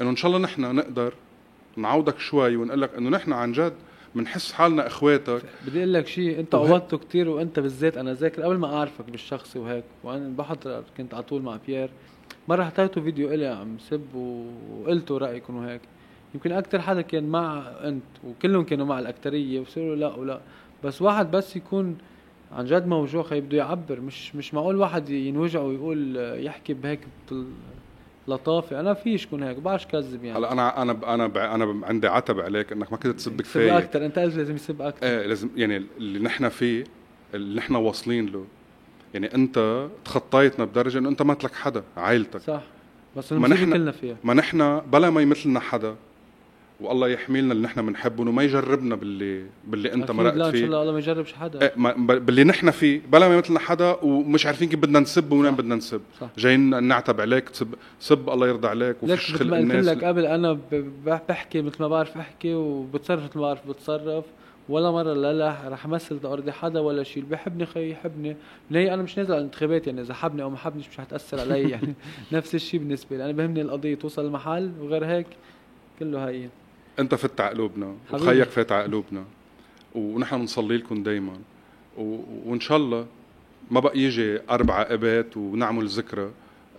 إنه 0.01 0.09
إن 0.09 0.15
شاء 0.15 0.31
الله 0.31 0.43
نحن 0.43 0.75
نقدر 0.75 1.13
نعوضك 1.77 2.19
شوي 2.19 2.55
ونقول 2.55 2.81
لك 2.81 2.95
إنه 2.97 3.09
نحن 3.09 3.33
عن 3.33 3.51
جد 3.51 3.73
بنحس 4.15 4.51
حالنا 4.51 4.87
إخواتك. 4.87 5.41
بدي 5.67 5.79
أقول 5.79 5.93
لك 5.93 6.07
شيء 6.07 6.39
أنت 6.39 6.55
عوضته 6.55 6.97
كثير 6.97 7.29
وأنت 7.29 7.59
بالذات 7.59 7.97
أنا 7.97 8.13
ذاكر 8.13 8.41
قبل 8.41 8.57
ما 8.57 8.77
أعرفك 8.77 9.05
بالشخصي 9.09 9.59
وهيك. 9.59 9.83
وأنا 10.03 10.29
بحضر 10.37 10.83
كنت 10.97 11.13
على 11.13 11.23
طول 11.23 11.41
مع 11.41 11.57
بيير 11.67 11.89
مرة 12.47 12.63
حطيته 12.63 13.01
فيديو 13.01 13.33
إلي 13.33 13.47
عم 13.47 13.77
سب 13.79 14.15
وقلتوا 14.15 15.19
رأيكم 15.19 15.55
وهيك. 15.55 15.81
يمكن 16.35 16.51
أكثر 16.51 16.81
حدا 16.81 17.01
كان 17.01 17.23
مع 17.29 17.57
أنت 17.83 18.03
وكلهم 18.27 18.63
كانوا 18.63 18.85
مع 18.85 18.99
الاكثريه 18.99 19.59
وصيروا 19.59 19.95
لا 19.95 20.15
ولا. 20.15 20.39
بس 20.83 21.01
واحد 21.01 21.31
بس 21.31 21.55
يكون 21.55 21.97
عن 22.51 22.65
جد 22.65 22.87
موجوع 22.87 23.23
خي 23.23 23.41
بده 23.41 23.57
يعبر. 23.57 23.99
مش 24.01 24.35
مش 24.35 24.53
معقول 24.53 24.75
واحد 24.75 25.09
ينوجع 25.09 25.61
ويقول 25.61 26.15
يحكي 26.17 26.73
بهيك 26.73 26.99
لطافه 28.27 28.79
أنا 28.79 28.93
فيش 28.93 29.27
كون 29.27 29.43
هيك 29.43 29.57
بعرفش 29.57 29.85
كذب 29.85 30.23
يعني. 30.23 30.39
هلا 30.39 30.51
أنا 30.51 30.81
أنا 30.81 31.13
أنا 31.13 31.27
ب- 31.27 31.37
أنا 31.37 31.85
عندي 31.85 32.07
عتب 32.07 32.39
عليك 32.39 32.71
إنك 32.71 32.91
ما 32.91 32.97
كنت 32.97 33.15
تسب 33.17 33.41
كفاية. 33.41 33.77
أكثر 33.77 34.05
أنت 34.05 34.19
لازم 34.19 34.55
يسب 34.55 34.81
أكثر 34.81 35.07
إيه 35.07 35.25
لازم 35.25 35.49
يعني 35.55 35.83
اللي 35.97 36.19
نحن 36.19 36.49
فيه 36.49 36.83
اللي 37.33 37.55
نحن 37.57 37.75
واصلين 37.75 38.25
له. 38.25 38.45
يعني 39.13 39.35
أنت 39.35 39.87
تخطيتنا 40.05 40.65
بدرجة 40.65 40.97
إنه 40.97 41.09
أنت 41.09 41.21
ما 41.21 41.33
لك 41.33 41.53
حدا 41.53 41.83
عائلتك. 41.97 42.39
صح. 42.41 42.61
بس 43.17 43.33
ما 43.33 43.47
نحن- 43.47 43.73
كلنا 43.73 43.91
فيها. 43.91 44.15
ما 44.23 44.33
نحن 44.33 44.79
بلا 44.79 45.09
ما 45.09 45.21
يمثلنا 45.21 45.59
حدا 45.59 45.95
والله 46.81 47.07
يحميلنا 47.07 47.53
اللي 47.53 47.63
نحن 47.63 47.85
بنحبه 47.85 48.23
انه 48.23 48.31
ما 48.31 48.43
يجربنا 48.43 48.95
باللي 48.95 49.45
باللي 49.67 49.93
انت 49.93 50.11
مرقت 50.11 50.35
لا 50.35 50.45
إن 50.45 50.51
شاء 50.51 50.59
فيه. 50.59 50.65
الله 50.65 50.81
الله 50.81 50.93
ما 50.93 50.99
يجربش 50.99 51.33
حدا. 51.33 51.71
ما 51.75 51.91
ب- 51.91 52.25
باللي 52.25 52.43
نحن 52.43 52.71
فيه. 52.71 53.01
بلا 53.11 53.29
ما 53.29 53.37
مثلنا 53.37 53.59
حدا 53.59 53.97
ومش 54.03 54.45
عارفين 54.45 54.69
كيف 54.69 54.79
بدنا 54.79 54.99
نسب 54.99 55.31
وين. 55.31 55.55
بدنا 55.55 55.75
نسب. 55.75 56.01
جايين 56.37 56.83
نعتب 56.83 57.21
عليك 57.21 57.49
تسب 57.49 57.75
سب 57.99 58.29
الله 58.29 58.47
يرضى 58.47 58.67
عليك 58.67 58.95
ليك 59.03 59.13
وفش 59.13 59.31
مثل 59.31 59.39
خلق 59.39 59.51
ما 59.51 59.57
قلت 59.57 59.71
الناس 59.71 59.85
لك 59.85 60.03
قبل 60.03 60.25
أنا 60.25 60.57
بحكي 61.29 61.61
مثل 61.61 61.77
ما 61.79 61.87
بعرف 61.87 62.17
أحكي 62.17 62.53
وبتصرف 62.53 63.23
مثل 63.23 63.35
ما 63.39 63.41
بعرف 63.41 63.67
بتصرف. 63.69 64.23
ولا 64.69 64.91
مرة 64.91 65.13
لا 65.13 65.33
لا 65.33 65.55
رح 65.67 65.85
امثل 65.85 66.19
أرضي 66.25 66.51
حدا 66.51 66.79
ولا 66.79 67.03
شيء 67.03 67.23
اللي 67.23 67.35
بحبني 67.35 67.65
خي 67.65 67.91
يحبني. 67.91 68.35
ليه؟ 68.71 68.93
أنا 68.93 69.01
مش 69.03 69.17
نازل 69.17 69.31
على 69.31 69.39
الانتخابات 69.39 69.87
يعني 69.87 70.01
إذا 70.01 70.13
حبني 70.13 70.43
أو 70.43 70.49
ما 70.49 70.57
حبنيش 70.57 70.89
مش 70.89 70.97
حتاثر 70.97 71.39
علي. 71.39 71.69
يعني 71.71 71.93
نفس 72.31 72.55
الشيء 72.55 72.79
بالنسبة 72.79 73.17
لي. 73.17 73.23
أنا 73.25 73.31
بهمني 73.31 73.61
القضية 73.61 73.95
توصل 73.95 74.25
المحل 74.25 74.71
وغير 74.81 75.05
هيك 75.05 75.27
كله 75.99 76.29
هين 76.29 76.49
أنت 76.99 77.15
فت 77.15 77.41
على 77.41 77.53
قلوبنا. 77.53 77.95
وخيك 78.13 78.49
فات 78.49 78.71
على 78.71 78.83
قلوبنا 78.83 79.23
ونحن 79.95 80.37
بنصلي 80.37 80.77
لكم 80.77 81.03
دائما. 81.03 81.33
وإن 81.97 82.59
شاء 82.59 82.77
الله 82.77 83.05
ما 83.71 83.79
بقى 83.79 83.99
يجي 83.99 84.39
أربع 84.49 84.85
ابات 84.89 85.37
ونعمل 85.37 85.87
ذكرى 85.87 86.29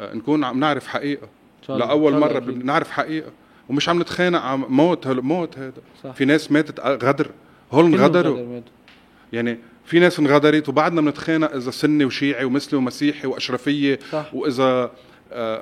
آه، 0.00 0.14
نكون 0.14 0.44
عم 0.44 0.60
نعرف 0.60 0.86
حقيقة. 0.86 1.28
لأول 1.68 2.18
مرة. 2.18 2.38
بنعرف 2.38 2.90
حقيقة 2.90 3.30
ومش 3.68 3.88
عم 3.88 4.00
نتخانق 4.00 4.40
عم 4.40 4.64
موت 4.68 5.06
هل... 5.06 5.20
موت 5.20 5.58
هذا 5.58 5.72
صح 6.04 6.10
في 6.10 6.24
ناس 6.24 6.52
ماتت 6.52 6.80
غدر 6.80 7.30
هول 7.72 7.84
انغدروا. 7.84 8.60
يعني 9.32 9.58
في 9.84 9.98
ناس 9.98 10.18
انغدرت 10.18 10.68
وبعدنا 10.68 11.00
بنتخانق 11.00 11.54
إذا 11.54 11.70
سني 11.70 12.04
وشيعي 12.04 12.44
ومسلم 12.44 12.78
ومسيحي 12.78 13.26
وأشرفية 13.26 13.98
صح 14.12 14.34
وإذا 14.34 14.90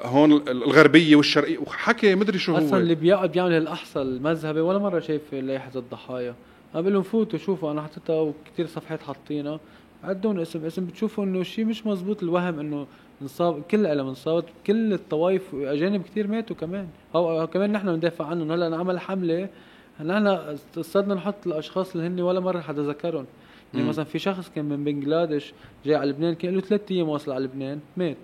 هون 0.05 0.33
الغربية 0.33 1.17
والشرقية 1.17 1.59
وحكي 1.59 2.15
مدري 2.15 2.39
شو 2.39 2.57
أصلا 2.57 2.75
هو 2.75 2.77
اللي 2.77 2.95
بيقعد 2.95 3.33
بيعمل 3.33 3.53
هالاحصى 3.53 4.03
المذهبي 4.03 4.61
ولا 4.61 4.79
مرة 4.79 5.01
شايف 5.01 5.35
لائحة 5.35 5.71
الضحايا. 5.77 6.35
أنا 6.75 6.81
بقول 6.81 6.93
لهم 6.93 7.03
فوتوا 7.03 7.39
شوفوا 7.39 7.71
أنا 7.71 7.83
حطيتها 7.83 8.21
وكثير 8.21 8.67
صفحات 8.67 9.03
حاطينها. 9.03 9.61
عدون 10.05 10.41
اسم 10.41 10.65
اسم 10.65 10.87
بتشوفوا 10.87 11.25
إنه 11.25 11.43
شيء 11.43 11.65
مش 11.65 11.87
مزبوط 11.87 12.23
الوهم 12.23 12.61
إنه 12.61 12.87
انصاب 13.23 13.63
كل 13.71 13.87
علم 13.87 14.07
انصابت 14.07 14.45
كل 14.67 14.93
الطوائف 14.93 15.55
وأجانب 15.55 16.03
كثير 16.03 16.27
ماتوا 16.27 16.57
كمان. 16.57 16.89
أو 17.15 17.47
كمان 17.47 17.73
نحن 17.73 17.87
بندافع 17.87 18.27
عنهم. 18.27 18.53
هلأ 18.53 18.67
انعمل 18.67 19.01
حملة 19.01 19.49
نحن 20.01 20.57
صرنا 20.81 21.15
نحط 21.15 21.47
الأشخاص 21.47 21.95
اللي 21.95 22.07
هن 22.07 22.21
ولا 22.21 22.41
مرة 22.41 22.61
حدا 22.61 22.83
ذكرهم. 22.83 23.27
يعني. 23.75 23.89
مثلا 23.89 24.05
في 24.05 24.19
شخص 24.19 24.51
كان 24.55 24.65
من 24.65 24.85
بنجلاديش 24.85 25.53
جاي 25.87 25.95
على 25.95 26.11
لبنان 26.11 26.35
كان 26.35 26.55
له 26.55 26.61
ثلاث 26.61 26.81
أيام 26.91 27.09
واصل 27.09 27.33
على 27.33 27.45
لبنان 27.45 27.81
مات. 27.97 28.17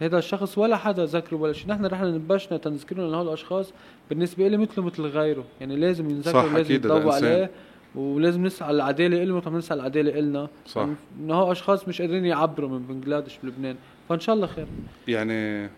هذا 0.00 0.18
الشخص 0.18 0.58
ولا 0.58 0.76
حدا 0.76 1.04
ذكره 1.04 1.36
ولا 1.36 1.52
شيء. 1.52 1.68
نحن 1.68 1.86
رحنا 1.86 2.10
نبشنا 2.10 2.58
تنذكرنا 2.58 3.02
لهول 3.02 3.28
الأشخاص 3.28 3.72
بالنسبة 4.08 4.48
لي 4.48 4.56
مثله 4.56 4.84
مثل 4.84 5.02
غيره. 5.02 5.44
يعني 5.60 5.76
لازم 5.76 6.10
ينذكر 6.10 6.70
يتضوى 6.70 6.96
إنسان. 6.96 7.32
عليه. 7.32 7.50
ولازم 7.94 8.46
نسعى 8.46 8.70
العداله 8.70 9.24
له 9.24 9.36
مثل 9.36 9.50
ما 9.50 9.58
نسعى 9.58 9.78
العداله 9.78 10.18
إلنا. 10.18 10.48
صح. 10.66 10.86
إنه 11.20 11.34
هو 11.34 11.52
أشخاص 11.52 11.88
مش 11.88 12.00
قادرين 12.00 12.26
يعبروا 12.26 12.68
من 12.68 12.82
بنجلاديش 12.82 13.38
بلبنان. 13.42 13.76
فإن 14.08 14.20
شاء 14.20 14.34
الله 14.34 14.46
خير. 14.46 14.66
يعني 15.08 15.70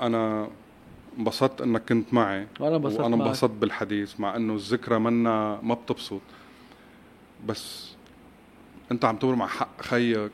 أنا 0.00 0.48
انبسطت 1.18 1.62
إنك 1.62 1.82
كنت 1.88 2.14
معي. 2.14 2.46
وأنا 2.60 2.76
انبسطت 2.76 3.00
وأنا. 3.00 3.16
انبسطت 3.16 3.50
بالحديث 3.50 4.20
مع 4.20 4.36
إنه 4.36 4.54
الذكرى 4.54 4.98
منا 4.98 5.58
ما 5.62 5.74
بتبسط. 5.74 6.20
بس 7.46 7.94
أنت 8.92 9.04
عم 9.04 9.16
تمر 9.16 9.34
مع 9.34 9.46
حق 9.46 9.82
خيك. 9.82 10.30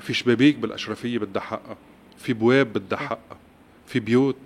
في 0.00 0.14
شبابيك 0.14 0.56
بالأشرفية 0.58 1.18
بدها 1.18 1.42
حقها 1.42 1.76
في 2.18 2.32
بواب 2.32 2.72
بدها 2.72 2.98
حقها 2.98 3.36
في 3.86 4.00
بيوت 4.00 4.36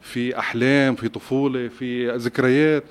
في 0.00 0.38
أحلام 0.38 0.94
في 0.94 1.08
طفولة 1.08 1.68
في 1.68 2.10
ذكريات. 2.10 2.84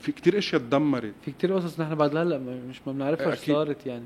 في 0.00 0.12
كتير 0.12 0.38
أشياء 0.38 0.60
تدمرت. 0.62 1.12
في 1.24 1.30
كتير 1.30 1.52
قصص 1.52 1.80
نحن 1.80 1.94
بعد 1.94 2.16
هلا 2.16 2.38
مش 2.68 2.80
ما 2.86 2.92
بنعرفها 2.92 3.32
أكيد. 3.32 3.54
صارت 3.54 3.86
يعني. 3.86 4.04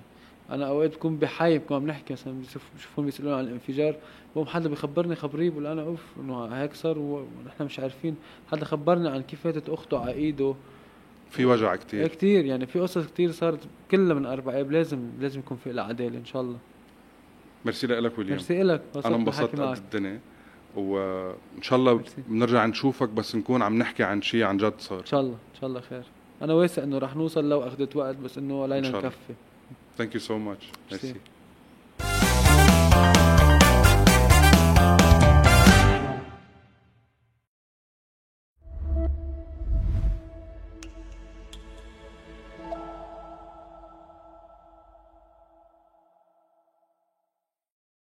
أنا 0.51 0.67
أوقات 0.69 0.95
بكون 0.95 1.17
بحي 1.17 1.59
بكون 1.59 1.77
عم 1.77 1.87
نحكي 1.87 2.13
مثلا 2.13 2.35
بشوفون 2.79 3.05
بيسألوني 3.05 3.37
عن 3.37 3.45
الانفجار 3.45 3.97
بقوم 4.35 4.47
حدا 4.47 4.69
بيخبرني 4.69 5.15
خبريه 5.15 5.51
بقول 5.51 5.67
أنا 5.67 5.83
أوف 5.83 6.01
إنه 6.21 6.45
هيك 6.45 6.75
صار 6.75 6.99
ونحن 6.99 7.65
مش 7.65 7.79
عارفين. 7.81 8.17
حدا 8.53 8.65
خبرني 8.65 9.09
عن 9.09 9.23
كيف 9.23 9.41
فاتت 9.41 9.69
أخته 9.69 9.99
على 10.01 10.13
إيده. 10.13 10.55
في 11.31 11.45
وجع 11.45 11.77
كتير. 11.77 12.09
كتير 12.09 12.45
يعني 12.45 12.67
في 12.67 12.81
قصص 12.81 13.07
كتير 13.07 13.33
صارت 13.33 13.61
كلها 13.91 14.15
من 14.15 14.27
أربع 14.27 14.61
اب 14.61 14.73
لازم 14.73 14.99
لازم 15.21 15.41
يكون 15.41 15.59
في 15.65 15.73
لها 15.73 15.85
عدالة 15.85 16.19
إن 16.19 16.25
شاء 16.25 16.43
الله. 16.43 16.59
ميرسي 17.65 17.87
لك 17.87 18.19
وليام. 18.19 18.33
ميرسي 18.33 18.63
لك. 18.63 18.83
أنا 19.05 19.17
انبسطت 19.17 19.61
قد 19.61 19.77
الدنيا 19.77 20.21
وإن 20.77 21.63
شاء 21.63 21.79
الله 21.79 22.01
بنرجع 22.29 22.67
نشوفك 22.67 23.09
بس 23.09 23.37
نكون 23.37 23.63
عم 23.63 23.79
نحكي 23.79 24.03
عن 24.03 24.23
شيء 24.23 24.43
عن 24.43 24.57
جد 24.57 24.75
صار. 24.79 25.01
إن 25.01 25.07
شاء 25.07 25.21
الله 25.21 25.33
إن 25.33 25.61
شاء 25.61 25.71
الله 25.71 25.81
خير. 25.81 26.03
أنا 26.43 26.55
واثق 26.55 26.83
إنه 26.83 26.99
رح 26.99 27.17
نوصل 27.17 27.49
لو 27.49 27.63
اخذت 27.63 27.97
وقت 27.97 28.17
بس 28.17 28.39
إنه 28.39 28.63
علينا 28.63 28.89
نكفي. 28.89 29.35
Thank 29.99 30.15
you 30.15 30.21
so 30.21 30.39
much 30.39 30.67
Merci. 30.91 31.15